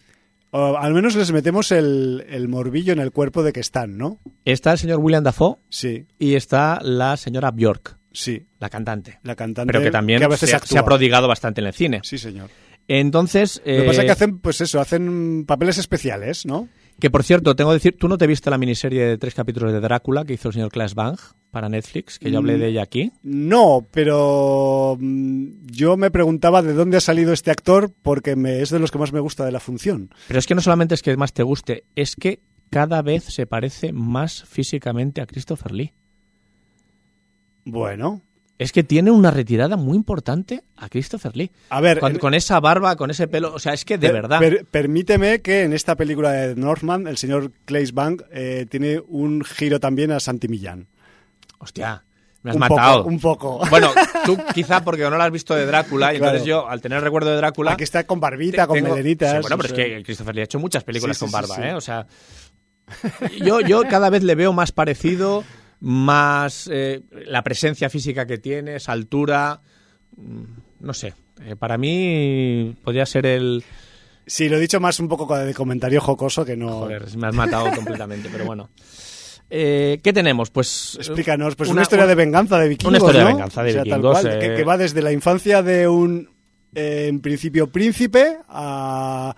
O 0.50 0.76
al 0.76 0.94
menos 0.94 1.16
les 1.16 1.32
metemos 1.32 1.72
el, 1.72 2.24
el 2.28 2.48
morbillo 2.48 2.92
en 2.92 3.00
el 3.00 3.12
cuerpo 3.12 3.42
de 3.42 3.52
que 3.52 3.60
están, 3.60 3.96
¿no? 3.98 4.20
Está 4.44 4.72
el 4.72 4.78
señor 4.78 4.98
William 5.00 5.24
Dafoe 5.24 5.56
Sí, 5.68 6.06
y 6.18 6.34
está 6.34 6.80
la 6.82 7.16
señora 7.16 7.50
Bjork, 7.50 7.98
sí. 8.12 8.46
la 8.58 8.68
cantante. 8.68 9.18
La 9.22 9.34
cantante 9.34 9.72
pero 9.72 9.84
que 9.84 9.90
también 9.90 10.22
a 10.22 10.28
veces 10.28 10.56
se, 10.64 10.78
ha 10.78 10.84
prodigado 10.84 11.28
bastante 11.28 11.60
en 11.60 11.66
el 11.66 11.72
cine. 11.72 12.00
Sí, 12.02 12.18
señor. 12.18 12.50
Entonces, 12.88 13.60
Lo 13.64 13.72
que 13.72 13.82
pasa 13.82 14.00
eh, 14.00 14.04
es 14.04 14.06
que 14.06 14.12
hacen, 14.12 14.38
pues 14.38 14.60
eso, 14.60 14.80
hacen 14.80 15.44
papeles 15.44 15.78
especiales, 15.78 16.46
¿no? 16.46 16.68
Que 16.98 17.10
por 17.10 17.22
cierto, 17.24 17.54
tengo 17.56 17.70
que 17.70 17.74
decir, 17.74 17.96
tú 17.98 18.08
no 18.08 18.16
te 18.18 18.26
viste 18.26 18.48
la 18.50 18.58
miniserie 18.58 19.04
de 19.06 19.18
tres 19.18 19.34
capítulos 19.34 19.72
de 19.72 19.80
Drácula 19.80 20.24
que 20.24 20.34
hizo 20.34 20.48
el 20.48 20.54
señor 20.54 20.70
Claes 20.70 20.94
Bang 20.94 21.18
para 21.50 21.68
Netflix, 21.68 22.18
que 22.18 22.30
yo 22.30 22.38
hablé 22.38 22.56
Mm. 22.56 22.60
de 22.60 22.68
ella 22.68 22.82
aquí. 22.82 23.12
No, 23.22 23.86
pero 23.90 24.96
mm, 25.00 25.66
yo 25.70 25.96
me 25.96 26.10
preguntaba 26.10 26.62
de 26.62 26.74
dónde 26.74 26.96
ha 26.98 27.00
salido 27.00 27.32
este 27.32 27.50
actor 27.50 27.90
porque 28.02 28.36
me, 28.36 28.60
es 28.62 28.70
de 28.70 28.78
los 28.78 28.90
que 28.90 28.98
más 28.98 29.12
me 29.12 29.20
gusta 29.20 29.44
de 29.44 29.52
la 29.52 29.60
función. 29.60 30.10
Pero 30.28 30.38
es 30.38 30.46
que 30.46 30.54
no 30.54 30.60
solamente 30.60 30.94
es 30.94 31.02
que 31.02 31.16
más 31.16 31.32
te 31.32 31.42
guste, 31.42 31.84
es 31.94 32.16
que 32.16 32.40
cada 32.70 33.00
vez 33.02 33.24
se 33.24 33.46
parece 33.46 33.92
más 33.92 34.42
físicamente 34.44 35.20
a 35.20 35.26
Christopher 35.26 35.72
Lee. 35.72 35.92
Bueno, 37.64 38.22
Es 38.58 38.72
que 38.72 38.82
tiene 38.82 39.10
una 39.10 39.30
retirada 39.30 39.76
muy 39.76 39.96
importante 39.96 40.62
a 40.76 40.88
Christopher 40.88 41.36
Lee. 41.36 41.50
a 41.68 41.80
ver, 41.82 42.00
Con, 42.00 42.12
en- 42.12 42.18
con 42.18 42.32
esa 42.32 42.58
barba, 42.58 42.96
con 42.96 43.10
ese 43.10 43.28
pelo, 43.28 43.52
o 43.52 43.58
sea, 43.58 43.74
es 43.74 43.84
que 43.84 43.98
de 43.98 44.08
per- 44.08 44.14
verdad. 44.22 44.38
per- 44.38 44.64
permíteme 44.64 45.42
que 45.42 45.62
en 45.64 45.74
esta 45.74 45.94
película 45.94 46.32
de 46.32 46.56
Northman 46.56 47.06
el 47.06 47.18
señor 47.18 47.52
Claes 47.66 47.92
Bang 47.92 48.22
eh, 48.32 48.66
tiene 48.70 49.02
un 49.08 49.44
giro 49.44 49.78
también 49.78 50.10
a 50.10 50.20
Santi 50.20 50.48
Millán. 50.48 50.86
Hostia, 51.58 52.04
me 52.42 52.50
has 52.50 52.56
un 52.56 52.60
matado. 52.60 52.98
Poco, 52.98 53.08
un 53.10 53.20
poco. 53.20 53.60
Bueno, 53.68 53.90
tú 54.24 54.38
quizá 54.54 54.82
porque 54.82 55.02
no 55.02 55.10
lo 55.10 55.22
has 55.22 55.30
visto 55.32 55.54
de 55.54 55.66
Drácula, 55.66 56.12
y 56.14 56.16
Claro. 56.16 56.32
entonces 56.32 56.48
yo, 56.48 56.66
al 56.66 56.80
tener 56.80 57.02
recuerdo 57.02 57.30
de 57.30 57.36
Drácula. 57.36 57.72
Aquí 57.72 57.84
está 57.84 58.04
con 58.06 58.20
barbita, 58.20 58.66
con 58.66 58.76
tengo- 58.78 58.90
melenitas. 58.90 59.32
Sí, 59.32 59.38
bueno, 59.42 59.56
pero 59.58 59.68
es 59.68 59.74
que 59.74 60.02
Christopher 60.02 60.34
Lee 60.34 60.40
ha 60.40 60.44
hecho 60.44 60.58
muchas 60.58 60.82
películas 60.82 61.18
Sí, 61.18 61.26
sí, 61.26 61.30
con 61.30 61.32
barba. 61.42 61.68
¿eh? 61.68 61.74
O 61.74 61.80
sea, 61.82 62.06
yo, 63.44 63.60
yo 63.60 63.82
cada 63.88 64.10
vez 64.10 64.22
le 64.22 64.34
veo 64.34 64.52
más 64.52 64.72
parecido, 64.72 65.44
más 65.80 66.68
eh, 66.72 67.02
la 67.26 67.42
presencia 67.42 67.90
física 67.90 68.26
que 68.26 68.38
tiene, 68.38 68.76
esa 68.76 68.92
altura, 68.92 69.60
mm, 70.16 70.42
no 70.80 70.94
sé. 70.94 71.14
eh, 71.44 71.56
para 71.56 71.76
mí 71.78 72.74
podría 72.82 73.06
ser 73.06 73.26
el... 73.26 73.62
Sí, 74.26 74.48
lo 74.48 74.56
he 74.56 74.60
dicho 74.60 74.80
más 74.80 74.98
un 74.98 75.08
poco 75.08 75.36
de 75.36 75.54
comentario 75.54 76.00
jocoso 76.00 76.44
que 76.44 76.56
no. 76.56 76.80
Joder, 76.80 77.16
me 77.16 77.28
has 77.28 77.34
matado 77.34 77.70
completamente, 77.74 78.28
pero 78.32 78.44
bueno. 78.44 78.70
Eh, 79.48 80.00
¿Qué 80.02 80.12
tenemos? 80.12 80.50
Pues... 80.50 80.96
Explícanos, 80.98 81.54
pues 81.54 81.68
una- 81.68 81.74
una, 81.74 81.82
historia 81.82 82.06
de 82.06 82.14
venganza 82.16 82.58
de 82.58 82.68
vikingos. 82.68 82.90
una 82.90 82.98
historia 82.98 83.20
de 83.20 83.24
¿no? 83.24 83.36
venganza 83.36 83.62
de 83.62 83.70
O 83.70 83.72
sea, 83.74 83.84
tal 83.84 84.00
cual, 84.00 84.38
que, 84.40 84.54
que 84.56 84.64
va 84.64 84.76
desde 84.76 85.02
la 85.02 85.12
infancia 85.12 85.62
de 85.62 85.86
un 85.86 86.28
en 86.74 87.20
principio 87.20 87.68
príncipe, 87.68 88.38
a 88.48 89.34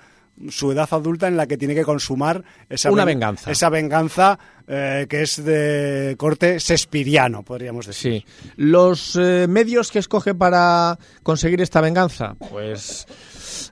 su 0.50 0.72
edad 0.72 0.88
adulta 0.92 1.26
en 1.28 1.36
la 1.36 1.46
que 1.46 1.56
tiene 1.56 1.74
que 1.74 1.84
consumar 1.84 2.44
esa 2.68 2.90
Una 2.90 3.04
ven- 3.04 3.16
venganza. 3.18 3.50
Esa 3.50 3.68
venganza 3.70 4.38
eh, 4.66 5.06
que 5.08 5.22
es 5.22 5.42
de 5.44 6.14
corte 6.18 6.60
sespiriano, 6.60 7.42
podríamos 7.42 7.86
decir. 7.86 8.22
Sí. 8.22 8.52
¿Los 8.56 9.16
eh, 9.16 9.46
medios 9.48 9.90
que 9.90 9.98
escoge 9.98 10.34
para 10.34 10.98
conseguir 11.22 11.60
esta 11.60 11.80
venganza? 11.80 12.36
Pues 12.50 13.06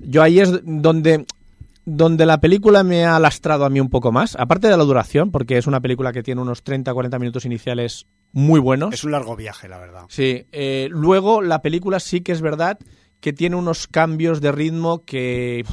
yo 0.00 0.22
ahí 0.22 0.40
es 0.40 0.50
donde, 0.64 1.26
donde 1.84 2.26
la 2.26 2.40
película 2.40 2.82
me 2.82 3.04
ha 3.04 3.18
lastrado 3.20 3.64
a 3.64 3.70
mí 3.70 3.78
un 3.80 3.90
poco 3.90 4.10
más. 4.12 4.34
Aparte 4.36 4.68
de 4.68 4.76
la 4.76 4.84
duración, 4.84 5.30
porque 5.30 5.58
es 5.58 5.66
una 5.66 5.80
película 5.80 6.12
que 6.12 6.22
tiene 6.22 6.40
unos 6.40 6.64
30-40 6.64 7.18
minutos 7.20 7.44
iniciales 7.44 8.06
muy 8.32 8.58
buenos. 8.60 8.92
Es 8.92 9.04
un 9.04 9.12
largo 9.12 9.36
viaje, 9.36 9.68
la 9.68 9.78
verdad. 9.78 10.02
Sí. 10.08 10.46
eh, 10.52 10.88
luego 10.90 11.42
la 11.42 11.62
película 11.62 12.00
sí 12.00 12.20
que 12.22 12.32
es 12.32 12.40
verdad 12.40 12.78
que 13.20 13.32
tiene 13.32 13.56
unos 13.56 13.86
cambios 13.86 14.40
de 14.42 14.52
ritmo 14.52 15.04
que 15.04 15.64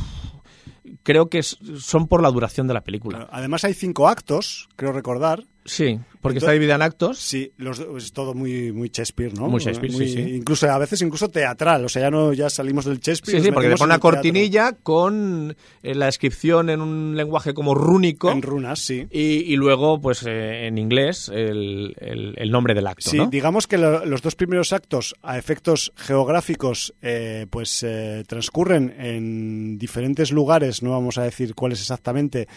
creo 1.03 1.29
que 1.29 1.43
son 1.43 2.07
por 2.07 2.21
la 2.21 2.31
duración 2.31 2.67
de 2.67 2.73
la 2.73 2.81
película. 2.81 3.27
Además 3.31 3.63
hay 3.63 3.73
cinco 3.73 4.07
actos, 4.07 4.69
creo 4.75 4.91
recordar. 4.91 5.43
Sí, 5.65 5.97
porque 6.21 6.39
está 6.39 6.47
Entonces- 6.47 6.53
dividida 6.53 6.75
en 6.75 6.81
actos. 6.81 7.19
Sí, 7.19 7.51
los, 7.57 7.79
es 7.97 8.11
todo 8.11 8.33
muy, 8.33 8.71
muy 8.71 8.89
Shakespeare, 8.89 9.33
¿no? 9.33 9.47
Muy 9.47 9.61
Shakespeare, 9.61 9.93
sí, 9.93 10.07
sí. 10.09 10.21
Incluso 10.35 10.69
a 10.69 10.77
veces 10.77 11.01
incluso 11.01 11.29
teatral, 11.29 11.85
o 11.85 11.89
sea, 11.89 12.01
ya 12.03 12.11
no 12.11 12.33
ya 12.33 12.49
salimos 12.49 12.85
del 12.85 12.99
Shakespeare. 12.99 13.39
Sí, 13.39 13.45
sí, 13.45 13.51
porque 13.51 13.67
te 13.69 13.73
metemos 13.75 13.79
pone 13.79 13.87
una 13.89 13.95
el 13.95 14.01
teatro. 14.01 14.17
cortinilla 14.17 14.71
con 14.83 15.55
eh, 15.83 15.95
la 15.95 16.07
descripción 16.07 16.69
en 16.69 16.81
un 16.81 17.15
lenguaje 17.15 17.53
como 17.53 17.75
rúnico 17.75 18.29
en 18.31 18.41
runas, 18.41 18.79
sí. 18.79 19.07
y, 19.09 19.21
y 19.21 19.55
luego, 19.55 20.01
pues 20.01 20.23
eh, 20.27 20.67
en 20.67 20.77
inglés, 20.77 21.29
el, 21.33 21.95
el- 21.99 22.33
el 22.37 22.51
nombre 22.51 22.73
del 22.73 22.87
acto. 22.87 23.09
Sí, 23.09 23.17
¿no? 23.17 23.27
digamos 23.27 23.67
que 23.67 23.77
lo- 23.77 24.05
los 24.05 24.21
dos 24.21 24.35
primeros 24.35 24.73
actos 24.73 25.15
a 25.23 25.37
efectos 25.37 25.93
geográficos 25.95 26.93
eh, 27.01 27.47
pues 27.49 27.83
eh, 27.83 28.23
transcurren 28.27 28.93
en 28.99 29.77
diferentes 29.77 30.31
lugares, 30.31 30.83
no 30.83 30.91
vamos 30.91 31.17
a 31.17 31.23
decir 31.23 31.55
cuáles 31.55 31.79
exactamente, 31.79 32.47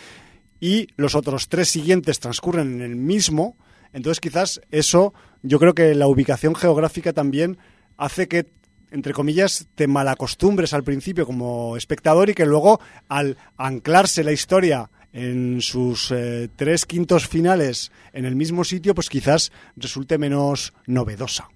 y 0.60 0.88
los 0.96 1.14
otros 1.14 1.48
tres 1.48 1.68
siguientes 1.68 2.20
transcurren 2.20 2.74
en 2.74 2.82
el 2.82 2.96
mismo, 2.96 3.56
entonces 3.92 4.20
quizás 4.20 4.60
eso, 4.70 5.14
yo 5.42 5.58
creo 5.58 5.74
que 5.74 5.94
la 5.94 6.06
ubicación 6.06 6.54
geográfica 6.54 7.12
también 7.12 7.58
hace 7.96 8.28
que 8.28 8.46
entre 8.92 9.12
comillas, 9.12 9.66
te 9.74 9.88
malacostumbres 9.88 10.72
al 10.72 10.84
principio 10.84 11.26
como 11.26 11.76
espectador 11.76 12.30
y 12.30 12.34
que 12.34 12.46
luego, 12.46 12.80
al 13.08 13.36
anclarse 13.56 14.22
la 14.22 14.30
historia 14.32 14.90
en 15.12 15.60
sus 15.60 16.12
eh, 16.12 16.48
tres 16.54 16.86
quintos 16.86 17.26
finales 17.26 17.90
en 18.12 18.24
el 18.24 18.36
mismo 18.36 18.62
sitio, 18.64 18.94
pues 18.94 19.08
quizás 19.08 19.50
resulte 19.76 20.18
menos 20.18 20.72
novedosa. 20.86 21.48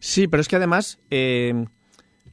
Sí, 0.00 0.26
pero 0.26 0.40
es 0.40 0.48
que 0.48 0.56
además, 0.56 0.98
eh, 1.10 1.54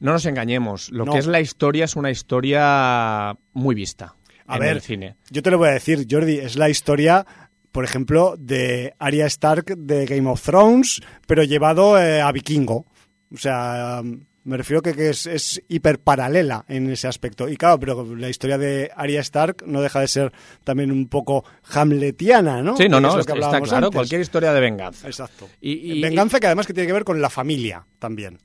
no 0.00 0.12
nos 0.12 0.26
engañemos, 0.26 0.90
lo 0.90 1.04
No. 1.04 1.12
que 1.12 1.18
es 1.18 1.26
la 1.26 1.40
historia 1.40 1.84
es 1.84 1.94
una 1.94 2.10
historia 2.10 3.36
muy 3.52 3.74
vista 3.74 4.15
A 4.46 4.54
en 4.56 4.60
ver, 4.60 4.76
el 4.76 4.80
cine. 4.82 5.16
yo 5.30 5.42
te 5.42 5.50
lo 5.50 5.58
voy 5.58 5.68
a 5.68 5.72
decir, 5.72 6.06
Jordi, 6.10 6.38
es 6.38 6.56
la 6.56 6.68
historia, 6.68 7.26
por 7.72 7.84
ejemplo, 7.84 8.36
de 8.38 8.94
Arya 8.98 9.26
Stark 9.26 9.76
de 9.76 10.06
Game 10.06 10.28
of 10.30 10.42
Thrones, 10.42 11.00
pero 11.26 11.42
llevado 11.42 12.00
eh, 12.00 12.20
a 12.20 12.30
vikingo. 12.32 12.86
O 13.34 13.36
sea, 13.38 14.02
me 14.44 14.56
refiero 14.56 14.80
que, 14.80 14.94
que 14.94 15.10
es, 15.10 15.26
es 15.26 15.60
hiper 15.68 15.98
paralela 15.98 16.64
en 16.68 16.88
ese 16.90 17.08
aspecto. 17.08 17.48
Y 17.48 17.56
claro, 17.56 17.80
pero 17.80 18.14
la 18.14 18.28
historia 18.28 18.56
de 18.56 18.92
Arya 18.94 19.20
Stark 19.20 19.64
no 19.66 19.82
deja 19.82 20.00
de 20.00 20.06
ser 20.08 20.32
también 20.62 20.92
un 20.92 21.08
poco 21.08 21.44
hamletiana, 21.74 22.62
¿no? 22.62 22.76
Sí, 22.76 22.88
no, 22.88 23.00
no, 23.00 23.10
es 23.18 23.26
está 23.26 23.34
claro, 23.34 23.76
antes. 23.76 23.90
cualquier 23.90 24.20
historia 24.20 24.52
de 24.52 24.60
venganza. 24.60 25.06
Exacto. 25.08 25.48
Y- 25.60 25.98
y- 25.98 26.00
Venganza 26.00 26.38
que 26.40 26.46
además 26.46 26.66
que 26.66 26.74
tiene 26.74 26.86
que 26.86 26.92
ver 26.92 27.04
con 27.04 27.20
la 27.20 27.30
familia 27.30 27.86
también. 27.98 28.38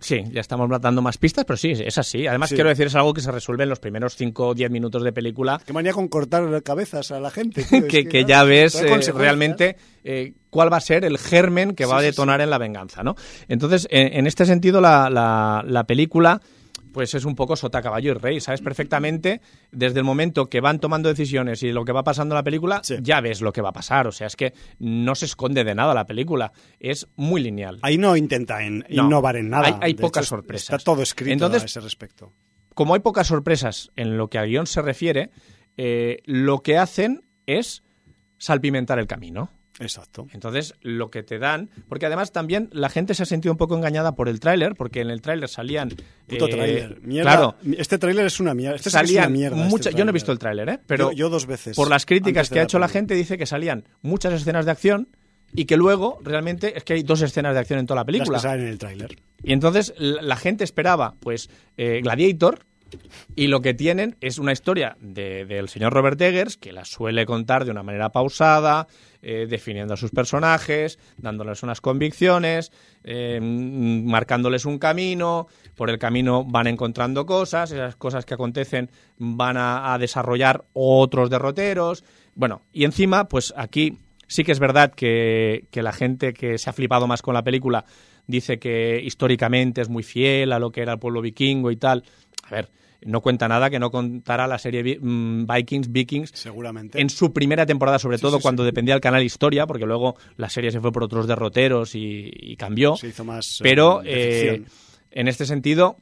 Sí, 0.00 0.24
ya 0.32 0.40
estamos 0.40 0.68
dando 0.80 1.02
más 1.02 1.18
pistas, 1.18 1.44
pero 1.44 1.56
sí, 1.56 1.72
es 1.72 1.98
así. 1.98 2.26
Además, 2.26 2.48
Sí. 2.48 2.54
quiero 2.54 2.70
decir, 2.70 2.86
es 2.86 2.94
algo 2.94 3.12
que 3.12 3.20
se 3.20 3.30
resuelve 3.30 3.64
en 3.64 3.68
los 3.68 3.80
primeros 3.80 4.16
5 4.16 4.48
o 4.48 4.54
10 4.54 4.70
minutos 4.70 5.02
de 5.04 5.12
película 5.12 5.60
Qué 5.64 5.72
manía 5.72 5.92
con 5.92 6.08
cortar 6.08 6.62
cabezas 6.62 7.10
a 7.10 7.20
la 7.20 7.30
gente. 7.30 7.64
tío, 7.64 7.86
que, 8.08 8.24
ya 8.24 8.42
ves 8.44 8.74
eh, 8.76 9.12
realmente 9.12 9.76
eh, 10.02 10.32
cuál 10.48 10.72
va 10.72 10.78
a 10.78 10.80
ser 10.80 11.04
el 11.04 11.18
germen 11.18 11.74
que 11.74 11.84
va 11.84 11.98
a 11.98 12.00
sí, 12.00 12.06
detonar 12.06 12.40
en 12.40 12.50
la 12.50 12.58
venganza, 12.58 13.02
¿no? 13.02 13.14
Entonces, 13.48 13.86
en, 13.90 14.14
en 14.18 14.26
este 14.26 14.46
sentido, 14.46 14.80
la, 14.80 15.10
la- 15.10 15.62
la 15.66 15.84
película 15.84 16.40
pues 16.92 17.14
es 17.14 17.24
un 17.24 17.34
poco 17.34 17.56
sota, 17.56 17.82
caballo 17.82 18.10
y 18.12 18.14
rey. 18.14 18.40
Sabes 18.40 18.60
perfectamente, 18.60 19.40
desde 19.72 19.98
el 19.98 20.04
momento 20.04 20.48
que 20.48 20.60
van 20.60 20.80
tomando 20.80 21.08
decisiones 21.08 21.62
y 21.62 21.72
lo 21.72 21.84
que 21.84 21.92
va 21.92 22.04
pasando 22.04 22.34
en 22.34 22.36
la 22.38 22.42
película, 22.44 22.80
Sí. 22.82 22.96
ya 23.02 23.20
ves 23.20 23.40
lo 23.40 23.52
que 23.52 23.62
va 23.62 23.70
a 23.70 23.72
pasar. 23.72 24.06
O 24.06 24.12
sea, 24.12 24.26
es 24.26 24.36
que 24.36 24.54
no 24.78 25.14
se 25.14 25.26
esconde 25.26 25.64
de 25.64 25.74
nada 25.74 25.94
la 25.94 26.06
película. 26.06 26.52
Es 26.78 27.08
muy 27.16 27.40
lineal. 27.42 27.78
Ahí 27.82 27.98
no 27.98 28.16
intenta 28.16 28.64
en- 28.64 28.80
No. 28.90 29.04
innovar 29.04 29.36
en 29.36 29.50
nada. 29.50 29.78
Hay- 29.80 29.94
pocas 29.94 30.24
hecho, 30.24 30.36
sorpresas. 30.36 30.70
Está 30.70 30.78
todo 30.78 31.02
escrito 31.02 31.32
Entonces- 31.32 31.62
a 31.62 31.66
ese 31.66 31.80
respecto. 31.80 32.32
como 32.74 32.94
hay 32.94 33.00
pocas 33.00 33.26
sorpresas 33.26 33.90
en 33.96 34.16
lo 34.16 34.28
que 34.28 34.38
al 34.38 34.48
guion 34.48 34.66
se 34.66 34.80
refiere, 34.80 35.30
eh, 35.76 36.18
lo 36.24 36.62
que 36.62 36.78
hacen 36.78 37.24
es 37.46 37.82
salpimentar 38.38 38.98
el 38.98 39.06
camino. 39.06 39.50
Exacto. 39.80 40.26
Entonces, 40.32 40.74
lo 40.82 41.10
que 41.10 41.22
te 41.22 41.38
dan, 41.38 41.70
porque 41.88 42.06
además 42.06 42.32
también 42.32 42.68
la 42.72 42.88
gente 42.90 43.14
se 43.14 43.22
ha 43.22 43.26
sentido 43.26 43.52
un 43.52 43.58
poco 43.58 43.76
engañada 43.76 44.14
por 44.14 44.28
el 44.28 44.38
tráiler, 44.38 44.74
porque 44.76 45.00
en 45.00 45.10
el 45.10 45.20
tráiler 45.22 45.48
salían 45.48 45.88
Puto 46.28 46.46
eh, 46.46 46.50
tráiler. 46.50 47.00
Mierda. 47.02 47.30
Claro, 47.32 47.54
Este 47.76 47.98
tráiler 47.98 48.26
es 48.26 48.38
una 48.40 48.54
mierda. 48.54 48.76
Este 48.76 48.84
que 48.84 48.88
es 48.90 48.92
salían 48.92 49.24
una 49.26 49.36
mierda. 49.38 49.56
este 49.56 49.68
muchas. 49.70 49.94
yo 49.94 50.04
no 50.04 50.10
he 50.10 50.12
visto 50.12 50.32
el 50.32 50.38
tráiler, 50.38 50.68
¿eh? 50.68 50.78
Pero 50.86 51.10
yo, 51.10 51.16
yo 51.16 51.30
dos 51.30 51.46
veces. 51.46 51.74
por 51.76 51.88
las 51.88 52.06
críticas 52.06 52.50
que 52.50 52.60
ha 52.60 52.62
hecho 52.62 52.78
la 52.78 52.88
gente 52.88 53.14
dice 53.14 53.36
que 53.38 53.46
salían 53.46 53.84
muchas 54.02 54.32
escenas 54.34 54.64
de 54.66 54.70
acción 54.70 55.08
y 55.52 55.64
que 55.64 55.76
luego 55.76 56.18
realmente 56.22 56.76
es 56.76 56.84
que 56.84 56.92
hay 56.92 57.02
dos 57.02 57.22
escenas 57.22 57.54
de 57.54 57.60
acción 57.60 57.80
en 57.80 57.86
toda 57.86 57.96
la 57.96 58.00
Las 58.02 58.06
película. 58.06 58.38
que 58.38 58.42
salen 58.42 58.66
en 58.66 58.72
el 58.72 58.78
tráiler. 58.78 59.16
Y 59.42 59.52
entonces 59.52 59.94
la, 59.96 60.22
la 60.22 60.36
gente 60.36 60.62
esperaba, 60.62 61.14
pues, 61.18 61.50
eh, 61.76 62.00
Gladiator, 62.02 62.60
y 63.36 63.46
lo 63.46 63.60
que 63.60 63.74
tienen 63.74 64.16
es 64.20 64.38
una 64.38 64.52
historia 64.52 64.96
de- 65.00 65.44
del 65.46 65.68
señor 65.68 65.92
Robert 65.92 66.20
Eggers, 66.20 66.56
que 66.56 66.72
la 66.72 66.84
suele 66.84 67.26
contar 67.26 67.64
de 67.64 67.70
una 67.70 67.82
manera 67.82 68.10
pausada, 68.10 68.86
eh, 69.22 69.46
definiendo 69.48 69.94
a 69.94 69.96
sus 69.96 70.10
personajes, 70.10 70.98
dándoles 71.18 71.62
unas 71.62 71.80
convicciones, 71.80 72.72
eh, 73.04 73.38
marcándoles 73.40 74.64
un 74.64 74.78
camino, 74.78 75.46
por 75.74 75.90
el 75.90 75.98
camino 75.98 76.44
van 76.44 76.66
encontrando 76.66 77.26
cosas, 77.26 77.70
esas 77.72 77.96
cosas 77.96 78.24
que 78.24 78.34
acontecen 78.34 78.90
van 79.18 79.56
a, 79.56 79.92
a 79.92 79.98
desarrollar 79.98 80.64
otros 80.72 81.30
derroteros. 81.30 82.04
Bueno, 82.34 82.62
y 82.72 82.84
encima, 82.84 83.28
pues 83.28 83.52
aquí 83.56 83.98
sí 84.26 84.44
que 84.44 84.52
es 84.52 84.58
verdad 84.60 84.92
que, 84.94 85.66
que 85.70 85.82
la 85.82 85.92
gente 85.92 86.32
que 86.32 86.56
se 86.58 86.70
ha 86.70 86.72
flipado 86.72 87.06
más 87.06 87.20
con 87.20 87.34
la 87.34 87.42
película 87.42 87.84
dice 88.26 88.58
que 88.58 89.00
históricamente 89.02 89.80
es 89.80 89.88
muy 89.88 90.02
fiel 90.04 90.52
a 90.52 90.58
lo 90.58 90.70
que 90.70 90.82
era 90.82 90.92
el 90.92 90.98
pueblo 90.98 91.20
vikingo 91.20 91.70
y 91.70 91.76
tal. 91.76 92.04
A 92.44 92.50
ver, 92.54 92.70
no 93.02 93.20
cuenta 93.20 93.48
nada 93.48 93.70
que 93.70 93.78
no 93.78 93.90
contara 93.90 94.46
la 94.46 94.58
serie 94.58 94.98
mm, 95.00 95.46
Vikings, 95.46 95.90
Vikings, 95.90 96.30
Seguramente. 96.34 97.00
en 97.00 97.08
su 97.10 97.32
primera 97.32 97.66
temporada, 97.66 97.98
sobre 97.98 98.18
Sí, 98.18 98.22
todo 98.22 98.36
sí, 98.38 98.42
cuando 98.42 98.64
dependía 98.64 98.94
del 98.94 99.00
canal 99.00 99.22
Historia, 99.22 99.66
porque 99.66 99.86
luego 99.86 100.16
la 100.36 100.50
serie 100.50 100.70
se 100.70 100.80
fue 100.80 100.92
por 100.92 101.04
otros 101.04 101.26
derroteros 101.26 101.94
y, 101.94 102.30
y 102.32 102.56
cambió. 102.56 102.96
Se 102.96 103.08
hizo 103.08 103.24
más. 103.24 103.60
eh, 103.60 103.62
Pero 103.62 104.02
eh, 104.04 104.62
en 105.10 105.28
este 105.28 105.46
sentido 105.46 105.96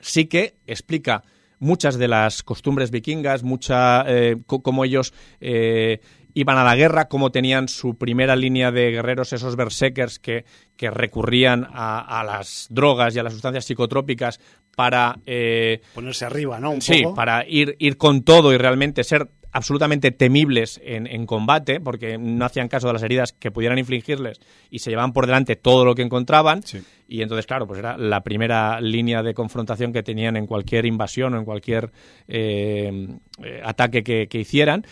sí 0.00 0.26
que 0.26 0.54
explica 0.66 1.22
muchas 1.60 1.98
de 1.98 2.08
las 2.08 2.42
costumbres 2.42 2.90
vikingas, 2.90 3.42
mucha 3.42 4.04
eh, 4.06 4.36
cómo 4.46 4.84
ellos 4.84 5.12
eh, 5.40 6.00
iban 6.34 6.56
a 6.56 6.62
la 6.62 6.76
guerra, 6.76 7.08
cómo 7.08 7.32
tenían 7.32 7.66
su 7.66 7.96
primera 7.96 8.36
línea 8.36 8.70
de 8.70 8.92
guerreros, 8.92 9.32
esos 9.32 9.56
berserkers 9.56 10.20
que, 10.20 10.44
que 10.76 10.88
recurrían 10.90 11.66
a, 11.72 12.20
a 12.20 12.22
las 12.22 12.68
drogas 12.70 13.16
y 13.16 13.18
a 13.18 13.24
las 13.24 13.32
sustancias 13.32 13.64
psicotrópicas 13.64 14.38
para 14.78 15.18
eh, 15.26 15.80
Ponerse 15.92 16.24
arriba, 16.24 16.60
¿no? 16.60 16.70
Un 16.70 16.80
sí, 16.80 17.02
poco. 17.02 17.16
para 17.16 17.44
ir, 17.48 17.74
ir 17.80 17.96
con 17.96 18.22
todo 18.22 18.52
y 18.52 18.58
realmente 18.58 19.02
ser 19.02 19.28
absolutamente 19.50 20.12
temibles 20.12 20.80
en, 20.84 21.08
en 21.08 21.26
combate, 21.26 21.80
porque 21.80 22.16
no 22.16 22.44
hacían 22.44 22.68
caso 22.68 22.86
de 22.86 22.92
las 22.92 23.02
heridas 23.02 23.32
que 23.32 23.50
pudieran 23.50 23.76
infligirles 23.80 24.38
y 24.70 24.78
se 24.78 24.90
llevaban 24.90 25.12
por 25.12 25.26
delante 25.26 25.56
todo 25.56 25.84
lo 25.84 25.96
que 25.96 26.02
encontraban. 26.02 26.62
Sí. 26.62 26.78
Y 27.08 27.22
entonces, 27.22 27.44
claro, 27.44 27.66
pues 27.66 27.80
era 27.80 27.98
la 27.98 28.22
primera 28.22 28.80
línea 28.80 29.24
de 29.24 29.34
confrontación 29.34 29.92
que 29.92 30.04
tenían 30.04 30.36
en 30.36 30.46
cualquier 30.46 30.86
invasión 30.86 31.34
o 31.34 31.38
en 31.38 31.44
cualquier 31.44 31.90
eh, 32.28 33.08
eh, 33.42 33.60
ataque 33.64 34.04
que, 34.04 34.28
que 34.28 34.38
hicieran. 34.38 34.86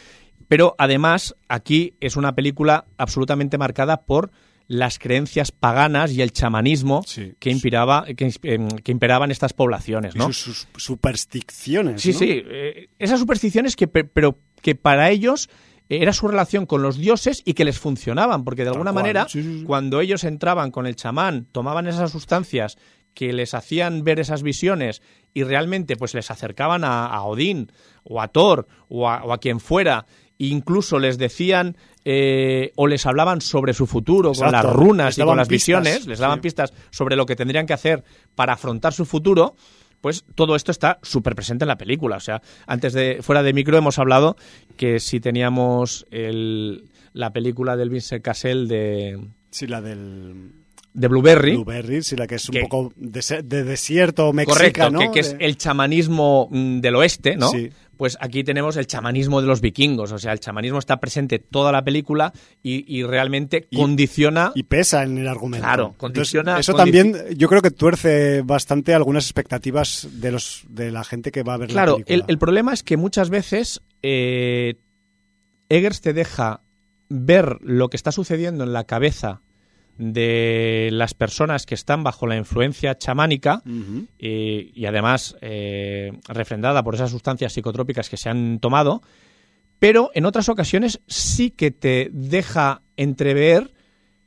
Pero 0.48 0.74
además, 0.78 1.36
aquí 1.46 1.94
es 2.00 2.16
una 2.16 2.34
película 2.34 2.86
absolutamente 2.98 3.56
marcada 3.56 3.98
por 3.98 4.32
las 4.68 4.98
creencias 4.98 5.52
paganas 5.52 6.10
y 6.12 6.22
el 6.22 6.32
chamanismo 6.32 7.02
Sí. 7.06 7.34
que, 7.38 7.50
impiraba, 7.50 8.04
que, 8.04 8.26
ins- 8.26 8.40
em, 8.42 8.68
que 8.68 8.90
imperaban 8.92 9.30
estas 9.30 9.52
poblaciones, 9.52 10.14
Y 10.14 10.18
¿no? 10.18 10.26
sus, 10.32 10.66
sus 10.74 10.82
supersticiones. 10.82 12.02
Sí, 12.02 12.12
¿no? 12.12 12.18
sí. 12.18 12.42
eh, 12.44 12.88
esas 12.98 13.20
supersticiones 13.20 13.76
que, 13.76 13.86
pe- 13.88 14.04
pero 14.04 14.38
que 14.62 14.74
para 14.74 15.10
ellos 15.10 15.48
era 15.88 16.12
su 16.12 16.26
relación 16.26 16.66
con 16.66 16.82
los 16.82 16.98
dioses 16.98 17.42
y 17.44 17.54
que 17.54 17.64
les 17.64 17.78
funcionaban, 17.78 18.42
porque 18.44 18.64
de 18.64 18.70
alguna 18.70 18.92
cual, 18.92 19.02
manera, 19.04 19.28
sí, 19.28 19.42
sí, 19.42 19.58
sí. 19.60 19.64
cuando 19.64 20.00
ellos 20.00 20.24
entraban 20.24 20.72
con 20.72 20.86
el 20.86 20.96
chamán, 20.96 21.46
tomaban 21.52 21.86
esas 21.86 22.10
sustancias 22.10 22.76
que 23.14 23.32
les 23.32 23.54
hacían 23.54 24.02
ver 24.02 24.18
esas 24.18 24.42
visiones 24.42 25.00
y 25.32 25.44
realmente 25.44 25.96
pues 25.96 26.12
les 26.14 26.30
acercaban 26.30 26.82
a, 26.84 27.06
a 27.06 27.22
Odín 27.22 27.70
o 28.02 28.20
a 28.20 28.28
Thor 28.28 28.66
o 28.88 29.08
a, 29.08 29.22
o 29.24 29.32
a 29.32 29.38
quien 29.38 29.60
fuera, 29.60 30.06
e 30.38 30.46
incluso 30.48 30.98
les 30.98 31.16
decían 31.18 31.76
eh, 32.08 32.70
o 32.76 32.86
les 32.86 33.04
hablaban 33.04 33.40
sobre 33.40 33.74
su 33.74 33.84
futuro 33.84 34.30
con 34.32 34.52
las 34.52 34.64
runas 34.64 35.06
Les 35.06 35.18
y 35.18 35.26
con 35.26 35.36
las 35.36 35.48
pistas, 35.48 35.82
visiones, 35.82 36.06
les 36.06 36.20
daban 36.20 36.38
sí. 36.38 36.42
pistas 36.42 36.72
sobre 36.90 37.16
lo 37.16 37.26
que 37.26 37.34
tendrían 37.34 37.66
que 37.66 37.72
hacer 37.72 38.04
para 38.36 38.52
afrontar 38.52 38.92
su 38.92 39.04
futuro, 39.04 39.56
pues 40.00 40.24
todo 40.36 40.54
esto 40.54 40.70
está 40.70 41.00
súper 41.02 41.34
presente 41.34 41.64
en 41.64 41.68
la 41.68 41.76
película. 41.76 42.18
O 42.18 42.20
sea, 42.20 42.42
antes 42.68 42.92
de, 42.92 43.18
fuera 43.22 43.42
de 43.42 43.52
micro 43.52 43.76
hemos 43.76 43.98
hablado 43.98 44.36
que 44.76 45.00
si 45.00 45.18
teníamos 45.18 46.06
el, 46.12 46.88
la 47.12 47.32
película 47.32 47.76
del 47.76 47.90
Vincent 47.90 48.22
Cassel 48.22 48.68
de... 48.68 49.20
Sí, 49.50 49.66
la 49.66 49.80
del 49.80 50.52
de 50.96 51.08
Blueberry. 51.08 51.52
Blueberry, 51.56 52.02
sí, 52.02 52.16
la 52.16 52.26
que 52.26 52.36
es 52.36 52.48
un 52.48 52.58
poco 52.62 52.92
de, 52.96 53.42
de 53.44 53.64
desierto 53.64 54.32
mexica, 54.32 54.88
¿no? 54.88 55.12
que, 55.12 55.20
es 55.20 55.36
el 55.38 55.58
chamanismo 55.58 56.48
mm, 56.50 56.80
del 56.80 56.96
oeste, 56.96 57.36
¿no? 57.36 57.50
Sí. 57.50 57.70
Pues 57.98 58.16
aquí 58.20 58.44
tenemos 58.44 58.76
el 58.76 58.86
chamanismo 58.86 59.40
de 59.40 59.46
los 59.46 59.60
vikingos, 59.60 60.12
o 60.12 60.18
sea, 60.18 60.32
el 60.32 60.40
chamanismo 60.40 60.78
está 60.78 60.98
presente 60.98 61.38
toda 61.38 61.72
la 61.72 61.82
película 61.82 62.32
y, 62.62 63.02
realmente 63.04 63.68
condiciona... 63.74 64.52
Y 64.54 64.64
pesa 64.64 65.02
en 65.02 65.16
el 65.16 65.28
argumento. 65.28 65.66
Claro, 65.66 65.94
condiciona... 65.96 66.58
eso 66.58 66.74
también 66.74 67.14
yo 67.36 67.48
creo 67.48 67.62
que 67.62 67.70
tuerce 67.70 68.42
bastante 68.42 68.92
algunas 68.92 69.24
expectativas 69.24 70.08
de, 70.12 70.30
los, 70.30 70.64
de 70.68 70.90
la 70.90 71.04
gente 71.04 71.30
que 71.30 71.42
va 71.42 71.54
a 71.54 71.56
ver 71.56 71.72
la 71.72 71.84
película. 71.86 72.04
Claro, 72.04 72.24
el, 72.28 72.38
problema 72.38 72.74
es 72.74 72.82
que 72.82 72.98
muchas 72.98 73.30
veces 73.30 73.80
eh, 74.02 74.74
Eggers 75.70 76.02
te 76.02 76.12
deja 76.12 76.60
ver 77.08 77.58
lo 77.62 77.88
que 77.88 77.96
está 77.96 78.12
sucediendo 78.12 78.64
en 78.64 78.74
la 78.74 78.84
cabeza 78.84 79.40
de 79.98 80.90
las 80.92 81.14
personas 81.14 81.66
que 81.66 81.74
están 81.74 82.02
bajo 82.02 82.26
la 82.26 82.36
influencia 82.36 82.96
chamánica 82.98 83.62
y, 84.18 84.84
además 84.86 85.36
eh, 85.40 86.12
refrendada 86.28 86.82
por 86.82 86.94
esas 86.94 87.10
sustancias 87.10 87.52
psicotrópicas 87.52 88.08
que 88.08 88.16
se 88.16 88.28
han 88.28 88.58
tomado, 88.58 89.02
pero 89.78 90.10
en 90.14 90.26
otras 90.26 90.48
ocasiones 90.48 91.00
sí 91.06 91.50
que 91.50 91.70
te 91.70 92.10
deja 92.12 92.82
entrever 92.96 93.72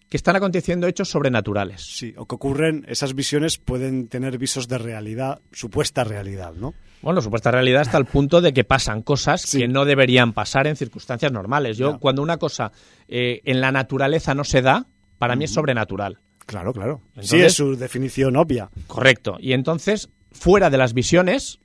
que 0.09 0.17
están 0.17 0.35
aconteciendo 0.35 0.87
hechos 0.87 1.09
sobrenaturales. 1.09 1.81
Sí, 1.81 2.15
o 2.17 2.25
que 2.25 2.35
ocurren, 2.35 2.83
esas 2.87 3.13
visiones 3.13 3.59
pueden 3.59 4.07
tener 4.07 4.39
visos 4.39 4.67
de 4.67 4.79
realidad, 4.79 5.39
supuesta 5.51 6.03
realidad, 6.03 6.53
¿no? 6.53 6.73
Bueno, 7.01 7.21
supuesta 7.21 7.51
realidad 7.51 7.81
hasta 7.81 7.97
el 7.97 8.05
punto 8.05 8.41
de 8.41 8.51
que 8.51 8.63
pasan 8.63 9.03
cosas 9.03 9.45
que 9.49 9.67
no 9.67 9.85
deberían 9.85 10.33
pasar 10.33 10.67
en 10.67 10.75
circunstancias 10.75 11.31
normales. 11.31 11.77
Yo, 11.77 11.99
cuando 11.99 12.21
una 12.21 12.37
cosa 12.37 12.71
eh, 13.07 13.41
en 13.45 13.61
la 13.61 13.71
naturaleza 13.71 14.33
no 14.33 14.43
se 14.43 14.61
da, 14.61 14.87
para 15.19 15.35
mí 15.35 15.43
es 15.45 15.53
sobrenatural. 15.53 16.19
Claro, 16.45 16.73
claro. 16.73 17.01
sí, 17.21 17.39
es 17.39 17.53
su 17.53 17.75
definición 17.75 18.35
obvia. 18.35 18.71
Correcto. 18.87 19.37
Y 19.39 19.53
entonces, 19.53 20.09
fuera 20.31 20.71
de 20.71 20.79
las 20.79 20.93
visiones, 20.93 21.59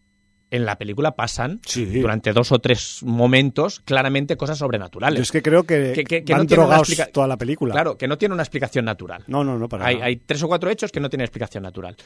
en 0.50 0.66
la 0.66 0.76
película 0.76 1.16
pasan 1.16 1.60
durante 1.74 2.32
dos 2.32 2.52
o 2.52 2.58
tres 2.58 3.02
momentos 3.02 3.80
claramente 3.80 4.36
cosas 4.36 4.58
sobrenaturales. 4.58 5.16
Yo 5.18 5.22
es 5.22 5.32
que 5.32 5.42
creo 5.42 5.64
que, 5.64 6.04
que, 6.06 6.34
no 6.34 6.44
drogados 6.44 6.94
toda 7.12 7.26
la 7.26 7.38
película. 7.38 7.72
Claro, 7.72 7.96
que 7.96 8.06
no 8.06 8.18
tiene 8.18 8.34
una 8.34 8.42
explicación 8.42 8.84
natural. 8.84 9.24
No, 9.26 9.42
no, 9.42 9.58
no, 9.58 9.68
para 9.68 9.86
hay, 9.86 9.96
hay 10.02 10.16
tres 10.16 10.42
o 10.42 10.48
cuatro 10.48 10.68
hechos 10.68 10.92
que 10.92 11.00
no 11.00 11.08
tienen 11.08 11.24
explicación 11.24 11.62
natural. 11.62 11.96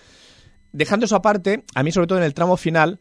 Dejando 0.70 1.07
eso 1.07 1.16
aparte, 1.16 1.65
a 1.75 1.83
mí 1.83 1.91
sobre 1.91 2.07
todo 2.07 2.19
en 2.19 2.25
el 2.25 2.35
tramo 2.35 2.57
final 2.57 3.01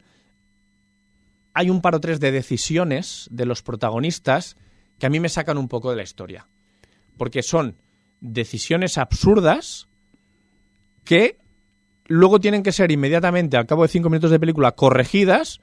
hay 1.54 1.70
un 1.70 1.80
par 1.80 1.94
o 1.94 2.00
tres 2.00 2.20
de 2.20 2.32
decisiones 2.32 3.28
de 3.30 3.46
los 3.46 3.62
protagonistas 3.62 4.56
que 4.98 5.06
a 5.06 5.10
mí 5.10 5.20
me 5.20 5.28
sacan 5.28 5.56
un 5.58 5.68
poco 5.68 5.90
de 5.90 5.96
la 5.96 6.02
historia. 6.02 6.48
Porque 7.16 7.42
son 7.42 7.76
decisiones 8.20 8.98
absurdas 8.98 9.88
que 11.04 11.38
luego 12.06 12.40
tienen 12.40 12.62
que 12.62 12.72
ser 12.72 12.90
inmediatamente, 12.90 13.56
al 13.56 13.66
cabo 13.66 13.82
de 13.82 13.88
cinco 13.88 14.10
minutos 14.10 14.30
de 14.30 14.40
película, 14.40 14.72
corregidas 14.72 15.60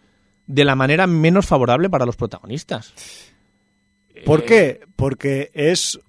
de 0.47 0.65
la 0.65 0.75
manera 0.75 1.07
menos 1.07 1.45
favorable 1.45 1.89
para 1.89 2.05
los 2.05 2.15
protagonistas. 2.15 2.93
¿Por 4.25 4.41
eh, 4.41 4.45
qué? 4.45 4.79
Porque 4.95 5.51
es 5.53 5.99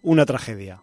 una 0.00 0.24
tragedia. 0.24 0.82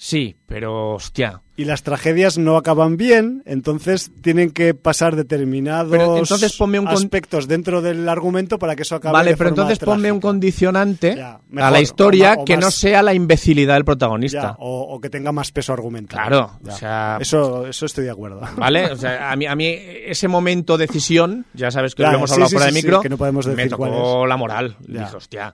Sí, 0.00 0.36
pero 0.46 0.94
hostia. 0.94 1.42
Y 1.56 1.64
las 1.64 1.82
tragedias 1.82 2.38
no 2.38 2.56
acaban 2.56 2.96
bien, 2.96 3.42
entonces 3.46 4.12
tienen 4.22 4.52
que 4.52 4.72
pasar 4.72 5.16
determinados 5.16 5.92
entonces 5.92 6.56
ponme 6.56 6.78
un 6.78 6.86
aspectos 6.86 7.48
dentro 7.48 7.82
del 7.82 8.08
argumento 8.08 8.60
para 8.60 8.76
que 8.76 8.82
eso 8.82 8.94
acabe 8.94 9.12
Vale, 9.14 9.36
pero 9.36 9.50
entonces 9.50 9.80
ponme 9.80 10.12
un 10.12 10.20
condicionante 10.20 11.20
a 11.20 11.40
la 11.50 11.80
historia 11.80 12.36
que 12.46 12.56
no 12.56 12.70
sea 12.70 13.02
la 13.02 13.12
imbecilidad 13.12 13.74
del 13.74 13.84
protagonista. 13.84 14.54
o, 14.60 15.00
que 15.00 15.10
tenga 15.10 15.32
más 15.32 15.50
peso 15.50 15.72
argumental. 15.72 16.20
Claro, 16.20 16.52
o 16.64 16.70
sea, 16.70 17.18
eso, 17.20 17.66
eso 17.66 17.86
estoy 17.86 18.04
de 18.04 18.10
acuerdo. 18.10 18.40
Vale, 18.56 18.92
o 18.92 18.96
sea, 18.96 19.32
a 19.32 19.34
mí, 19.34 19.46
a 19.46 19.56
mí 19.56 19.66
ese 19.66 20.28
momento 20.28 20.78
decisión, 20.78 21.44
ya 21.54 21.72
sabes 21.72 21.96
que 21.96 22.04
lo 22.04 22.12
hemos 22.12 22.30
hablado 22.30 22.50
fuera 22.50 22.66
de 22.66 22.72
micro, 22.72 23.00
que 23.00 23.08
no 23.08 23.18
podemos 23.18 23.44
decir 23.44 23.64
me 23.64 23.68
tocó 23.68 24.26
la 24.28 24.36
moral. 24.36 24.76
Dije, 24.86 25.16
hostia, 25.16 25.52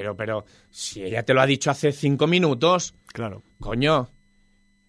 pero, 0.00 0.16
pero, 0.16 0.44
si 0.70 1.02
ella 1.02 1.22
te 1.24 1.34
lo 1.34 1.42
ha 1.42 1.46
dicho 1.46 1.70
hace 1.70 1.92
cinco 1.92 2.26
minutos. 2.26 2.94
Claro. 3.12 3.42
Coño. 3.58 4.08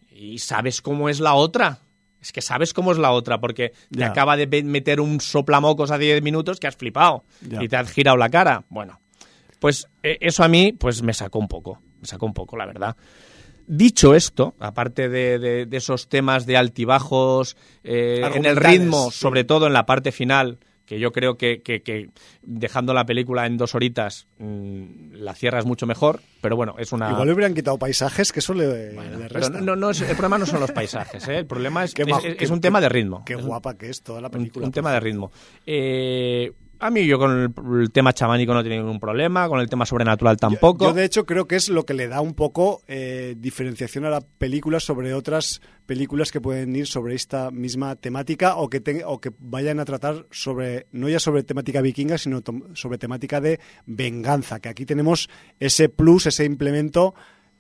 ¿Y 0.09 0.39
sabes 0.39 0.81
cómo 0.81 1.09
es 1.09 1.19
la 1.19 1.33
otra? 1.33 1.79
Es 2.21 2.31
que 2.31 2.41
sabes 2.41 2.73
cómo 2.73 2.93
es 2.93 2.97
la 2.97 3.11
otra, 3.11 3.41
porque 3.41 3.73
te 3.89 4.05
acaba 4.05 4.37
de 4.37 4.47
meter 4.63 5.01
un 5.01 5.19
soplamocos 5.19 5.91
a 5.91 5.97
diez 5.97 6.21
minutos 6.21 6.59
que 6.59 6.67
has 6.67 6.77
flipado 6.77 7.25
y 7.41 7.67
te 7.67 7.75
has 7.75 7.91
girado 7.91 8.15
la 8.15 8.29
cara. 8.29 8.63
Bueno, 8.69 9.01
pues 9.59 9.87
e, 10.01 10.17
eso 10.21 10.43
a 10.43 10.47
mí 10.47 10.71
pues 10.71 11.01
me 11.01 11.13
sacó 11.13 11.39
un 11.39 11.47
poco, 11.47 11.81
me 11.99 12.07
sacó 12.07 12.25
un 12.27 12.33
poco, 12.33 12.55
la 12.55 12.67
verdad. 12.67 12.95
Dicho 13.67 14.15
esto, 14.15 14.55
aparte 14.59 15.09
de, 15.09 15.67
esos 15.71 16.07
temas 16.07 16.45
de 16.45 16.57
altibajos 16.57 17.57
eh, 17.83 18.21
en 18.35 18.45
el 18.45 18.55
ritmo, 18.55 19.11
sobre 19.11 19.43
todo 19.43 19.67
en 19.67 19.73
la 19.73 19.85
parte 19.85 20.11
final, 20.11 20.59
que 20.91 20.99
yo 20.99 21.13
creo 21.13 21.37
que, 21.37 21.61
que, 21.61 22.09
dejando 22.41 22.93
la 22.93 23.05
película 23.05 23.45
en 23.45 23.55
dos 23.55 23.75
horitas 23.75 24.27
mm, 24.39 25.13
la 25.13 25.33
cierras 25.33 25.65
mucho 25.65 25.87
mejor, 25.87 26.19
pero 26.41 26.57
bueno, 26.57 26.75
es 26.79 26.91
una... 26.91 27.11
Igual 27.11 27.27
le 27.27 27.33
hubieran 27.33 27.53
quitado 27.53 27.77
paisajes, 27.77 28.33
que 28.33 28.39
eso 28.39 28.53
le, 28.53 29.29
resta. 29.29 29.61
No, 29.61 29.77
no, 29.77 29.91
el 29.91 30.05
problema 30.07 30.37
no 30.37 30.45
son 30.45 30.59
los 30.59 30.73
paisajes, 30.73 31.25
¿eh? 31.29 31.37
el 31.37 31.45
problema 31.45 31.85
es, 31.85 31.93
es, 32.39 32.49
un 32.49 32.59
tema 32.59 32.81
de 32.81 32.89
ritmo. 32.89 33.23
Qué 33.25 33.35
guapa 33.35 33.77
que 33.77 33.89
es 33.89 34.03
toda 34.03 34.19
la 34.19 34.29
película. 34.29 34.65
Un, 34.65 34.73
tema 34.73 34.91
de 34.91 34.99
ritmo. 34.99 35.31
Eh, 35.65 36.51
a 36.81 36.89
mí 36.89 37.05
yo 37.05 37.19
con 37.19 37.53
el, 37.73 37.91
tema 37.91 38.11
chamánico 38.11 38.53
no 38.53 38.63
tengo 38.63 38.75
ningún 38.75 38.99
problema, 38.99 39.47
con 39.47 39.59
el 39.59 39.69
tema 39.69 39.85
sobrenatural 39.85 40.37
tampoco. 40.37 40.85
Yo, 40.85 40.93
de 40.93 41.05
hecho 41.05 41.25
creo 41.25 41.47
que 41.47 41.55
es 41.55 41.69
lo 41.69 41.85
que 41.85 41.93
le 41.93 42.07
da 42.07 42.21
un 42.21 42.33
poco 42.33 42.81
eh, 42.87 43.35
diferenciación 43.37 44.05
a 44.05 44.09
la 44.09 44.21
película 44.21 44.79
sobre 44.79 45.13
otras 45.13 45.61
películas 45.85 46.31
que 46.31 46.41
pueden 46.41 46.75
ir 46.75 46.87
sobre 46.87 47.13
esta 47.13 47.51
misma 47.51 47.95
temática 47.95 48.55
o 48.55 48.69
que, 48.69 49.03
o 49.05 49.21
que 49.21 49.31
vayan 49.39 49.79
a 49.79 49.85
tratar 49.85 50.25
sobre, 50.31 50.87
no 50.91 51.07
ya 51.07 51.19
sobre 51.19 51.43
temática 51.43 51.81
vikinga, 51.81 52.17
sino 52.17 52.41
sobre 52.73 52.97
temática 52.97 53.39
de 53.39 53.59
venganza, 53.85 54.59
que 54.59 54.69
aquí 54.69 54.85
tenemos 54.85 55.29
ese 55.59 55.87
plus, 55.87 56.25
ese 56.25 56.45
implemento 56.45 57.13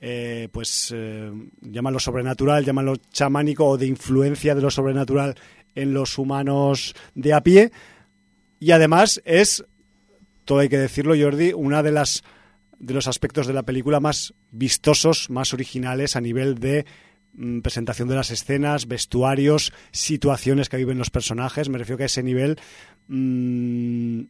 eh, 0.03 0.49
pues 0.51 0.91
eh, 0.95 1.31
llámalo 1.61 1.99
sobrenatural, 1.99 2.65
llámalo 2.65 2.95
chamánico 3.11 3.67
o 3.67 3.77
de 3.77 3.85
influencia 3.85 4.55
de 4.55 4.61
lo 4.61 4.71
sobrenatural 4.71 5.35
en 5.75 5.93
los 5.93 6.17
humanos 6.17 6.95
de 7.13 7.33
a 7.33 7.41
pie, 7.41 7.71
y 8.61 8.71
además 8.71 9.21
es, 9.25 9.65
todo 10.45 10.59
hay 10.59 10.69
que 10.69 10.77
decirlo, 10.77 11.15
Jordi, 11.19 11.51
una 11.51 11.81
de 11.81 11.91
las 11.91 12.23
de 12.77 12.93
los 12.93 13.07
aspectos 13.07 13.47
de 13.47 13.53
la 13.53 13.63
película 13.63 13.99
más 13.99 14.35
vistosos, 14.51 15.31
más 15.31 15.53
originales 15.53 16.15
a 16.15 16.21
nivel 16.21 16.59
de 16.59 16.85
mm, 17.33 17.61
presentación 17.61 18.07
de 18.07 18.15
las 18.15 18.29
escenas, 18.29 18.87
vestuarios, 18.87 19.73
situaciones 19.91 20.69
que 20.69 20.77
viven 20.77 20.99
los 20.99 21.09
personajes. 21.09 21.69
Me 21.69 21.79
refiero 21.79 21.97
que 21.97 22.03
a 22.03 22.05
ese 22.05 22.21
nivel 22.21 22.59
mm, 23.07 24.21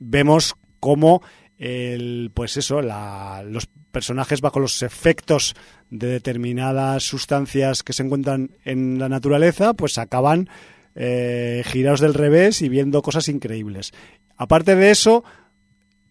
vemos 0.00 0.54
cómo 0.80 1.22
el, 1.56 2.30
pues 2.34 2.58
eso, 2.58 2.82
los 2.82 3.68
personajes 3.90 4.42
bajo 4.42 4.60
los 4.60 4.82
efectos 4.82 5.54
de 5.88 6.08
determinadas 6.08 7.04
sustancias 7.04 7.82
que 7.82 7.94
se 7.94 8.02
encuentran 8.02 8.50
en 8.64 8.98
la 8.98 9.08
naturaleza, 9.08 9.72
pues 9.72 9.96
acaban 9.96 10.50
eh, 10.94 11.62
girados 11.66 12.00
del 12.00 12.14
revés 12.14 12.62
y 12.62 12.68
viendo 12.68 13.02
cosas 13.02 13.28
increíbles. 13.28 13.92
Aparte 14.36 14.74
de 14.74 14.90
eso, 14.90 15.24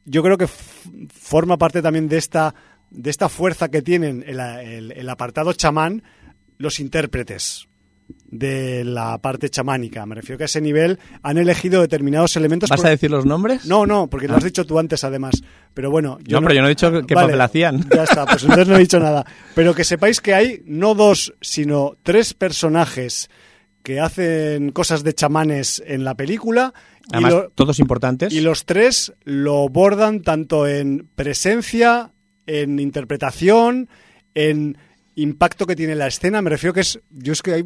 yo 0.06 0.24
creo 0.24 0.38
que 0.38 0.48
forma 0.48 1.58
parte 1.58 1.82
también 1.82 2.08
de 2.08 2.18
esta, 2.18 2.56
de 2.90 3.10
esta 3.10 3.30
fuerza 3.30 3.70
que 3.70 3.82
tienen 3.82 4.24
el, 4.26 5.10
apartado 5.10 5.54
chamán 5.54 6.04
los 6.58 6.80
intérpretes 6.80 7.68
de 8.26 8.84
la 8.84 9.18
parte 9.20 9.50
chamánica. 9.50 10.06
Me 10.06 10.16
refiero 10.16 10.38
que 10.38 10.44
a 10.44 10.46
ese 10.46 10.62
nivel 10.62 11.00
han 11.22 11.38
elegido 11.38 11.82
determinados 11.82 12.36
elementos. 12.36 12.70
¿Vas 12.70 12.84
a 12.84 12.90
decir 12.90 13.10
los 13.10 13.26
nombres? 13.26 13.66
No, 13.66 13.86
no, 13.86 14.08
porque 14.08 14.28
lo 14.28 14.36
has 14.36 14.44
ah. 14.44 14.48
dicho 14.48 14.66
tú 14.66 14.80
antes 14.80 15.04
además. 15.04 15.42
Pero 15.74 15.92
bueno, 15.92 16.18
yo 16.24 16.40
no, 16.40 16.48
pero 16.48 16.56
yo 16.56 16.62
no 16.62 16.68
he 16.68 16.72
dicho 16.72 16.92
qué 17.06 17.16
papel 17.16 17.40
hacían. 17.40 17.88
Ya 17.90 18.04
está, 18.04 18.26
pues 18.26 18.44
entonces 18.44 18.68
no 18.68 18.76
he 18.76 18.80
dicho 18.80 19.00
nada. 19.00 19.26
Pero 19.56 19.74
que 19.74 19.84
sepáis 19.84 20.20
que 20.20 20.34
hay 20.34 20.62
no 20.66 20.94
dos, 20.96 21.34
sino 21.40 21.96
tres 22.04 22.34
personajes 22.34 23.30
que 23.84 24.00
hacen 24.00 24.72
cosas 24.72 25.04
de 25.04 25.14
chamanes 25.14 25.82
en 25.86 26.04
la 26.04 26.16
película. 26.16 26.74
Además, 27.12 27.48
todos 27.56 27.80
importantes. 27.80 28.32
Y 28.34 28.42
los 28.42 28.66
tres 28.66 29.14
lo 29.24 29.68
bordan 29.70 30.22
tanto 30.22 30.68
en 30.68 31.08
presencia, 31.16 32.12
en 32.46 32.80
interpretación, 32.80 33.90
en 34.36 34.78
impacto 35.16 35.66
que 35.66 35.76
tiene 35.76 35.96
la 35.96 36.08
escena. 36.08 36.42
Me 36.42 36.50
refiero 36.50 36.74
que 36.74 36.82
es. 36.82 37.00
Yo 37.10 37.34
es 37.34 37.42
que 37.42 37.54
ahí 37.54 37.64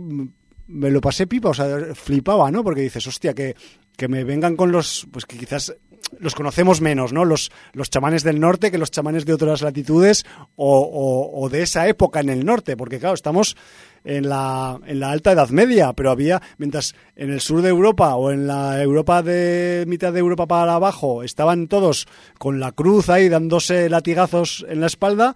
me 0.67 0.89
lo 0.89 1.01
pasé 1.01 1.27
pipa, 1.27 1.49
o 1.49 1.53
sea, 1.53 1.93
flipaba, 1.93 2.49
¿no? 2.49 2.63
Porque 2.63 2.81
dices, 2.81 3.05
hostia, 3.07 3.33
que, 3.33 3.55
que 3.97 4.07
me 4.07 4.23
vengan 4.23 4.55
con 4.55 4.71
los. 4.71 5.07
Pues 5.11 5.25
que 5.25 5.37
quizás 5.37 5.75
los 6.19 6.35
conocemos 6.35 6.81
menos, 6.81 7.13
¿no? 7.13 7.25
Los, 7.25 7.51
los 7.73 7.89
chamanes 7.89 8.23
del 8.23 8.39
norte 8.39 8.71
que 8.71 8.77
los 8.77 8.91
chamanes 8.91 9.25
de 9.25 9.33
otras 9.33 9.61
latitudes 9.61 10.25
o, 10.55 11.31
o, 11.33 11.49
de 11.49 11.63
esa 11.63 11.87
época 11.87 12.19
en 12.19 12.29
el 12.29 12.45
norte, 12.45 12.77
porque 12.77 12.99
claro, 12.99 13.15
estamos 13.15 13.57
en 14.06 14.30
la, 14.30 14.80
en 14.86 14.99
la 14.99 15.10
alta 15.11 15.32
Edad 15.32 15.49
Media, 15.49 15.91
pero 15.94 16.11
había, 16.11 16.41
mientras 16.57 16.95
en 17.15 17.32
el 17.32 17.41
sur 17.41 17.61
de 17.61 17.69
Europa 17.69 18.15
o 18.15 18.32
en 18.32 18.48
la 18.48 18.82
Europa 18.82 19.22
de 19.22 19.84
mitad 19.88 20.14
de 20.14 20.19
Europa 20.19 20.48
para 20.48 20.76
abajo 20.76 21.23
estaban 21.23 21.68
todos 21.68 22.07
con 22.38 22.60
la 22.60 22.72
cruz 22.72 23.10
ahí 23.10 23.27
dándose 23.27 23.90
latigazos 23.90 24.65
en 24.69 24.80
la 24.80 24.88
espalda, 24.88 25.36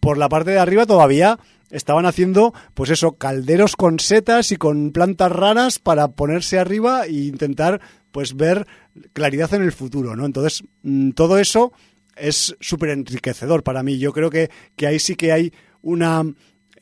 por 0.00 0.18
la 0.18 0.28
parte 0.28 0.50
de 0.50 0.58
arriba 0.58 0.84
todavía 0.84 1.38
estaban 1.70 2.06
haciendo, 2.06 2.52
pues 2.74 2.90
eso, 2.90 3.12
calderos 3.12 3.76
con 3.76 3.98
setas 3.98 4.52
y 4.52 4.56
con 4.56 4.92
plantas 4.92 5.32
raras 5.32 5.78
para 5.78 6.08
ponerse 6.08 6.58
arriba 6.58 7.06
e 7.06 7.12
intentar, 7.12 7.80
pues, 8.10 8.36
ver 8.36 8.66
claridad 9.14 9.54
en 9.54 9.62
el 9.62 9.72
futuro, 9.72 10.14
¿no? 10.14 10.26
Entonces, 10.26 10.64
mm, 10.82 11.12
todo 11.12 11.38
eso 11.38 11.72
es 12.14 12.54
súper 12.60 12.90
enriquecedor 12.90 13.62
para 13.62 13.82
mí. 13.82 13.98
Yo 13.98 14.12
creo 14.12 14.28
que, 14.28 14.50
que 14.76 14.86
ahí 14.86 14.98
sí 14.98 15.16
que 15.16 15.32
hay 15.32 15.52
una, 15.80 16.22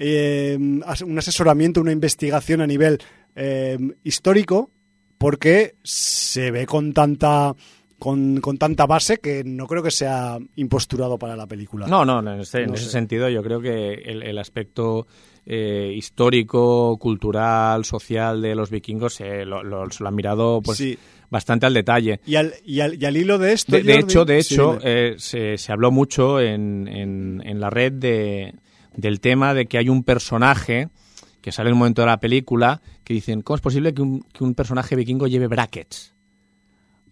eh, 0.01 0.56
un 0.59 1.18
asesoramiento, 1.18 1.81
una 1.81 1.93
investigación 1.93 2.62
a 2.62 2.66
nivel 2.66 2.98
eh, 3.36 3.78
histórico, 4.02 4.70
porque 5.18 5.74
se 5.82 6.51
ve 6.51 6.66
con 6.66 6.93
tanta 6.94 7.55
con, 7.98 8.40
con, 8.40 8.56
tanta 8.56 8.86
base 8.86 9.18
que 9.18 9.44
no 9.44 9.66
creo 9.66 9.82
que 9.82 9.90
sea 9.90 10.39
imposturado 10.56 11.18
para 11.18 11.36
la 11.36 11.47
película. 11.47 11.86
No, 11.86 12.06
no, 12.06 12.20
en 12.20 12.40
ese, 12.40 12.66
sentido 12.77 13.28
yo 13.28 13.43
creo 13.43 13.60
que 13.60 13.93
el, 13.93 14.39
aspecto 14.39 15.06
eh, 15.44 15.93
histórico, 15.94 16.97
cultural, 16.97 17.85
social 17.85 18.40
de 18.40 18.55
los 18.55 18.70
vikingos 18.70 19.20
lo, 19.20 19.62
lo, 19.62 19.82
han 19.82 20.14
mirado 20.14 20.62
pues 20.62 20.82
bastante 21.28 21.66
al 21.66 21.74
detalle. 21.74 22.20
Y 22.24 22.36
al, 22.36 22.55
y 22.64 22.81
al, 22.81 23.16
hilo 23.18 23.36
de 23.36 23.52
esto... 23.52 23.72
De, 23.72 23.98
hecho, 23.98 24.24
de 24.24 24.39
hecho 24.39 24.78
eh, 24.82 25.16
se, 25.18 25.59
se, 25.59 25.72
habló 25.72 25.90
mucho 25.90 26.40
en, 26.40 26.89
en, 26.89 27.43
en, 27.44 27.60
la 27.60 27.68
red 27.68 27.93
de, 27.93 28.55
del 28.95 29.21
tema 29.21 29.55
de 29.55 29.67
que 29.67 29.79
hay 29.79 29.89
un 29.89 30.03
personaje 30.03 30.89
que 31.41 31.53
sale 31.53 31.71
en 31.71 31.75
un 31.75 31.81
momento 31.81 32.03
de 32.03 32.07
la 32.07 32.21
película 32.21 32.83
que 33.05 33.15
dicen, 33.15 33.43
¿cómo 33.43 33.57
es 33.57 33.62
posible 33.62 33.95
que 33.95 34.03
un, 34.03 34.23
que 34.23 34.45
un 34.45 34.55
personaje 34.55 34.97
vikingo 34.97 35.27
lleve 35.27 35.47
brackets? 35.47 36.15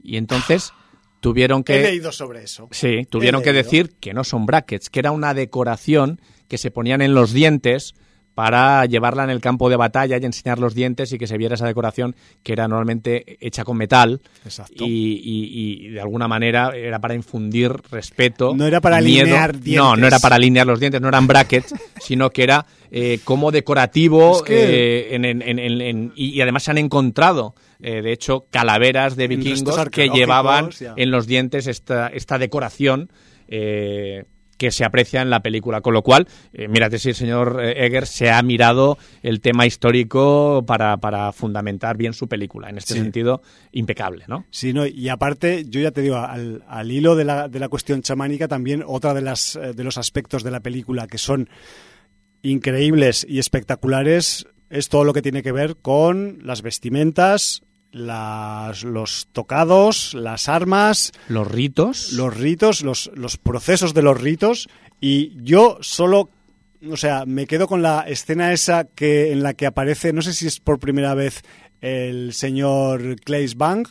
Y 0.02 0.16
entonces 0.16 0.72
tuvieron 1.20 1.64
que... 1.64 1.80
He 1.80 1.82
leído 1.82 2.12
sobre 2.12 2.42
eso. 2.42 2.68
Sí, 2.70 3.06
tuvieron 3.08 3.42
que 3.42 3.52
decir 3.52 3.94
que 4.00 4.14
no 4.14 4.24
son 4.24 4.46
brackets, 4.46 4.90
que 4.90 5.00
era 5.00 5.12
una 5.12 5.34
decoración 5.34 6.20
que 6.48 6.58
se 6.58 6.70
ponían 6.70 7.02
en 7.02 7.14
los 7.14 7.32
dientes 7.32 7.94
para 8.38 8.86
llevarla 8.86 9.24
en 9.24 9.30
el 9.30 9.40
campo 9.40 9.68
de 9.68 9.74
batalla 9.74 10.16
y 10.16 10.24
enseñar 10.24 10.60
los 10.60 10.72
dientes 10.72 11.12
y 11.12 11.18
que 11.18 11.26
se 11.26 11.36
viera 11.36 11.56
esa 11.56 11.66
decoración 11.66 12.14
que 12.44 12.52
era 12.52 12.68
normalmente 12.68 13.36
hecha 13.40 13.64
con 13.64 13.76
metal 13.76 14.20
y, 14.76 15.88
de 15.88 16.00
alguna 16.00 16.28
manera 16.28 16.70
era 16.72 17.00
para 17.00 17.16
infundir 17.16 17.72
respeto. 17.90 18.54
No 18.54 18.64
era 18.64 18.80
para 18.80 18.98
alinear 18.98 19.58
dientes. 19.58 19.76
No, 19.76 19.96
no 19.96 20.06
era 20.06 20.20
para 20.20 20.36
alinear 20.36 20.68
los 20.68 20.78
dientes, 20.78 21.00
no 21.00 21.08
eran 21.08 21.26
brackets, 21.26 21.74
sino 22.00 22.30
que 22.30 22.44
era 22.44 22.64
eh, 22.92 23.18
como 23.24 23.50
decorativo 23.50 24.44
eh, 24.46 25.18
y, 26.14 26.40
además 26.40 26.62
se 26.62 26.70
han 26.70 26.78
encontrado, 26.78 27.56
eh, 27.82 28.02
de 28.02 28.12
hecho, 28.12 28.46
calaveras 28.52 29.16
de 29.16 29.26
vikingos 29.26 29.88
que 29.90 30.10
llevaban 30.10 30.70
en 30.94 31.10
los 31.10 31.26
dientes 31.26 31.66
esta, 31.66 32.06
esta 32.06 32.38
decoración 32.38 33.10
que 34.58 34.70
se 34.70 34.84
aprecia 34.84 35.22
en 35.22 35.30
la 35.30 35.40
película. 35.40 35.80
Con 35.80 35.94
lo 35.94 36.02
cual, 36.02 36.28
eh, 36.52 36.68
mírate 36.68 36.98
si 36.98 37.10
el 37.10 37.14
señor 37.14 37.60
eh, 37.62 37.86
Egger 37.86 38.06
se 38.06 38.30
ha 38.30 38.42
mirado 38.42 38.98
el 39.22 39.40
tema 39.40 39.64
histórico 39.64 40.64
para, 40.66 40.98
para 40.98 41.32
fundamentar 41.32 41.96
bien 41.96 42.12
su 42.12 42.28
película. 42.28 42.68
En 42.68 42.76
este 42.76 42.94
sentido, 42.94 43.40
impecable, 43.72 44.24
¿no? 44.28 44.44
Sí, 44.50 44.72
no, 44.72 44.86
y 44.86 45.08
aparte, 45.08 45.64
yo 45.68 45.80
ya 45.80 45.92
te 45.92 46.02
digo, 46.02 46.16
al, 46.16 46.64
al 46.68 46.90
hilo 46.90 47.16
de 47.16 47.24
la, 47.24 47.48
de 47.48 47.58
la 47.60 47.68
cuestión 47.68 48.02
chamánica, 48.02 48.48
también 48.48 48.84
otra 48.86 49.14
de, 49.14 49.22
las, 49.22 49.56
eh, 49.56 49.72
de 49.72 49.84
los 49.84 49.96
aspectos 49.96 50.42
de 50.42 50.50
la 50.50 50.60
película 50.60 51.06
que 51.06 51.18
son 51.18 51.48
increíbles 52.42 53.26
y 53.28 53.38
espectaculares 53.38 54.46
es 54.70 54.88
todo 54.88 55.04
lo 55.04 55.12
que 55.12 55.22
tiene 55.22 55.42
que 55.42 55.52
ver 55.52 55.76
con 55.76 56.40
las 56.42 56.62
vestimentas, 56.62 57.62
las, 57.92 58.84
los 58.84 59.28
tocados, 59.32 60.14
las 60.14 60.48
armas. 60.48 61.12
Los 61.28 61.50
ritos. 61.50 62.12
Los 62.12 62.36
ritos, 62.36 62.82
los, 62.82 63.10
los 63.14 63.36
procesos 63.36 63.94
de 63.94 64.02
los 64.02 64.20
ritos. 64.20 64.68
Y 65.00 65.42
yo 65.42 65.78
solo, 65.80 66.30
o 66.88 66.96
sea, 66.96 67.24
me 67.26 67.46
quedo 67.46 67.68
con 67.68 67.82
la 67.82 68.02
escena 68.02 68.52
esa 68.52 68.84
que, 68.84 69.32
en 69.32 69.42
la 69.42 69.54
que 69.54 69.66
aparece, 69.66 70.12
no 70.12 70.22
sé 70.22 70.32
si 70.32 70.46
es 70.46 70.60
por 70.60 70.78
primera 70.78 71.14
vez 71.14 71.42
el 71.80 72.32
señor 72.32 73.20
Claes 73.20 73.56
Bang, 73.56 73.86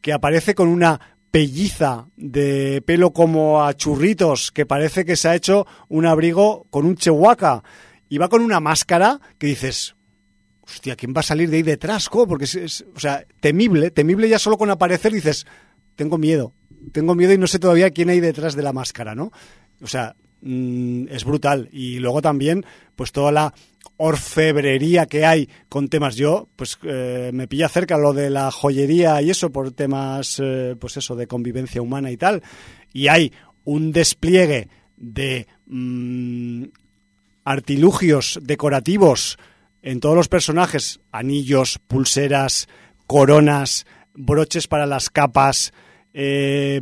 que 0.00 0.12
aparece 0.12 0.54
con 0.54 0.68
una 0.68 1.00
pelliza 1.30 2.06
de 2.16 2.82
pelo 2.86 3.12
como 3.12 3.64
a 3.64 3.74
churritos, 3.74 4.50
que 4.52 4.66
parece 4.66 5.04
que 5.04 5.16
se 5.16 5.28
ha 5.28 5.34
hecho 5.34 5.66
un 5.88 6.06
abrigo 6.06 6.66
con 6.70 6.86
un 6.86 6.96
chehuaca. 6.96 7.62
Y 8.08 8.16
va 8.16 8.28
con 8.28 8.40
una 8.40 8.60
máscara 8.60 9.20
que 9.36 9.48
dices, 9.48 9.94
hostia, 10.68 10.96
¿quién 10.96 11.14
va 11.16 11.20
a 11.20 11.24
salir 11.24 11.50
de 11.50 11.56
ahí 11.56 11.62
detrás? 11.62 12.08
Porque 12.10 12.44
es, 12.44 12.84
o 12.94 13.00
sea, 13.00 13.24
temible, 13.40 13.90
temible 13.90 14.28
ya 14.28 14.38
solo 14.38 14.58
con 14.58 14.70
aparecer 14.70 15.12
dices, 15.12 15.46
tengo 15.96 16.18
miedo, 16.18 16.52
tengo 16.92 17.14
miedo 17.14 17.32
y 17.32 17.38
no 17.38 17.46
sé 17.46 17.58
todavía 17.58 17.90
quién 17.90 18.10
hay 18.10 18.20
detrás 18.20 18.54
de 18.54 18.62
la 18.62 18.72
máscara, 18.72 19.14
¿no? 19.14 19.32
O 19.80 19.86
sea, 19.86 20.14
mm, 20.42 21.08
es 21.08 21.24
brutal. 21.24 21.68
Y 21.72 21.98
luego 21.98 22.22
también, 22.22 22.64
pues 22.96 23.12
toda 23.12 23.32
la 23.32 23.54
orfebrería 23.96 25.06
que 25.06 25.24
hay 25.24 25.48
con 25.68 25.88
temas. 25.88 26.16
Yo, 26.16 26.48
pues 26.56 26.78
eh, 26.82 27.30
me 27.32 27.48
pilla 27.48 27.68
cerca 27.68 27.98
lo 27.98 28.12
de 28.12 28.30
la 28.30 28.50
joyería 28.50 29.20
y 29.22 29.30
eso 29.30 29.50
por 29.50 29.72
temas, 29.72 30.40
eh, 30.42 30.76
pues 30.78 30.96
eso, 30.96 31.16
de 31.16 31.26
convivencia 31.26 31.82
humana 31.82 32.10
y 32.10 32.16
tal. 32.16 32.42
Y 32.92 33.08
hay 33.08 33.32
un 33.64 33.92
despliegue 33.92 34.68
de 34.96 35.46
mm, 35.66 36.64
artilugios 37.44 38.38
decorativos 38.42 39.38
en 39.82 40.00
todos 40.00 40.16
los 40.16 40.28
personajes, 40.28 41.00
anillos, 41.12 41.78
pulseras, 41.86 42.68
coronas, 43.06 43.86
broches 44.14 44.66
para 44.66 44.86
las 44.86 45.10
capas, 45.10 45.72
eh, 46.12 46.80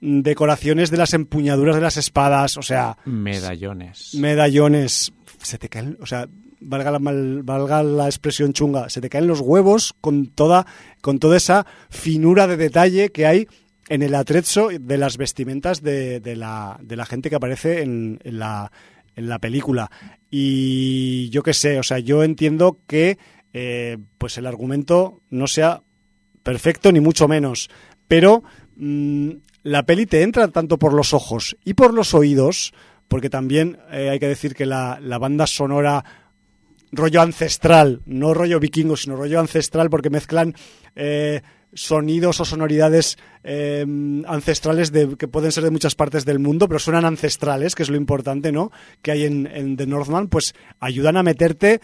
decoraciones 0.00 0.90
de 0.90 0.96
las 0.96 1.14
empuñaduras 1.14 1.74
de 1.74 1.80
las 1.80 1.96
espadas, 1.96 2.56
o 2.56 2.62
sea... 2.62 2.98
Medallones. 3.04 4.14
Medallones. 4.14 5.12
Se 5.42 5.58
te 5.58 5.68
caen, 5.68 5.96
o 6.00 6.06
sea, 6.06 6.28
valga 6.60 6.90
la, 6.90 6.98
valga 7.00 7.82
la 7.82 8.06
expresión 8.06 8.52
chunga, 8.52 8.88
se 8.88 9.00
te 9.00 9.08
caen 9.08 9.26
los 9.26 9.40
huevos 9.40 9.94
con 10.00 10.26
toda, 10.26 10.66
con 11.00 11.18
toda 11.18 11.36
esa 11.36 11.66
finura 11.88 12.46
de 12.46 12.56
detalle 12.56 13.10
que 13.10 13.26
hay 13.26 13.48
en 13.88 14.02
el 14.02 14.14
atrezzo 14.14 14.68
de 14.68 14.98
las 14.98 15.16
vestimentas 15.16 15.82
de, 15.82 16.18
de, 16.20 16.34
la, 16.34 16.78
de 16.82 16.96
la 16.96 17.06
gente 17.06 17.30
que 17.30 17.36
aparece 17.36 17.82
en, 17.82 18.18
en 18.24 18.38
la 18.38 18.72
en 19.16 19.28
la 19.28 19.38
película. 19.38 19.90
Y 20.38 21.30
yo 21.30 21.42
qué 21.42 21.54
sé, 21.54 21.78
o 21.78 21.82
sea, 21.82 21.98
yo 21.98 22.22
entiendo 22.22 22.80
que 22.86 23.16
eh, 23.54 23.96
pues 24.18 24.36
el 24.36 24.44
argumento 24.44 25.22
no 25.30 25.46
sea 25.46 25.82
perfecto 26.42 26.92
ni 26.92 27.00
mucho 27.00 27.26
menos, 27.26 27.70
pero 28.06 28.44
mm, 28.76 29.30
la 29.62 29.84
peli 29.84 30.04
te 30.04 30.20
entra 30.20 30.48
tanto 30.48 30.78
por 30.78 30.92
los 30.92 31.14
ojos 31.14 31.56
y 31.64 31.72
por 31.72 31.94
los 31.94 32.12
oídos, 32.12 32.74
porque 33.08 33.30
también 33.30 33.78
eh, 33.90 34.10
hay 34.10 34.18
que 34.18 34.28
decir 34.28 34.54
que 34.54 34.66
la, 34.66 34.98
la 35.00 35.16
banda 35.16 35.46
sonora 35.46 36.04
rollo 36.92 37.22
ancestral, 37.22 38.02
no 38.04 38.34
rollo 38.34 38.60
vikingo, 38.60 38.98
sino 38.98 39.16
rollo 39.16 39.40
ancestral, 39.40 39.88
porque 39.88 40.10
mezclan 40.10 40.54
eh, 40.96 41.40
sonidos 41.76 42.40
o 42.40 42.44
sonoridades 42.44 43.16
em, 43.44 44.24
ancestrales 44.26 44.90
de, 44.90 45.16
que 45.16 45.28
pueden 45.28 45.52
ser 45.52 45.62
de 45.62 45.70
muchas 45.70 45.94
partes 45.94 46.24
del 46.24 46.38
mundo, 46.38 46.66
pero 46.66 46.78
suenan 46.78 47.04
ancestrales, 47.04 47.74
que 47.74 47.82
es 47.82 47.90
lo 47.90 47.96
importante, 47.96 48.50
¿no? 48.50 48.72
Que 49.02 49.12
hay 49.12 49.24
en, 49.24 49.76
The 49.76 49.86
Northman, 49.86 50.28
pues 50.28 50.54
ayudan 50.80 51.16
a 51.16 51.22
meterte, 51.22 51.80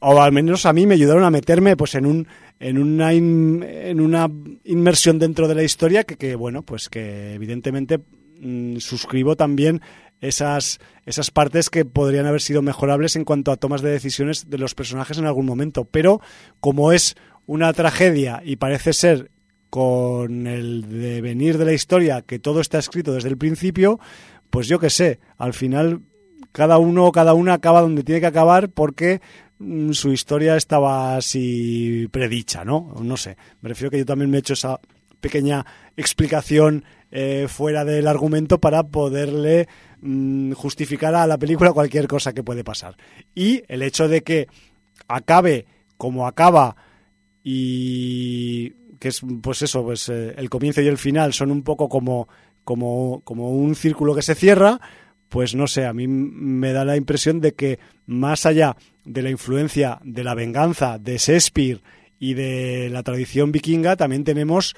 o 0.00 0.20
al 0.20 0.32
menos 0.32 0.66
a 0.66 0.72
mí 0.72 0.86
me 0.86 0.94
ayudaron 0.94 1.24
a 1.24 1.30
meterme 1.30 1.76
pues 1.76 1.94
en 1.96 2.06
un 2.06 2.28
en 2.60 2.78
una 2.78 3.12
en 3.12 4.00
una 4.00 4.28
inmersión 4.64 5.18
dentro 5.18 5.48
de 5.48 5.54
la 5.54 5.64
historia 5.64 6.04
que, 6.04 6.16
que 6.16 6.36
bueno, 6.36 6.62
pues 6.62 6.88
que 6.88 7.34
evidentemente 7.34 7.98
mm, 8.40 8.76
suscribo 8.76 9.36
también 9.36 9.80
esas, 10.20 10.80
esas 11.06 11.30
partes 11.30 11.70
que 11.70 11.84
podrían 11.84 12.26
haber 12.26 12.40
sido 12.40 12.62
mejorables 12.62 13.16
en 13.16 13.24
cuanto 13.24 13.52
a 13.52 13.56
tomas 13.56 13.82
de 13.82 13.90
decisiones 13.90 14.50
de 14.50 14.58
los 14.58 14.74
personajes 14.74 15.18
en 15.18 15.26
algún 15.26 15.46
momento. 15.46 15.84
Pero 15.84 16.20
como 16.60 16.92
es 16.92 17.16
una 17.48 17.72
tragedia 17.72 18.42
y 18.44 18.56
parece 18.56 18.92
ser 18.92 19.30
con 19.70 20.46
el 20.46 20.86
devenir 20.88 21.56
de 21.56 21.64
la 21.64 21.72
historia 21.72 22.20
que 22.20 22.38
todo 22.38 22.60
está 22.60 22.78
escrito 22.78 23.14
desde 23.14 23.30
el 23.30 23.38
principio, 23.38 23.98
pues 24.50 24.68
yo 24.68 24.78
qué 24.78 24.90
sé, 24.90 25.18
al 25.38 25.54
final 25.54 26.02
cada 26.52 26.76
uno 26.76 27.06
o 27.06 27.12
cada 27.12 27.32
una 27.32 27.54
acaba 27.54 27.80
donde 27.80 28.04
tiene 28.04 28.20
que 28.20 28.26
acabar 28.26 28.68
porque 28.68 29.22
mm, 29.58 29.92
su 29.92 30.12
historia 30.12 30.56
estaba 30.56 31.16
así 31.16 32.06
predicha, 32.10 32.66
¿no? 32.66 32.94
No 33.02 33.16
sé, 33.16 33.38
me 33.62 33.70
refiero 33.70 33.90
que 33.90 33.98
yo 33.98 34.06
también 34.06 34.30
me 34.30 34.36
he 34.36 34.40
hecho 34.40 34.52
esa 34.52 34.78
pequeña 35.20 35.64
explicación 35.96 36.84
eh, 37.10 37.46
fuera 37.48 37.86
del 37.86 38.08
argumento 38.08 38.60
para 38.60 38.82
poderle 38.82 39.68
mm, 40.02 40.52
justificar 40.52 41.14
a 41.14 41.26
la 41.26 41.38
película 41.38 41.72
cualquier 41.72 42.08
cosa 42.08 42.34
que 42.34 42.44
puede 42.44 42.62
pasar. 42.62 42.96
Y 43.34 43.62
el 43.68 43.80
hecho 43.80 44.06
de 44.06 44.22
que 44.22 44.48
acabe 45.08 45.64
como 45.96 46.26
acaba 46.26 46.76
y 47.50 48.74
que 49.00 49.08
es 49.08 49.22
pues 49.40 49.62
eso, 49.62 49.82
pues 49.82 50.10
eh, 50.10 50.34
el 50.36 50.50
comienzo 50.50 50.82
y 50.82 50.86
el 50.86 50.98
final 50.98 51.32
son 51.32 51.50
un 51.50 51.62
poco 51.62 51.88
como, 51.88 52.28
como, 52.62 53.22
como 53.24 53.52
un 53.52 53.74
círculo 53.74 54.14
que 54.14 54.20
se 54.20 54.34
cierra, 54.34 54.78
pues 55.30 55.54
no 55.54 55.66
sé, 55.66 55.86
a 55.86 55.94
mí 55.94 56.06
me 56.06 56.74
da 56.74 56.84
la 56.84 56.98
impresión 56.98 57.40
de 57.40 57.54
que 57.54 57.78
más 58.04 58.44
allá 58.44 58.76
de 59.06 59.22
la 59.22 59.30
influencia 59.30 59.98
de 60.04 60.24
la 60.24 60.34
venganza 60.34 60.98
de 60.98 61.16
Shakespeare 61.16 61.80
y 62.18 62.34
de 62.34 62.90
la 62.90 63.02
tradición 63.02 63.50
vikinga, 63.50 63.96
también 63.96 64.24
tenemos 64.24 64.74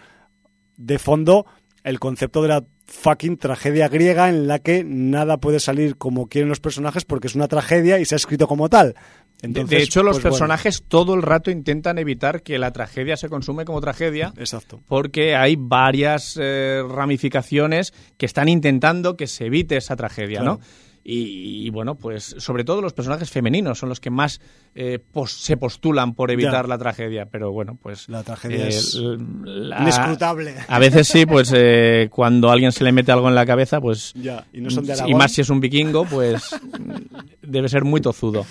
de 0.77 1.01
fondo 1.01 1.47
el 1.83 1.99
concepto 1.99 2.41
de 2.41 2.49
la 2.49 2.65
fucking 2.87 3.37
tragedia 3.37 3.89
griega 3.89 4.29
en 4.29 4.47
la 4.47 4.61
que 4.61 4.85
nada 4.85 5.39
puede 5.39 5.59
salir 5.59 5.97
como 5.97 6.29
quieren 6.29 6.49
los 6.49 6.61
personajes 6.61 7.05
porque 7.05 7.27
es 7.27 7.35
una 7.35 7.49
tragedia 7.49 7.99
y 7.99 8.05
se 8.05 8.15
ha 8.15 8.17
escrito 8.17 8.47
como 8.47 8.69
tal. 8.69 8.95
De 9.43 9.83
hecho, 9.83 10.03
los 10.03 10.17
pues 10.17 10.25
personajes 10.25 10.83
todo 10.87 11.15
el 11.15 11.23
rato 11.23 11.51
intentan 11.51 11.99
evitar 11.99 12.43
que 12.43 12.59
la 12.59 12.73
tragedia 12.73 13.17
se 13.17 13.29
consume 13.29 13.65
como 13.65 13.81
tragedia. 13.81 14.33
Exacto. 14.37 14.81
Porque 14.87 15.35
hay 15.37 15.57
varias 15.59 16.39
eh, 16.41 16.83
ramificaciones 16.89 17.93
que 18.19 18.27
están 18.27 18.49
intentando 18.49 19.17
que 19.17 19.27
se 19.27 19.47
evite 19.47 19.77
esa 19.77 19.97
tragedia, 19.97 20.43
¿no? 20.43 20.61
Y, 21.03 21.71
bueno, 21.71 21.95
pues 21.95 22.37
sobre 22.39 22.63
todo 22.63 22.83
los 22.83 22.93
personajes 22.93 23.31
femeninos 23.31 23.79
son 23.79 23.89
los 23.89 24.01
que 24.01 24.11
más 24.11 24.41
eh, 24.75 24.99
se 25.27 25.57
postulan 25.57 26.15
por 26.15 26.31
evitar 26.31 26.69
la 26.69 26.77
tragedia, 26.77 27.27
pero 27.27 27.51
bueno, 27.53 27.79
pues... 27.83 28.09
La 28.09 28.23
tragedia 28.23 28.67
eh, 28.67 28.69
es 28.69 28.95
inescrutable. 28.95 30.55
A 30.69 30.79
veces 30.79 31.09
sí, 31.09 31.25
pues 31.25 31.53
eh, 31.57 32.09
cuando 32.11 32.51
a 32.51 32.53
alguien 32.53 32.71
se 32.71 32.85
le 32.85 32.93
mete 32.93 33.13
algo 33.13 33.29
en 33.29 33.35
la 33.35 33.47
cabeza, 33.47 33.81
pues... 33.81 34.13
y, 34.53 35.15
más 35.15 35.33
si 35.33 35.41
es 35.41 35.49
un 35.49 35.61
vikingo, 35.61 36.05
pues 36.05 36.55
debe 37.43 37.69
ser 37.71 37.85
muy 37.85 38.03
tozudo. 38.03 38.45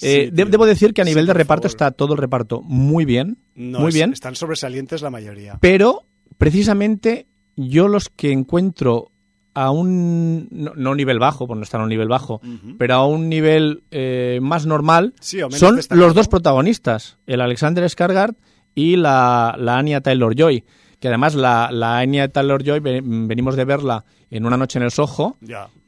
Debo 0.00 0.66
decir 0.66 0.94
que 0.94 1.02
a 1.02 1.04
nivel 1.04 1.26
de 1.26 1.34
reparto 1.34 1.66
está 1.66 1.90
todo 1.90 2.14
el 2.14 2.18
reparto 2.18 2.62
muy 2.62 3.04
bien, 3.04 3.38
muy 3.54 3.92
bien. 3.92 4.12
Están 4.12 4.34
sobresalientes 4.34 5.02
la 5.02 5.10
mayoría. 5.10 5.58
Pero 5.60 6.04
precisamente 6.36 7.26
yo 7.56 7.88
los 7.88 8.08
que 8.08 8.32
encuentro 8.32 9.10
a 9.54 9.72
un 9.72 10.46
no, 10.50 10.94
nivel 10.94 11.18
bajo, 11.18 11.48
pues 11.48 11.56
no 11.56 11.64
están 11.64 11.80
a 11.80 11.84
un 11.84 11.90
nivel 11.90 12.06
bajo, 12.06 12.40
pero 12.78 12.94
a 12.94 13.06
un 13.06 13.28
nivel 13.28 13.82
eh, 13.90 14.38
más 14.40 14.66
normal, 14.66 15.14
son 15.20 15.80
los 15.90 16.14
dos 16.14 16.28
protagonistas, 16.28 17.18
el 17.26 17.40
Alexander 17.40 17.82
Skarsgård 17.84 18.36
y 18.76 18.94
la, 18.94 19.56
la 19.58 19.78
Anya 19.78 20.00
Taylor-Joy, 20.00 20.62
que 21.00 21.08
además 21.08 21.34
la, 21.34 21.70
la 21.72 21.98
Anya 21.98 22.28
Taylor-Joy 22.28 22.78
venimos 22.78 23.56
de 23.56 23.64
verla 23.64 24.04
en 24.30 24.46
Una 24.46 24.56
noche 24.56 24.78
en 24.78 24.84
el 24.84 24.90
Soho 24.90 25.36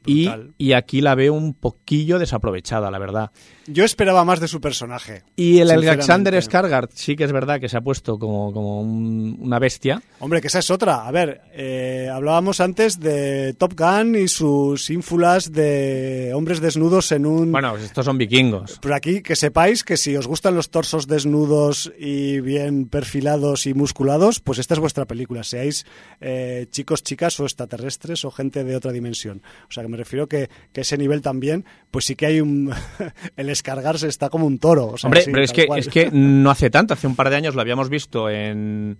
y, 0.05 0.29
y, 0.57 0.73
aquí 0.73 0.99
la 0.99 1.13
veo 1.13 1.33
un 1.33 1.53
poquillo 1.53 2.17
desaprovechada, 2.17 2.89
la 2.89 2.97
verdad. 2.97 3.29
Yo 3.67 3.83
esperaba 3.85 4.25
más 4.25 4.39
de 4.39 4.47
su 4.47 4.59
personaje. 4.59 5.23
Y 5.35 5.59
el 5.59 5.69
Alexander 5.69 6.33
Skarsgård 6.33 6.89
sí 6.93 7.15
que 7.15 7.23
es 7.23 7.31
verdad 7.31 7.59
que 7.59 7.69
se 7.69 7.77
ha 7.77 7.81
puesto 7.81 8.17
como, 8.17 8.51
como 8.51 8.81
una 8.81 9.59
bestia. 9.59 10.01
Hombre, 10.19 10.41
que 10.41 10.47
esa 10.47 10.59
es 10.59 10.71
otra. 10.71 11.05
A 11.05 11.11
ver, 11.11 11.41
eh, 11.53 12.09
hablábamos 12.11 12.61
antes 12.61 12.99
de 12.99 13.53
Top 13.53 13.73
Gun 13.77 14.15
y 14.15 14.27
sus 14.27 14.89
ínfulas 14.89 15.51
de 15.51 16.31
hombres 16.33 16.61
desnudos 16.61 17.11
en 17.11 17.27
un... 17.27 17.51
Bueno, 17.51 17.71
pues 17.71 17.83
estos 17.83 18.05
son 18.05 18.17
vikingos. 18.17 18.79
Por 18.79 18.93
aquí, 18.93 19.21
que 19.21 19.35
sepáis 19.35 19.83
que 19.83 19.97
si 19.97 20.17
os 20.17 20.25
gustan 20.25 20.55
los 20.55 20.71
torsos 20.71 21.05
desnudos 21.05 21.93
y 21.99 22.39
bien 22.39 22.87
perfilados 22.87 23.67
y 23.67 23.75
musculados, 23.75 24.39
pues 24.39 24.57
esta 24.57 24.73
es 24.73 24.79
vuestra 24.79 25.05
película. 25.05 25.43
Seáis 25.43 25.85
eh, 26.19 26.65
chicos, 26.71 27.03
chicas 27.03 27.39
o 27.39 27.43
extraterrestres 27.43 28.25
o 28.25 28.30
gente 28.31 28.63
de 28.63 28.75
otra 28.75 28.91
dimensión. 28.91 29.41
O 29.69 29.71
sea, 29.71 29.83
que 29.83 29.89
me 29.89 29.97
refiero 29.97 30.27
que, 30.27 30.49
que 30.73 30.81
ese 30.81 30.97
nivel 30.97 31.21
también, 31.21 31.65
pues 31.89 32.05
sí 32.05 32.15
que 32.15 32.25
hay 32.25 32.41
un... 32.41 32.73
el 33.37 33.47
descargarse 33.47 34.07
está 34.07 34.29
como 34.29 34.45
un 34.45 34.59
toro. 34.59 34.95
Hombre, 35.03 35.23
pero 35.25 35.43
es 35.43 35.51
que, 35.51 35.67
es 35.77 35.87
que 35.87 36.09
no 36.11 36.49
hace 36.49 36.69
tanto, 36.69 36.93
hace 36.93 37.07
un 37.07 37.15
par 37.15 37.29
de 37.29 37.35
años 37.35 37.55
lo 37.55 37.61
habíamos 37.61 37.89
visto 37.89 38.29
en, 38.29 38.97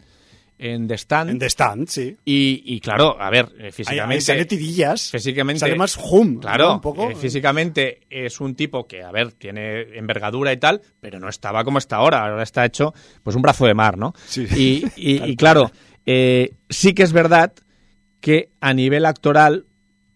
en 0.62 0.88
The 0.88 0.94
Stand. 0.94 1.30
En 1.32 1.40
The 1.40 1.50
Stand, 1.50 1.88
sí. 1.88 2.16
Y, 2.24 2.80
claro, 2.82 3.20
a 3.20 3.32
ver, 3.32 3.50
eh, 3.58 3.72
físicamente... 3.72 4.14
Ahí, 4.14 4.22
sale 4.22 4.46
tirillas. 4.46 5.10
Físicamente... 5.10 5.60
Sale 5.60 5.76
más 5.76 5.98
hum. 5.98 6.40
Claro, 6.40 6.76
un 6.76 6.82
poco. 6.82 7.10
Eh, 7.10 7.16
físicamente 7.16 8.02
es 8.10 8.40
un 8.40 8.54
tipo 8.54 8.86
que, 8.86 9.02
a 9.02 9.12
ver, 9.12 9.32
tiene 9.34 9.98
envergadura 9.98 10.54
y 10.54 10.58
tal, 10.58 10.82
pero 11.00 11.20
no 11.20 11.30
estaba 11.30 11.64
como 11.64 11.80
está 11.80 11.96
ahora. 11.96 12.28
Ahora 12.28 12.44
está 12.44 12.64
hecho, 12.64 12.94
pues, 13.24 13.36
un 13.36 13.42
brazo 13.42 13.66
de 13.66 13.74
mar, 13.74 13.98
¿no? 13.98 14.14
Sí. 14.28 14.46
Y, 14.56 14.86
y, 14.96 15.36
claro, 15.38 15.72
eh, 16.06 16.54
sí 16.70 16.94
que 16.94 17.04
es 17.04 17.12
verdad 17.12 17.54
que 18.22 18.52
a 18.62 18.74
nivel 18.74 19.06
actoral 19.06 19.66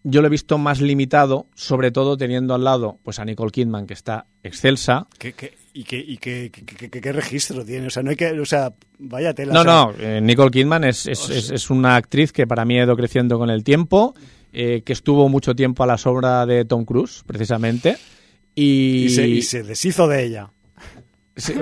yo 0.04 0.22
lo 0.22 0.28
he 0.28 0.30
visto 0.30 0.58
más 0.60 0.82
limitado, 0.82 1.48
sobre 1.56 1.92
todo 1.92 2.16
teniendo 2.16 2.54
al 2.54 2.64
lado 2.64 3.00
pues 3.04 3.20
a 3.20 3.26
Nicole 3.26 3.52
Kidman, 3.52 3.88
que 3.88 3.96
está 3.96 4.28
excelsa. 4.44 5.08
¿Qué, 5.18 5.34
y 5.74 5.84
qué, 5.84 6.52
qué, 6.52 7.12
registro 7.12 7.66
tiene? 7.66 7.88
O 7.88 7.90
sea, 7.90 8.04
no 8.04 8.12
hay 8.12 8.16
que, 8.16 8.40
o 8.40 8.46
sea, 8.46 8.74
vaya 9.00 9.34
tela. 9.34 9.52
No, 9.52 9.64
no, 9.64 9.94
eh, 10.00 10.22
Nicole 10.22 10.52
Kidman 10.52 10.84
es, 10.86 11.08
es, 11.08 11.30
es, 11.30 11.70
una 11.70 11.96
actriz 11.96 12.32
que 12.32 12.48
para 12.48 12.64
mí 12.64 12.80
ha 12.80 12.84
ido 12.84 12.96
creciendo 12.96 13.38
con 13.40 13.50
el 13.50 13.64
tiempo, 13.64 14.14
eh, 14.54 14.84
que 14.86 14.94
estuvo 14.94 15.28
mucho 15.28 15.56
tiempo 15.56 15.84
a 15.84 15.88
la 15.88 15.98
sombra 15.98 16.46
de 16.46 16.64
Tom 16.66 16.86
Cruise, 16.86 17.24
precisamente. 17.26 17.98
Y, 18.54 19.08
y 19.08 19.42
se 19.42 19.64
deshizo 19.64 20.08
de 20.08 20.24
ella 20.24 20.52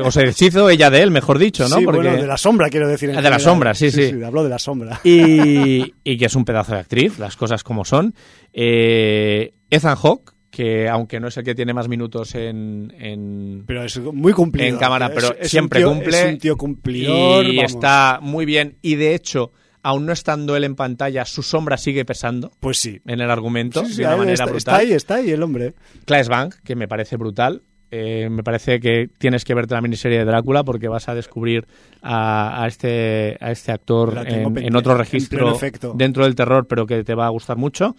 o 0.03 0.11
se 0.11 0.21
deshizo 0.21 0.69
ella 0.69 0.89
de 0.89 1.01
él, 1.01 1.11
mejor 1.11 1.39
dicho, 1.39 1.67
¿no? 1.67 1.77
Sí, 1.77 1.85
bueno, 1.85 2.13
de 2.13 2.27
la 2.27 2.37
sombra, 2.37 2.69
quiero 2.69 2.87
decir. 2.87 3.11
de 3.11 3.29
la 3.29 3.39
sombra, 3.39 3.73
sí, 3.73 3.91
sí. 3.91 4.09
sí. 4.09 4.23
hablo 4.23 4.43
de 4.43 4.49
la 4.49 4.59
sombra. 4.59 5.01
Y, 5.03 5.93
y, 6.03 6.17
que 6.17 6.25
es 6.25 6.35
un 6.35 6.45
pedazo 6.45 6.73
de 6.73 6.79
actriz, 6.79 7.17
las 7.17 7.35
cosas 7.35 7.63
como 7.63 7.83
son. 7.83 8.13
Eh, 8.53 9.53
Ethan 9.69 9.95
Hawke, 9.95 10.33
que 10.53 10.87
aunque 10.87 11.19
no 11.19 11.27
es 11.27 11.37
el 11.37 11.43
que 11.43 11.55
tiene 11.55 11.73
más 11.73 11.87
minutos 11.87 12.35
en, 12.35 12.93
en 12.99 13.63
pero 13.65 13.83
es 13.83 13.99
muy 13.99 14.33
cumplido 14.33 14.67
en 14.67 14.77
cámara 14.77 15.11
pero 15.11 15.35
siempre 15.41 15.83
cumple 15.83 16.19
es 16.19 16.33
un 16.33 16.37
tío 16.37 16.55
cumplidor 16.55 17.47
y 17.47 17.59
está 17.59 18.19
muy 18.21 18.45
bien 18.45 18.77
y 18.83 18.93
de 18.93 19.15
hecho 19.15 19.51
aún 19.81 20.05
no 20.05 20.13
estando 20.13 20.55
él 20.55 20.63
en 20.63 20.75
pantalla 20.75 21.25
su 21.25 21.41
sombra 21.41 21.75
sigue 21.77 22.05
pesando 22.05 22.51
pues 22.59 22.77
sí 22.77 23.01
en 23.07 23.19
el 23.19 23.31
argumento 23.31 23.83
sí, 23.83 23.95
de 23.95 24.05
una 24.05 24.17
manera 24.17 24.33
está, 24.33 24.45
brutal 24.45 24.57
está 24.57 24.75
ahí 24.77 24.91
está 24.93 25.15
ahí 25.15 25.31
el 25.31 25.41
hombre 25.41 25.73
Claes 26.05 26.29
Bank 26.29 26.53
que 26.63 26.75
me 26.75 26.87
parece 26.87 27.17
brutal 27.17 27.63
eh, 27.95 28.27
me 28.27 28.41
parece 28.41 28.79
que 28.79 29.07
tienes 29.19 29.45
que 29.45 29.53
verte 29.53 29.75
la 29.75 29.81
miniserie 29.81 30.17
de 30.17 30.25
Drácula 30.25 30.63
porque 30.63 30.87
vas 30.87 31.09
a 31.09 31.13
descubrir 31.13 31.67
a, 32.01 32.65
este, 32.67 33.37
a 33.39 33.51
este 33.51 33.71
actor 33.71 34.25
en, 34.25 34.75
otro 34.75 34.97
registro 34.97 35.55
dentro 35.93 36.23
del 36.23 36.33
terror, 36.33 36.65
pero 36.65 36.87
que 36.87 37.03
te 37.03 37.13
va 37.13 37.27
a 37.27 37.29
gustar 37.29 37.55
mucho. 37.55 37.95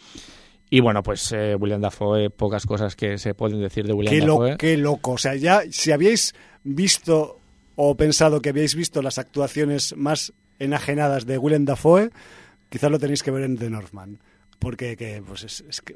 Y 0.68 0.80
bueno, 0.80 1.04
pues 1.04 1.30
eh, 1.30 1.54
William 1.54 1.80
Dafoe, 1.80 2.28
pocas 2.30 2.66
cosas 2.66 2.96
que 2.96 3.18
se 3.18 3.34
pueden 3.34 3.60
decir 3.60 3.86
de 3.86 3.92
William 3.92 4.12
qué 4.12 4.20
Dafoe. 4.26 4.56
qué 4.56 4.76
loco. 4.76 5.12
O 5.12 5.18
sea, 5.18 5.36
ya 5.36 5.62
si 5.70 5.92
habíais 5.92 6.34
visto 6.64 7.38
o 7.76 7.96
pensado 7.96 8.42
que 8.42 8.48
habíais 8.48 8.74
visto 8.74 9.00
las 9.00 9.18
actuaciones 9.18 9.96
más 9.96 10.32
enajenadas 10.58 11.24
de 11.24 11.38
William 11.38 11.66
Dafoe, 11.66 12.10
quizás 12.68 12.90
lo 12.90 12.98
tenéis 12.98 13.22
que 13.22 13.30
ver 13.30 13.44
en 13.44 13.58
The 13.58 13.70
Northman. 13.70 14.18
Porque 14.58 14.96
que, 14.96 15.22
pues 15.24 15.44
es 15.44 15.80
que 15.82 15.94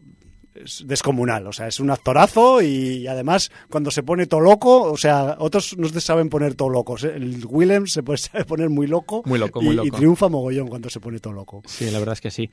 es 0.64 0.84
descomunal, 0.86 1.46
o 1.46 1.52
sea, 1.52 1.68
es 1.68 1.80
un 1.80 1.90
actorazo 1.90 2.62
y 2.62 3.06
además 3.06 3.50
cuando 3.70 3.90
se 3.90 4.02
pone 4.02 4.26
todo 4.26 4.40
loco, 4.40 4.82
o 4.82 4.96
sea, 4.96 5.36
otros 5.38 5.76
no 5.78 5.88
se 5.88 6.00
saben 6.00 6.28
poner 6.28 6.54
todo 6.54 6.68
locos, 6.68 7.04
¿eh? 7.04 7.12
el 7.14 7.44
Willem 7.46 7.86
se 7.86 8.02
puede 8.02 8.18
poner 8.46 8.70
muy 8.70 8.86
loco, 8.86 9.22
muy 9.26 9.38
loco, 9.38 9.60
muy 9.60 9.72
y, 9.72 9.76
loco. 9.76 9.88
y 9.88 9.90
triunfa 9.90 10.28
mogollón 10.28 10.68
cuando 10.68 10.90
se 10.90 11.00
pone 11.00 11.18
todo 11.18 11.32
loco. 11.32 11.62
Sí, 11.66 11.90
la 11.90 11.98
verdad 11.98 12.14
es 12.14 12.20
que 12.20 12.30
sí. 12.30 12.50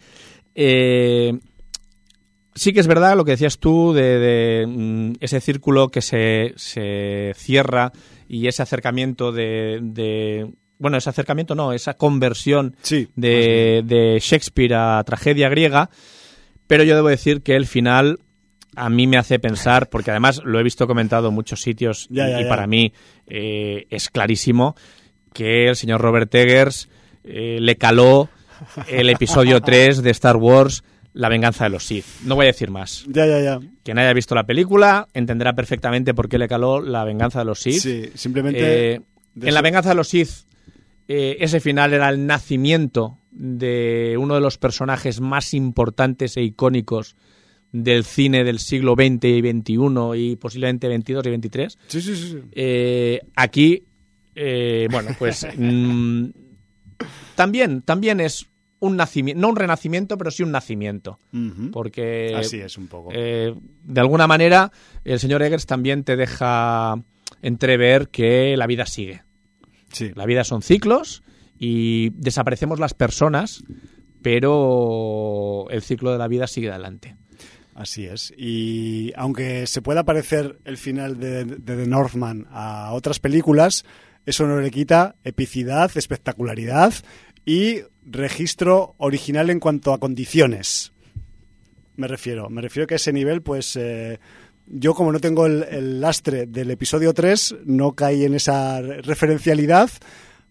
Eh, 0.53 1.37
sí 2.53 2.73
que 2.73 2.79
es 2.79 2.87
verdad 2.87 3.15
lo 3.15 3.25
que 3.25 3.31
decías 3.31 3.59
tú 3.59 3.93
de, 3.93 4.65
mm, 4.67 5.13
ese 5.19 5.41
círculo 5.41 5.89
que 5.89 6.01
se, 6.01 6.53
se, 6.55 7.33
cierra 7.35 7.91
y 8.27 8.47
ese 8.47 8.63
acercamiento 8.63 9.31
de, 9.31 10.51
bueno, 10.79 10.97
ese 10.97 11.09
acercamiento 11.09 11.55
no, 11.55 11.73
esa 11.73 11.95
conversión 11.95 12.75
de, 13.15 13.83
de 13.85 14.19
Shakespeare 14.21 14.73
a 14.73 15.03
tragedia 15.03 15.49
griega 15.49 15.89
pero 16.67 16.83
yo 16.83 16.95
debo 16.95 17.09
decir 17.09 17.41
que 17.41 17.55
el 17.55 17.65
final 17.65 18.19
a 18.75 18.89
mí 18.89 19.07
me 19.07 19.17
hace 19.17 19.39
pensar, 19.39 19.89
porque 19.89 20.11
además 20.11 20.41
lo 20.43 20.59
he 20.59 20.63
visto 20.63 20.87
comentado 20.87 21.29
en 21.29 21.33
muchos 21.33 21.61
sitios 21.61 22.07
y, 22.09 22.45
para 22.45 22.67
mí 22.67 22.93
eh, 23.27 23.85
es 23.89 24.09
clarísimo 24.09 24.75
que 25.33 25.67
el 25.67 25.75
señor 25.75 26.01
Robert 26.01 26.33
Eggers 26.33 26.89
eh, 27.23 27.57
le 27.59 27.77
caló 27.77 28.29
el 28.87 29.09
episodio 29.09 29.61
3 29.61 30.01
de 30.01 30.11
Star 30.11 30.37
Wars, 30.37 30.83
La 31.13 31.29
venganza 31.29 31.65
de 31.65 31.69
los 31.69 31.85
Sith. 31.85 32.05
No 32.23 32.35
voy 32.35 32.45
a 32.45 32.47
decir 32.47 32.69
más. 32.69 33.05
Ya, 33.07 33.25
ya, 33.25 33.39
ya. 33.39 33.59
Quien 33.83 33.97
haya 33.97 34.13
visto 34.13 34.35
la 34.35 34.45
película 34.45 35.07
entenderá 35.13 35.53
perfectamente 35.53 36.13
por 36.13 36.29
qué 36.29 36.37
le 36.37 36.47
caló 36.47 36.81
La 36.81 37.03
venganza 37.03 37.39
de 37.39 37.45
los 37.45 37.59
Sith. 37.59 37.81
Sí, 37.81 38.09
simplemente... 38.15 38.93
Eh, 38.93 39.01
en 39.41 39.53
La 39.53 39.61
venganza 39.61 39.89
de 39.89 39.95
los 39.95 40.07
Sith 40.07 40.45
ese 41.07 41.59
final 41.59 41.93
era 41.93 42.09
el 42.09 42.25
nacimiento 42.25 43.19
de 43.35 44.15
uno 44.17 44.35
de 44.35 44.41
los 44.41 44.57
personajes 44.57 45.19
más 45.19 45.53
importantes 45.53 46.37
e 46.37 46.43
icónicos 46.43 47.15
del 47.71 48.05
cine 48.05 48.45
del 48.45 48.59
siglo 48.59 48.93
XX 48.93 49.25
y 49.25 49.39
XXI 49.41 49.77
y 50.15 50.35
posiblemente 50.37 50.87
XXII 50.87 51.17
y 51.17 51.37
XXIII. 51.37 51.67
Sí, 51.87 52.01
sí, 52.01 52.15
sí. 52.15 52.39
Eh, 52.53 53.21
aquí, 53.35 53.83
eh, 54.33 54.87
bueno, 54.89 55.11
pues 55.19 55.45
mm, 55.57 56.27
también, 57.35 57.81
también 57.81 58.21
es 58.21 58.47
un 58.79 58.95
nacimiento, 58.95 59.41
no 59.41 59.49
un 59.49 59.57
renacimiento, 59.57 60.17
pero 60.17 60.31
sí 60.31 60.43
un 60.43 60.51
nacimiento. 60.51 61.19
Porque. 61.73 62.33
Así 62.35 62.59
es, 62.59 62.77
un 62.77 62.87
poco. 62.87 63.09
Eh, 63.13 63.53
de 63.83 63.99
alguna 63.99 64.27
manera, 64.27 64.71
el 65.03 65.19
señor 65.19 65.43
Eggers 65.43 65.65
también 65.65 66.03
te 66.05 66.15
deja 66.15 66.95
entrever 67.41 68.07
que 68.07 68.55
la 68.55 68.67
vida 68.67 68.85
sigue. 68.85 69.23
Sí. 69.91 70.11
La 70.15 70.25
vida 70.25 70.43
son 70.43 70.61
ciclos 70.61 71.23
y 71.57 72.09
desaparecemos 72.11 72.79
las 72.79 72.93
personas, 72.93 73.63
pero 74.21 75.67
el 75.69 75.81
ciclo 75.81 76.11
de 76.11 76.17
la 76.17 76.27
vida 76.27 76.47
sigue 76.47 76.69
adelante. 76.69 77.15
Así 77.75 78.05
es. 78.05 78.33
Y 78.37 79.11
aunque 79.17 79.67
se 79.67 79.81
pueda 79.81 80.05
parecer 80.05 80.59
el 80.63 80.77
final 80.77 81.19
de, 81.19 81.45
The 81.45 81.85
Northman 81.85 82.47
a 82.49 82.93
otras 82.93 83.19
películas, 83.19 83.83
eso 84.25 84.47
no 84.47 84.59
le 84.61 84.71
quita 84.71 85.15
epicidad, 85.25 85.91
espectacularidad 85.95 86.93
y 87.45 87.81
registro 88.05 88.95
original 88.97 89.49
en 89.49 89.59
cuanto 89.59 89.93
a 89.93 89.99
condiciones. 89.99 90.93
Me 91.97 92.07
refiero, 92.07 92.49
me 92.49 92.61
refiero 92.61 92.87
que 92.87 92.95
a 92.95 92.97
ese 92.97 93.11
nivel, 93.11 93.41
pues 93.41 93.75
eh, 93.75 94.19
yo 94.67 94.93
como 94.93 95.11
no 95.11 95.19
tengo 95.19 95.45
el, 95.45 95.63
el 95.63 95.99
lastre 95.99 96.45
del 96.45 96.71
episodio 96.71 97.13
3, 97.13 97.57
no 97.65 97.91
caí 97.91 98.23
en 98.23 98.35
esa 98.35 98.81
referencialidad, 98.81 99.89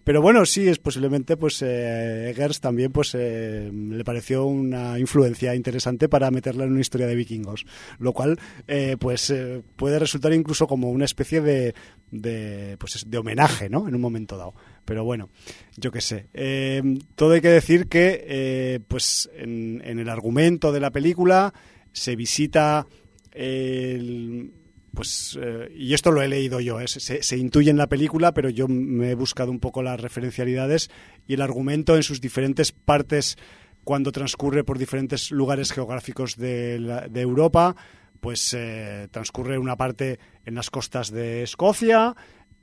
pero 0.05 0.21
bueno, 0.21 0.45
sí, 0.47 0.69
es 0.69 0.79
posiblemente, 0.79 1.37
pues 1.37 1.61
eh, 1.63 2.31
Eggers 2.31 2.61
también 2.61 2.93
pues 2.93 3.15
eh, 3.15 3.71
le 3.73 4.05
pareció 4.05 4.45
una 4.45 4.99
influencia 4.99 5.55
interesante 5.55 6.09
para 6.09 6.31
meterla 6.31 6.65
en 6.65 6.73
una 6.73 6.81
historia 6.81 7.07
de 7.07 7.15
vikingos, 7.15 7.65
lo 7.99 8.13
cual 8.13 8.39
eh, 8.69 8.97
pues 8.99 9.31
eh, 9.31 9.63
puede 9.77 9.99
resultar 9.99 10.33
incluso 10.33 10.67
como 10.67 10.91
una 10.91 11.07
especie 11.07 11.41
de, 11.41 11.75
de, 12.11 12.77
pues, 12.79 13.05
de 13.07 13.19
homenaje, 13.19 13.69
¿no? 13.69 13.89
En 13.89 13.95
un 13.95 14.01
momento 14.01 14.37
dado. 14.37 14.55
Pero 14.85 15.05
bueno, 15.05 15.31
yo 15.77 15.91
qué 15.91 16.01
sé. 16.01 16.27
Eh, 16.35 16.83
todo 17.15 17.33
hay 17.33 17.41
que 17.41 17.49
decir 17.49 17.89
que, 17.89 18.25
eh, 18.27 18.81
pues 18.87 19.31
en, 19.35 19.83
en 19.85 19.99
el 19.99 20.09
argumento 20.09 20.73
de 20.73 20.81
la 20.81 20.91
película 20.91 21.55
se 21.93 22.17
visita 22.17 22.87
el 23.33 24.53
pues 24.95 25.39
eh, 25.41 25.73
y 25.77 25.95
esto 25.95 26.11
lo 26.11 26.23
he 26.23 26.29
leído 26.29 26.61
yo, 26.61 26.81
¿eh? 26.81 26.89
se, 26.89 27.23
se, 27.23 27.37
intuye 27.37 27.71
en 27.71 27.77
la 27.77 27.89
película, 27.89 28.33
pero 28.33 28.49
yo 28.49 28.69
me 28.69 29.11
he 29.11 29.15
buscado 29.15 29.51
un 29.51 29.61
poco 29.61 29.83
las 29.83 30.01
referencialidades 30.01 30.91
y 31.27 31.35
el 31.35 31.43
argumento 31.43 31.97
en 31.97 32.03
sus 32.03 32.21
diferentes 32.21 32.73
partes 32.73 33.37
cuando 33.85 34.13
transcurre 34.13 34.65
por 34.65 34.79
diferentes 34.79 35.31
lugares 35.31 35.71
geográficos 35.73 36.37
de, 36.37 36.79
la, 36.81 37.07
Europa, 37.15 37.77
pues 38.21 38.55
eh, 38.55 39.09
transcurre 39.11 39.59
una 39.59 39.77
parte 39.77 40.19
en 40.47 40.55
las 40.55 40.71
costas 40.71 41.11
de 41.11 41.43
Escocia, 41.43 42.17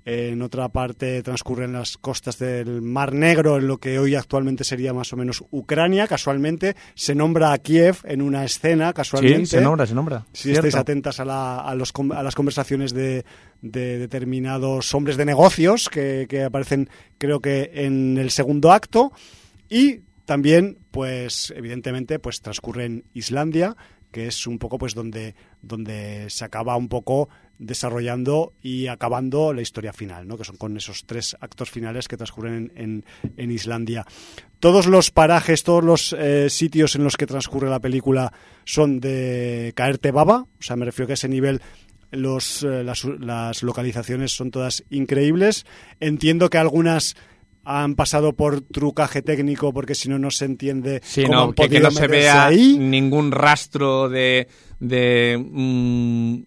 en 0.06 0.42
otra 0.42 0.70
parte 0.70 1.22
transcurre 1.22 1.66
en 1.66 1.74
las 1.74 1.98
costas 1.98 2.40
del 2.40 2.82
Mar 2.82 3.14
Negro, 3.14 3.58
en 3.58 3.68
lo 3.68 3.78
que 3.78 4.00
hoy 4.00 4.16
actualmente 4.16 4.64
sería 4.64 4.94
más 4.94 5.14
o 5.14 5.18
menos 5.18 5.44
Ucrania, 5.52 6.08
casualmente. 6.08 6.76
Se 6.96 7.14
nombra 7.14 7.54
a 7.54 7.58
Kiev 7.60 7.98
en 8.04 8.22
una 8.22 8.44
escena, 8.44 8.94
casualmente. 8.94 9.46
Sí, 9.46 9.58
se 9.58 9.62
nombra, 9.62 9.86
se 9.86 9.94
nombra. 9.94 10.26
Si 10.34 10.50
Cierto. 10.50 10.68
estáis 10.68 10.82
atentas 10.82 11.20
a, 11.20 11.26
la, 11.26 11.60
a, 11.60 11.76
los, 11.76 11.94
a 12.14 12.24
las 12.24 12.36
conversaciones 12.36 12.94
de, 12.94 13.26
de, 13.62 14.00
determinados 14.00 14.94
hombres 14.96 15.18
de 15.18 15.26
negocios 15.26 15.90
que, 15.90 16.26
que 16.28 16.44
aparecen, 16.44 16.90
creo 17.18 17.40
que 17.40 17.70
en 17.74 18.18
el 18.18 18.32
segundo 18.32 18.72
acto. 18.72 19.12
Y 19.70 20.02
también, 20.26 20.78
pues, 20.92 21.54
evidentemente, 21.56 22.20
pues 22.20 22.42
transcurre 22.42 22.86
en 22.86 23.04
Islandia, 23.14 23.76
que 24.12 24.28
es 24.28 24.48
un 24.48 24.60
poco 24.60 24.78
pues 24.78 24.94
donde, 24.94 25.36
donde 25.62 26.30
se 26.30 26.46
acaba 26.46 26.76
un 26.76 26.88
poco 26.88 27.30
desarrollando 27.58 28.54
y 28.62 28.88
acabando 28.88 29.54
la 29.54 29.62
historia 29.62 29.94
final, 29.94 30.28
¿no? 30.28 30.38
que 30.38 30.44
son 30.44 30.58
con 30.58 30.76
esos 30.78 31.06
tres 31.06 31.38
actos 31.40 31.70
finales 31.70 32.08
que 32.08 32.18
transcurren 32.18 32.72
en, 32.76 33.06
en, 33.24 33.34
en 33.38 33.52
Islandia. 33.52 34.06
Todos 34.60 34.88
los 34.88 35.12
parajes, 35.12 35.64
todos 35.64 35.84
los 35.84 36.14
eh, 36.14 36.50
sitios 36.50 36.96
en 36.96 37.04
los 37.04 37.18
que 37.18 37.28
transcurre 37.28 37.70
la 37.70 37.80
película 37.80 38.34
son 38.66 39.00
de 39.00 39.74
caerte 39.76 40.12
baba, 40.12 40.46
o 40.60 40.62
sea, 40.62 40.76
me 40.76 40.86
refiero 40.86 41.08
que 41.08 41.14
a 41.14 41.16
ese 41.16 41.30
nivel 41.30 41.62
los, 42.12 42.64
eh, 42.64 42.84
las, 42.84 43.06
las 43.06 43.64
localizaciones 43.64 44.34
son 44.34 44.52
todas 44.52 44.84
increíbles. 44.90 45.66
Entiendo 46.00 46.50
que 46.50 46.58
algunas 46.58 47.16
han 47.64 47.96
pasado 47.96 48.34
por 48.34 48.62
trucaje 48.62 49.22
técnico 49.22 49.74
porque 49.74 49.96
si 49.96 50.10
no 50.10 50.18
no 50.18 50.32
se 50.32 50.46
entiende 50.46 51.02
sí, 51.04 51.24
cómo 51.24 51.36
no, 51.36 51.54
que, 51.54 51.70
que, 51.70 51.80
no 51.80 51.92
se 51.92 52.08
vea 52.08 52.48
ahí. 52.48 52.78
ningún 52.78 53.32
rastro 53.32 54.10
de, 54.10 54.48
de 54.80 55.38
mm, 55.40 56.42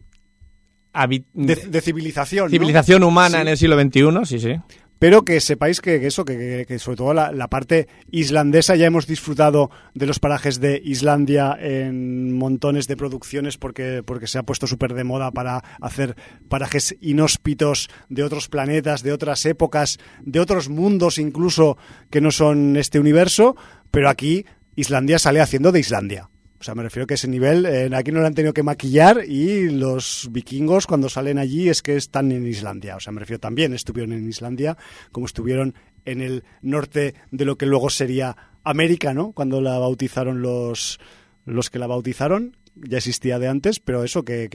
de, 1.35 1.57
de, 1.57 1.81
civilización. 1.81 2.51
Civilización 2.51 3.01
¿no? 3.01 3.09
humana 3.09 3.39
sí. 3.39 3.43
en 3.43 3.49
el 3.49 3.59
siglo 3.59 3.81
XXI, 3.81 4.27
sí, 4.27 4.39
sí. 4.39 4.61
Pero 5.05 5.23
que 5.23 5.39
sepáis 5.43 5.83
que, 5.83 6.07
eso, 6.07 6.25
que, 6.25 6.65
que, 6.67 6.79
sobre 6.79 6.97
todo 6.97 7.13
la, 7.13 7.31
la, 7.31 7.49
parte 7.49 7.89
islandesa, 8.11 8.75
ya 8.75 8.87
hemos 8.87 9.07
disfrutado 9.07 9.71
de 9.93 10.07
los 10.07 10.19
parajes 10.19 10.61
de 10.61 10.81
Islandia 10.83 11.55
en 11.61 12.33
montones 12.33 12.89
de 12.89 12.97
producciones 12.97 13.59
porque, 13.59 14.03
porque 14.03 14.27
se 14.27 14.39
ha 14.39 14.45
puesto 14.45 14.67
súper 14.67 14.95
de 14.95 15.05
moda 15.05 15.31
para 15.31 15.63
hacer 15.83 16.17
parajes 16.49 16.97
inhóspitos 17.03 17.91
de 18.09 18.23
otros 18.23 18.49
planetas, 18.49 19.03
de 19.03 19.13
otras 19.13 19.45
épocas, 19.45 19.99
de 20.23 20.41
otros 20.41 20.71
mundos 20.71 21.19
incluso 21.19 21.77
que 22.09 22.23
no 22.23 22.31
son 22.31 22.79
este 22.79 22.99
universo. 22.99 23.57
Pero 23.91 24.09
aquí 24.09 24.47
Islandia 24.75 25.19
sale 25.19 25.43
haciendo 25.43 25.71
de 25.71 25.81
Islandia. 25.81 26.31
O 26.65 26.67
sea, 26.67 26.75
me 26.75 26.83
refiero 26.83 27.07
que 27.07 27.13
ese 27.13 27.29
nivel, 27.29 27.67
eh, 27.67 27.91
aquí 27.95 28.11
no 28.11 28.21
lo 28.21 28.27
han 28.27 28.33
tenido 28.33 28.55
que 28.55 28.63
maquillar 28.63 29.23
y 29.29 29.69
los 29.69 30.31
vikingos 30.33 30.87
cuando 30.87 31.11
salen 31.11 31.37
allí 31.37 31.69
es 31.69 31.83
que 31.83 31.95
están 31.95 32.33
en 32.33 32.47
Islandia. 32.47 32.97
O 32.97 33.01
sea, 33.01 33.13
me 33.13 33.21
refiero 33.21 33.39
también 33.39 33.75
estuvieron 33.75 34.15
en 34.15 34.27
Islandia 34.27 34.79
como 35.13 35.27
estuvieron 35.27 35.75
en 36.07 36.23
el 36.23 36.43
norte 36.63 37.17
de 37.31 37.45
lo 37.45 37.59
que 37.59 37.67
luego 37.67 37.91
sería 37.91 38.35
América, 38.63 39.13
¿no? 39.13 39.33
Cuando 39.33 39.61
la 39.61 39.79
bautizaron 39.79 40.41
los, 40.41 40.99
los 41.45 41.69
que 41.69 41.79
la 41.79 41.87
bautizaron, 41.87 42.57
ya 42.77 42.97
existía 42.97 43.39
de 43.39 43.49
antes, 43.49 43.79
pero 43.79 44.03
eso 44.03 44.25
que, 44.25 44.49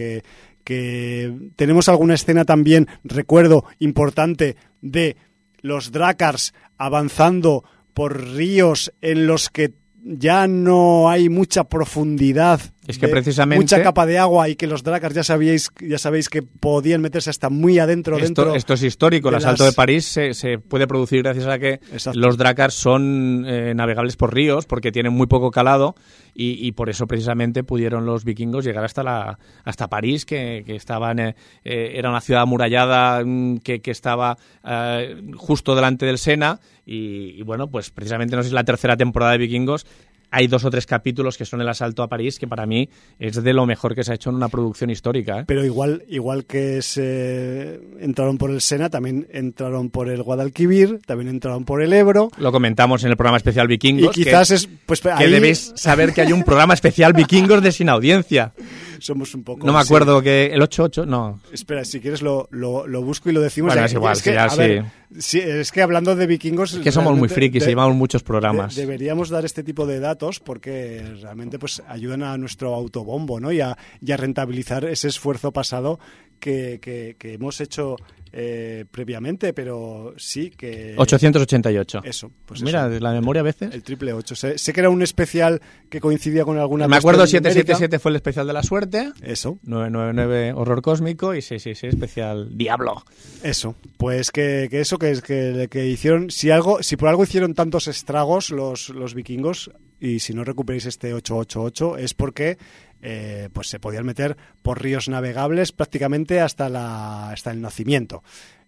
que, 0.64 1.52
tenemos 1.56 1.90
alguna 1.90 2.16
escena 2.16 2.44
también, 2.44 2.88
recuerdo, 3.04 3.66
importante 3.78 4.56
de 4.82 5.16
los 5.62 5.92
Drakars 5.92 6.56
avanzando 6.76 7.64
por 7.94 8.34
ríos 8.34 8.92
en 9.02 9.28
los 9.28 9.52
que 9.52 9.74
ya 10.04 10.48
no 10.48 11.10
hay 11.10 11.30
mucha 11.30 11.64
profundidad 11.64 12.60
es 12.90 12.98
que 12.98 13.08
precisamente 13.08 13.62
mucha 13.62 13.84
capa 13.84 14.06
de 14.06 14.18
agua 14.18 14.50
y 14.50 14.56
que 14.56 14.68
los 14.68 14.84
Drakars 14.84 15.16
ya 15.16 15.24
sabíais 15.24 15.70
ya 15.80 15.98
sabéis 15.98 16.28
que 16.28 16.42
podían 16.42 17.02
meterse 17.02 17.30
hasta 17.30 17.50
muy 17.50 17.78
adentro 17.80 18.16
esto, 18.16 18.26
dentro 18.26 18.56
esto 18.56 18.74
es 18.74 18.84
histórico 18.84 19.30
el 19.30 19.36
asalto 19.36 19.64
las... 19.64 19.74
de 19.74 19.76
París 19.76 20.06
se, 20.06 20.34
se, 20.34 20.58
puede 20.58 20.88
producir 20.88 21.22
gracias 21.22 21.46
a 21.46 21.60
que 21.60 21.74
Exacto. 21.92 22.20
los 22.20 22.38
Drakars 22.38 22.74
son 22.74 23.46
eh, 23.48 23.74
navegables 23.76 24.18
por 24.18 24.34
ríos 24.34 24.66
porque 24.66 24.92
tienen 24.92 25.14
muy 25.14 25.28
poco 25.28 25.52
calado 25.52 25.96
y, 26.34 26.66
y, 26.66 26.72
por 26.72 26.90
eso 26.90 27.06
precisamente 27.06 27.64
pudieron 27.64 28.06
los 28.06 28.24
vikingos 28.24 28.64
llegar 28.64 28.86
hasta 28.86 29.04
la 29.04 29.40
hasta 29.66 29.88
París 29.88 30.26
que, 30.26 30.64
que 30.66 30.76
estaban 30.76 31.20
eh, 31.20 31.36
eh, 31.64 31.92
era 31.96 32.10
una 32.10 32.22
ciudad 32.22 32.44
amurallada 32.44 33.24
mm, 33.26 33.58
que, 33.58 33.82
que 33.82 33.92
estaba 33.92 34.38
eh, 34.64 35.22
justo 35.36 35.76
delante 35.76 36.06
del 36.06 36.18
Sena 36.18 36.60
y, 36.86 37.36
y, 37.38 37.42
bueno 37.44 37.70
pues 37.70 37.92
precisamente 37.92 38.36
no 38.36 38.42
sé 38.42 38.48
si 38.48 38.52
es 38.52 38.54
la 38.54 38.64
tercera 38.64 38.96
temporada 38.98 39.34
de 39.34 39.40
vikingos 39.40 39.86
hay 40.32 40.48
dos 40.48 40.64
o 40.66 40.70
tres 40.70 40.86
capítulos 40.86 41.38
que 41.38 41.46
son 41.46 41.62
el 41.62 41.70
asalto 41.70 42.04
a 42.04 42.08
París, 42.08 42.40
que 42.40 42.48
para 42.48 42.66
mí 42.66 42.90
es 43.20 43.42
de 43.42 43.54
lo 43.54 43.66
mejor 43.66 43.96
que 43.96 44.04
se 44.04 44.12
ha 44.12 44.16
hecho 44.16 44.30
en 44.30 44.36
una 44.36 44.50
producción 44.50 44.90
histórica. 44.90 45.40
¿eh? 45.40 45.44
Pero 45.48 45.66
igual, 45.66 46.04
igual 46.08 46.46
que 46.46 46.82
se 46.82 47.80
entraron 48.00 48.38
por 48.38 48.52
el 48.52 48.62
Sena, 48.62 48.90
también 48.90 49.28
entraron 49.32 49.90
por 49.90 50.10
el 50.10 50.24
Guadalquivir, 50.24 51.00
también 51.06 51.30
entraron 51.30 51.66
por 51.66 51.82
el 51.82 51.94
Ebro. 51.94 52.32
Lo 52.38 52.52
comentamos 52.52 53.04
en 53.04 53.12
el 53.12 53.18
programa 53.18 53.38
especial 53.38 53.68
Vikingos. 53.68 54.18
Y 54.18 54.24
quizás 54.24 54.50
que, 54.50 54.56
es. 54.56 54.70
Pues, 54.86 55.06
ahí... 55.06 55.26
que 55.26 55.32
debéis 55.32 55.74
saber 55.76 56.14
que 56.14 56.22
hay 56.22 56.32
un 56.32 56.44
programa 56.44 56.74
especial 56.74 57.14
Vikingos 57.14 57.62
de 57.64 57.72
sin 57.72 57.90
audiencia. 57.90 58.54
Somos 59.00 59.34
un 59.36 59.44
poco. 59.44 59.66
No 59.66 59.74
me 59.74 59.80
acuerdo 59.80 60.20
sí. 60.20 60.26
que. 60.26 60.46
El 60.48 60.62
88, 60.62 61.06
no. 61.06 61.40
Espera, 61.52 61.86
si 61.86 62.00
quieres 62.00 62.22
lo, 62.22 62.48
lo, 62.52 62.88
lo 62.88 63.02
busco 63.02 63.30
y 63.30 63.34
lo 63.34 63.42
decimos. 63.42 63.74
Bueno, 63.74 63.86
es 63.86 63.94
igual, 63.94 64.14
es 64.14 64.22
que, 64.22 64.34
ya, 64.34 64.46
a 64.46 64.56
ver, 64.56 64.86
sí. 65.18 65.40
es 65.40 65.72
que 65.72 65.82
hablando 65.82 66.16
de 66.16 66.28
vikingos. 66.28 66.74
Es 66.74 66.80
que 66.80 66.92
somos 66.92 67.18
muy 67.18 67.30
frikis 67.30 67.64
de, 67.64 67.70
y 67.70 67.72
llevamos 67.72 67.96
muchos 67.96 68.24
programas. 68.24 68.76
De, 68.76 68.82
deberíamos 68.82 69.30
dar 69.30 69.46
este 69.46 69.64
tipo 69.64 69.86
de 69.86 70.00
datos 70.00 70.40
porque 70.40 71.04
realmente 71.22 71.60
pues 71.60 71.82
ayudan 71.88 72.24
a 72.24 72.38
nuestro 72.38 72.74
autobombo 72.74 73.40
¿no? 73.40 73.52
y, 73.52 73.62
a, 73.62 73.78
y 74.02 74.12
a 74.12 74.18
rentabilizar 74.18 74.86
ese 74.86 75.08
esfuerzo 75.08 75.52
pasado 75.52 76.00
que, 76.40 76.80
que, 76.82 77.16
que 77.20 77.34
hemos 77.34 77.62
hecho 77.62 77.98
eh, 78.32 78.86
previamente, 78.92 79.54
pero 79.54 80.14
sí 80.18 80.52
que... 80.52 80.94
888. 80.98 82.02
Eso. 82.04 82.32
Pues 82.46 82.62
Mira, 82.62 82.88
eso. 82.88 83.00
la 83.00 83.12
memoria 83.12 83.40
a 83.40 83.44
veces. 83.44 83.74
El 83.74 83.82
triple 83.82 84.14
8. 84.14 84.36
Sé, 84.36 84.58
sé, 84.58 84.74
que 84.74 84.82
era 84.82 84.90
un 84.90 85.02
especial 85.02 85.62
que 85.90 86.00
coincidía 86.00 86.46
con 86.46 86.58
alguna... 86.60 86.88
Me 86.88 86.98
acuerdo 86.98 87.26
777 87.26 87.98
fue 87.98 88.12
el 88.12 88.18
especial 88.18 88.46
de 88.46 88.54
la 88.54 88.62
suerte. 88.62 89.12
Eso. 89.24 89.58
999 89.64 90.54
horror 90.54 90.82
cósmico 90.82 91.34
y 91.34 91.42
666 91.42 91.94
especial 91.94 92.56
Diablo. 92.56 93.04
Eso. 93.42 93.76
Pues 93.98 94.30
que, 94.32 94.68
que 94.70 94.82
eso 94.82 95.00
que, 95.00 95.20
que, 95.22 95.68
que 95.70 95.88
hicieron... 95.88 96.30
Si, 96.30 96.52
algo, 96.52 96.84
si 96.84 96.98
por 96.98 97.10
algo 97.10 97.24
hicieron 97.24 97.56
tantos 97.56 97.88
estragos 97.88 98.52
los, 98.52 98.90
los 98.90 99.16
vikingos, 99.16 99.72
y 100.00 100.20
si 100.20 100.34
no 100.34 100.44
recuperéis 100.44 100.86
este 100.86 101.14
888 101.14 101.98
es 101.98 102.14
porque 102.14 102.58
eh, 103.02 103.50
pues 103.54 103.68
se 103.68 103.80
podían 103.80 104.06
meter 104.06 104.38
por 104.62 104.82
ríos 104.82 105.10
navegables 105.10 105.72
prácticamente 105.72 106.42
hasta, 106.42 106.70
la, 106.70 107.30
hasta 107.32 107.52
el 107.52 107.62
nacimiento. 107.62 108.24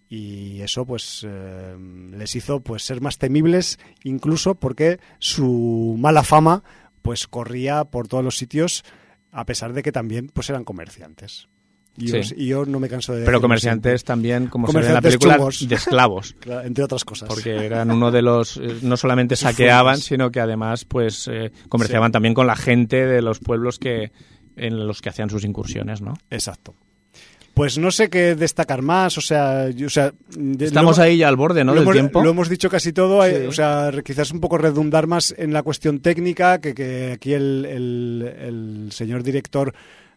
Y 0.07 0.61
eso 0.61 0.85
pues 0.85 1.25
eh, 1.27 1.77
les 2.11 2.35
hizo 2.35 2.61
pues 2.61 2.83
ser 2.83 2.99
más 2.99 3.17
temibles 3.17 3.79
incluso 4.03 4.55
porque 4.55 4.99
su 5.19 5.95
mala 5.97 6.23
fama 6.23 6.63
pues 7.01 7.27
corría 7.27 7.85
por 7.85 8.07
todos 8.07 8.23
los 8.23 8.37
sitios 8.37 8.83
a 9.31 9.45
pesar 9.45 9.71
de 9.71 9.83
que 9.83 9.93
también 9.93 10.27
pues 10.27 10.49
eran 10.49 10.65
comerciantes 10.65 11.47
Y, 11.97 12.07
Sí. 12.07 12.17
os- 12.19 12.33
y 12.37 12.47
yo 12.47 12.65
no 12.65 12.79
me 12.79 12.87
canso 12.87 13.13
de 13.13 13.25
Pero 13.25 13.41
comerciantes 13.41 14.03
también, 14.05 14.47
como 14.47 14.67
se 14.67 14.73
ve 14.73 14.79
en 14.87 14.93
la 14.93 15.01
Comerciantes 15.01 15.11
película, 15.19 15.35
chungos. 15.37 15.67
de 15.69 15.75
esclavos. 15.75 16.35
Claro, 16.39 16.65
entre 16.67 16.83
otras 16.85 17.03
cosas. 17.03 17.27
Porque 17.27 17.65
eran 17.65 17.91
uno 17.91 18.11
de 18.11 18.21
los. 18.21 18.57
eh, 18.57 18.77
No 18.81 18.95
solamente 18.97 19.35
saqueaban, 19.35 19.97
sino 19.97 20.31
que 20.31 20.39
además, 20.39 20.85
pues, 20.85 21.27
eh, 21.31 21.51
comerciaban 21.69 22.11
también 22.11 22.33
con 22.33 22.47
la 22.47 22.55
gente 22.55 23.05
de 23.05 23.21
los 23.21 23.39
pueblos 23.39 23.77
que 23.77 24.11
en 24.55 24.87
los 24.87 25.01
que 25.01 25.09
hacían 25.09 25.29
sus 25.29 25.43
incursiones, 25.43 26.01
¿no? 26.01 26.13
Exacto. 26.29 26.75
Pues 27.53 27.77
no 27.77 27.91
sé 27.91 28.09
qué 28.09 28.35
destacar 28.35 28.81
más, 28.81 29.17
o 29.17 29.21
sea, 29.21 29.69
yo- 29.69 29.87
o 29.87 29.89
sea 29.89 30.13
Estamos 30.59 30.97
lo- 30.97 31.03
ahí 31.03 31.17
ya 31.17 31.27
al 31.27 31.35
borde, 31.35 31.65
¿no? 31.65 31.73
lo 31.73 31.81
Del 31.81 31.83
hemos, 31.83 31.93
tiempo. 31.93 32.23
lo 32.23 32.29
hemos 32.29 32.47
dicho 32.47 32.69
casi 32.69 32.93
todo, 32.93 33.25
eh, 33.25 33.45
o 33.47 33.51
sea, 33.51 33.91
quizás 34.05 34.31
un 34.31 34.39
poco 34.39 34.57
redundar 34.57 35.05
más 35.07 35.35
en 35.37 35.51
la 35.51 35.61
cuestión 35.61 35.99
técnica, 35.99 36.59
que, 36.61 36.73
que 36.73 37.11
aquí 37.13 37.33
el, 37.33 37.65
el- 37.69 38.33
el 38.39 38.91
señor 38.93 39.21
director, 39.23 39.73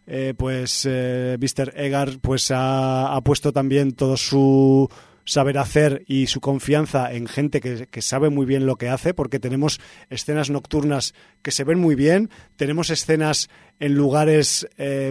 eh, 0.07 0.35
pues, 0.37 0.87
eh, 0.89 1.37
Mr. 1.41 1.73
Egar, 1.77 2.19
pues 2.21 2.51
ha, 2.51 3.15
ha 3.15 3.21
puesto 3.23 3.53
también 3.53 3.93
todo 3.93 4.17
su 4.17 4.89
saber 5.27 5.57
hacer 5.57 6.05
y 6.07 6.27
su 6.27 6.43
confianza 6.43 7.11
en 7.15 7.27
gente 7.27 7.63
que, 7.63 7.87
que 7.91 8.03
sabe 8.03 8.29
muy 8.29 8.45
bien 8.45 8.67
lo 8.67 8.77
que 8.77 8.91
hace, 8.91 9.15
porque 9.15 9.39
tenemos 9.41 9.81
escenas 10.11 10.51
nocturnas 10.51 11.15
que 11.41 11.51
se 11.51 11.65
ven 11.65 11.79
muy 11.79 11.95
bien, 11.95 12.29
tenemos 12.57 12.91
escenas 12.91 13.49
en 13.81 13.95
lugares 13.95 14.69
eh, 14.77 15.11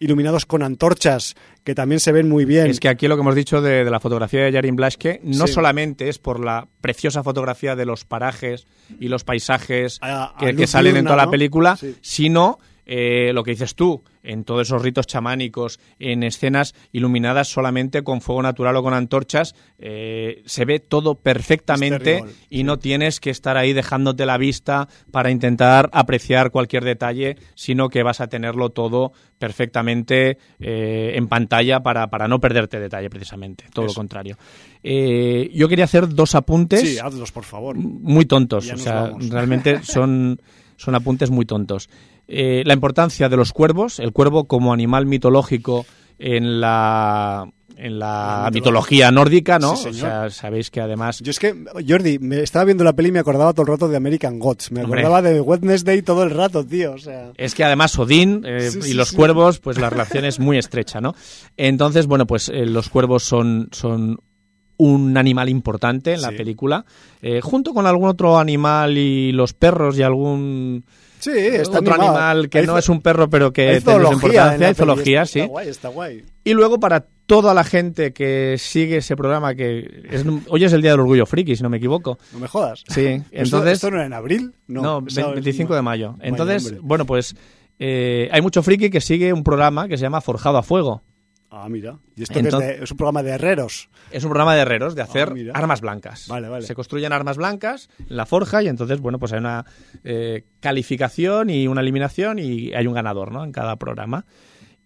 iluminados 0.00 0.44
con 0.44 0.62
antorchas 0.62 1.34
que 1.64 1.74
también 1.74 1.98
se 1.98 2.12
ven 2.12 2.28
muy 2.28 2.44
bien. 2.44 2.66
Es 2.66 2.78
que 2.78 2.90
aquí 2.90 3.08
lo 3.08 3.16
que 3.16 3.22
hemos 3.22 3.34
dicho 3.34 3.62
de, 3.62 3.84
de 3.84 3.90
la 3.90 4.00
fotografía 4.00 4.42
de 4.44 4.52
Jarin 4.52 4.76
Blaschke 4.76 5.20
no 5.24 5.46
Sí. 5.46 5.54
solamente 5.54 6.10
es 6.10 6.18
por 6.18 6.44
la 6.44 6.68
preciosa 6.82 7.22
fotografía 7.22 7.74
de 7.74 7.86
los 7.86 8.04
parajes 8.04 8.66
y 9.00 9.08
los 9.08 9.24
paisajes 9.24 9.96
A- 10.02 10.34
a 10.36 10.54
que, 10.54 10.66
salen 10.66 10.98
en 10.98 11.04
toda 11.06 11.16
la 11.16 11.30
película, 11.30 11.76
Sí. 11.76 11.96
sino 12.02 12.58
eh, 12.88 13.32
lo 13.34 13.44
que 13.44 13.50
dices 13.52 13.74
tú, 13.74 14.02
en 14.22 14.44
todos 14.44 14.66
esos 14.66 14.82
ritos 14.82 15.06
chamánicos, 15.06 15.78
en 15.98 16.22
escenas 16.22 16.74
iluminadas 16.90 17.48
solamente 17.48 18.02
con 18.02 18.22
fuego 18.22 18.42
natural 18.42 18.76
o 18.76 18.82
con 18.82 18.94
antorchas, 18.94 19.54
eh, 19.78 20.42
se 20.46 20.64
ve 20.64 20.80
todo 20.80 21.14
perfectamente 21.14 22.18
Este 22.18 22.34
y 22.50 22.64
no 22.64 22.78
tienes 22.78 23.20
que 23.20 23.30
estar 23.30 23.56
ahí 23.56 23.74
dejándote 23.74 24.26
la 24.26 24.38
vista 24.38 24.88
para 25.10 25.30
intentar 25.30 25.90
apreciar 25.92 26.50
cualquier 26.50 26.84
detalle, 26.84 27.36
sino 27.54 27.90
que 27.90 28.02
vas 28.02 28.20
a 28.20 28.28
tenerlo 28.28 28.70
todo 28.70 29.12
perfectamente 29.38 30.38
eh, 30.58 31.12
en 31.14 31.28
pantalla 31.28 31.80
para, 31.80 32.08
para 32.08 32.26
no 32.26 32.40
perderte 32.40 32.80
detalle 32.80 33.10
precisamente, 33.10 33.64
todo 33.72 33.86
lo 33.86 33.94
contrario. 33.94 34.36
Eh, 34.82 35.50
yo 35.54 35.68
quería 35.68 35.84
hacer 35.84 36.08
dos 36.08 36.34
apuntes 36.34 36.80
Sí, 36.80 36.98
hazlos, 36.98 37.32
por 37.32 37.44
favor. 37.44 37.76
muy 37.76 38.24
tontos, 38.24 38.70
o 38.72 38.76
sea, 38.76 39.02
vamos. 39.02 39.28
realmente 39.28 39.80
son, 39.82 40.40
son 40.76 40.94
apuntes 40.94 41.30
muy 41.30 41.44
tontos. 41.44 41.88
Eh, 42.28 42.62
la 42.66 42.74
importancia 42.74 43.28
de 43.28 43.36
los 43.36 43.52
cuervos, 43.52 43.98
el 43.98 44.12
cuervo 44.12 44.44
como 44.44 44.72
animal 44.72 45.06
mitológico 45.06 45.86
en 46.18 46.60
la 46.60 47.48
en 47.76 47.98
la 48.00 48.42
La 48.44 48.50
mitología 48.52 49.10
nórdica, 49.12 49.58
¿no? 49.60 49.76
Sí, 49.76 49.88
o 49.88 49.92
sea, 49.92 50.30
sabéis 50.30 50.68
que 50.70 50.80
además 50.80 51.20
Yo 51.20 51.30
es 51.30 51.38
que, 51.38 51.54
Jordi, 51.88 52.18
me 52.18 52.40
estaba 52.40 52.64
viendo 52.64 52.82
la 52.82 52.92
peli 52.92 53.10
y 53.10 53.12
me 53.12 53.20
acordaba 53.20 53.52
todo 53.52 53.62
el 53.62 53.68
rato 53.68 53.88
de 53.88 53.96
American 53.96 54.40
Gods. 54.40 54.72
Me 54.72 54.82
Hombre. 54.82 55.00
acordaba 55.00 55.22
de 55.22 55.40
Wednesday 55.40 56.02
todo 56.02 56.24
el 56.24 56.30
rato, 56.30 56.66
tío. 56.66 56.92
O 56.94 56.98
sea, 56.98 57.30
Es 57.36 57.54
que 57.54 57.62
además 57.62 57.96
Odín 57.98 58.42
eh, 58.44 58.70
Sí, 58.72 58.90
y 58.90 58.94
los 58.94 59.12
cuervos, 59.12 59.60
pues 59.60 59.78
la 59.78 59.90
relación 59.90 60.24
es 60.24 60.40
muy 60.40 60.58
estrecha, 60.58 61.00
¿no? 61.00 61.14
Entonces, 61.56 62.06
bueno, 62.08 62.26
pues 62.26 62.48
eh, 62.48 62.66
los 62.66 62.88
cuervos 62.88 63.22
son, 63.22 63.68
son 63.70 64.18
un 64.76 65.16
animal 65.16 65.48
importante 65.48 66.14
en 66.14 66.22
la 66.22 66.30
película, 66.32 66.84
eh, 67.22 67.40
junto 67.40 67.74
con 67.74 67.86
algún 67.86 68.08
otro 68.08 68.38
animal 68.38 68.98
y 68.98 69.30
los 69.32 69.52
perros 69.52 69.96
y 69.98 70.02
algún 70.02 70.84
sí, 71.20 71.30
está 71.30 71.78
otro 71.80 71.94
animado. 71.94 72.16
animal 72.18 72.48
que 72.48 72.58
Hay 72.60 72.66
no 72.66 72.78
es 72.78 72.88
un 72.88 73.00
perro, 73.00 73.28
pero 73.30 73.52
que 73.52 73.80
tiene 73.80 74.08
importancia, 74.10 74.68
hay 74.68 74.74
zoología, 74.74 75.26
sí. 75.26 75.40
Está 75.40 75.50
guay, 75.50 75.68
está 75.68 75.88
guay. 75.88 76.24
Y 76.44 76.52
luego 76.54 76.78
para 76.80 77.06
toda 77.26 77.52
la 77.54 77.62
gente 77.64 78.12
que 78.12 78.56
sigue 78.58 78.96
ese 78.98 79.14
programa, 79.16 79.54
que 79.54 80.04
es, 80.10 80.24
hoy 80.48 80.64
es 80.64 80.72
el 80.72 80.80
Día 80.82 80.92
del 80.92 81.00
Orgullo 81.00 81.26
Friki, 81.26 81.56
si 81.56 81.62
no 81.62 81.68
me 81.68 81.76
equivoco. 81.76 82.18
No 82.32 82.38
me 82.38 82.48
jodas. 82.48 82.84
Sí, 82.88 83.04
¿Esto- 83.06 83.26
entonces... 83.32 83.72
¿Esto, 83.74 83.90
no 83.90 83.96
era 83.96 84.06
en 84.06 84.12
abril? 84.14 84.52
No, 84.66 85.00
No, 85.00 85.04
esa- 85.06 85.26
25 85.28 85.74
de 85.74 85.82
mayo. 85.82 86.14
Entonces, 86.20 86.80
bueno, 86.80 87.04
pues 87.04 87.36
eh, 87.78 88.28
hay 88.32 88.40
mucho 88.40 88.62
friki 88.62 88.90
que 88.90 89.00
sigue 89.00 89.32
un 89.32 89.44
programa 89.44 89.88
que 89.88 89.96
se 89.98 90.02
llama 90.02 90.20
Forjado 90.20 90.58
a 90.58 90.62
Fuego. 90.62 91.02
Ah, 91.50 91.66
mira. 91.70 91.98
¿Y 92.14 92.24
esto 92.24 92.38
Entonces- 92.38 92.60
que 92.68 92.72
es, 92.74 92.78
de- 92.80 92.84
es 92.84 92.90
un 92.90 92.96
programa 92.98 93.22
de 93.22 93.30
herreros? 93.30 93.88
Es 94.10 94.22
un 94.24 94.28
programa 94.30 94.54
de 94.54 94.60
herreros, 94.62 94.94
de 94.94 95.00
hacer 95.02 95.28
Ah, 95.30 95.34
mira. 95.34 95.52
armas 95.54 95.80
blancas. 95.80 96.26
Vale, 96.28 96.48
vale. 96.48 96.66
Se 96.66 96.74
construyen 96.74 97.12
armas 97.12 97.38
blancas 97.38 97.88
en 97.98 98.16
la 98.16 98.26
forja 98.26 98.62
y 98.62 98.68
entonces, 98.68 99.00
bueno, 99.00 99.18
pues 99.18 99.32
hay 99.32 99.38
una 99.38 99.64
eh, 100.04 100.44
calificación 100.60 101.48
y 101.48 101.66
una 101.66 101.80
eliminación 101.80 102.38
y 102.38 102.74
hay 102.74 102.86
un 102.86 102.92
ganador, 102.94 103.32
¿no? 103.32 103.44
En 103.44 103.52
cada 103.52 103.76
programa. 103.76 104.26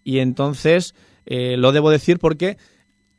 Y 0.05 0.19
entonces, 0.19 0.95
eh, 1.25 1.57
lo 1.57 1.73
debo 1.73 1.89
decir 1.89 2.17
porque 2.19 2.57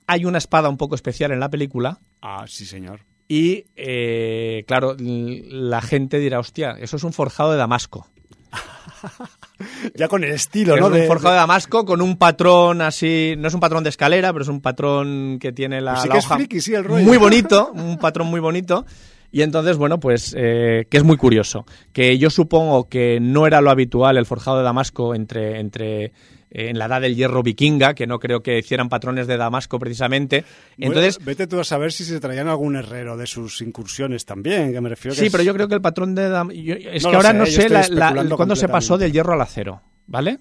hay 0.07 0.25
una 0.25 0.39
espada 0.39 0.69
un 0.71 0.77
poco 0.79 0.95
especial 0.95 1.31
en 1.33 1.41
la 1.41 1.51
película 1.51 1.99
Ah, 2.23 2.45
sí, 2.47 2.65
señor. 2.67 3.01
y, 3.29 3.65
eh, 3.77 4.65
claro, 4.67 4.97
la 4.99 5.81
gente 5.83 6.19
dirá, 6.19 6.39
hostia, 6.39 6.73
eso 6.81 6.97
es 6.97 7.05
un 7.05 7.13
forjado 7.13 7.53
de 7.53 7.59
Damasco. 7.59 8.07
Ya 9.95 10.09
con 10.09 10.25
el 10.25 10.31
estilo, 10.33 10.75
es 10.75 10.81
¿no? 10.81 10.89
un 10.89 10.93
De- 10.95 11.07
forjado 11.07 11.31
de 11.31 11.37
Damasco 11.41 11.85
con 11.85 12.01
un 12.03 12.17
patrón 12.17 12.81
así, 12.83 13.35
no 13.39 13.49
es 13.49 13.55
un 13.55 13.61
patrón 13.61 13.85
de 13.85 13.91
escalera, 13.91 14.33
pero 14.33 14.43
es 14.43 14.49
un 14.49 14.61
patrón 14.61 15.39
que 15.41 15.53
tiene 15.53 15.81
la, 15.81 15.93
Pues 15.93 16.03
sí 16.03 16.09
la 16.09 16.15
que 16.15 16.19
es 16.19 16.27
friki, 16.27 16.61
sí, 16.61 16.75
el 16.75 16.85
rollo. 16.85 17.05
muy 17.05 17.17
bonito, 17.19 17.71
un 17.75 17.99
patrón 17.99 18.27
muy 18.29 18.41
bonito. 18.41 18.85
Y 19.31 19.43
entonces, 19.43 19.77
bueno, 19.77 19.99
pues 19.99 20.33
eh, 20.39 20.87
que 20.89 20.97
es 20.97 21.03
muy 21.03 21.17
curioso, 21.17 21.67
que 21.93 22.19
yo 22.19 22.31
supongo 22.31 22.89
que 22.89 23.19
no 23.21 23.49
era 23.49 23.61
lo 23.61 23.71
habitual 23.71 24.17
el 24.17 24.27
forjado 24.27 24.59
de 24.59 24.63
Damasco 24.63 25.13
entre, 25.15 25.59
entre 25.59 26.13
en 26.57 26.79
la 26.79 26.87
edad 26.87 27.01
del 27.01 27.17
hierro 27.17 27.43
vikinga, 27.43 27.95
que 27.95 28.07
no 28.07 28.19
creo 28.21 28.41
que 28.41 28.59
hicieran 28.59 28.89
patrones 28.89 29.27
de 29.27 29.37
Damasco 29.37 29.79
precisamente. 29.79 30.45
Bueno, 30.79 30.95
Entonces, 30.95 31.23
vete 31.25 31.47
tú 31.49 31.59
a 31.61 31.65
saber 31.65 31.93
si 31.93 32.05
se 32.05 32.21
traían 32.21 32.49
algún 32.49 32.77
herrero 32.77 33.17
de 33.17 33.27
sus 33.27 33.61
incursiones 33.61 34.25
también, 34.25 34.73
que 34.73 34.81
me 34.81 34.89
refiero 34.89 35.15
que 35.15 35.21
sí, 35.21 35.27
es- 35.27 35.33
pero 35.33 35.43
yo 35.45 35.53
creo 35.53 35.67
que 35.69 35.75
el 35.75 35.83
patrón 35.83 36.15
de 36.15 36.31
Dam- 36.31 36.53
yo- 36.53 36.75
es 36.77 37.03
No 37.03 37.11
que 37.11 37.17
ahora 37.17 37.31
sé, 37.33 37.35
no 37.39 37.47
sé 37.47 37.69
la- 37.69 38.13
la- 38.13 38.37
cuándo 38.37 38.55
se 38.57 38.69
pasó 38.69 38.97
del 38.97 39.13
hierro 39.13 39.33
al 39.35 39.41
acero, 39.41 39.83
¿vale? 40.07 40.39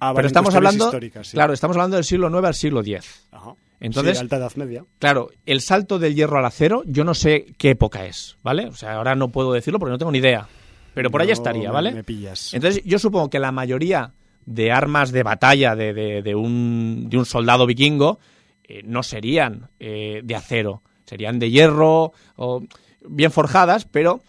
Ah, 0.00 0.06
vale, 0.06 0.16
pero 0.16 0.26
estamos 0.26 0.52
hablando, 0.56 0.90
sí. 0.90 1.30
claro, 1.32 1.52
estamos 1.52 1.76
hablando 1.76 1.94
del 1.96 2.04
siglo 2.04 2.28
IX 2.28 2.44
al 2.48 2.54
siglo 2.54 2.80
X. 2.80 3.28
Ajá. 3.30 3.52
Entonces, 3.78 4.18
Sí, 4.18 4.22
alta 4.22 4.36
edad 4.38 4.52
media. 4.56 4.84
Claro, 4.98 5.30
el 5.46 5.60
salto 5.60 5.98
del 6.00 6.14
hierro 6.16 6.38
al 6.38 6.44
acero, 6.44 6.82
yo 6.86 7.04
no 7.04 7.14
sé 7.14 7.46
qué 7.56 7.70
época 7.70 8.04
es, 8.06 8.36
¿vale? 8.42 8.66
O 8.66 8.72
sea, 8.74 8.94
ahora 8.94 9.14
no 9.14 9.28
puedo 9.28 9.52
decirlo 9.52 9.78
porque 9.78 9.92
no 9.92 9.98
tengo 9.98 10.10
ni 10.12 10.18
idea. 10.18 10.48
Pero 10.94 11.10
por 11.10 11.20
ahí 11.20 11.28
No, 11.28 11.32
estaría, 11.34 11.68
me- 11.68 11.74
¿vale? 11.74 11.92
Me 11.92 12.04
pillas. 12.04 12.52
Entonces, 12.52 12.82
yo 12.84 12.98
supongo 12.98 13.30
que 13.30 13.38
la 13.38 13.50
mayoría 13.52 14.12
de 14.46 14.72
armas 14.72 15.12
de 15.12 15.22
batalla 15.22 15.74
de, 15.76 15.92
de- 15.94 16.22
de 16.22 16.34
un, 16.34 17.06
de 17.08 17.18
un 17.18 17.24
soldado 17.26 17.66
vikingo 17.66 18.18
eh, 18.64 18.82
no 18.84 19.02
serían 19.02 19.70
eh, 19.80 20.20
de 20.24 20.34
acero, 20.34 20.82
serían 21.04 21.38
de 21.38 21.50
hierro 21.50 22.12
o 22.36 22.62
bien 23.06 23.30
forjadas, 23.32 23.84
pero 23.84 24.22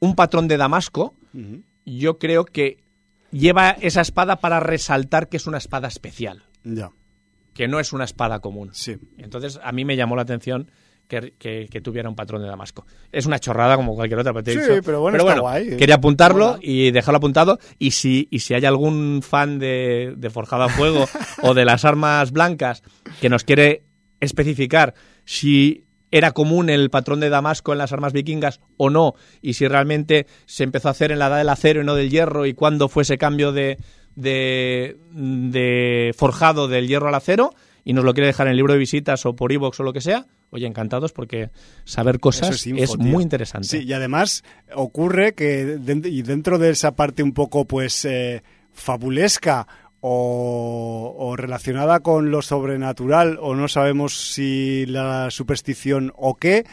un 0.00 0.14
patrón 0.14 0.48
de 0.48 0.56
Damasco, 0.56 1.14
yo 1.84 2.18
creo 2.18 2.44
que 2.44 2.78
lleva 3.30 3.70
esa 3.70 4.00
espada 4.00 4.36
para 4.40 4.58
resaltar 4.60 5.28
que 5.28 5.36
es 5.36 5.46
una 5.46 5.58
espada 5.58 5.88
especial, 5.88 6.42
Ya, 6.64 6.90
que 7.54 7.68
no 7.68 7.78
es 7.80 7.92
una 7.92 8.04
espada 8.04 8.40
común. 8.40 8.70
sí. 8.72 8.96
Entonces, 9.18 9.60
a 9.62 9.72
mí 9.72 9.84
me 9.84 9.96
llamó 9.96 10.16
la 10.16 10.22
atención 10.22 10.70
que, 11.10 11.34
que- 11.38 11.66
que 11.70 11.80
tuviera 11.82 12.08
un 12.08 12.14
patrón 12.14 12.40
de 12.40 12.48
Damasco. 12.48 12.86
Es 13.12 13.26
una 13.26 13.38
chorrada 13.38 13.76
como 13.76 13.94
cualquier 13.94 14.20
otra, 14.20 14.32
pero, 14.32 14.44
te 14.44 14.52
he 14.52 14.54
Sí, 14.54 14.60
dicho- 14.60 14.82
pero 14.84 15.00
bueno, 15.02 15.22
guay. 15.42 15.76
quería 15.76 15.96
apuntarlo 15.96 16.58
y 16.62 16.90
dejarlo 16.92 17.18
apuntado. 17.18 17.58
Y 17.78 17.90
si, 17.90 18.28
y 18.30 18.38
si 18.38 18.54
hay 18.54 18.64
algún 18.64 19.20
fan 19.22 19.58
de, 19.58 20.14
de 20.16 20.30
Forjado 20.30 20.62
a 20.62 20.68
Fuego 20.70 21.04
o 21.42 21.52
de 21.52 21.64
las 21.66 21.84
armas 21.84 22.30
blancas 22.32 22.82
que 23.20 23.28
nos 23.28 23.44
quiere 23.44 23.82
especificar 24.20 24.94
si 25.24 25.84
era 26.12 26.32
común 26.32 26.70
el 26.70 26.90
patrón 26.90 27.20
de 27.20 27.28
Damasco 27.28 27.72
en 27.72 27.78
las 27.78 27.92
armas 27.92 28.12
vikingas 28.12 28.60
o 28.76 28.90
no, 28.90 29.14
y 29.42 29.52
si 29.54 29.68
realmente 29.68 30.26
se 30.46 30.64
empezó 30.64 30.88
a 30.88 30.90
hacer 30.90 31.12
en 31.12 31.18
la 31.20 31.28
edad 31.28 31.38
del 31.38 31.48
acero 31.48 31.82
y 31.82 31.84
no 31.84 31.94
del 31.94 32.10
hierro, 32.10 32.46
y 32.46 32.54
cuándo 32.54 32.88
fue 32.88 33.04
ese 33.04 33.16
cambio 33.16 33.52
de, 33.52 33.78
de, 34.16 34.96
de 35.12 36.12
forjado 36.16 36.66
del 36.68 36.88
hierro 36.88 37.08
al 37.08 37.14
acero, 37.14 37.50
y 37.84 37.92
nos 37.92 38.04
lo 38.04 38.12
quiere 38.12 38.26
dejar 38.26 38.46
en 38.48 38.52
el 38.52 38.56
libro 38.56 38.72
de 38.72 38.78
visitas 38.80 39.24
o 39.24 39.34
por 39.36 39.52
iVoox 39.52 39.78
o 39.80 39.82
lo 39.84 39.92
que 39.92 40.00
sea, 40.00 40.26
oye, 40.50 40.66
encantados 40.66 41.12
porque 41.12 41.50
saber 41.84 42.18
cosas 42.20 42.50
es, 42.56 42.66
info, 42.66 42.96
muy 42.98 43.22
interesante. 43.22 43.66
Sí, 43.68 43.78
y 43.84 43.92
además 43.92 44.42
ocurre 44.74 45.32
que 45.34 45.64
dentro 45.64 46.58
de 46.58 46.70
esa 46.70 46.92
parte 46.96 47.22
un 47.22 47.32
poco 47.32 47.64
pues 47.64 48.04
eh, 48.04 48.42
fabulesca 48.72 49.66
o, 50.00 51.14
o 51.18 51.36
relacionada 51.36 52.00
con 52.00 52.30
lo 52.30 52.42
sobrenatural 52.42 53.38
o 53.40 53.54
no 53.54 53.68
sabemos 53.68 54.14
si 54.32 54.86
la 54.86 55.30
superstición 55.30 56.12
o 56.16 56.34
qué, 56.36 56.64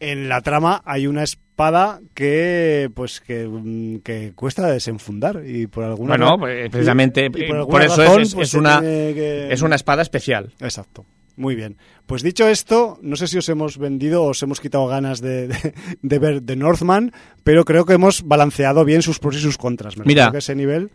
en 0.00 0.28
la 0.28 0.40
trama 0.40 0.82
hay 0.84 1.06
una 1.06 1.22
espada 1.22 2.00
que 2.14 2.90
pues 2.94 3.20
que, 3.20 3.46
mm, 3.46 3.98
que 4.00 4.32
cuesta 4.34 4.66
desenfundar 4.70 5.42
y 5.46 5.66
por 5.66 5.84
alguna 5.84 6.16
Bueno, 6.16 6.38
pues, 6.38 6.70
precisamente, 6.70 7.26
y- 7.34 7.40
y 7.40 7.44
eh, 7.44 7.48
por 7.68 7.82
eso 7.82 7.96
razón, 8.02 8.22
es- 8.22 8.34
pues, 8.34 8.48
es 8.48 8.54
una- 8.54 8.80
que- 8.80 9.48
Es 9.52 9.62
una 9.62 9.76
espada 9.76 10.02
especial. 10.02 10.52
Exacto. 10.60 11.04
Muy 11.40 11.54
bien. 11.54 11.78
Pues 12.06 12.22
dicho 12.22 12.46
esto, 12.46 12.98
no 13.00 13.16
sé 13.16 13.26
si 13.26 13.38
os 13.38 13.48
hemos 13.48 13.78
vendido 13.78 14.24
o 14.24 14.28
os 14.30 14.42
hemos 14.42 14.60
quitado 14.60 14.86
ganas 14.86 15.20
de, 15.22 15.48
de- 15.48 15.74
de 16.02 16.18
ver 16.18 16.40
The 16.42 16.54
Northman, 16.54 17.12
pero 17.44 17.64
creo 17.64 17.86
que 17.86 17.94
hemos 17.94 18.22
balanceado 18.24 18.84
bien 18.84 19.00
sus 19.00 19.18
pros 19.18 19.36
y 19.36 19.40
sus 19.40 19.56
contras. 19.56 19.96
Me 19.96 20.04
Mira. 20.04 20.30
que 20.30 20.38
ese 20.38 20.54
nivel. 20.54 20.90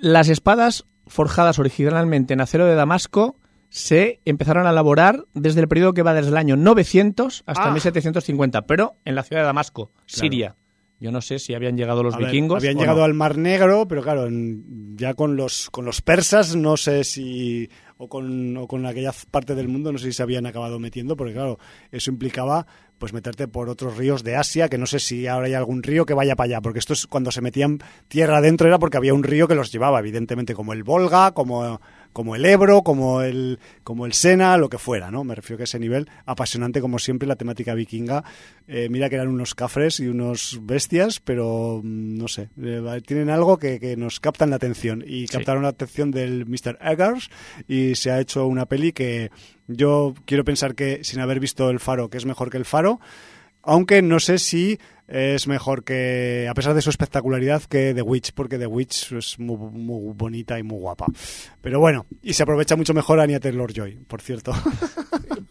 Las 0.00 0.28
espadas 0.28 0.84
forjadas 1.06 1.58
originalmente 1.58 2.34
en 2.34 2.40
acero 2.42 2.66
de 2.66 2.74
Damasco 2.74 3.36
se 3.70 4.20
empezaron 4.26 4.66
a 4.66 4.70
elaborar 4.70 5.24
desde 5.32 5.60
el 5.62 5.68
periodo 5.68 5.94
que 5.94 6.02
va 6.02 6.12
desde 6.12 6.28
el 6.30 6.36
año 6.36 6.56
900 6.56 7.44
hasta 7.46 7.68
Ah. 7.68 7.72
1750, 7.72 8.66
pero 8.66 8.96
en 9.06 9.14
la 9.14 9.22
ciudad 9.22 9.40
de 9.42 9.46
Damasco, 9.46 9.90
Siria. 10.04 10.56
Yo 11.00 11.10
no 11.10 11.20
sé 11.20 11.40
si 11.40 11.52
habían 11.54 11.76
llegado 11.76 12.04
los 12.04 12.14
A 12.14 12.18
ver, 12.18 12.26
vikingos. 12.26 12.58
habían 12.62 12.76
llegado 12.76 12.98
no. 12.98 13.04
al 13.04 13.14
Mar 13.14 13.36
Negro, 13.36 13.88
pero 13.88 14.02
claro, 14.02 14.26
en- 14.26 14.96
ya 14.96 15.14
con 15.14 15.34
los, 15.36 15.68
con 15.70 15.84
los 15.84 16.00
persas, 16.02 16.54
no 16.54 16.76
sé 16.76 17.02
si. 17.02 17.68
O 18.02 18.08
con, 18.08 18.56
o 18.56 18.66
con 18.66 18.84
aquella 18.84 19.12
parte 19.30 19.54
del 19.54 19.68
mundo, 19.68 19.92
no 19.92 19.98
sé 19.98 20.06
si 20.06 20.12
se 20.12 20.24
habían 20.24 20.44
acabado 20.44 20.80
metiendo, 20.80 21.16
porque 21.16 21.34
claro, 21.34 21.60
eso 21.92 22.10
implicaba 22.10 22.66
pues 22.98 23.12
meterte 23.12 23.46
por 23.46 23.68
otros 23.68 23.96
ríos 23.96 24.24
de 24.24 24.34
Asia, 24.34 24.68
que 24.68 24.76
no 24.76 24.86
sé 24.86 24.98
si 24.98 25.28
ahora 25.28 25.46
hay 25.46 25.54
algún 25.54 25.84
río 25.84 26.04
que 26.04 26.12
vaya 26.12 26.34
para 26.34 26.46
allá, 26.46 26.60
porque 26.60 26.80
esto 26.80 26.94
es 26.94 27.06
cuando 27.06 27.30
se 27.30 27.40
metían 27.40 27.78
tierra 28.08 28.38
adentro 28.38 28.66
era 28.66 28.80
porque 28.80 28.96
había 28.96 29.14
un 29.14 29.22
río 29.22 29.46
que 29.46 29.54
los 29.54 29.70
llevaba, 29.70 30.00
evidentemente, 30.00 30.52
como 30.52 30.72
el 30.72 30.82
Volga, 30.82 31.30
como, 31.30 31.80
como 32.12 32.36
el 32.36 32.44
Ebro, 32.44 32.82
como 32.82 33.22
el, 33.22 33.58
como 33.84 34.06
el 34.06 34.12
Sena, 34.12 34.56
lo 34.56 34.68
que 34.68 34.78
fuera, 34.78 35.10
¿no? 35.10 35.24
Me 35.24 35.34
refiero 35.34 35.56
que 35.58 35.62
a 35.62 35.64
ese 35.64 35.78
nivel, 35.78 36.08
apasionante 36.26 36.80
como 36.80 36.98
siempre 36.98 37.26
la 37.28 37.36
temática 37.36 37.74
vikinga. 37.74 38.24
Eh, 38.68 38.88
mira 38.90 39.08
que 39.08 39.16
eran 39.16 39.28
unos 39.28 39.54
cafres 39.54 40.00
y 40.00 40.08
unos 40.08 40.58
bestias, 40.62 41.20
pero 41.20 41.80
mm, 41.82 42.18
no 42.18 42.28
sé, 42.28 42.48
eh, 42.62 43.00
tienen 43.06 43.30
algo 43.30 43.58
que, 43.58 43.80
que 43.80 43.96
nos 43.96 44.20
captan 44.20 44.50
la 44.50 44.56
atención 44.56 45.02
y 45.06 45.26
Sí. 45.26 45.28
captaron 45.28 45.62
la 45.62 45.70
atención 45.70 46.10
del 46.10 46.46
Mr. 46.46 46.78
Eggers 46.80 47.30
y 47.68 47.94
se 47.94 48.10
ha 48.10 48.20
hecho 48.20 48.46
una 48.46 48.66
peli 48.66 48.92
que 48.92 49.30
yo 49.68 50.14
quiero 50.26 50.44
pensar 50.44 50.74
que 50.74 51.04
sin 51.04 51.20
haber 51.20 51.40
visto 51.40 51.70
El 51.70 51.80
Faro, 51.80 52.08
que 52.10 52.18
es 52.18 52.26
mejor 52.26 52.50
que 52.50 52.56
El 52.58 52.64
Faro, 52.64 53.00
aunque 53.62 54.02
no 54.02 54.20
sé 54.20 54.38
si 54.38 54.78
es 55.08 55.46
mejor 55.46 55.84
que, 55.84 56.46
a 56.48 56.54
pesar 56.54 56.74
de 56.74 56.80
su 56.80 56.90
espectacularidad, 56.90 57.62
que 57.64 57.92
The 57.94 58.02
Witch, 58.02 58.32
porque 58.32 58.58
The 58.58 58.66
Witch 58.66 59.12
es 59.12 59.38
muy, 59.38 59.56
muy 59.56 60.14
bonita 60.14 60.58
y 60.58 60.62
muy 60.62 60.78
guapa. 60.78 61.06
Pero 61.60 61.80
bueno, 61.80 62.06
y 62.22 62.32
se 62.32 62.42
aprovecha 62.42 62.76
mucho 62.76 62.94
mejor 62.94 63.20
a 63.20 63.24
Anya 63.24 63.40
Taylor-Joy, 63.40 64.04
por 64.06 64.22
cierto. 64.22 64.52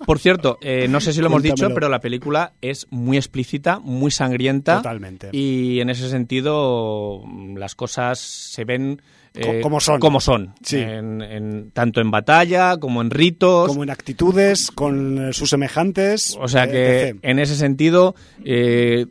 Por 0.05 0.17
cierto, 0.19 0.57
eh, 0.61 0.87
no 0.89 0.99
sé 0.99 1.13
si 1.13 1.21
lo 1.21 1.27
hemos 1.27 1.43
dicho, 1.43 1.69
pero 1.73 1.87
la 1.87 2.01
película 2.01 2.53
es 2.59 2.87
muy 2.89 3.17
explícita, 3.17 3.79
muy 3.79 4.11
sangrienta. 4.11 4.77
Totalmente. 4.77 5.29
Y 5.31 5.79
en 5.79 5.89
ese 5.89 6.09
sentido, 6.09 7.23
las 7.55 7.75
cosas 7.75 8.19
se 8.19 8.65
ven. 8.65 9.01
Eh, 9.33 9.45
Co- 9.45 9.61
como 9.61 9.79
son. 9.79 9.99
Como 9.99 10.19
son. 10.19 10.53
Sí. 10.61 10.77
En- 10.77 11.21
en- 11.21 11.71
tanto 11.71 12.01
en 12.01 12.11
batalla 12.11 12.77
como 12.77 13.01
en 13.01 13.09
ritos. 13.11 13.67
Como 13.67 13.83
en 13.83 13.89
actitudes, 13.89 14.71
con 14.71 15.29
eh, 15.29 15.33
sus 15.33 15.49
semejantes. 15.49 16.37
O 16.39 16.47
sea 16.47 16.65
eh, 16.65 16.69
que 16.69 17.15
en 17.29 17.39
ese 17.39 17.55
sentido, 17.55 18.13
eh, 18.43 19.05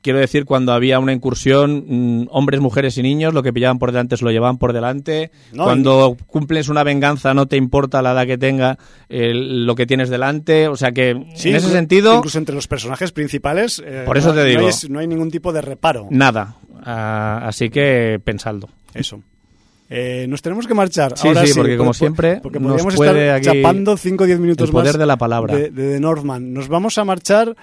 quiero 0.00 0.20
decir, 0.20 0.46
cuando 0.46 0.72
había 0.72 0.98
una 1.00 1.12
incursión, 1.12 1.84
mm, 1.86 2.28
hombres, 2.30 2.60
mujeres 2.60 2.96
y 2.96 3.02
niños, 3.02 3.34
lo 3.34 3.42
que 3.42 3.52
pillaban 3.52 3.78
por 3.78 3.92
delante 3.92 4.16
se 4.16 4.24
lo 4.24 4.30
llevaban 4.30 4.56
por 4.56 4.72
delante. 4.72 5.30
No, 5.52 5.64
cuando 5.64 6.16
cumples 6.28 6.68
una 6.70 6.82
venganza, 6.82 7.34
no 7.34 7.44
te 7.46 7.56
importa 7.56 8.00
la 8.00 8.12
edad 8.12 8.26
que 8.26 8.38
tenga 8.38 8.78
lo 9.10 9.74
que 9.74 9.86
tienes 9.86 10.08
delante. 10.08 10.68
O 10.68 10.76
sea 10.76 10.92
que 10.92 11.26
Sí, 11.34 11.50
en 11.50 11.56
ese 11.56 11.68
sentido, 11.70 12.14
Incluso 12.16 12.38
entre 12.38 12.54
los 12.54 12.68
personajes 12.68 13.12
principales. 13.12 13.82
eh, 13.84 14.04
Por 14.06 14.16
eso 14.16 14.28
no- 14.28 14.34
te 14.36 14.40
no 14.40 14.46
digo. 14.60 14.66
hay- 14.68 14.88
no 14.88 14.98
hay 15.00 15.06
ningún 15.06 15.30
tipo 15.30 15.52
de 15.52 15.60
reparo. 15.60 16.06
nada. 16.10 16.56
Ah, 16.84 17.42
así 17.44 17.68
que 17.68 18.18
pensadlo. 18.24 18.68
Eso. 18.94 19.20
Eh, 19.90 20.26
nos 20.28 20.42
tenemos 20.42 20.66
que 20.66 20.74
marchar. 20.74 21.16
Sí, 21.16 21.28
Ahora 21.28 21.46
sí, 21.46 21.52
porque 21.56 21.76
como 21.76 21.90
por- 21.90 21.96
siempre 21.96 22.40
porque 22.42 22.60
nos 22.60 22.68
podríamos 22.72 22.94
puede 22.96 23.10
estar 23.36 23.36
aquí 23.52 23.62
chapando 23.62 23.96
5 23.96 24.24
o 24.24 24.26
10 24.26 24.38
minutos 24.38 24.66
el 24.68 24.72
poder 24.72 24.92
más 24.94 24.98
de 24.98 25.06
la 25.06 25.16
palabra. 25.16 25.56
De, 25.56 25.70
de 25.70 25.92
The 25.94 26.00
Northman. 26.00 26.52
Nos 26.52 26.68
vamos 26.68 26.98
a 26.98 27.04
marchar 27.04 27.56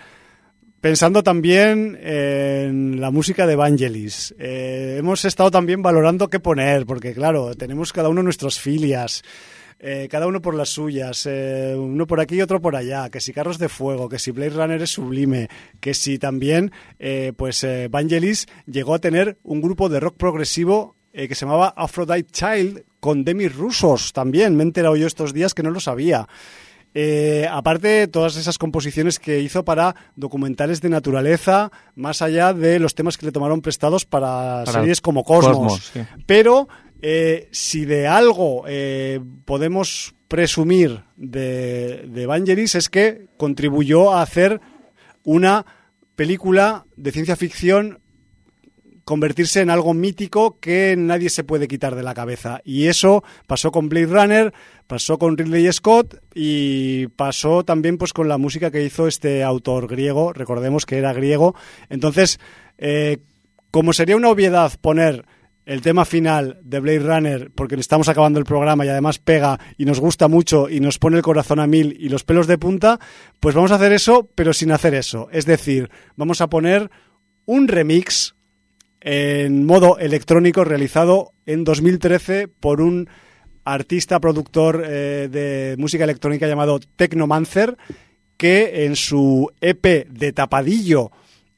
pensando 0.81 1.23
también 1.23 1.97
en 2.01 2.99
la 3.01 3.11
música 3.11 3.47
de 3.47 3.55
Vangelis. 3.55 4.35
Eh, 4.37 4.97
hemos 4.99 5.25
estado 5.25 5.51
también 5.51 5.81
valorando 5.81 6.27
qué 6.29 6.39
poner, 6.39 6.85
porque 6.85 7.13
claro, 7.13 7.55
tenemos 7.55 7.91
cada 7.93 8.09
uno 8.09 8.21
nuestras 8.23 8.59
filias. 8.59 9.23
eh, 9.79 10.07
cada 10.09 10.25
uno 10.25 10.41
por 10.41 10.55
las 10.55 10.69
suyas, 10.69 11.27
eh, 11.29 11.75
uno 11.77 12.07
por 12.07 12.19
aquí 12.21 12.35
y 12.35 12.41
otro 12.41 12.61
por 12.61 12.75
allá, 12.77 13.09
que 13.09 13.19
si 13.19 13.33
Carros 13.33 13.59
de 13.59 13.67
Fuego, 13.67 14.07
que 14.07 14.19
si 14.19 14.31
Blade 14.31 14.51
Runner 14.51 14.81
es 14.81 14.89
sublime, 14.91 15.49
que 15.81 15.93
si 15.93 16.17
también 16.17 16.71
eh, 16.97 17.33
pues 17.35 17.67
Vangelis 17.89 18.47
llegó 18.65 18.95
a 18.95 18.99
tener 18.99 19.37
un 19.43 19.61
grupo 19.61 19.89
de 19.89 19.99
rock 19.99 20.15
progresivo 20.17 20.95
eh, 21.15 21.27
que 21.27 21.35
se 21.35 21.45
llamaba 21.45 21.73
Aphrodite 21.75 22.31
Child 22.31 22.83
con 22.99 23.23
Demi 23.23 23.47
Rusos 23.47 24.13
también, 24.13 24.55
me 24.55 24.63
he 24.63 24.67
enterado 24.67 24.95
yo 24.95 25.07
estos 25.07 25.33
días 25.33 25.53
que 25.53 25.63
no 25.63 25.71
lo 25.71 25.79
sabía. 25.79 26.27
Eh, 26.97 27.45
aparte, 27.51 28.07
todas 28.07 28.37
esas 28.37 28.57
composiciones 28.57 29.19
que 29.19 29.41
hizo 29.41 29.65
para 29.65 29.95
documentales 30.15 30.79
de 30.79 30.87
naturaleza, 30.87 31.69
más 31.95 32.21
allá 32.21 32.53
de 32.53 32.79
los 32.79 32.95
temas 32.95 33.17
que 33.17 33.25
le 33.25 33.33
tomaron 33.33 33.61
prestados 33.61 34.05
para, 34.05 34.63
Para 34.65 34.79
series 34.79 35.01
como 35.01 35.25
Cosmos. 35.25 35.55
Cosmos, 35.55 35.91
sí. 35.93 35.99
Pero 36.25 36.69
eh, 37.01 37.49
si 37.51 37.83
de 37.83 38.07
algo 38.07 38.63
eh, 38.67 39.19
podemos 39.43 40.15
presumir 40.29 41.03
de, 41.17 42.07
de 42.07 42.25
Vangelis 42.25 42.75
es 42.75 42.89
que 42.89 43.27
contribuyó 43.35 44.13
a 44.13 44.21
hacer 44.21 44.61
una 45.23 45.65
película 46.15 46.85
de 46.95 47.11
ciencia 47.11 47.35
ficción 47.35 47.99
convertirse 49.05 49.61
en 49.61 49.69
algo 49.69 49.93
mítico 49.93 50.59
que 50.59 50.95
nadie 50.97 51.29
se 51.29 51.43
puede 51.43 51.67
quitar 51.67 51.95
de 51.95 52.03
la 52.03 52.15
cabeza. 52.15 52.61
Y 52.65 52.87
eso 52.87 53.23
pasó 53.47 53.71
con 53.71 53.87
Blade 53.87 54.07
Runner, 54.07 54.53
pasó 54.87 55.19
con 55.19 55.37
Ridley 55.37 55.71
Scott 55.71 56.19
y 56.33 57.07
pasó 57.09 57.63
también 57.63 57.97
pues 57.99 58.13
con 58.13 58.27
la 58.27 58.39
música 58.39 58.71
que 58.71 58.83
hizo 58.83 59.07
este 59.07 59.43
autor 59.43 59.87
griego, 59.87 60.33
recordemos 60.33 60.87
que 60.87 60.97
era 60.97 61.13
griego. 61.13 61.55
Entonces, 61.89 62.39
eh, 62.79 63.19
como 63.69 63.93
sería 63.93 64.17
una 64.17 64.29
obviedad 64.29 64.73
poner 64.81 65.25
el 65.65 65.81
tema 65.81 66.05
final 66.05 66.59
de 66.63 66.79
Blade 66.79 66.99
Runner, 66.99 67.51
porque 67.53 67.75
estamos 67.75 68.07
acabando 68.07 68.39
el 68.39 68.45
programa 68.45 68.85
y 68.85 68.89
además 68.89 69.19
pega 69.19 69.59
y 69.77 69.85
nos 69.85 69.99
gusta 69.99 70.27
mucho 70.27 70.69
y 70.69 70.79
nos 70.79 70.99
pone 70.99 71.17
el 71.17 71.23
corazón 71.23 71.59
a 71.59 71.67
mil 71.67 71.95
y 71.99 72.09
los 72.09 72.23
pelos 72.23 72.47
de 72.47 72.57
punta, 72.57 72.99
pues 73.39 73.55
vamos 73.55 73.71
a 73.71 73.75
hacer 73.75 73.91
eso, 73.91 74.29
pero 74.35 74.53
sin 74.53 74.71
hacer 74.71 74.93
eso. 74.93 75.27
Es 75.31 75.45
decir, 75.45 75.89
vamos 76.15 76.41
a 76.41 76.47
poner 76.47 76.91
un 77.45 77.67
remix 77.67 78.34
en 79.05 79.67
modo 79.67 79.99
electrónico 79.99 80.63
realizado 80.63 81.31
en 81.45 81.63
2013 81.63 82.47
por 82.47 82.81
un 82.81 83.07
artista 83.63 84.19
productor 84.19 84.83
eh, 84.83 85.29
de 85.31 85.75
música 85.77 86.03
electrónica 86.03 86.47
llamado 86.47 86.79
Technomancer 86.79 87.77
que 88.35 88.85
en 88.85 88.95
su 88.95 89.51
EP 89.61 90.07
de 90.09 90.33
tapadillo 90.33 91.11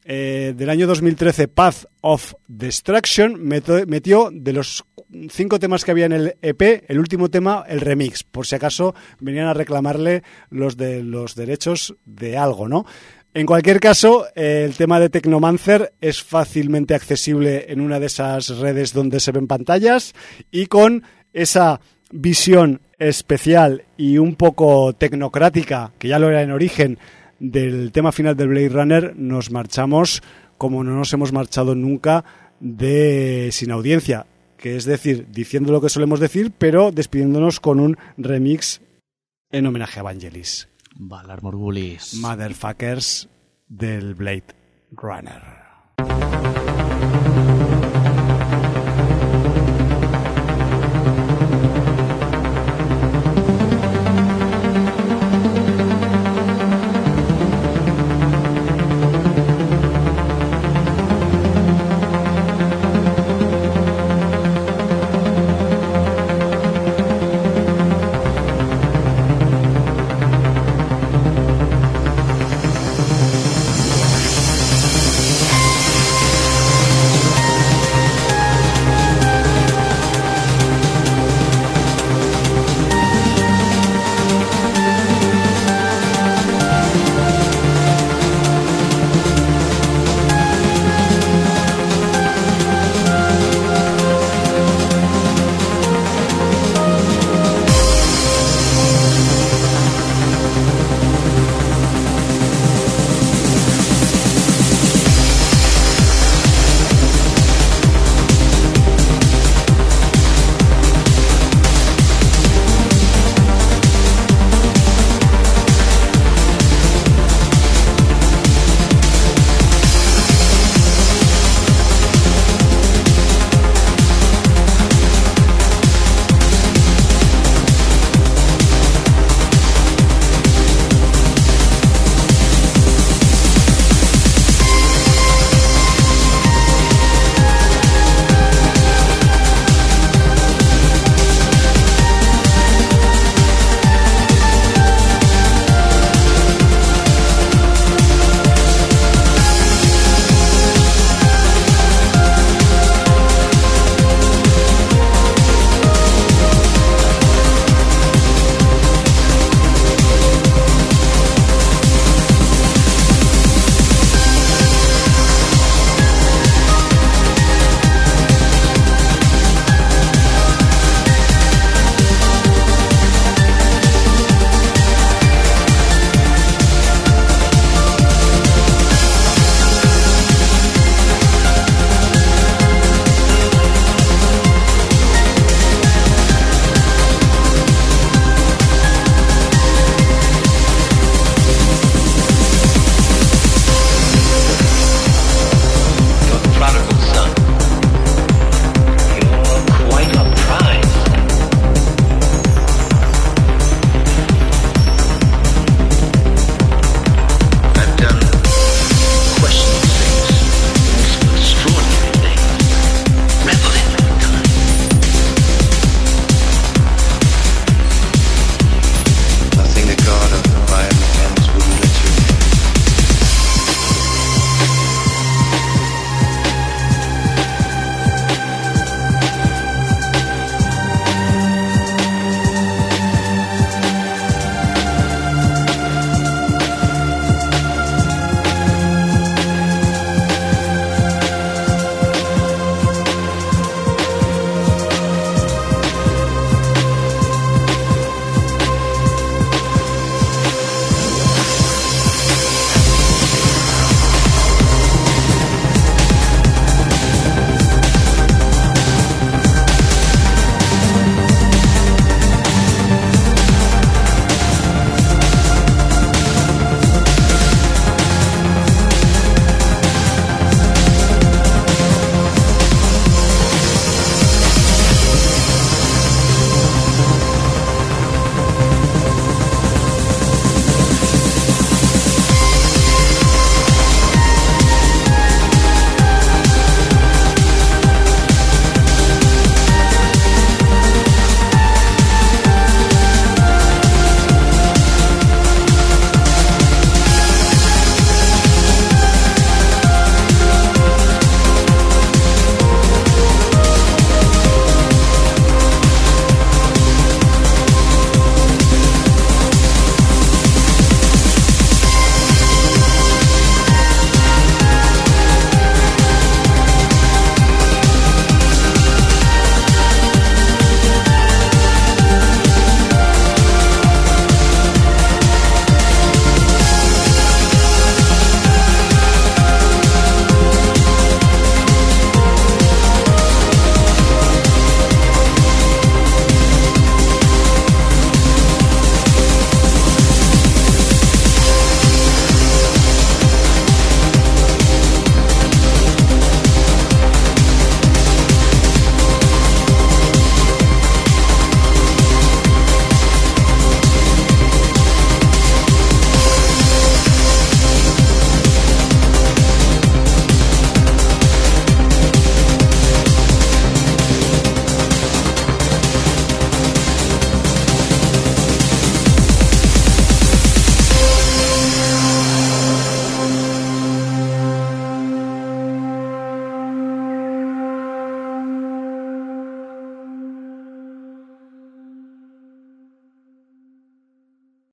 eh, 0.03 0.53
del 0.57 0.69
año 0.69 0.87
2013 0.87 1.47
Path 1.47 1.85
of 2.01 2.33
Destruction 2.49 3.41
metió 3.41 4.29
de 4.29 4.53
los 4.53 4.83
cinco 5.29 5.57
temas 5.57 5.85
que 5.85 5.91
había 5.91 6.05
en 6.05 6.13
el 6.13 6.37
EP 6.41 6.83
el 6.89 6.99
último 6.99 7.29
tema 7.29 7.63
el 7.67 7.79
remix 7.79 8.23
por 8.23 8.45
si 8.45 8.55
acaso 8.55 8.93
venían 9.21 9.47
a 9.47 9.53
reclamarle 9.53 10.21
los 10.49 10.75
de 10.75 11.01
los 11.01 11.35
derechos 11.35 11.95
de 12.05 12.37
algo 12.37 12.67
no 12.67 12.85
en 13.37 13.45
cualquier 13.45 13.79
caso, 13.79 14.25
el 14.33 14.73
tema 14.73 14.99
de 14.99 15.11
Technomancer 15.11 15.93
es 16.01 16.23
fácilmente 16.23 16.95
accesible 16.95 17.71
en 17.71 17.81
una 17.81 17.99
de 17.99 18.07
esas 18.07 18.49
redes 18.57 18.93
donde 18.93 19.19
se 19.19 19.31
ven 19.31 19.45
pantallas 19.45 20.15
y 20.49 20.65
con 20.65 21.03
esa 21.33 21.79
visión 22.09 22.81
especial 22.97 23.83
y 23.95 24.17
un 24.17 24.33
poco 24.33 24.93
tecnocrática, 24.93 25.91
que 25.99 26.07
ya 26.07 26.17
lo 26.17 26.31
era 26.31 26.41
en 26.41 26.49
origen, 26.49 26.97
del 27.37 27.91
tema 27.91 28.11
final 28.11 28.35
del 28.35 28.47
Blade 28.47 28.69
Runner, 28.69 29.15
nos 29.15 29.51
marchamos 29.51 30.23
como 30.57 30.83
no 30.83 30.95
nos 30.95 31.13
hemos 31.13 31.31
marchado 31.31 31.75
nunca 31.75 32.25
de 32.59 33.49
sin 33.51 33.69
audiencia, 33.69 34.25
que 34.57 34.77
es 34.77 34.85
decir, 34.85 35.27
diciendo 35.29 35.71
lo 35.71 35.79
que 35.79 35.89
solemos 35.89 36.19
decir, 36.19 36.51
pero 36.57 36.91
despidiéndonos 36.91 37.59
con 37.59 37.79
un 37.81 37.99
remix 38.17 38.81
en 39.51 39.67
homenaje 39.67 39.99
a 39.99 40.03
Vangelis. 40.03 40.69
Valar 40.99 41.41
Morgulis. 41.43 42.15
Motherfuckers 42.21 43.29
del 43.67 44.15
Blade 44.15 44.55
Runner. 44.91 46.26